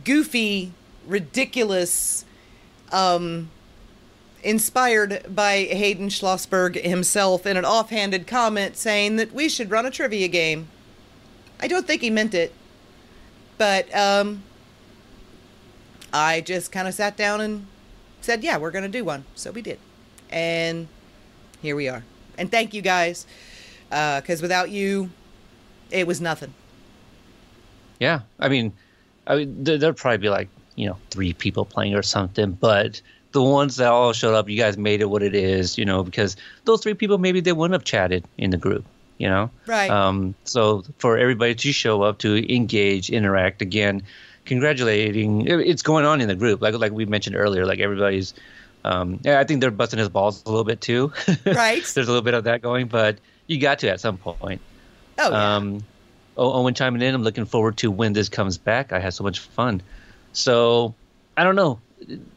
goofy, 0.04 0.72
ridiculous, 1.08 2.24
um, 2.92 3.50
inspired 4.44 5.34
by 5.34 5.64
Hayden 5.64 6.08
Schlossberg 6.08 6.80
himself 6.82 7.46
in 7.46 7.56
an 7.56 7.64
offhanded 7.64 8.26
comment 8.26 8.76
saying 8.76 9.16
that 9.16 9.32
we 9.32 9.48
should 9.48 9.70
run 9.70 9.86
a 9.86 9.90
trivia 9.90 10.28
game. 10.28 10.68
I 11.60 11.66
don't 11.66 11.86
think 11.86 12.02
he 12.02 12.10
meant 12.10 12.34
it, 12.34 12.52
but 13.56 13.92
um, 13.96 14.42
I 16.12 16.42
just 16.42 16.70
kind 16.70 16.86
of 16.86 16.94
sat 16.94 17.16
down 17.16 17.40
and 17.40 17.66
said, 18.20 18.44
"Yeah, 18.44 18.58
we're 18.58 18.70
going 18.70 18.84
to 18.84 18.88
do 18.88 19.04
one." 19.04 19.24
So 19.34 19.50
we 19.50 19.62
did, 19.62 19.78
and 20.30 20.88
here 21.62 21.74
we 21.74 21.88
are. 21.88 22.04
And 22.36 22.50
thank 22.50 22.74
you 22.74 22.82
guys, 22.82 23.26
because 23.88 24.42
without 24.42 24.70
you, 24.70 25.10
it 25.90 26.06
was 26.06 26.20
nothing. 26.20 26.52
Yeah, 28.00 28.20
I 28.38 28.48
mean, 28.48 28.72
I 29.26 29.36
mean, 29.36 29.64
there'd 29.64 29.96
probably 29.96 30.18
be 30.18 30.28
like 30.28 30.48
you 30.76 30.86
know 30.86 30.98
three 31.10 31.32
people 31.32 31.64
playing 31.64 31.94
or 31.94 32.02
something, 32.02 32.52
but 32.52 33.00
the 33.34 33.42
ones 33.42 33.76
that 33.76 33.88
all 33.88 34.12
showed 34.12 34.34
up, 34.34 34.48
you 34.48 34.56
guys 34.56 34.78
made 34.78 35.00
it 35.00 35.10
what 35.10 35.22
it 35.22 35.34
is, 35.34 35.76
you 35.76 35.84
know, 35.84 36.04
because 36.04 36.36
those 36.64 36.80
three 36.80 36.94
people 36.94 37.18
maybe 37.18 37.40
they 37.40 37.52
wouldn't 37.52 37.74
have 37.74 37.84
chatted 37.84 38.24
in 38.38 38.50
the 38.50 38.56
group, 38.56 38.84
you 39.18 39.28
know. 39.28 39.50
Right. 39.66 39.90
Um. 39.90 40.34
So 40.44 40.84
for 40.98 41.18
everybody 41.18 41.56
to 41.56 41.72
show 41.72 42.02
up 42.02 42.18
to 42.18 42.54
engage, 42.54 43.10
interact 43.10 43.60
again, 43.60 44.04
congratulating, 44.44 45.48
it's 45.48 45.82
going 45.82 46.04
on 46.06 46.20
in 46.20 46.28
the 46.28 46.36
group, 46.36 46.62
like 46.62 46.74
like 46.74 46.92
we 46.92 47.06
mentioned 47.06 47.36
earlier, 47.36 47.66
like 47.66 47.80
everybody's. 47.80 48.32
Um, 48.84 49.18
yeah, 49.24 49.40
I 49.40 49.44
think 49.44 49.62
they're 49.62 49.70
busting 49.70 49.98
his 49.98 50.10
balls 50.10 50.44
a 50.44 50.50
little 50.50 50.64
bit 50.64 50.80
too. 50.80 51.12
Right. 51.46 51.82
There's 51.82 52.06
a 52.06 52.10
little 52.10 52.22
bit 52.22 52.34
of 52.34 52.44
that 52.44 52.60
going, 52.60 52.86
but 52.86 53.18
you 53.46 53.58
got 53.58 53.78
to 53.80 53.90
at 53.90 53.98
some 53.98 54.18
point. 54.18 54.60
Oh, 55.18 55.30
yeah. 55.30 55.56
Um, 55.56 55.82
Owen 56.36 56.74
chiming 56.74 57.00
in. 57.00 57.14
I'm 57.14 57.22
looking 57.22 57.46
forward 57.46 57.78
to 57.78 57.90
when 57.90 58.12
this 58.12 58.28
comes 58.28 58.58
back. 58.58 58.92
I 58.92 59.00
had 59.00 59.14
so 59.14 59.24
much 59.24 59.38
fun. 59.40 59.80
So 60.34 60.94
I 61.36 61.44
don't 61.44 61.56
know, 61.56 61.80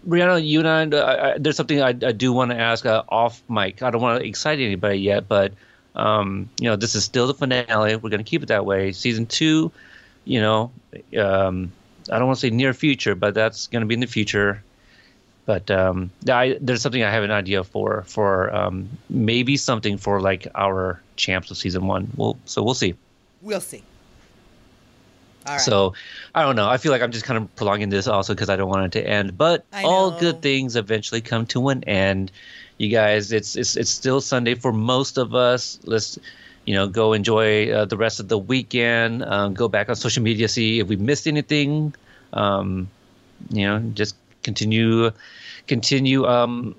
Brianna. 0.08 0.46
You 0.46 0.60
and 0.60 0.94
I, 0.94 0.98
I, 0.98 1.34
I 1.34 1.38
there's 1.38 1.56
something 1.56 1.82
I, 1.82 1.90
I 1.90 2.12
do 2.12 2.34
want 2.34 2.52
to 2.52 2.58
ask 2.58 2.86
uh, 2.86 3.04
off 3.10 3.42
mic. 3.50 3.82
I 3.82 3.92
don't 3.92 4.02
want 4.02 4.22
to 4.22 4.28
excite 4.28 4.60
anybody 4.60 5.00
yet, 5.00 5.28
but 5.28 5.54
um, 5.96 6.50
you 6.60 6.70
know, 6.70 6.76
this 6.76 6.96
is 6.96 7.04
still 7.04 7.28
the 7.28 7.34
finale. 7.34 7.96
We're 7.96 8.10
going 8.10 8.24
to 8.24 8.30
keep 8.30 8.44
it 8.44 8.48
that 8.48 8.66
way. 8.66 8.92
Season 8.92 9.26
two, 9.26 9.72
you 10.26 10.40
know, 10.40 10.72
um, 11.18 11.72
I 12.12 12.20
don't 12.20 12.28
want 12.28 12.40
to 12.40 12.48
say 12.48 12.50
near 12.50 12.74
future, 12.74 13.16
but 13.16 13.34
that's 13.34 13.68
going 13.68 13.82
to 13.82 13.88
be 13.88 13.96
in 13.96 14.00
the 14.00 14.08
future. 14.08 14.64
But 15.46 15.72
um, 15.72 16.12
I, 16.30 16.58
there's 16.60 16.82
something 16.82 17.04
I 17.04 17.10
have 17.10 17.24
an 17.24 17.32
idea 17.32 17.64
for 17.64 18.04
for 18.04 18.54
um, 18.54 18.90
maybe 19.10 19.58
something 19.58 19.98
for 19.98 20.20
like 20.20 20.48
our 20.56 21.02
champs 21.16 21.50
of 21.52 21.58
season 21.58 21.88
one. 21.88 22.12
We'll 22.16 22.38
so 22.46 22.62
we'll 22.62 22.74
see. 22.74 22.96
we'll 23.42 23.62
see. 23.62 23.82
Right. 25.48 25.60
So 25.62 25.94
I 26.36 26.44
don't 26.44 26.56
know. 26.56 26.68
I 26.68 26.78
feel 26.78 26.92
like 26.92 27.02
I'm 27.02 27.12
just 27.12 27.26
kind 27.26 27.38
of 27.38 27.56
prolonging 27.56 27.90
this 27.90 28.08
also 28.08 28.34
because 28.34 28.50
I 28.50 28.56
don't 28.56 28.70
want 28.70 28.86
it 28.86 29.00
to 29.00 29.08
end. 29.08 29.38
But 29.38 29.66
all 29.84 30.12
good 30.12 30.42
things 30.42 30.76
eventually 30.76 31.22
come 31.22 31.46
to 31.48 31.70
an 31.70 31.84
end. 31.86 32.32
You 32.78 32.90
guys, 32.90 33.32
it's 33.32 33.56
it's 33.56 33.76
it's 33.76 33.90
still 33.90 34.22
Sunday 34.22 34.56
for 34.56 34.72
most 34.72 35.18
of 35.18 35.34
us. 35.34 35.80
Let's 35.84 36.20
you 36.66 36.76
know 36.76 36.88
go 36.88 37.14
enjoy 37.14 37.72
uh, 37.72 37.86
the 37.86 37.98
rest 37.98 38.20
of 38.20 38.28
the 38.28 38.38
weekend. 38.38 39.24
Um, 39.24 39.54
go 39.54 39.68
back 39.68 39.90
on 39.90 39.96
social 39.96 40.24
media, 40.24 40.48
see 40.48 40.80
if 40.80 40.88
we 40.88 40.96
missed 40.96 41.28
anything. 41.28 41.96
Um, 42.34 42.90
you 43.50 43.66
know, 43.66 43.80
just 43.94 44.16
continue 44.44 45.12
continue 45.68 46.26
um, 46.26 46.76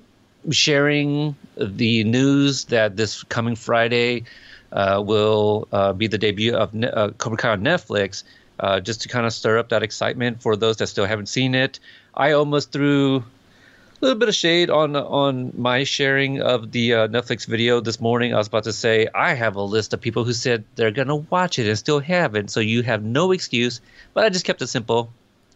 sharing 0.51 1.37
the 1.57 2.05
news 2.05 2.67
that 2.67 2.97
this 2.97 3.23
coming 3.25 3.57
Friday 3.57 4.25
uh, 4.73 5.03
will 5.05 5.69
uh, 5.73 5.93
be 5.93 6.07
the 6.07 6.19
debut 6.19 6.55
of 6.55 6.75
Ne- 6.75 6.89
uh, 6.89 7.11
Cobra 7.11 7.37
Kai 7.37 7.51
on 7.51 7.63
Netflix, 7.63 8.25
uh, 8.61 8.81
just 8.81 9.03
to 9.03 9.09
kind 9.09 9.27
of 9.27 9.33
stir 9.33 9.59
up 9.59 9.71
that 9.71 9.83
excitement 9.83 10.43
for 10.43 10.57
those 10.57 10.77
that 10.79 10.87
still 10.89 11.07
haven't 11.07 11.29
seen 11.29 11.55
it. 11.55 11.81
I 12.15 12.33
almost 12.33 12.73
threw 12.73 13.25
a 14.01 14.05
little 14.05 14.19
bit 14.19 14.29
of 14.29 14.35
shade 14.35 14.71
on 14.71 14.95
on 14.95 15.53
my 15.57 15.85
sharing 15.85 16.41
of 16.41 16.71
the 16.73 16.95
uh, 16.95 17.09
Netflix 17.09 17.47
video 17.47 17.81
this 17.81 18.01
morning. 18.01 18.33
I 18.33 18.39
was 18.39 18.47
about 18.47 18.65
to 18.65 18.73
say 18.73 19.09
I 19.15 19.35
have 19.35 19.57
a 19.57 19.63
list 19.63 19.93
of 19.93 20.01
people 20.01 20.25
who 20.25 20.33
said 20.33 20.65
they're 20.77 20.91
gonna 20.91 21.17
watch 21.17 21.59
it 21.59 21.69
and 21.69 21.79
still 21.79 22.01
haven't, 22.01 22.51
so 22.51 22.61
you 22.61 22.83
have 22.83 23.03
no 23.03 23.33
excuse. 23.33 23.81
But 24.15 24.25
I 24.25 24.29
just 24.29 24.45
kept 24.45 24.63
it 24.63 24.69
simple. 24.69 25.11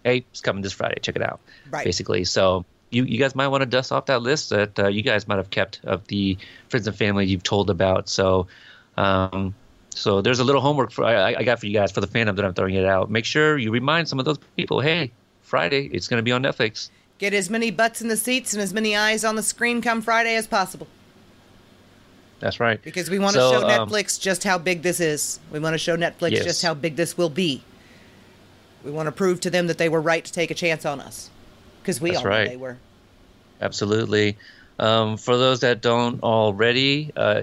Hey, 0.05 0.25
it's 0.31 0.41
coming 0.41 0.63
this 0.63 0.73
Friday. 0.73 0.99
Check 1.01 1.17
it 1.17 1.23
out. 1.23 1.41
Right. 1.71 1.85
Basically, 1.85 2.25
so 2.25 2.65
you 2.91 3.05
you 3.05 3.19
guys 3.19 3.35
might 3.35 3.49
want 3.49 3.63
to 3.63 3.67
dust 3.67 3.93
off 3.93 4.07
that 4.07 4.23
list 4.23 4.51
that 4.51 4.79
uh, 4.79 4.89
you 4.89 5.03
guys 5.03 5.29
might 5.29 5.37
have 5.37 5.51
kept 5.51 5.81
of 5.85 6.07
the 6.09 6.37
friends 6.69 6.87
and 6.87 6.97
family 6.97 7.27
you've 7.27 7.45
told 7.45 7.71
about. 7.71 8.09
So. 8.09 8.47
Um, 8.95 9.55
so 9.95 10.21
there's 10.23 10.39
a 10.39 10.45
little 10.45 10.61
homework 10.61 10.91
for 10.91 11.05
I, 11.05 11.35
I 11.35 11.43
got 11.43 11.61
for 11.61 11.67
you 11.67 11.73
guys 11.75 11.93
for 11.93 12.01
the 12.01 12.07
fandom 12.07 12.37
that 12.37 12.45
I'm 12.45 12.55
throwing 12.55 12.75
it 12.75 12.85
out. 12.85 13.11
Make 13.11 13.25
sure 13.25 13.59
you 13.59 13.71
remind 13.71 14.09
some 14.09 14.19
of 14.19 14.25
those 14.25 14.39
people, 14.57 14.81
hey, 14.81 15.11
Friday 15.43 15.91
it's 15.93 16.09
going 16.09 16.19
to 16.19 16.23
be 16.23 16.33
on 16.33 16.43
Netflix. 16.43 16.91
Get 17.19 17.35
as 17.35 17.51
many 17.51 17.71
butts 17.71 18.03
in 18.03 18.09
the 18.09 18.17
seats 18.17 18.53
and 18.53 18.63
as 18.63 18.73
many 18.75 18.97
eyes 18.97 19.25
on 19.25 19.37
the 19.37 19.43
screen 19.43 19.81
come 19.81 20.03
Friday 20.03 20.35
as 20.35 20.47
possible. 20.47 20.87
That's 22.41 22.59
right. 22.59 22.83
Because 22.83 23.09
we 23.09 23.21
want 23.21 23.35
to 23.35 23.41
So, 23.41 23.61
show 23.61 23.69
um, 23.69 23.89
Netflix 23.89 24.21
just 24.21 24.43
how 24.43 24.59
big 24.59 24.83
this 24.83 24.99
is. 24.99 25.39
We 25.53 25.61
want 25.61 25.75
to 25.75 25.79
show 25.79 25.97
Netflix 25.97 26.33
Yes. 26.33 26.45
just 26.45 26.63
how 26.63 26.75
big 26.75 26.97
this 26.97 27.17
will 27.17 27.31
be. 27.31 27.63
We 28.85 28.91
want 28.91 29.07
to 29.07 29.13
prove 29.13 29.39
to 29.43 29.51
them 29.51 29.69
that 29.69 29.79
they 29.79 29.89
were 29.89 30.01
right 30.01 30.25
to 30.25 30.33
take 30.33 30.51
a 30.51 30.55
chance 30.55 30.85
on 30.85 31.01
us. 31.01 31.31
Because 31.81 32.01
we 32.01 32.17
all 32.17 32.25
right. 32.25 32.49
they 32.49 32.57
were. 32.57 32.79
Absolutely. 33.61 34.37
Um, 34.81 35.17
for 35.17 35.37
those 35.37 35.61
that 35.61 35.81
don't 35.81 36.21
already, 36.25 37.13
uh, 37.17 37.43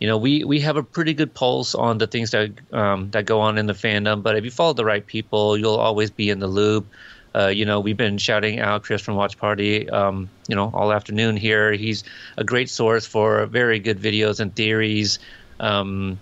you 0.00 0.06
know, 0.06 0.16
we, 0.16 0.44
we 0.44 0.60
have 0.60 0.76
a 0.76 0.82
pretty 0.82 1.12
good 1.12 1.34
pulse 1.34 1.74
on 1.74 1.98
the 1.98 2.06
things 2.06 2.30
that 2.30 2.50
um, 2.72 3.10
that 3.10 3.26
go 3.26 3.40
on 3.40 3.58
in 3.58 3.66
the 3.66 3.72
fandom. 3.72 4.22
But 4.22 4.36
if 4.36 4.44
you 4.44 4.50
follow 4.50 4.72
the 4.72 4.84
right 4.84 5.04
people, 5.04 5.58
you'll 5.58 5.76
always 5.76 6.10
be 6.10 6.30
in 6.30 6.38
the 6.38 6.46
loop. 6.46 6.86
Uh, 7.34 7.48
you 7.48 7.64
know, 7.64 7.78
we've 7.80 7.96
been 7.96 8.16
shouting 8.18 8.58
out 8.58 8.84
Chris 8.84 9.02
from 9.02 9.14
Watch 9.14 9.36
Party, 9.38 9.88
um, 9.90 10.28
you 10.48 10.56
know, 10.56 10.70
all 10.72 10.92
afternoon 10.92 11.36
here. 11.36 11.72
He's 11.72 12.02
a 12.36 12.44
great 12.44 12.70
source 12.70 13.06
for 13.06 13.46
very 13.46 13.78
good 13.78 13.98
videos 14.00 14.40
and 14.40 14.54
theories. 14.54 15.18
Um, 15.60 16.18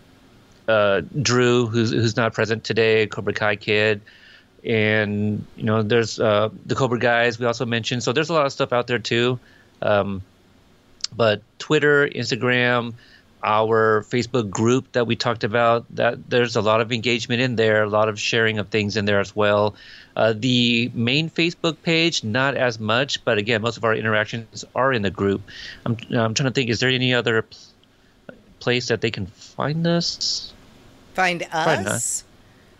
uh, 0.69 1.03
Drew, 1.23 1.67
who's 1.67 1.91
who's 1.91 2.17
not 2.17 2.35
present 2.35 2.65
today, 2.65 3.07
Cobra 3.07 3.33
Kai 3.33 3.57
Kid, 3.57 4.01
and 4.65 5.47
you 5.57 5.63
know, 5.63 5.83
there's 5.83 6.19
uh, 6.19 6.49
the 6.65 6.75
Cobra 6.75 6.99
guys. 6.99 7.39
We 7.39 7.47
also 7.47 7.67
mentioned, 7.67 8.03
so 8.03 8.13
there's 8.13 8.31
a 8.31 8.35
lot 8.35 8.47
of 8.47 8.53
stuff 8.53 8.73
out 8.73 8.87
there 8.87 8.99
too. 8.99 9.39
Um, 9.83 10.23
but 11.15 11.43
Twitter, 11.59 12.09
Instagram, 12.09 12.95
our 13.47 14.03
Facebook 14.03 14.51
group 14.51 14.91
that 14.93 15.07
we 15.07 15.15
talked 15.17 15.45
about. 15.45 15.87
That 15.95 16.29
there's 16.29 16.57
a 16.57 16.61
lot 16.61 16.81
of 16.81 16.91
engagement 16.93 17.41
in 17.41 17.55
there, 17.57 17.85
a 17.85 17.89
lot 17.89 18.09
of 18.09 18.19
sharing 18.21 18.59
of 18.59 18.69
things 18.69 18.97
in 18.97 19.05
there 19.07 19.21
as 19.21 19.35
well. 19.35 19.77
Uh, 20.17 20.35
the 20.37 20.91
main 20.95 21.31
Facebook 21.31 21.77
page, 21.83 22.25
not 22.25 22.57
as 22.57 22.81
much, 22.81 23.25
but 23.25 23.39
again, 23.39 23.63
most 23.63 23.77
of 23.77 23.85
our 23.85 23.95
interactions 23.95 24.65
are 24.75 24.93
in 24.93 25.03
the 25.03 25.11
group. 25.11 25.43
I'm 25.87 25.97
I'm 26.11 26.35
trying 26.35 26.51
to 26.51 26.53
think. 26.53 26.69
Is 26.71 26.81
there 26.81 26.91
any 26.91 27.15
other 27.15 27.43
pl- 27.43 27.59
place 28.59 28.89
that 28.89 29.01
they 29.01 29.11
can 29.13 29.27
find 29.27 29.87
us? 29.87 30.53
Find 31.15 31.43
us? 31.45 31.65
Find 31.65 31.87
us. 31.87 32.25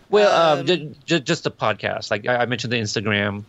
Well, 0.09 0.31
um, 0.31 0.59
Um, 0.59 0.65
ju- 0.65 0.95
ju- 1.05 1.19
just 1.19 1.43
the 1.43 1.51
podcast. 1.51 2.11
Like 2.11 2.27
I 2.27 2.37
I 2.37 2.45
mentioned, 2.45 2.73
the 2.73 2.77
Instagram, 2.79 3.43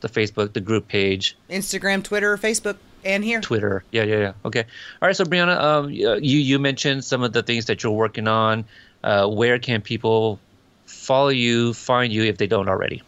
the 0.00 0.08
Facebook, 0.08 0.52
the 0.52 0.60
group 0.60 0.88
page. 0.88 1.36
Instagram, 1.48 2.02
Twitter, 2.02 2.36
Facebook, 2.36 2.76
and 3.04 3.24
here. 3.24 3.40
Twitter. 3.40 3.84
Yeah, 3.90 4.04
yeah, 4.04 4.18
yeah. 4.18 4.32
Okay. 4.44 4.64
All 5.00 5.06
right. 5.08 5.16
So, 5.16 5.24
Brianna, 5.24 5.58
um, 5.60 5.90
you 5.90 6.16
you 6.18 6.58
mentioned 6.58 7.04
some 7.04 7.22
of 7.22 7.32
the 7.32 7.42
things 7.42 7.66
that 7.66 7.82
you're 7.82 7.92
working 7.92 8.28
on. 8.28 8.64
Uh, 9.02 9.26
where 9.28 9.58
can 9.58 9.80
people 9.80 10.38
follow 10.86 11.28
you, 11.28 11.74
find 11.74 12.12
you 12.12 12.24
if 12.24 12.38
they 12.38 12.46
don't 12.46 12.68
already? 12.68 13.02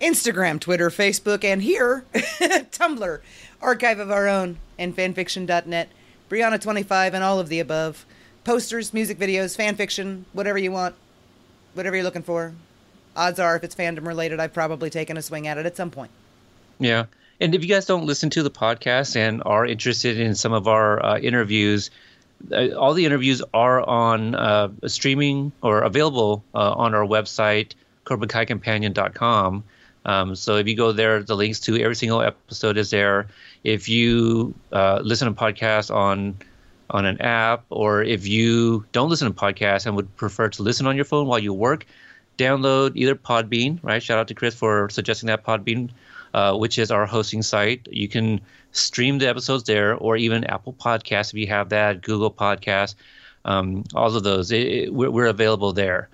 Instagram, 0.00 0.58
Twitter, 0.58 0.90
Facebook, 0.90 1.44
and 1.44 1.62
here, 1.62 2.04
Tumblr, 2.14 3.20
archive 3.60 3.98
of 3.98 4.10
our 4.10 4.26
own, 4.26 4.56
and 4.78 4.96
fanfiction.net. 4.96 5.88
Brianna25 6.30 7.12
and 7.12 7.24
all 7.24 7.38
of 7.38 7.48
the 7.48 7.60
above. 7.60 8.06
Posters, 8.44 8.94
music 8.94 9.18
videos, 9.18 9.56
fanfiction, 9.56 10.24
whatever 10.32 10.58
you 10.58 10.72
want, 10.72 10.94
whatever 11.74 11.96
you're 11.96 12.04
looking 12.04 12.22
for. 12.22 12.54
Odds 13.14 13.38
are, 13.38 13.56
if 13.56 13.64
it's 13.64 13.74
fandom 13.74 14.06
related, 14.06 14.40
I've 14.40 14.54
probably 14.54 14.88
taken 14.88 15.16
a 15.16 15.22
swing 15.22 15.46
at 15.46 15.58
it 15.58 15.66
at 15.66 15.76
some 15.76 15.90
point. 15.90 16.10
Yeah. 16.78 17.06
And 17.40 17.54
if 17.54 17.62
you 17.62 17.68
guys 17.68 17.86
don't 17.86 18.04
listen 18.04 18.28
to 18.30 18.42
the 18.42 18.50
podcast 18.50 19.16
and 19.16 19.42
are 19.46 19.64
interested 19.64 20.18
in 20.20 20.34
some 20.34 20.52
of 20.52 20.68
our 20.68 21.04
uh, 21.04 21.18
interviews, 21.18 21.90
uh, 22.52 22.68
all 22.76 22.92
the 22.94 23.06
interviews 23.06 23.42
are 23.54 23.80
on 23.88 24.34
uh, 24.34 24.68
streaming 24.86 25.52
or 25.62 25.80
available 25.80 26.44
uh, 26.54 26.72
on 26.72 26.94
our 26.94 27.06
website, 27.06 27.72
CobraKaiCompanion.com. 28.04 29.64
Um, 30.04 30.34
so 30.34 30.56
if 30.56 30.66
you 30.66 30.76
go 30.76 30.92
there, 30.92 31.22
the 31.22 31.36
links 31.36 31.60
to 31.60 31.80
every 31.80 31.96
single 31.96 32.22
episode 32.22 32.76
is 32.76 32.90
there. 32.90 33.26
If 33.64 33.88
you 33.88 34.54
uh, 34.72 35.00
listen 35.02 35.32
to 35.32 35.38
podcasts 35.38 35.94
on 35.94 36.36
on 36.90 37.06
an 37.06 37.20
app, 37.20 37.64
or 37.70 38.02
if 38.02 38.26
you 38.26 38.84
don't 38.90 39.08
listen 39.08 39.32
to 39.32 39.38
podcasts 39.38 39.86
and 39.86 39.94
would 39.94 40.16
prefer 40.16 40.48
to 40.48 40.62
listen 40.62 40.86
on 40.86 40.96
your 40.96 41.04
phone 41.04 41.26
while 41.28 41.38
you 41.38 41.52
work, 41.54 41.86
download 42.36 42.92
either 42.96 43.14
Podbean, 43.14 43.78
right? 43.82 44.02
Shout 44.02 44.18
out 44.18 44.26
to 44.28 44.34
Chris 44.34 44.54
for 44.54 44.88
suggesting 44.90 45.28
that 45.28 45.44
Podbean, 45.44 45.90
uh, 46.34 46.56
which 46.56 46.78
is 46.78 46.90
our 46.90 47.06
hosting 47.06 47.42
site. 47.42 47.86
You 47.90 48.08
can 48.08 48.40
stream 48.72 49.18
the 49.18 49.28
episodes 49.28 49.64
there, 49.64 49.94
or 49.96 50.16
even 50.16 50.44
Apple 50.44 50.72
Podcasts 50.72 51.32
if 51.32 51.38
you 51.38 51.46
have 51.48 51.68
that, 51.70 52.02
Google 52.02 52.30
Podcasts, 52.30 52.94
um, 53.44 53.84
all 53.94 54.14
of 54.14 54.22
those. 54.22 54.50
It, 54.52 54.66
it, 54.66 54.94
we're, 54.94 55.10
we're 55.10 55.26
available 55.26 55.72
there. 55.72 56.08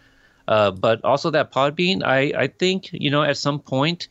Uh, 0.49 0.71
but 0.71 1.05
also 1.05 1.31
that 1.31 1.53
Podbean, 1.53 2.03
I, 2.05 2.33
I 2.37 2.47
think 2.47 2.91
you 2.93 3.11
know 3.11 3.23
at 3.23 3.37
some 3.37 3.59
point, 3.59 4.09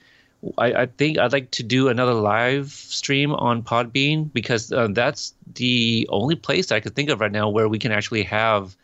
I, 0.57 0.73
I 0.73 0.85
think 0.85 1.17
I'd 1.17 1.31
like 1.31 1.51
to 1.51 1.63
do 1.63 1.87
another 1.87 2.13
live 2.13 2.71
stream 2.71 3.33
on 3.33 3.63
Podbean 3.63 4.31
because 4.33 4.71
uh, 4.71 4.87
that's 4.91 5.33
the 5.55 6.05
only 6.11 6.35
place 6.35 6.71
I 6.71 6.79
could 6.79 6.95
think 6.95 7.09
of 7.09 7.19
right 7.21 7.31
now 7.31 7.49
where 7.49 7.67
we 7.69 7.79
can 7.79 7.91
actually 7.91 8.23
have 8.23 8.75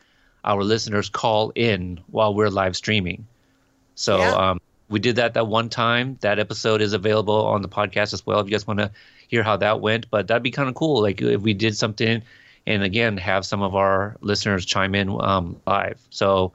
our 0.43 0.63
listeners 0.63 1.09
call 1.09 1.51
in 1.55 1.99
while 2.07 2.33
we're 2.33 2.49
live 2.49 2.75
streaming. 2.75 3.25
So 3.95 4.17
Yeah. 4.17 4.31
um, 4.31 4.59
we 4.91 4.99
did 4.99 5.15
that 5.15 5.33
that 5.33 5.47
one 5.47 5.69
time. 5.69 6.17
That 6.21 6.37
episode 6.39 6.81
is 6.81 6.93
available 6.93 7.45
on 7.47 7.61
the 7.61 7.69
podcast 7.69 8.13
as 8.13 8.25
well 8.25 8.39
if 8.39 8.45
you 8.45 8.51
guys 8.51 8.67
want 8.67 8.79
to 8.79 8.91
hear 9.27 9.41
how 9.43 9.57
that 9.57 9.81
went. 9.81 10.09
But 10.09 10.27
that'd 10.27 10.43
be 10.43 10.51
kind 10.51 10.69
of 10.69 10.75
cool, 10.75 11.01
like 11.01 11.21
if 11.21 11.41
we 11.41 11.53
did 11.53 11.75
something, 11.75 12.21
and 12.67 12.83
again 12.83 13.17
have 13.17 13.45
some 13.45 13.61
of 13.61 13.75
our 13.75 14.17
listeners 14.21 14.65
chime 14.65 14.95
in 14.95 15.09
um, 15.21 15.59
live. 15.65 15.99
So. 16.09 16.53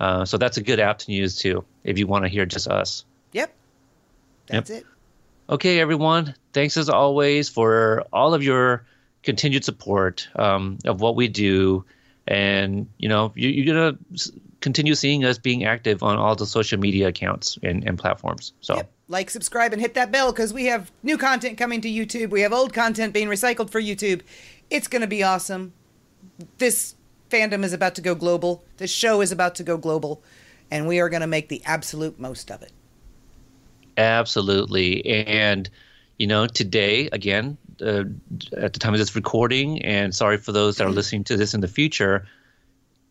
Uh, 0.00 0.24
so 0.24 0.38
that's 0.38 0.58
a 0.58 0.62
good 0.62 0.78
app 0.78 1.00
to 1.00 1.10
use 1.10 1.34
too 1.36 1.64
if 1.82 1.98
you 1.98 2.06
want 2.06 2.24
to 2.24 2.28
hear 2.28 2.46
just 2.46 2.68
us. 2.68 3.04
Yep. 3.32 3.52
That's 4.46 4.70
it. 4.70 4.86
Okay, 5.50 5.80
everyone. 5.80 6.34
Thanks 6.52 6.76
as 6.76 6.88
always 6.88 7.48
for 7.48 8.04
all 8.12 8.34
of 8.34 8.42
your 8.42 8.84
continued 9.22 9.64
support 9.64 10.28
um, 10.36 10.78
of 10.84 11.00
what 11.00 11.16
we 11.16 11.28
do, 11.28 11.84
and 12.26 12.86
you 12.98 13.08
know 13.08 13.32
you, 13.34 13.48
you're 13.48 13.74
gonna 13.74 13.98
continue 14.60 14.94
seeing 14.94 15.24
us 15.24 15.38
being 15.38 15.64
active 15.64 16.02
on 16.02 16.16
all 16.16 16.34
the 16.34 16.46
social 16.46 16.78
media 16.78 17.08
accounts 17.08 17.58
and, 17.62 17.86
and 17.86 17.98
platforms. 17.98 18.52
So 18.60 18.76
Yep. 18.76 18.90
Like, 19.10 19.30
subscribe, 19.30 19.72
and 19.72 19.80
hit 19.80 19.94
that 19.94 20.12
bell 20.12 20.32
because 20.32 20.52
we 20.52 20.66
have 20.66 20.92
new 21.02 21.16
content 21.16 21.56
coming 21.56 21.80
to 21.80 21.88
YouTube. 21.88 22.28
We 22.28 22.42
have 22.42 22.52
old 22.52 22.74
content 22.74 23.14
being 23.14 23.28
recycled 23.28 23.70
for 23.70 23.80
YouTube. 23.80 24.20
It's 24.68 24.86
going 24.86 25.00
to 25.00 25.08
be 25.08 25.22
awesome. 25.22 25.72
This 26.58 26.94
fandom 27.30 27.64
is 27.64 27.72
about 27.72 27.94
to 27.94 28.02
go 28.02 28.14
global. 28.14 28.62
This 28.76 28.90
show 28.90 29.22
is 29.22 29.32
about 29.32 29.54
to 29.56 29.62
go 29.62 29.78
global. 29.78 30.22
And 30.70 30.86
we 30.86 31.00
are 31.00 31.08
going 31.08 31.22
to 31.22 31.26
make 31.26 31.48
the 31.48 31.62
absolute 31.64 32.20
most 32.20 32.50
of 32.50 32.60
it. 32.60 32.70
Absolutely. 33.96 35.06
And, 35.06 35.70
you 36.18 36.26
know, 36.26 36.46
today, 36.46 37.08
again, 37.10 37.56
uh, 37.80 38.04
at 38.58 38.74
the 38.74 38.78
time 38.78 38.92
of 38.92 38.98
this 38.98 39.16
recording, 39.16 39.82
and 39.82 40.14
sorry 40.14 40.36
for 40.36 40.52
those 40.52 40.76
that 40.76 40.86
are 40.86 40.90
listening 40.90 41.24
to 41.24 41.36
this 41.38 41.54
in 41.54 41.62
the 41.62 41.68
future, 41.68 42.26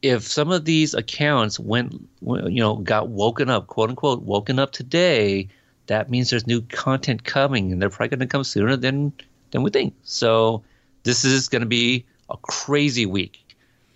if 0.01 0.23
some 0.23 0.51
of 0.51 0.65
these 0.65 0.93
accounts 0.93 1.59
went, 1.59 2.07
you 2.21 2.59
know, 2.59 2.75
got 2.75 3.09
woken 3.09 3.49
up, 3.49 3.67
quote 3.67 3.89
unquote, 3.89 4.21
woken 4.21 4.59
up 4.59 4.71
today, 4.71 5.47
that 5.87 6.09
means 6.09 6.29
there's 6.29 6.47
new 6.47 6.61
content 6.61 7.23
coming, 7.23 7.71
and 7.71 7.81
they're 7.81 7.89
probably 7.89 8.09
going 8.09 8.19
to 8.19 8.27
come 8.27 8.43
sooner 8.43 8.75
than 8.75 9.13
than 9.51 9.63
we 9.63 9.71
think. 9.71 9.95
So 10.03 10.63
this 11.03 11.23
is 11.23 11.47
going 11.47 11.61
to 11.61 11.67
be 11.67 12.05
a 12.29 12.37
crazy 12.37 13.05
week. 13.05 13.43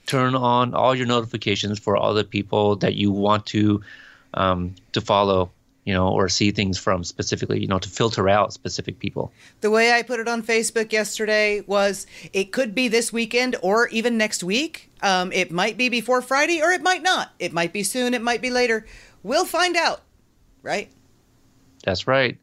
Turn 0.06 0.36
on 0.36 0.74
all 0.74 0.96
your 0.96 1.06
notifications 1.06 1.80
for 1.80 1.96
all 1.96 2.14
the 2.14 2.24
people 2.24 2.78
that 2.78 2.96
you 2.96 3.12
want 3.12 3.46
to 3.48 3.82
um, 4.34 4.76
to 4.94 5.02
follow, 5.02 5.52
you 5.84 5.94
know, 5.94 6.10
or 6.10 6.30
see 6.30 6.52
things 6.52 6.78
from 6.78 7.04
specifically, 7.04 7.60
you 7.60 7.68
know, 7.68 7.80
to 7.80 7.90
filter 7.90 8.30
out 8.30 8.54
specific 8.54 9.00
people. 9.00 9.32
The 9.62 9.72
way 9.72 9.94
I 9.94 10.04
put 10.04 10.20
it 10.20 10.28
on 10.28 10.44
Facebook 10.44 10.92
yesterday 10.92 11.62
was 11.66 12.06
it 12.34 12.52
could 12.52 12.76
be 12.76 12.88
this 12.88 13.12
weekend 13.12 13.56
or 13.62 13.88
even 13.88 14.18
next 14.18 14.44
week. 14.44 14.92
Um, 15.02 15.32
it 15.32 15.52
might 15.52 15.78
be 15.78 15.90
before 15.90 16.22
Friday 16.22 16.62
or 16.62 16.72
it 16.72 16.84
might 16.84 17.02
not. 17.02 17.32
It 17.40 17.52
might 17.52 17.74
be 17.74 17.84
soon, 17.84 18.14
it 18.14 18.22
might 18.22 18.42
be 18.42 18.52
later. 18.52 18.86
We'll 19.24 19.46
find 19.46 19.76
out, 19.76 20.02
right? 20.62 20.92
That's 21.84 22.06
right. 22.06 22.38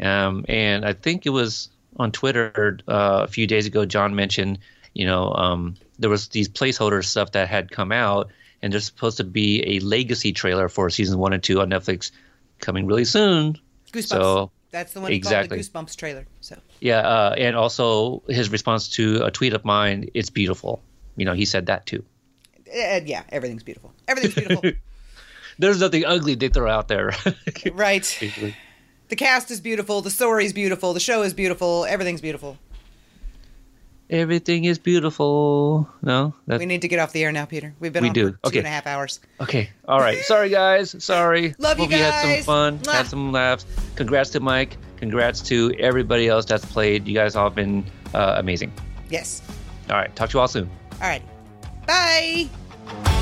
Um, 0.00 0.44
and 0.48 0.84
I 0.84 0.92
think 0.92 1.26
it 1.26 1.30
was 1.30 1.68
on 1.98 2.10
Twitter 2.10 2.78
uh, 2.88 3.24
a 3.24 3.28
few 3.28 3.46
days 3.46 3.66
ago. 3.66 3.84
John 3.84 4.16
mentioned, 4.16 4.58
you 4.94 5.06
know, 5.06 5.32
um, 5.34 5.76
there 5.98 6.10
was 6.10 6.28
these 6.28 6.48
placeholder 6.48 7.04
stuff 7.04 7.32
that 7.32 7.48
had 7.48 7.70
come 7.70 7.92
out, 7.92 8.30
and 8.60 8.72
there's 8.72 8.86
supposed 8.86 9.18
to 9.18 9.24
be 9.24 9.76
a 9.76 9.80
legacy 9.80 10.32
trailer 10.32 10.68
for 10.68 10.90
season 10.90 11.18
one 11.18 11.32
and 11.32 11.42
two 11.42 11.60
on 11.60 11.70
Netflix 11.70 12.10
coming 12.62 12.86
really 12.86 13.04
soon. 13.04 13.58
Goosebumps. 13.92 14.08
So 14.08 14.50
That's 14.70 14.94
the 14.94 15.02
one 15.02 15.12
exactly. 15.12 15.58
called 15.58 15.60
the 15.60 15.90
Goosebumps 15.90 15.96
trailer. 15.96 16.26
So 16.40 16.56
yeah, 16.80 17.00
uh, 17.00 17.34
and 17.36 17.54
also 17.56 18.22
his 18.28 18.48
response 18.50 18.88
to 18.96 19.22
a 19.24 19.30
tweet 19.30 19.52
of 19.52 19.64
mine, 19.66 20.08
"It's 20.14 20.30
beautiful." 20.30 20.82
You 21.16 21.26
know, 21.26 21.34
he 21.34 21.44
said 21.44 21.66
that 21.66 21.84
too. 21.84 22.02
uh, 22.68 23.00
yeah, 23.04 23.24
everything's 23.28 23.62
beautiful. 23.62 23.92
Everything's 24.08 24.34
beautiful. 24.34 24.70
There's 25.58 25.80
nothing 25.80 26.06
ugly 26.06 26.34
to 26.36 26.48
throw 26.48 26.70
out 26.70 26.88
there. 26.88 27.12
right. 27.74 28.02
The 29.08 29.16
cast 29.16 29.50
is 29.50 29.60
beautiful. 29.60 30.00
The 30.00 30.10
story 30.10 30.46
is 30.46 30.54
beautiful. 30.54 30.94
The 30.94 31.00
show 31.00 31.20
is 31.22 31.34
beautiful. 31.34 31.84
Everything's 31.84 32.22
beautiful. 32.22 32.56
Everything 34.12 34.64
is 34.66 34.78
beautiful. 34.78 35.88
No, 36.02 36.34
that, 36.46 36.58
We 36.58 36.66
need 36.66 36.82
to 36.82 36.88
get 36.88 36.98
off 36.98 37.12
the 37.12 37.24
air 37.24 37.32
now, 37.32 37.46
Peter. 37.46 37.74
We've 37.80 37.92
been 37.94 38.02
We 38.02 38.10
on 38.10 38.14
do. 38.14 38.32
for 38.32 38.48
Okay. 38.48 38.58
and 38.58 38.66
a 38.66 38.70
half 38.70 38.86
hours. 38.86 39.20
Okay. 39.40 39.70
All 39.88 39.98
right. 40.00 40.18
Sorry, 40.18 40.50
guys. 40.50 40.94
Sorry. 41.02 41.54
Love 41.58 41.78
you 41.78 41.84
Hope 41.84 41.92
you 41.92 41.96
had 41.98 42.36
some 42.36 42.44
fun, 42.44 42.78
Mwah. 42.80 42.92
had 42.92 43.06
some 43.06 43.32
laughs. 43.32 43.64
Congrats 43.96 44.28
to 44.30 44.40
Mike. 44.40 44.76
Congrats 44.98 45.40
to 45.48 45.72
everybody 45.78 46.28
else 46.28 46.44
that's 46.44 46.64
played. 46.66 47.08
You 47.08 47.14
guys 47.14 47.34
all 47.34 47.44
have 47.44 47.54
been 47.54 47.84
uh, 48.12 48.34
amazing. 48.36 48.70
Yes. 49.08 49.40
All 49.88 49.96
right. 49.96 50.14
Talk 50.14 50.28
to 50.30 50.34
you 50.36 50.40
all 50.40 50.48
soon. 50.48 50.68
All 51.00 51.08
right. 51.08 51.22
Bye. 51.86 53.21